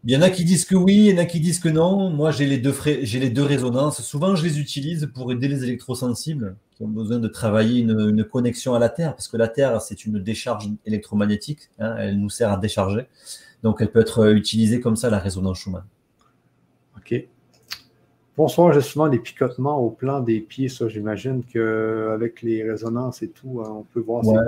Il 0.03 0.11
y 0.11 0.17
en 0.17 0.21
a 0.21 0.29
qui 0.29 0.43
disent 0.43 0.65
que 0.65 0.75
oui, 0.75 0.95
il 0.95 1.05
y 1.05 1.13
en 1.13 1.21
a 1.21 1.25
qui 1.25 1.39
disent 1.39 1.59
que 1.59 1.69
non. 1.69 2.09
Moi, 2.09 2.31
j'ai 2.31 2.45
les 2.45 2.57
deux, 2.57 2.75
j'ai 3.01 3.19
les 3.19 3.29
deux 3.29 3.43
résonances. 3.43 4.01
Souvent, 4.01 4.35
je 4.35 4.43
les 4.43 4.59
utilise 4.59 5.09
pour 5.13 5.31
aider 5.31 5.47
les 5.47 5.63
électrosensibles 5.63 6.55
qui 6.77 6.83
ont 6.83 6.87
besoin 6.87 7.17
de 7.17 7.27
travailler 7.27 7.81
une, 7.81 8.23
connexion 8.23 8.75
à 8.75 8.79
la 8.79 8.89
Terre, 8.89 9.15
parce 9.15 9.27
que 9.27 9.35
la 9.35 9.47
Terre, 9.47 9.81
c'est 9.81 10.05
une 10.05 10.19
décharge 10.19 10.69
électromagnétique. 10.85 11.71
Hein, 11.79 11.95
elle 11.97 12.19
nous 12.19 12.29
sert 12.29 12.51
à 12.51 12.57
décharger. 12.57 13.07
Donc, 13.63 13.81
elle 13.81 13.91
peut 13.91 13.99
être 13.99 14.31
utilisée 14.31 14.79
comme 14.79 14.95
ça, 14.95 15.09
la 15.09 15.17
résonance 15.17 15.57
Schumann. 15.57 15.85
OK. 16.97 17.27
Bonsoir, 18.37 18.73
j'ai 18.73 18.81
souvent 18.81 19.09
des 19.09 19.17
picotements 19.17 19.79
au 19.79 19.89
plan 19.89 20.19
des 20.19 20.39
pieds. 20.39 20.69
Ça, 20.69 20.87
j'imagine 20.87 21.43
qu'avec 21.43 22.43
les 22.43 22.63
résonances 22.63 23.23
et 23.23 23.29
tout, 23.29 23.63
hein, 23.65 23.69
on 23.71 23.83
peut 23.83 23.99
voir 23.99 24.23
ça. 24.23 24.43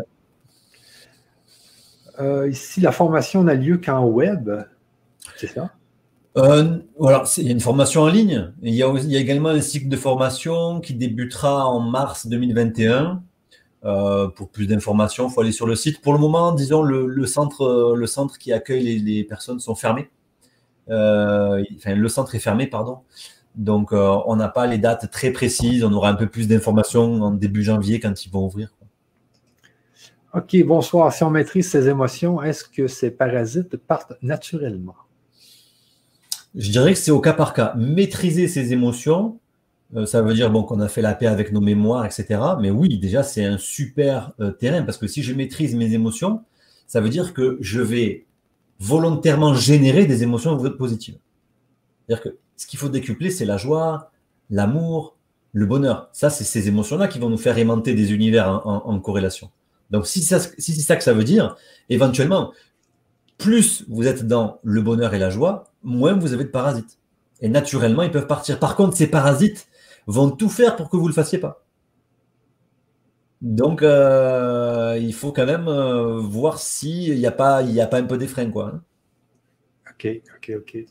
Euh, 2.20 2.48
ici, 2.48 2.80
la 2.80 2.92
formation 2.92 3.44
n'a 3.44 3.56
lieu 3.56 3.80
qu'en 3.80 4.06
web. 4.06 4.52
C'est 5.36 5.48
ça? 5.48 5.72
Euh, 6.38 6.78
voilà, 6.98 7.24
il 7.38 7.46
y 7.46 7.50
a 7.50 7.52
une 7.52 7.60
formation 7.60 8.02
en 8.02 8.08
ligne. 8.08 8.54
Il 8.62 8.74
y, 8.74 8.84
a, 8.84 9.20
également 9.20 9.50
un 9.50 9.62
cycle 9.62 9.88
de 9.88 9.98
formation 9.98 10.80
qui 10.80 10.94
débutera 10.94 11.66
en 11.68 11.80
mars 11.80 12.28
2021. 12.28 13.24
Euh, 13.86 14.28
pour 14.28 14.50
plus 14.50 14.68
d'informations, 14.68 15.30
il 15.30 15.34
faut 15.34 15.42
aller 15.42 15.52
sur 15.52 15.66
le 15.66 15.76
site. 15.76 16.02
Pour 16.02 16.14
le 16.14 16.20
moment, 16.20 16.52
disons, 16.52 16.84
le, 16.84 17.26
centre, 17.26 17.96
le 17.96 18.08
centre 18.08 18.38
qui 18.38 18.54
accueille 18.54 19.00
les, 19.00 19.24
personnes 19.24 19.60
sont 19.60 19.76
fermés. 19.76 20.10
Euh, 20.90 21.64
enfin, 21.78 21.96
le 21.96 22.10
centre 22.10 22.36
est 22.36 22.40
fermé, 22.40 22.68
pardon. 22.68 23.00
Donc, 23.56 23.92
on 23.92 24.36
n'a 24.36 24.50
pas 24.50 24.68
les 24.68 24.78
dates 24.78 25.10
très 25.12 25.32
précises. 25.32 25.84
On 25.84 25.92
aura 25.94 26.10
un 26.10 26.16
peu 26.16 26.28
plus 26.28 26.48
d'informations 26.48 27.22
en 27.22 27.32
début 27.32 27.64
janvier 27.64 28.00
quand 28.00 28.26
ils 28.26 28.30
vont 28.30 28.46
ouvrir. 28.46 28.70
OK, 30.36 30.56
bonsoir. 30.64 31.12
Si 31.12 31.24
on 31.24 31.32
maîtrise 31.32 31.72
ses 31.72 31.90
émotions, 31.90 32.44
est-ce 32.44 32.64
que 32.64 32.88
ces 32.88 33.10
parasites 33.10 33.78
partent 33.78 34.14
naturellement? 34.22 34.96
Je 36.60 36.72
dirais 36.72 36.92
que 36.92 37.00
c'est 37.00 37.12
au 37.12 37.22
cas 37.22 37.32
par 37.32 37.54
cas. 37.54 37.74
Maîtriser 37.78 38.50
ses 38.50 38.74
émotions, 38.74 39.40
euh, 39.96 40.06
ça 40.06 40.22
veut 40.22 40.34
dire 40.34 40.52
bon, 40.52 40.64
qu'on 40.64 40.82
a 40.82 40.90
fait 40.90 41.02
la 41.02 41.16
paix 41.16 41.28
avec 41.28 41.54
nos 41.54 41.62
mémoires, 41.62 42.06
etc. 42.06 42.38
Mais 42.60 42.70
oui, 42.70 43.00
déjà, 43.00 43.24
c'est 43.24 43.46
un 43.46 43.58
super 43.58 44.34
euh, 44.42 44.52
terrain 44.52 44.84
parce 44.84 44.98
que 44.98 45.08
si 45.08 45.24
je 45.24 45.34
maîtrise 45.34 45.74
mes 45.74 45.94
émotions, 45.94 46.44
ça 46.86 47.00
veut 47.00 47.08
dire 47.08 47.34
que 47.34 47.58
je 47.62 47.80
vais 47.80 48.26
volontairement 48.78 49.54
générer 49.54 50.06
des 50.06 50.22
émotions 50.22 50.58
positives. 50.72 51.18
C'est-à-dire 52.06 52.24
que 52.24 52.38
ce 52.58 52.68
qu'il 52.68 52.78
faut 52.78 52.90
décupler, 52.90 53.30
c'est 53.30 53.46
la 53.46 53.56
joie, 53.56 54.12
l'amour, 54.50 55.16
le 55.54 55.66
bonheur. 55.66 56.10
Ça, 56.12 56.30
c'est 56.30 56.44
ces 56.44 56.68
émotions-là 56.68 57.08
qui 57.08 57.20
vont 57.20 57.30
nous 57.30 57.38
faire 57.38 57.58
aimanter 57.58 57.94
des 57.94 58.12
univers 58.12 58.68
en, 58.68 59.00
corrélation. 59.00 59.50
Donc, 59.92 60.08
si, 60.08 60.22
si 60.22 60.36
c'est 60.74 60.82
ça 60.82 60.98
que 60.98 61.04
ça 61.04 61.14
veut 61.14 61.24
dire, 61.24 61.56
éventuellement, 61.90 62.52
plus 63.40 63.86
vous 63.88 64.06
êtes 64.06 64.28
dans 64.28 64.60
le 64.64 64.82
bonheur 64.82 65.16
et 65.16 65.20
la 65.20 65.32
joie, 65.32 65.64
moins 65.82 66.14
vous 66.14 66.34
avez 66.34 66.44
de 66.44 66.50
parasites. 66.50 67.00
Et 67.42 67.50
naturellement, 67.50 68.04
ils 68.04 68.12
peuvent 68.12 68.28
partir. 68.28 68.60
Par 68.60 68.76
contre, 68.76 68.96
ces 68.96 69.08
parasites 69.08 69.68
vont 70.06 70.30
tout 70.30 70.50
faire 70.50 70.76
pour 70.76 70.90
que 70.90 70.98
vous 70.98 71.04
ne 71.04 71.08
le 71.08 71.14
fassiez 71.14 71.40
pas. 71.40 71.64
Donc, 73.42 73.82
euh, 73.82 75.00
il 75.02 75.14
faut 75.14 75.32
quand 75.32 75.46
même 75.46 75.70
euh, 75.70 76.20
voir 76.20 76.60
s'il 76.60 77.18
n'y 77.18 77.26
a, 77.26 77.32
pas, 77.32 77.64
a 77.64 77.88
pas 77.88 78.00
un 78.00 78.04
peu 78.04 78.18
des 78.18 78.28
freins. 78.28 78.52
Quoi. 78.52 78.74
Hein. 78.76 78.82
OK, 79.90 80.22
OK, 80.36 80.52
OK. 80.58 80.86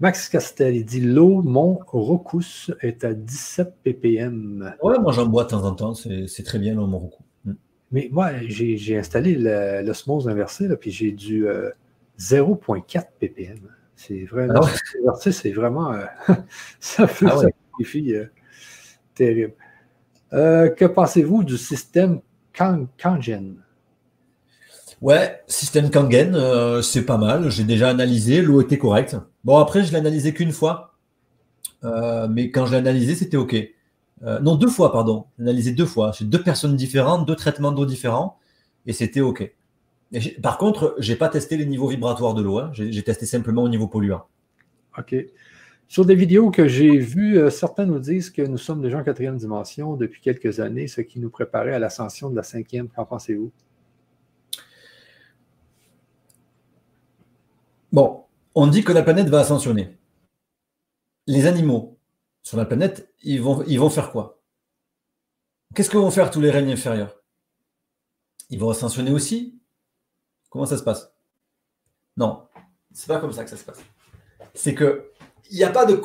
Max 0.00 0.28
Castel, 0.28 0.74
il 0.76 0.84
dit 0.84 1.00
l'eau, 1.00 1.42
mon 1.42 1.78
Rocus 1.86 2.72
est 2.80 3.04
à 3.04 3.14
17 3.14 3.74
ppm. 3.84 4.74
Ouais, 4.82 4.98
moi 4.98 5.12
j'en 5.12 5.26
bois 5.26 5.44
de 5.44 5.50
temps 5.50 5.64
en 5.64 5.74
temps, 5.74 5.94
c'est 5.94 6.42
très 6.42 6.58
bien 6.58 6.74
l'eau, 6.74 6.86
mon 6.86 6.98
Rocus. 6.98 7.23
Mais 7.94 8.08
moi, 8.10 8.32
j'ai 8.48 8.98
installé 8.98 9.36
l'osmose 9.84 10.28
inversée, 10.28 10.68
puis 10.76 10.90
j'ai 10.90 11.12
du 11.12 11.46
0.4 12.18 12.98
euh, 12.98 13.00
ppm. 13.20 13.60
C'est 13.94 14.24
vraiment, 14.24 14.62
ah 14.64 15.14
c'est 15.30 15.52
vraiment, 15.52 15.92
euh, 15.92 16.04
ça 16.80 17.06
fait 17.06 17.26
ah 17.28 17.42
euh, 17.44 18.24
terrible. 19.14 19.54
que 20.32 20.86
pensez-vous 20.86 21.44
du 21.44 21.56
système 21.56 22.20
Kangen? 22.52 23.58
Ouais, 25.00 25.40
système 25.46 25.88
Kangen, 25.88 26.82
c'est 26.82 27.06
pas 27.06 27.16
mal. 27.16 27.48
J'ai 27.48 27.62
déjà 27.62 27.90
analysé, 27.90 28.42
l'eau 28.42 28.60
était 28.60 28.76
correcte. 28.76 29.16
Bon, 29.44 29.58
après, 29.58 29.84
je 29.84 29.92
l'ai 29.92 29.98
analysé 29.98 30.34
qu'une 30.34 30.50
fois, 30.50 30.96
mais 31.84 32.50
quand 32.50 32.66
je 32.66 32.72
l'ai 32.72 32.78
analysé, 32.78 33.14
c'était 33.14 33.36
OK. 33.36 33.54
Euh, 34.24 34.40
non, 34.40 34.56
deux 34.56 34.68
fois, 34.68 34.90
pardon. 34.92 35.26
Analysé 35.38 35.72
deux 35.72 35.86
fois. 35.86 36.12
C'est 36.12 36.28
deux 36.28 36.42
personnes 36.42 36.76
différentes, 36.76 37.26
deux 37.26 37.36
traitements 37.36 37.72
d'eau 37.72 37.86
différents, 37.86 38.38
et 38.86 38.92
c'était 38.92 39.20
OK. 39.20 39.52
par 40.42 40.58
contre, 40.58 40.94
je 40.98 41.12
n'ai 41.12 41.18
pas 41.18 41.28
testé 41.28 41.56
les 41.56 41.66
niveaux 41.66 41.88
vibratoires 41.88 42.34
de 42.34 42.42
l'eau. 42.42 42.58
Hein. 42.58 42.70
J'ai 42.72 43.02
testé 43.02 43.26
simplement 43.26 43.62
au 43.62 43.68
niveau 43.68 43.88
polluant. 43.88 44.26
OK. 44.98 45.14
Sur 45.88 46.06
des 46.06 46.14
vidéos 46.14 46.50
que 46.50 46.66
j'ai 46.66 46.98
vues, 46.98 47.38
euh, 47.38 47.50
certains 47.50 47.84
nous 47.84 47.98
disent 47.98 48.30
que 48.30 48.42
nous 48.42 48.56
sommes 48.56 48.80
déjà 48.80 48.98
en 48.98 49.04
quatrième 49.04 49.36
dimension 49.36 49.96
depuis 49.96 50.20
quelques 50.20 50.58
années, 50.58 50.88
ce 50.88 51.02
qui 51.02 51.20
nous 51.20 51.30
préparait 51.30 51.74
à 51.74 51.78
l'ascension 51.78 52.30
de 52.30 52.36
la 52.36 52.42
cinquième. 52.42 52.88
Qu'en 52.88 53.04
pensez-vous? 53.04 53.52
Bon, 57.92 58.22
on 58.54 58.66
dit 58.66 58.82
que 58.82 58.92
la 58.92 59.02
planète 59.02 59.28
va 59.28 59.40
ascensionner. 59.40 59.96
Les 61.26 61.46
animaux, 61.46 61.93
sur 62.44 62.58
la 62.58 62.66
planète, 62.66 63.12
ils 63.22 63.40
vont, 63.40 63.90
faire 63.90 64.12
quoi? 64.12 64.40
Qu'est-ce 65.74 65.90
que 65.90 65.96
vont 65.96 66.10
faire 66.10 66.30
tous 66.30 66.42
les 66.42 66.50
règnes 66.50 66.70
inférieurs? 66.70 67.16
Ils 68.50 68.60
vont 68.60 68.70
ascensionner 68.70 69.10
aussi? 69.10 69.58
Comment 70.50 70.66
ça 70.66 70.76
se 70.76 70.84
passe? 70.84 71.12
Non, 72.16 72.46
c'est 72.92 73.08
pas 73.08 73.18
comme 73.18 73.32
ça 73.32 73.42
que 73.42 73.50
ça 73.50 73.56
se 73.56 73.64
passe. 73.64 73.80
C'est 74.52 74.74
que 74.74 75.10
il 75.50 75.56
n'y 75.56 75.64
a 75.64 75.70
pas 75.70 75.86
de 75.86 76.00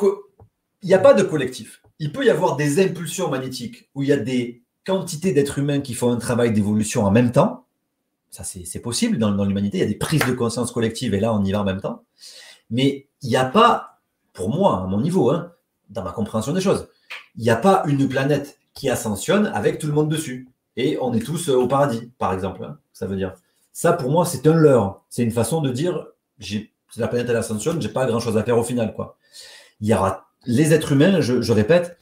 il 0.81 0.93
a 0.93 0.99
pas 0.99 1.13
de 1.13 1.23
collectif. 1.23 1.83
Il 1.99 2.11
peut 2.11 2.25
y 2.25 2.29
avoir 2.29 2.55
des 2.55 2.83
impulsions 2.83 3.29
magnétiques 3.29 3.89
où 3.93 4.01
il 4.01 4.09
y 4.09 4.13
a 4.13 4.17
des 4.17 4.63
quantités 4.85 5.33
d'êtres 5.33 5.59
humains 5.59 5.81
qui 5.81 5.93
font 5.93 6.11
un 6.11 6.17
travail 6.17 6.51
d'évolution 6.53 7.03
en 7.03 7.11
même 7.11 7.31
temps. 7.31 7.67
Ça, 8.31 8.43
c'est 8.43 8.79
possible 8.79 9.17
dans, 9.17 9.31
dans 9.31 9.45
l'humanité. 9.45 9.77
Il 9.77 9.81
y 9.81 9.83
a 9.83 9.87
des 9.87 9.95
prises 9.95 10.25
de 10.25 10.33
conscience 10.33 10.71
collectives 10.71 11.13
et 11.13 11.19
là, 11.19 11.33
on 11.33 11.43
y 11.43 11.51
va 11.51 11.61
en 11.61 11.63
même 11.65 11.81
temps. 11.81 12.05
Mais 12.69 13.09
il 13.21 13.29
n'y 13.29 13.35
a 13.35 13.45
pas, 13.45 13.99
pour 14.33 14.49
moi, 14.49 14.83
à 14.83 14.87
mon 14.87 15.01
niveau, 15.01 15.29
hein, 15.31 15.53
dans 15.89 16.03
ma 16.03 16.11
compréhension 16.11 16.53
des 16.53 16.61
choses. 16.61 16.87
Il 17.35 17.43
n'y 17.43 17.49
a 17.49 17.55
pas 17.55 17.83
une 17.87 18.07
planète 18.07 18.59
qui 18.73 18.89
ascensionne 18.89 19.47
avec 19.47 19.79
tout 19.79 19.87
le 19.87 19.93
monde 19.93 20.09
dessus. 20.09 20.49
Et 20.75 20.97
on 21.01 21.13
est 21.13 21.19
tous 21.19 21.49
euh, 21.49 21.55
au 21.55 21.67
paradis, 21.67 22.11
par 22.17 22.33
exemple. 22.33 22.63
Hein, 22.63 22.79
ça 22.93 23.05
veut 23.05 23.15
dire. 23.15 23.33
Ça, 23.73 23.93
pour 23.93 24.11
moi, 24.11 24.25
c'est 24.25 24.47
un 24.47 24.53
leurre. 24.53 25.03
C'est 25.09 25.23
une 25.23 25.31
façon 25.31 25.61
de 25.61 25.71
dire, 25.71 26.07
j'ai, 26.37 26.73
la 26.97 27.07
planète, 27.07 27.29
elle 27.29 27.35
ascensionne, 27.35 27.81
j'ai 27.81 27.89
pas 27.89 28.05
grand 28.05 28.19
chose 28.19 28.37
à 28.37 28.43
faire 28.43 28.57
au 28.57 28.63
final. 28.63 28.95
Il 29.81 29.87
y 29.87 29.93
aura 29.93 30.29
les 30.45 30.73
êtres 30.73 30.93
humains, 30.93 31.21
je, 31.21 31.51
répète, 31.51 31.97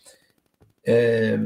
euh, 0.88 1.38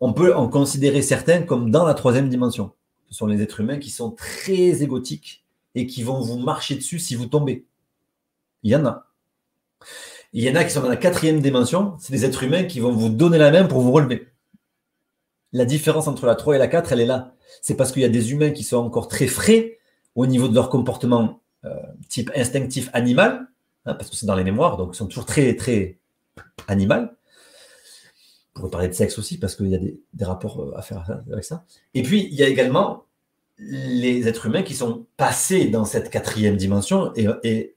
on 0.00 0.12
peut 0.12 0.34
en 0.34 0.48
considérer 0.48 1.02
certains 1.02 1.42
comme 1.42 1.70
dans 1.70 1.84
la 1.84 1.94
troisième 1.94 2.28
dimension. 2.28 2.72
Ce 3.08 3.14
sont 3.14 3.26
les 3.26 3.42
êtres 3.42 3.60
humains 3.60 3.78
qui 3.78 3.90
sont 3.90 4.10
très 4.10 4.82
égotiques 4.82 5.44
et 5.74 5.86
qui 5.86 6.02
vont 6.02 6.20
vous 6.20 6.38
marcher 6.38 6.74
dessus 6.74 6.98
si 6.98 7.14
vous 7.14 7.26
tombez. 7.26 7.64
Il 8.62 8.72
y 8.72 8.76
en 8.76 8.84
a. 8.86 9.06
Il 10.36 10.44
y 10.44 10.50
en 10.50 10.54
a 10.54 10.64
qui 10.64 10.70
sont 10.70 10.82
dans 10.82 10.90
la 10.90 10.96
quatrième 10.96 11.40
dimension, 11.40 11.96
c'est 11.98 12.12
des 12.12 12.26
êtres 12.26 12.42
humains 12.42 12.64
qui 12.64 12.78
vont 12.78 12.92
vous 12.92 13.08
donner 13.08 13.38
la 13.38 13.50
main 13.50 13.64
pour 13.64 13.80
vous 13.80 13.90
relever. 13.90 14.28
La 15.54 15.64
différence 15.64 16.08
entre 16.08 16.26
la 16.26 16.34
3 16.34 16.56
et 16.56 16.58
la 16.58 16.68
4, 16.68 16.92
elle 16.92 17.00
est 17.00 17.06
là. 17.06 17.32
C'est 17.62 17.74
parce 17.74 17.90
qu'il 17.90 18.02
y 18.02 18.04
a 18.04 18.10
des 18.10 18.32
humains 18.32 18.50
qui 18.50 18.62
sont 18.62 18.76
encore 18.76 19.08
très 19.08 19.28
frais 19.28 19.78
au 20.14 20.26
niveau 20.26 20.46
de 20.48 20.54
leur 20.54 20.68
comportement 20.68 21.40
euh, 21.64 21.70
type 22.10 22.30
instinctif 22.36 22.90
animal, 22.92 23.48
hein, 23.86 23.94
parce 23.94 24.10
que 24.10 24.16
c'est 24.16 24.26
dans 24.26 24.34
les 24.34 24.44
mémoires, 24.44 24.76
donc 24.76 24.90
ils 24.92 24.98
sont 24.98 25.06
toujours 25.06 25.24
très, 25.24 25.56
très 25.56 25.96
animal. 26.68 27.16
On 28.56 28.60
pourrait 28.60 28.70
parler 28.70 28.88
de 28.88 28.92
sexe 28.92 29.18
aussi, 29.18 29.38
parce 29.38 29.56
qu'il 29.56 29.68
y 29.68 29.74
a 29.74 29.78
des, 29.78 29.98
rapports 30.20 30.60
euh, 30.60 30.76
à 30.76 30.82
faire 30.82 31.02
avec 31.32 31.44
ça. 31.44 31.64
Et 31.94 32.02
puis, 32.02 32.28
il 32.30 32.34
y 32.34 32.42
a 32.42 32.48
également 32.48 33.06
les 33.56 34.28
êtres 34.28 34.44
humains 34.44 34.62
qui 34.62 34.74
sont 34.74 35.06
passés 35.16 35.68
dans 35.68 35.86
cette 35.86 36.10
quatrième 36.10 36.58
dimension. 36.58 37.10
Et, 37.16 37.75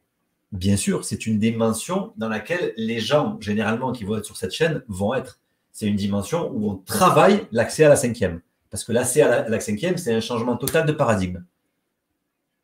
bien 0.51 0.77
sûr, 0.77 1.05
c'est 1.05 1.25
une 1.25 1.39
dimension 1.39 2.13
dans 2.17 2.29
laquelle 2.29 2.73
les 2.77 2.99
gens, 2.99 3.37
généralement, 3.39 3.91
qui 3.91 4.03
vont 4.03 4.17
être 4.17 4.25
sur 4.25 4.37
cette 4.37 4.51
chaîne, 4.51 4.83
vont 4.87 5.13
être. 5.13 5.39
C'est 5.71 5.87
une 5.87 5.95
dimension 5.95 6.51
où 6.51 6.69
on 6.69 6.75
travaille 6.75 7.47
l'accès 7.51 7.85
à 7.85 7.89
la 7.89 7.95
cinquième. 7.95 8.41
Parce 8.69 8.83
que 8.83 8.91
l'accès 8.91 9.21
à 9.21 9.47
la, 9.47 9.59
cinquième, 9.59 9.97
c'est 9.97 10.13
un 10.13 10.19
changement 10.19 10.57
total 10.57 10.85
de 10.85 10.91
paradigme. 10.91 11.43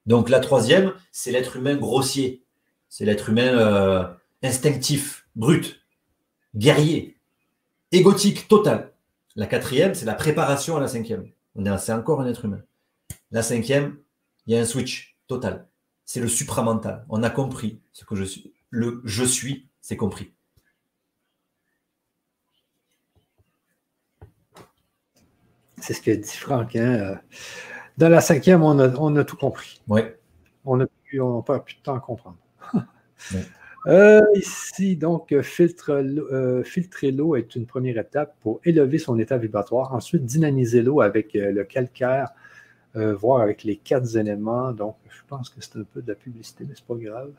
Donc 0.06 0.30
la 0.30 0.40
troisième, 0.40 0.94
c'est 1.12 1.32
l'être 1.32 1.56
humain 1.56 1.76
grossier. 1.76 2.44
C'est 2.90 3.06
l'être 3.06 3.30
humain 3.30 3.58
euh, 3.58 4.04
instinctif, 4.44 5.28
brut, 5.36 5.82
guerrier, 6.56 7.18
égotique, 7.92 8.48
total. 8.48 8.92
La 9.36 9.48
quatrième, 9.48 9.96
c'est 9.96 10.06
la 10.06 10.14
préparation 10.14 10.78
à 10.78 10.80
la 10.80 10.88
cinquième. 10.88 11.28
C'est 11.80 11.94
encore 11.94 12.22
un 12.22 12.28
être 12.28 12.46
humain. 12.46 12.62
La 13.32 13.42
cinquième, 13.42 13.98
il 14.46 14.54
y 14.54 14.58
a 14.58 14.62
un 14.62 14.66
switch 14.66 15.18
total. 15.28 15.68
C'est 16.06 16.20
le 16.20 16.28
supramental. 16.28 17.04
On 17.10 17.24
a 17.24 17.30
compris 17.30 17.82
ce 17.92 18.06
que 18.06 18.16
je 18.16 18.24
suis. 18.24 18.54
Le 18.70 19.02
je 19.06 19.24
suis, 19.24 19.70
c'est 19.82 19.98
compris. 19.98 20.32
C'est 25.82 25.94
ce 25.94 26.02
que 26.02 26.12
dit 26.12 26.38
Franck. 26.38 26.76
Hein, 26.76 26.94
euh, 26.94 27.16
dans 27.98 28.10
la 28.10 28.22
cinquième, 28.22 28.64
on 28.64 28.80
a, 28.80 29.24
tout 29.24 29.38
compris. 29.38 29.82
Oui. 29.88 30.02
On 30.64 30.78
n'a 30.78 30.88
pas 31.46 31.60
plus 31.60 31.76
de 31.76 31.82
temps 31.82 31.96
à 31.96 32.00
comprendre. 32.00 32.38
Euh, 33.88 34.24
ici, 34.34 34.98
donc, 34.98 35.40
filtre, 35.42 35.92
euh, 35.92 36.64
filtrer 36.64 37.12
l'eau 37.12 37.36
est 37.36 37.56
une 37.56 37.68
première 37.68 38.00
étape 38.00 38.36
pour 38.40 38.60
élever 38.64 38.98
son 38.98 39.20
état 39.20 39.38
vibratoire. 39.38 39.94
Ensuite, 39.94 40.26
dynamiser 40.26 40.82
l'eau 40.82 41.02
avec 41.02 41.34
le 41.36 41.64
calcaire 41.64 42.30
euh, 42.96 43.14
voir 43.14 43.42
avec 43.42 43.64
les 43.64 43.76
quatre 43.76 44.16
éléments. 44.16 44.72
Donc, 44.72 44.96
je 45.10 45.22
pense 45.28 45.50
que 45.50 45.56
c'est 45.60 45.78
un 45.78 45.84
peu 45.84 46.02
de 46.02 46.08
la 46.08 46.16
publicité, 46.16 46.66
mais 46.68 46.76
c'est 46.76 46.86
pas 46.86 46.96
grave. 46.96 47.32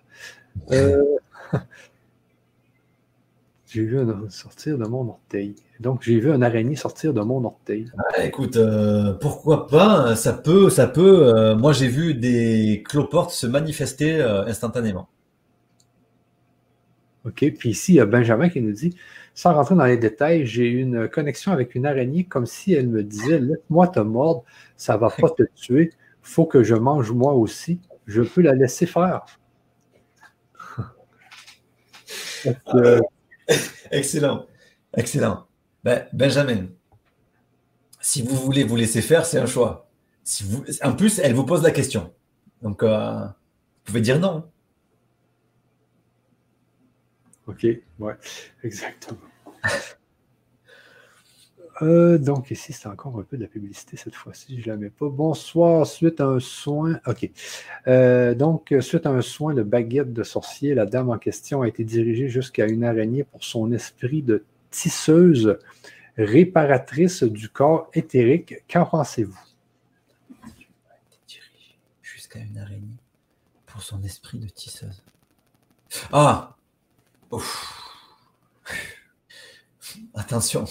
Euh, 0.73 1.05
j'ai 3.67 3.83
vu 3.83 3.99
un 3.99 4.29
sortir 4.31 4.79
de 4.79 4.87
mon 4.87 5.09
orteil. 5.09 5.55
Donc, 5.81 6.03
j'ai 6.03 6.21
vu 6.21 6.31
un 6.31 6.43
araignée 6.43 6.77
sortir 6.77 7.15
de 7.15 7.21
mon 7.21 7.45
orteil. 7.45 7.91
Ah, 7.99 8.25
écoute, 8.25 8.57
euh, 8.57 9.15
pourquoi 9.15 9.67
pas 9.67 10.15
Ça 10.17 10.33
peut, 10.33 10.71
ça 10.71 10.87
peut. 10.87 11.55
moi, 11.55 11.73
j'ai 11.73 11.89
vu 11.89 12.15
des 12.15 12.85
cloportes 12.87 13.31
se 13.31 13.47
manifester 13.47 14.21
instantanément. 14.21 15.09
OK? 17.27 17.45
Puis 17.59 17.71
ici, 17.71 17.95
il 17.95 17.97
y 17.97 18.01
a 18.01 18.07
Benjamin 18.07 18.49
qui 18.49 18.61
nous 18.61 18.73
dit 18.73 18.97
sans 19.35 19.53
rentrer 19.53 19.75
dans 19.75 19.85
les 19.85 19.99
détails, 19.99 20.47
j'ai 20.47 20.67
une 20.67 21.09
connexion 21.09 21.53
avec 21.53 21.75
une 21.75 21.85
araignée 21.85 22.25
comme 22.25 22.47
si 22.47 22.73
elle 22.73 22.89
me 22.89 23.03
disait 23.03 23.39
Laisse-moi 23.39 23.89
te 23.89 24.01
mordre, 24.01 24.45
ça 24.77 24.95
ne 24.95 24.99
va 24.99 25.11
pas 25.11 25.29
te 25.29 25.43
tuer, 25.55 25.91
il 25.93 25.99
faut 26.23 26.47
que 26.47 26.63
je 26.63 26.75
mange 26.75 27.13
moi 27.13 27.35
aussi. 27.35 27.81
Je 28.07 28.23
peux 28.23 28.41
la 28.41 28.55
laisser 28.55 28.87
faire. 28.87 29.27
Excellent. 33.91 34.47
Excellent. 34.97 35.47
Ben, 35.85 36.07
Benjamin, 36.13 36.69
si 38.01 38.23
vous 38.23 38.37
voulez 38.37 38.65
vous 38.65 38.77
laisser 38.77 39.03
faire, 39.03 39.27
c'est 39.27 39.39
un 39.39 39.47
choix. 39.47 39.91
En 40.83 40.95
plus, 40.95 41.19
elle 41.19 41.35
vous 41.35 41.45
pose 41.45 41.63
la 41.63 41.71
question. 41.73 42.13
Donc, 42.63 42.83
euh, 42.83 43.25
vous 43.25 43.83
pouvez 43.85 44.01
dire 44.01 44.19
non. 44.19 44.49
OK, 47.47 47.67
ouais, 47.99 48.15
exactement. 48.63 49.19
Euh, 51.83 52.17
donc 52.17 52.51
ici, 52.51 52.73
c'est 52.73 52.89
encore 52.89 53.19
un 53.19 53.23
peu 53.23 53.37
de 53.37 53.43
la 53.43 53.49
publicité 53.49 53.97
cette 53.97 54.15
fois-ci, 54.15 54.61
je 54.61 54.67
ne 54.67 54.73
la 54.73 54.77
mets 54.79 54.91
pas. 54.91 55.09
Bonsoir, 55.09 55.87
suite 55.87 56.21
à 56.21 56.27
un 56.27 56.41
soin. 56.41 56.99
OK. 57.07 57.31
Euh, 57.87 58.35
donc, 58.35 58.75
suite 58.81 59.05
à 59.05 59.11
un 59.11 59.21
soin 59.21 59.53
de 59.53 59.63
baguette 59.63 60.13
de 60.13 60.23
sorcier, 60.23 60.75
la 60.75 60.87
dame 60.87 61.11
en 61.11 61.19
question 61.19 61.63
a 61.63 61.69
été 61.69 61.85
dirigée 61.85 62.29
jusqu'à 62.29 62.67
une 62.67 62.83
araignée 62.83 63.25
pour 63.25 63.45
son 63.45 63.73
esprit 63.73 64.23
de 64.23 64.45
tisseuse 64.71 65.59
réparatrice 66.17 67.23
du 67.25 67.51
corps 67.51 67.91
éthérique. 67.93 68.55
Qu'en 68.73 68.87
pensez-vous? 68.87 69.39
Jusqu'à 72.01 72.39
une 72.39 72.57
araignée 72.59 72.97
pour 73.67 73.83
son 73.83 74.03
esprit 74.03 74.39
de 74.39 74.49
tisseuse. 74.49 75.03
Ah! 76.11 76.56
Attention, 80.15 80.65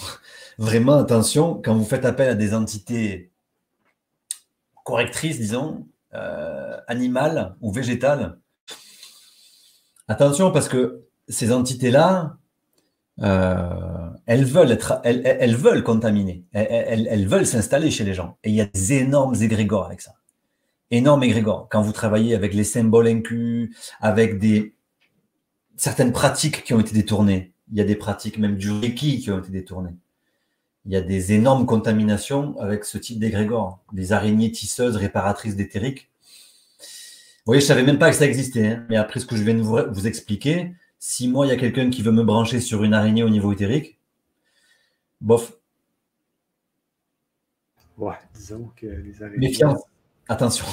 vraiment 0.58 0.96
attention, 0.96 1.60
quand 1.62 1.74
vous 1.74 1.84
faites 1.84 2.04
appel 2.04 2.30
à 2.30 2.34
des 2.34 2.54
entités 2.54 3.30
correctrices, 4.84 5.38
disons, 5.38 5.86
euh, 6.14 6.76
animales 6.86 7.56
ou 7.60 7.72
végétales, 7.72 8.38
attention 10.08 10.50
parce 10.50 10.68
que 10.68 11.04
ces 11.28 11.52
entités-là, 11.52 12.36
euh, 13.22 14.10
elles, 14.26 14.44
veulent 14.44 15.82
contaminer, 15.82 16.44
elles, 16.52 17.08
elles 17.10 17.26
veulent 17.26 17.46
s'installer 17.46 17.90
chez 17.90 18.04
les 18.04 18.14
gens. 18.14 18.38
Et 18.44 18.50
il 18.50 18.54
y 18.54 18.60
a 18.60 18.66
des 18.66 18.92
énormes 18.94 19.34
égrégores 19.34 19.86
avec 19.86 20.00
ça. 20.00 20.14
Énormes 20.90 21.24
égrégores. 21.24 21.68
Quand 21.70 21.82
vous 21.82 21.92
travaillez 21.92 22.34
avec 22.34 22.54
les 22.54 22.62
symboles 22.62 23.08
inclus, 23.08 23.74
avec 24.00 24.38
des, 24.38 24.75
certaines 25.76 26.12
pratiques 26.12 26.64
qui 26.64 26.74
ont 26.74 26.80
été 26.80 26.92
détournées. 26.92 27.52
Il 27.70 27.78
y 27.78 27.80
a 27.80 27.84
des 27.84 27.96
pratiques 27.96 28.38
même 28.38 28.56
du 28.56 28.70
Reiki 28.70 29.20
qui 29.20 29.30
ont 29.30 29.38
été 29.38 29.50
détournées. 29.50 29.94
Il 30.84 30.92
y 30.92 30.96
a 30.96 31.00
des 31.00 31.32
énormes 31.32 31.66
contaminations 31.66 32.58
avec 32.60 32.84
ce 32.84 32.96
type 32.96 33.18
d'égrégore, 33.18 33.80
des 33.92 34.12
araignées 34.12 34.52
tisseuses 34.52 34.96
réparatrices 34.96 35.56
d'éthériques. 35.56 36.10
Vous 36.80 37.52
voyez, 37.52 37.60
je 37.60 37.66
savais 37.66 37.82
même 37.82 37.98
pas 37.98 38.10
que 38.10 38.16
ça 38.16 38.26
existait, 38.26 38.68
hein. 38.68 38.86
mais 38.88 38.96
après 38.96 39.20
ce 39.20 39.26
que 39.26 39.36
je 39.36 39.42
viens 39.42 39.54
de 39.54 39.62
vous, 39.62 40.06
expliquer, 40.06 40.74
si 40.98 41.28
moi 41.28 41.46
il 41.46 41.48
y 41.48 41.52
a 41.52 41.56
quelqu'un 41.56 41.90
qui 41.90 42.02
veut 42.02 42.12
me 42.12 42.22
brancher 42.22 42.60
sur 42.60 42.84
une 42.84 42.94
araignée 42.94 43.24
au 43.24 43.30
niveau 43.30 43.52
éthérique, 43.52 43.98
bof. 45.20 45.58
Ouais, 47.98 48.14
disons 48.34 48.70
que 48.76 48.86
les 48.86 49.22
araignées. 49.22 49.48
Méfiance, 49.48 49.80
attention. 50.28 50.66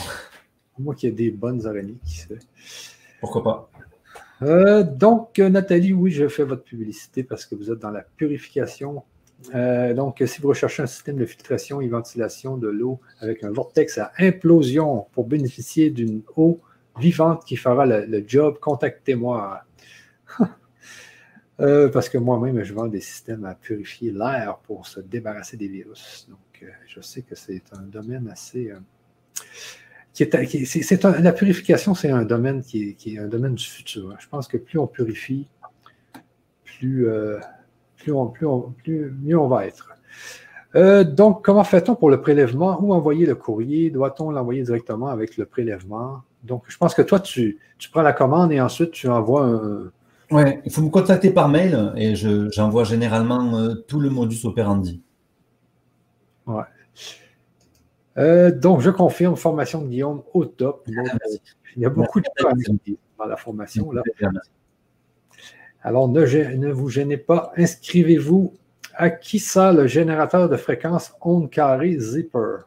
Moi 0.77 0.93
qu'il 0.95 1.09
y 1.09 1.11
a 1.11 1.15
des 1.15 1.31
bonnes 1.31 1.65
araignées 1.65 1.97
qui 2.05 2.17
se. 2.17 2.33
Pourquoi 3.19 3.43
pas? 3.43 3.71
Euh, 4.43 4.83
donc, 4.83 5.39
Nathalie, 5.39 5.93
oui, 5.93 6.11
je 6.11 6.27
fais 6.27 6.43
votre 6.43 6.63
publicité 6.63 7.23
parce 7.23 7.45
que 7.45 7.55
vous 7.55 7.71
êtes 7.71 7.79
dans 7.79 7.91
la 7.91 8.05
purification. 8.17 9.03
Euh, 9.55 9.93
donc, 9.93 10.21
si 10.25 10.41
vous 10.41 10.49
recherchez 10.49 10.83
un 10.83 10.87
système 10.87 11.17
de 11.17 11.25
filtration 11.25 11.81
et 11.81 11.87
ventilation 11.87 12.57
de 12.57 12.67
l'eau 12.67 12.99
avec 13.19 13.43
un 13.43 13.51
vortex 13.51 13.97
à 13.97 14.11
implosion 14.19 15.07
pour 15.13 15.25
bénéficier 15.25 15.89
d'une 15.89 16.21
eau 16.35 16.59
vivante 16.99 17.45
qui 17.45 17.55
fera 17.55 17.85
le, 17.85 18.23
job, 18.27 18.59
contactez-moi. 18.59 19.61
Euh, 21.59 21.87
parce 21.87 22.09
que 22.09 22.17
moi-même, 22.17 22.63
je 22.63 22.73
vends 22.73 22.87
des 22.87 22.99
systèmes 22.99 23.45
à 23.45 23.53
purifier 23.53 24.11
l'air 24.11 24.57
pour 24.63 24.87
se 24.87 24.99
débarrasser 24.99 25.55
des 25.55 25.67
virus. 25.67 26.27
Donc, 26.27 26.65
je 26.87 26.99
sais 26.99 27.21
que 27.21 27.35
c'est 27.35 27.61
un 27.73 27.83
domaine 27.83 28.27
assez 28.27 28.73
la 30.19 31.33
purification, 31.33 31.95
c'est 31.95 32.11
un 32.11 32.23
domaine 32.23 32.61
qui 32.61 32.95
est, 33.05 33.17
un 33.17 33.27
domaine 33.27 33.55
du 33.55 33.65
futur. 33.65 34.15
Je 34.19 34.27
pense 34.27 34.47
que 34.47 34.57
plus 34.57 34.79
on 34.79 34.87
purifie, 34.87 35.47
plus, 36.63 37.07
euh, 37.07 37.39
plus, 37.97 38.11
on, 38.11 38.27
plus, 38.27 38.47
plus 38.83 39.11
mieux 39.21 39.39
on 39.39 39.47
va 39.47 39.65
être. 39.65 39.89
Euh, 40.75 41.03
donc, 41.03 41.43
comment 41.45 41.63
fait-on 41.63 41.95
pour 41.95 42.09
le 42.09 42.21
prélèvement? 42.21 42.79
Où 42.81 42.93
envoyer 42.93 43.25
le 43.25 43.35
courrier? 43.35 43.89
Doit-on 43.91 44.31
l'envoyer 44.31 44.63
directement 44.63 45.07
avec 45.07 45.37
le 45.37 45.45
prélèvement? 45.45 46.21
Donc, 46.43 46.63
je 46.67 46.77
pense 46.77 46.93
que 46.93 47.01
toi, 47.01 47.19
tu, 47.19 47.59
prends 47.91 48.01
la 48.01 48.13
commande 48.13 48.51
et 48.51 48.59
ensuite 48.59 48.91
tu 48.91 49.07
envoies 49.07 49.45
un. 49.45 49.91
Oui, 50.31 50.43
il 50.65 50.71
faut 50.71 50.81
me 50.81 50.89
contacter 50.89 51.29
par 51.29 51.47
mail 51.47 51.93
et 51.95 52.15
j'envoie 52.15 52.85
généralement 52.85 53.55
euh, 53.55 53.75
tout 53.87 53.99
le 53.99 54.09
modus 54.09 54.45
operandi. 54.45 55.01
Ouais. 56.47 56.63
Euh, 58.17 58.51
donc, 58.51 58.81
je 58.81 58.89
confirme, 58.89 59.35
formation 59.35 59.81
de 59.81 59.87
Guillaume 59.87 60.23
au 60.33 60.45
top. 60.45 60.87
Ah, 60.97 61.17
il 61.75 61.81
y 61.81 61.85
a 61.85 61.89
beaucoup 61.89 62.19
de 62.19 62.27
choses 62.37 62.53
dans 63.17 63.25
la 63.25 63.37
formation. 63.37 63.91
Là. 63.91 64.03
Alors, 65.81 66.07
ne, 66.07 66.71
vous 66.71 66.89
gênez 66.89 67.17
pas. 67.17 67.51
Inscrivez-vous. 67.57 68.53
À 68.95 69.09
qui 69.09 69.39
ça, 69.39 69.73
le 69.73 69.87
générateur 69.87 70.47
de 70.47 70.55
fréquence 70.55 71.13
onde 71.19 71.49
carré 71.49 71.97
Zipper? 71.97 72.57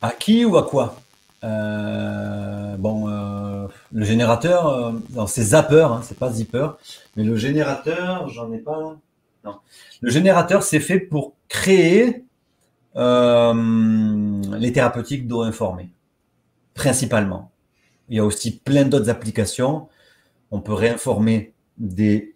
À 0.00 0.12
qui 0.12 0.44
ou 0.44 0.56
à 0.56 0.62
quoi? 0.62 0.96
bon, 1.42 3.08
le 3.92 4.04
générateur, 4.04 4.94
c'est 5.26 5.42
zapper, 5.42 5.82
hein, 5.82 6.00
c'est 6.04 6.16
pas 6.16 6.30
zipper, 6.30 6.68
mais 7.16 7.24
le 7.24 7.34
générateur, 7.34 8.28
j'en 8.28 8.52
ai 8.52 8.58
pas. 8.58 8.96
Non. 9.44 9.56
Le 10.00 10.10
générateur, 10.10 10.62
c'est 10.62 10.80
fait 10.80 11.00
pour 11.00 11.34
créer 11.50 12.24
les 12.94 14.72
thérapeutiques 14.72 15.28
d'eau 15.28 15.42
informée, 15.42 15.90
principalement. 16.72 17.52
Il 18.08 18.16
y 18.16 18.18
a 18.18 18.24
aussi 18.24 18.58
plein 18.58 18.86
d'autres 18.86 19.10
applications. 19.10 19.88
On 20.50 20.60
peut 20.60 20.72
réinformer 20.72 21.52
des 21.76 22.34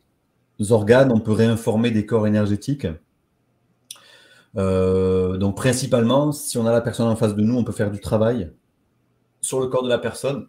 organes, 0.70 1.10
on 1.10 1.20
peut 1.20 1.32
réinformer 1.32 1.90
des 1.90 2.04
corps 2.04 2.26
énergétiques. 2.26 2.86
Euh, 4.56 5.36
donc 5.36 5.56
principalement, 5.56 6.30
si 6.30 6.58
on 6.58 6.66
a 6.66 6.72
la 6.72 6.80
personne 6.80 7.08
en 7.08 7.16
face 7.16 7.34
de 7.34 7.42
nous, 7.42 7.56
on 7.56 7.64
peut 7.64 7.72
faire 7.72 7.90
du 7.90 8.00
travail 8.00 8.52
sur 9.40 9.60
le 9.60 9.66
corps 9.68 9.82
de 9.82 9.88
la 9.88 9.98
personne. 9.98 10.48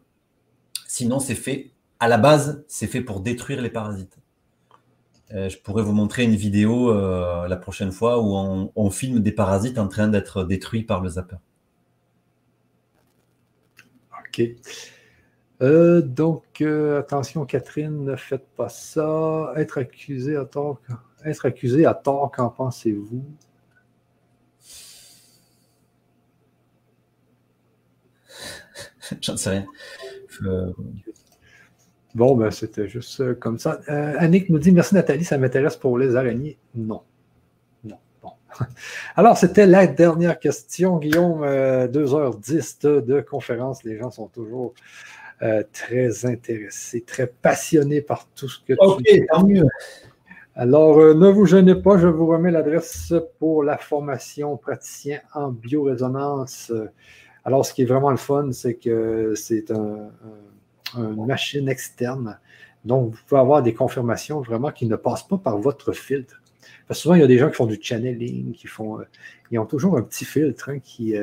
Sinon, 0.88 1.20
c'est 1.20 1.36
fait, 1.36 1.72
à 2.00 2.08
la 2.08 2.18
base, 2.18 2.64
c'est 2.68 2.88
fait 2.88 3.02
pour 3.02 3.22
détruire 3.22 3.62
les 3.62 3.70
parasites. 3.70 4.18
Euh, 5.36 5.50
je 5.50 5.58
pourrais 5.58 5.84
vous 5.84 5.92
montrer 5.92 6.24
une 6.24 6.36
vidéo 6.36 6.90
euh, 6.92 7.48
la 7.48 7.58
prochaine 7.58 7.92
fois 7.92 8.22
où 8.22 8.36
on, 8.36 8.72
on, 8.76 8.90
filme 8.90 9.20
des 9.20 9.34
parasites 9.34 9.78
en 9.78 9.88
train 9.90 10.08
d'être 10.08 10.46
détruits 10.46 10.84
par 10.84 11.02
le 11.02 11.10
zapper. 11.10 11.36
OK. 14.20 14.42
Euh, 15.62 16.02
donc, 16.02 16.62
euh, 16.62 17.00
attention, 17.00 17.46
Catherine, 17.46 18.04
ne 18.04 18.16
faites 18.16 18.48
pas 18.56 18.70
ça. 18.70 19.54
Être 19.56 19.78
accusé 19.78 20.36
à 20.36 20.46
tort, 20.46 20.82
être 21.24 21.46
accusé 21.46 21.86
à 21.86 21.94
tort, 21.94 22.32
qu'en 22.32 22.50
pensez-vous? 22.50 23.24
J'en 29.22 29.38
sais 29.38 29.50
rien. 29.50 29.66
Bon, 32.16 32.36
ben, 32.36 32.50
c'était 32.50 32.88
juste 32.88 33.20
euh, 33.20 33.36
comme 33.36 33.60
ça. 33.60 33.82
Annick 33.88 34.50
nous 34.50 34.58
dit 34.58 34.72
Merci 34.72 34.96
Nathalie, 34.96 35.26
ça 35.26 35.38
m'intéresse 35.38 35.76
pour 35.76 35.98
les 35.98 36.16
araignées. 36.16 36.58
Non. 36.74 37.02
Non. 37.84 37.98
Bon. 38.24 38.32
Alors, 39.18 39.38
c'était 39.38 39.68
la 39.68 39.86
dernière 39.86 40.40
question, 40.40 40.98
Guillaume. 40.98 41.44
2h10 41.44 43.04
de 43.06 43.20
conférence. 43.20 43.84
Les 43.84 43.98
gens 43.98 44.12
sont 44.12 44.28
toujours 44.28 44.74
euh, 45.42 45.64
très 45.74 46.26
intéressé, 46.26 47.02
très 47.02 47.28
passionné 47.28 48.00
par 48.00 48.26
tout 48.36 48.48
ce 48.48 48.60
que 48.60 48.72
tu 48.72 49.04
dis. 49.04 49.26
tant 49.28 49.46
mieux. 49.46 49.68
Alors, 50.56 50.98
euh, 50.98 51.14
ne 51.14 51.28
vous 51.28 51.46
gênez 51.46 51.76
pas, 51.76 51.98
je 51.98 52.08
vous 52.08 52.28
remets 52.28 52.52
l'adresse 52.52 53.14
pour 53.40 53.62
la 53.62 53.78
formation 53.78 54.56
praticien 54.56 55.20
en 55.34 55.50
biorésonance. 55.50 56.72
Alors, 57.44 57.66
ce 57.66 57.74
qui 57.74 57.82
est 57.82 57.86
vraiment 57.86 58.12
le 58.12 58.18
fun, 58.18 58.54
c'est 58.54 58.76
que 58.76 59.34
c'est 59.36 59.74
une 60.98 61.26
machine 61.26 61.70
externe. 61.70 62.40
Donc, 62.84 63.14
vous 63.14 63.20
pouvez 63.28 63.42
avoir 63.42 63.64
des 63.64 63.74
confirmations 63.74 64.42
vraiment 64.42 64.72
qui 64.72 64.86
ne 64.86 64.96
passent 64.96 65.28
pas 65.28 65.38
par 65.38 65.58
votre 65.58 65.94
filtre. 65.94 66.42
Parce 66.88 67.00
que 67.00 67.04
souvent, 67.04 67.16
il 67.16 67.22
y 67.22 67.24
a 67.24 67.28
des 67.28 67.38
gens 67.38 67.50
qui 67.50 67.56
font 67.56 67.66
du 67.66 67.80
channeling, 67.82 68.54
qui 68.54 68.68
font. 68.68 69.00
Euh, 69.00 69.06
ils 69.52 69.60
ont 69.60 69.66
toujours 69.66 69.98
un 69.98 70.02
petit 70.02 70.26
filtre 70.26 70.70
hein, 70.70 70.80
qui, 70.80 71.16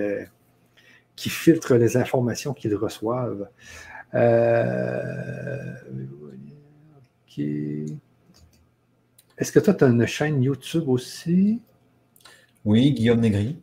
qui 1.17 1.31
filtre 1.31 1.75
les 1.75 1.97
informations 1.97 2.53
qu'ils 2.53 2.75
reçoivent. 2.75 3.49
Euh, 4.15 5.75
Est-ce 9.39 9.53
que 9.53 9.59
toi, 9.59 9.75
tu 9.75 9.85
as 9.85 9.89
une 9.89 10.07
chaîne 10.07 10.43
YouTube 10.43 10.89
aussi? 10.89 11.61
Oui, 12.65 12.93
Guillaume 12.93 13.21
Négri. 13.21 13.57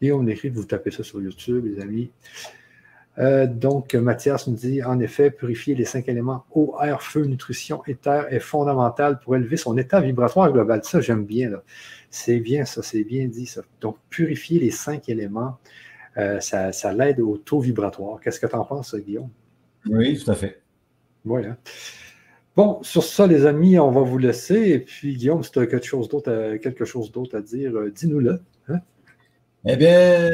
Guillaume 0.00 0.24
Négri, 0.24 0.48
vous 0.48 0.64
tapez 0.64 0.90
ça 0.90 1.02
sur 1.02 1.20
YouTube, 1.20 1.66
les 1.66 1.82
amis. 1.82 2.10
Euh, 3.18 3.46
donc, 3.46 3.94
Mathias 3.94 4.46
nous 4.46 4.54
dit 4.54 4.82
en 4.82 5.00
effet, 5.00 5.30
purifier 5.30 5.74
les 5.74 5.84
cinq 5.84 6.08
éléments 6.08 6.44
eau, 6.52 6.76
air, 6.82 7.02
feu, 7.02 7.24
nutrition 7.24 7.82
et 7.86 7.96
terre 7.96 8.32
est 8.32 8.40
fondamental 8.40 9.18
pour 9.18 9.34
élever 9.34 9.56
son 9.56 9.76
état 9.76 10.00
vibratoire 10.00 10.52
global. 10.52 10.80
Ça, 10.84 11.00
j'aime 11.00 11.24
bien. 11.24 11.50
C'est 12.10 12.38
bien, 12.38 12.64
ça, 12.64 12.82
c'est 12.82 13.04
bien 13.04 13.26
dit. 13.26 13.46
Ça. 13.46 13.62
Donc, 13.80 13.96
purifier 14.08 14.60
les 14.60 14.70
cinq 14.70 15.08
éléments, 15.08 15.58
euh, 16.16 16.40
ça, 16.40 16.72
ça 16.72 16.92
l'aide 16.92 17.20
au 17.20 17.38
taux 17.38 17.60
vibratoire. 17.60 18.20
Qu'est-ce 18.20 18.38
que 18.38 18.46
tu 18.46 18.54
en 18.54 18.64
penses, 18.64 18.94
Guillaume? 18.94 19.30
Oui, 19.86 20.18
tout 20.22 20.30
à 20.30 20.34
fait. 20.34 20.60
Voilà. 21.24 21.56
Bon, 22.56 22.82
sur 22.82 23.04
ça, 23.04 23.26
les 23.26 23.46
amis, 23.46 23.78
on 23.78 23.90
va 23.90 24.00
vous 24.00 24.18
laisser. 24.18 24.70
Et 24.70 24.78
puis, 24.78 25.16
Guillaume, 25.16 25.42
si 25.42 25.50
tu 25.50 25.58
as 25.58 25.66
quelque 25.66 25.86
chose 25.86 26.08
d'autre 26.08 26.32
à, 26.32 26.58
quelque 26.58 26.84
chose 26.84 27.12
d'autre 27.12 27.36
à 27.36 27.40
dire, 27.40 27.76
euh, 27.76 27.90
dis-nous-le. 27.90 28.40
Eh 29.66 29.76
bien, 29.76 30.30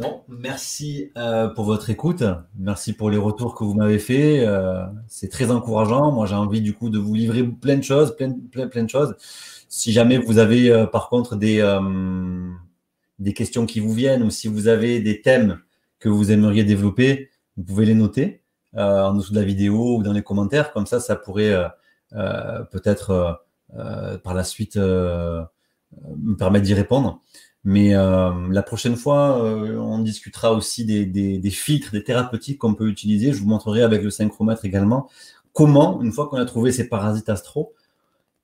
non, 0.00 0.24
merci 0.28 1.10
euh, 1.16 1.48
pour 1.48 1.64
votre 1.64 1.90
écoute. 1.90 2.24
Merci 2.58 2.92
pour 2.92 3.10
les 3.10 3.18
retours 3.18 3.54
que 3.54 3.64
vous 3.64 3.74
m'avez 3.74 3.98
faits. 3.98 4.46
Euh, 4.46 4.86
c'est 5.08 5.28
très 5.28 5.50
encourageant. 5.50 6.10
Moi, 6.10 6.26
j'ai 6.26 6.34
envie 6.34 6.60
du 6.60 6.74
coup 6.74 6.90
de 6.90 6.98
vous 6.98 7.14
livrer 7.14 7.42
plein 7.44 7.76
de 7.76 7.82
choses, 7.82 8.16
plein, 8.16 8.34
plein, 8.50 8.68
plein 8.68 8.84
de 8.84 8.90
choses. 8.90 9.14
Si 9.68 9.92
jamais 9.92 10.18
vous 10.18 10.38
avez 10.38 10.86
par 10.92 11.08
contre 11.08 11.36
des, 11.36 11.62
des 13.18 13.32
questions 13.32 13.66
qui 13.66 13.80
vous 13.80 13.92
viennent 13.92 14.22
ou 14.22 14.30
si 14.30 14.48
vous 14.48 14.68
avez 14.68 15.00
des 15.00 15.20
thèmes 15.20 15.60
que 15.98 16.08
vous 16.08 16.30
aimeriez 16.30 16.64
développer, 16.64 17.30
vous 17.56 17.64
pouvez 17.64 17.86
les 17.86 17.94
noter 17.94 18.42
euh, 18.76 19.02
en 19.02 19.14
dessous 19.14 19.32
de 19.32 19.38
la 19.38 19.44
vidéo 19.44 19.98
ou 19.98 20.02
dans 20.02 20.12
les 20.12 20.22
commentaires. 20.22 20.72
Comme 20.72 20.86
ça, 20.86 20.98
ça 21.00 21.14
pourrait 21.16 21.52
euh, 21.52 21.68
euh, 22.14 22.64
peut-être 22.64 23.40
par 24.22 24.34
la 24.34 24.44
suite 24.44 24.76
me 24.76 25.46
permettre 26.38 26.64
d'y 26.64 26.74
répondre. 26.74 27.22
Mais 27.64 27.94
la 27.94 28.62
prochaine 28.62 28.96
fois, 28.96 29.42
on 29.42 29.98
discutera 30.00 30.52
aussi 30.52 30.84
des, 30.84 31.50
filtres, 31.50 31.92
des 31.92 32.04
thérapeutiques 32.04 32.58
qu'on 32.58 32.74
peut 32.74 32.88
utiliser. 32.88 33.32
Je 33.32 33.40
vous 33.40 33.48
montrerai 33.48 33.82
avec 33.82 34.02
le 34.02 34.10
synchromètre 34.10 34.64
également 34.64 35.08
comment, 35.54 36.02
une 36.02 36.12
fois 36.12 36.28
qu'on 36.28 36.36
a 36.36 36.44
trouvé 36.44 36.72
ces 36.72 36.88
parasites 36.88 37.30
astro, 37.30 37.72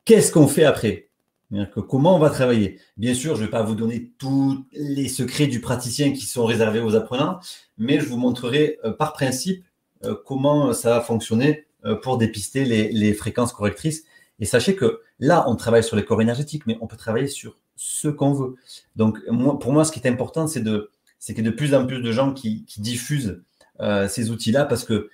qu'est-ce 0.06 0.32
qu'on 0.32 0.48
fait 0.48 0.64
après? 0.64 1.08
Que 1.52 1.80
comment 1.80 2.14
on 2.14 2.20
va 2.20 2.30
travailler? 2.30 2.78
Bien 2.96 3.12
sûr, 3.12 3.34
je 3.34 3.40
ne 3.40 3.46
vais 3.46 3.50
pas 3.50 3.62
vous 3.62 3.74
donner 3.74 4.12
tous 4.18 4.64
les 4.72 5.08
secrets 5.08 5.48
du 5.48 5.60
praticien 5.60 6.12
qui 6.12 6.24
sont 6.24 6.46
réservés 6.46 6.80
aux 6.80 6.94
apprenants, 6.94 7.40
mais 7.76 7.98
je 7.98 8.06
vous 8.06 8.16
montrerai 8.16 8.78
par 8.98 9.12
principe 9.12 9.64
euh, 10.04 10.14
comment 10.24 10.72
ça 10.72 10.90
va 10.90 11.00
fonctionner 11.00 11.66
euh, 11.84 11.94
pour 11.96 12.18
dépister 12.18 12.64
les, 12.64 13.14
fréquences 13.14 13.52
correctrices. 13.52 14.04
Et 14.38 14.46
sachez 14.46 14.76
que 14.76 15.00
là, 15.18 15.44
on 15.48 15.56
travaille 15.56 15.84
sur 15.84 15.96
les 15.96 16.04
corps 16.04 16.22
énergétiques, 16.22 16.66
mais 16.66 16.78
on 16.80 16.86
peut 16.86 16.96
travailler 16.96 17.26
sur 17.26 17.56
ce 17.82 18.08
qu'on 18.08 18.34
veut. 18.34 18.56
Donc, 18.94 19.18
pour 19.58 19.72
moi, 19.72 19.86
ce 19.86 19.90
qui 19.92 20.00
est 20.00 20.06
important, 20.06 20.46
c'est 20.46 20.60
de, 20.60 20.90
qu'il 21.18 21.38
y 21.38 21.40
ait 21.40 21.42
de 21.42 21.50
plus 21.50 21.74
en 21.74 21.86
plus 21.86 22.02
de 22.02 22.12
gens 22.12 22.34
qui, 22.34 22.66
diffusent 22.76 23.40
euh, 23.80 24.06
ces 24.06 24.30
outils-là 24.30 24.66
parce 24.66 24.84
que 24.84 25.08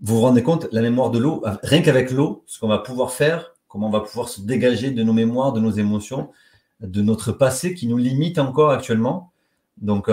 vous 0.00 0.16
vous 0.16 0.22
rendez 0.22 0.42
compte, 0.42 0.68
la 0.72 0.80
mémoire 0.80 1.10
de 1.10 1.18
l'eau, 1.18 1.44
rien 1.62 1.82
qu'avec 1.82 2.10
l'eau, 2.10 2.42
ce 2.46 2.58
qu'on 2.58 2.68
va 2.68 2.78
pouvoir 2.78 3.12
faire, 3.12 3.54
comment 3.68 3.88
on 3.88 3.90
va 3.90 4.00
pouvoir 4.00 4.30
se 4.30 4.40
dégager 4.40 4.90
de 4.90 5.02
nos 5.02 5.12
mémoires, 5.12 5.52
de 5.52 5.60
nos 5.60 5.70
émotions, 5.70 6.30
de 6.80 7.02
notre 7.02 7.32
passé 7.32 7.74
qui 7.74 7.86
nous 7.86 7.98
limite 7.98 8.38
encore 8.38 8.70
actuellement. 8.70 9.32
Donc, 9.76 10.10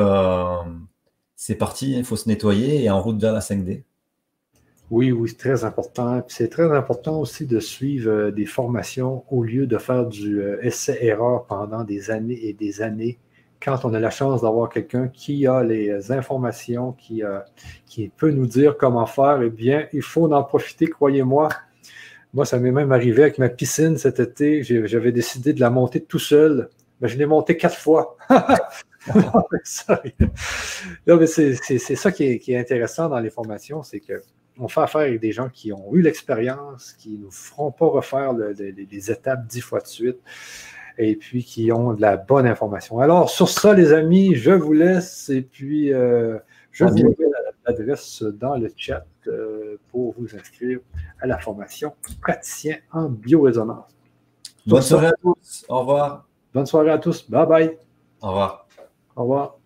c'est 1.38 1.56
parti, 1.56 1.94
il 1.94 2.04
faut 2.04 2.18
se 2.18 2.28
nettoyer 2.28 2.84
et 2.84 2.90
en 2.90 3.02
route 3.02 3.20
vers 3.22 3.32
la 3.32 3.40
5D. 3.40 3.84
Oui, 4.94 5.12
oui, 5.12 5.28
c'est 5.28 5.40
très 5.40 5.66
important. 5.66 6.24
C'est 6.28 6.50
très 6.50 6.72
important 6.72 7.20
aussi 7.20 7.48
de 7.48 7.60
suivre 7.60 8.12
euh, 8.12 8.32
des 8.32 8.46
formations 8.46 9.24
au 9.32 9.44
lieu 9.44 9.66
de 9.66 9.80
faire 9.80 10.06
du 10.06 10.40
euh, 10.40 10.60
essai-erreur 10.62 11.48
pendant 11.48 11.84
des 11.84 12.12
années 12.12 12.46
et 12.46 12.54
des 12.54 12.84
années. 12.84 13.18
Quand 13.60 13.86
on 13.86 13.96
a 13.96 14.00
la 14.00 14.12
chance 14.12 14.44
d'avoir 14.44 14.70
quelqu'un 14.70 15.08
qui 15.08 15.48
a 15.48 15.64
les 15.64 16.12
informations, 16.12 16.92
qui, 16.92 17.24
qui 17.88 18.10
peut 18.10 18.30
nous 18.30 18.46
dire 18.46 18.78
comment 18.78 19.08
faire, 19.08 19.42
eh 19.42 19.50
bien, 19.50 19.88
il 19.94 20.04
faut 20.04 20.32
en 20.32 20.44
profiter, 20.44 20.86
croyez-moi. 20.86 21.50
Moi, 22.36 22.46
ça 22.46 22.60
m'est 22.60 22.72
même 22.72 22.92
arrivé 22.92 23.24
avec 23.24 23.40
ma 23.40 23.50
piscine 23.50 23.98
cet 23.98 24.20
été. 24.20 24.62
J'avais 24.62 25.12
décidé 25.12 25.54
de 25.54 25.60
la 25.60 25.72
monter 25.72 26.02
tout 26.02 26.20
seul. 26.20 26.70
Mais 27.02 27.08
je 27.08 27.18
l'ai 27.18 27.26
montée 27.26 27.58
quatre 27.58 27.78
fois. 27.78 28.16
c'est 29.64 29.96
ça 31.96 32.12
qui 32.12 32.26
est, 32.26 32.58
intéressant 32.58 33.10
dans 33.10 33.20
les 33.20 33.32
formations, 33.32 33.82
c'est 33.82 34.00
qu'on 34.58 34.68
fait 34.68 34.82
affaire 34.82 35.02
avec 35.02 35.20
des 35.20 35.32
gens 35.32 35.50
qui 35.50 35.74
ont 35.74 35.94
eu 35.94 36.02
l'expérience, 36.02 36.94
qui 36.94 37.18
ne 37.18 37.24
nous 37.24 37.32
feront 37.32 37.72
pas 37.72 37.88
refaire 37.88 38.34
les 38.34 39.12
étapes 39.12 39.48
dix 39.48 39.62
fois 39.62 39.80
de 39.80 39.88
suite, 39.88 40.20
et 40.98 41.16
puis 41.16 41.44
qui 41.44 41.72
ont 41.72 41.94
de 41.94 42.02
la 42.02 42.18
bonne 42.18 42.46
information. 42.46 43.00
Alors, 43.00 43.30
sur 43.30 43.50
ça, 43.50 43.74
les 43.74 43.94
amis, 43.94 44.36
je 44.36 44.52
vous 44.52 44.74
laisse, 44.74 45.30
et 45.30 45.42
puis 45.42 45.92
euh, 45.94 46.38
je 46.72 46.86
vous 46.86 46.94
mets 46.96 47.16
l'adresse 47.66 48.24
dans 48.24 48.58
le 48.58 48.70
chat 48.76 49.06
euh, 49.28 49.78
pour 49.90 50.14
vous 50.18 50.36
inscrire 50.36 50.80
à 51.22 51.28
la 51.28 51.40
formation 51.40 51.94
praticien 52.22 52.78
en 52.92 53.10
biorésonance. 53.10 53.86
Bonne 54.66 54.82
soirée 54.82 55.08
à 55.08 55.14
tous. 55.22 55.66
Au 55.70 55.80
revoir. 55.80 56.28
Bonne 56.54 56.66
soirée 56.66 56.92
à 56.92 56.98
tous. 56.98 57.30
Bye 57.30 57.48
bye. 57.48 57.78
Au 58.22 58.28
revoir. 58.28 58.68
Au 59.16 59.22
revoir. 59.24 59.63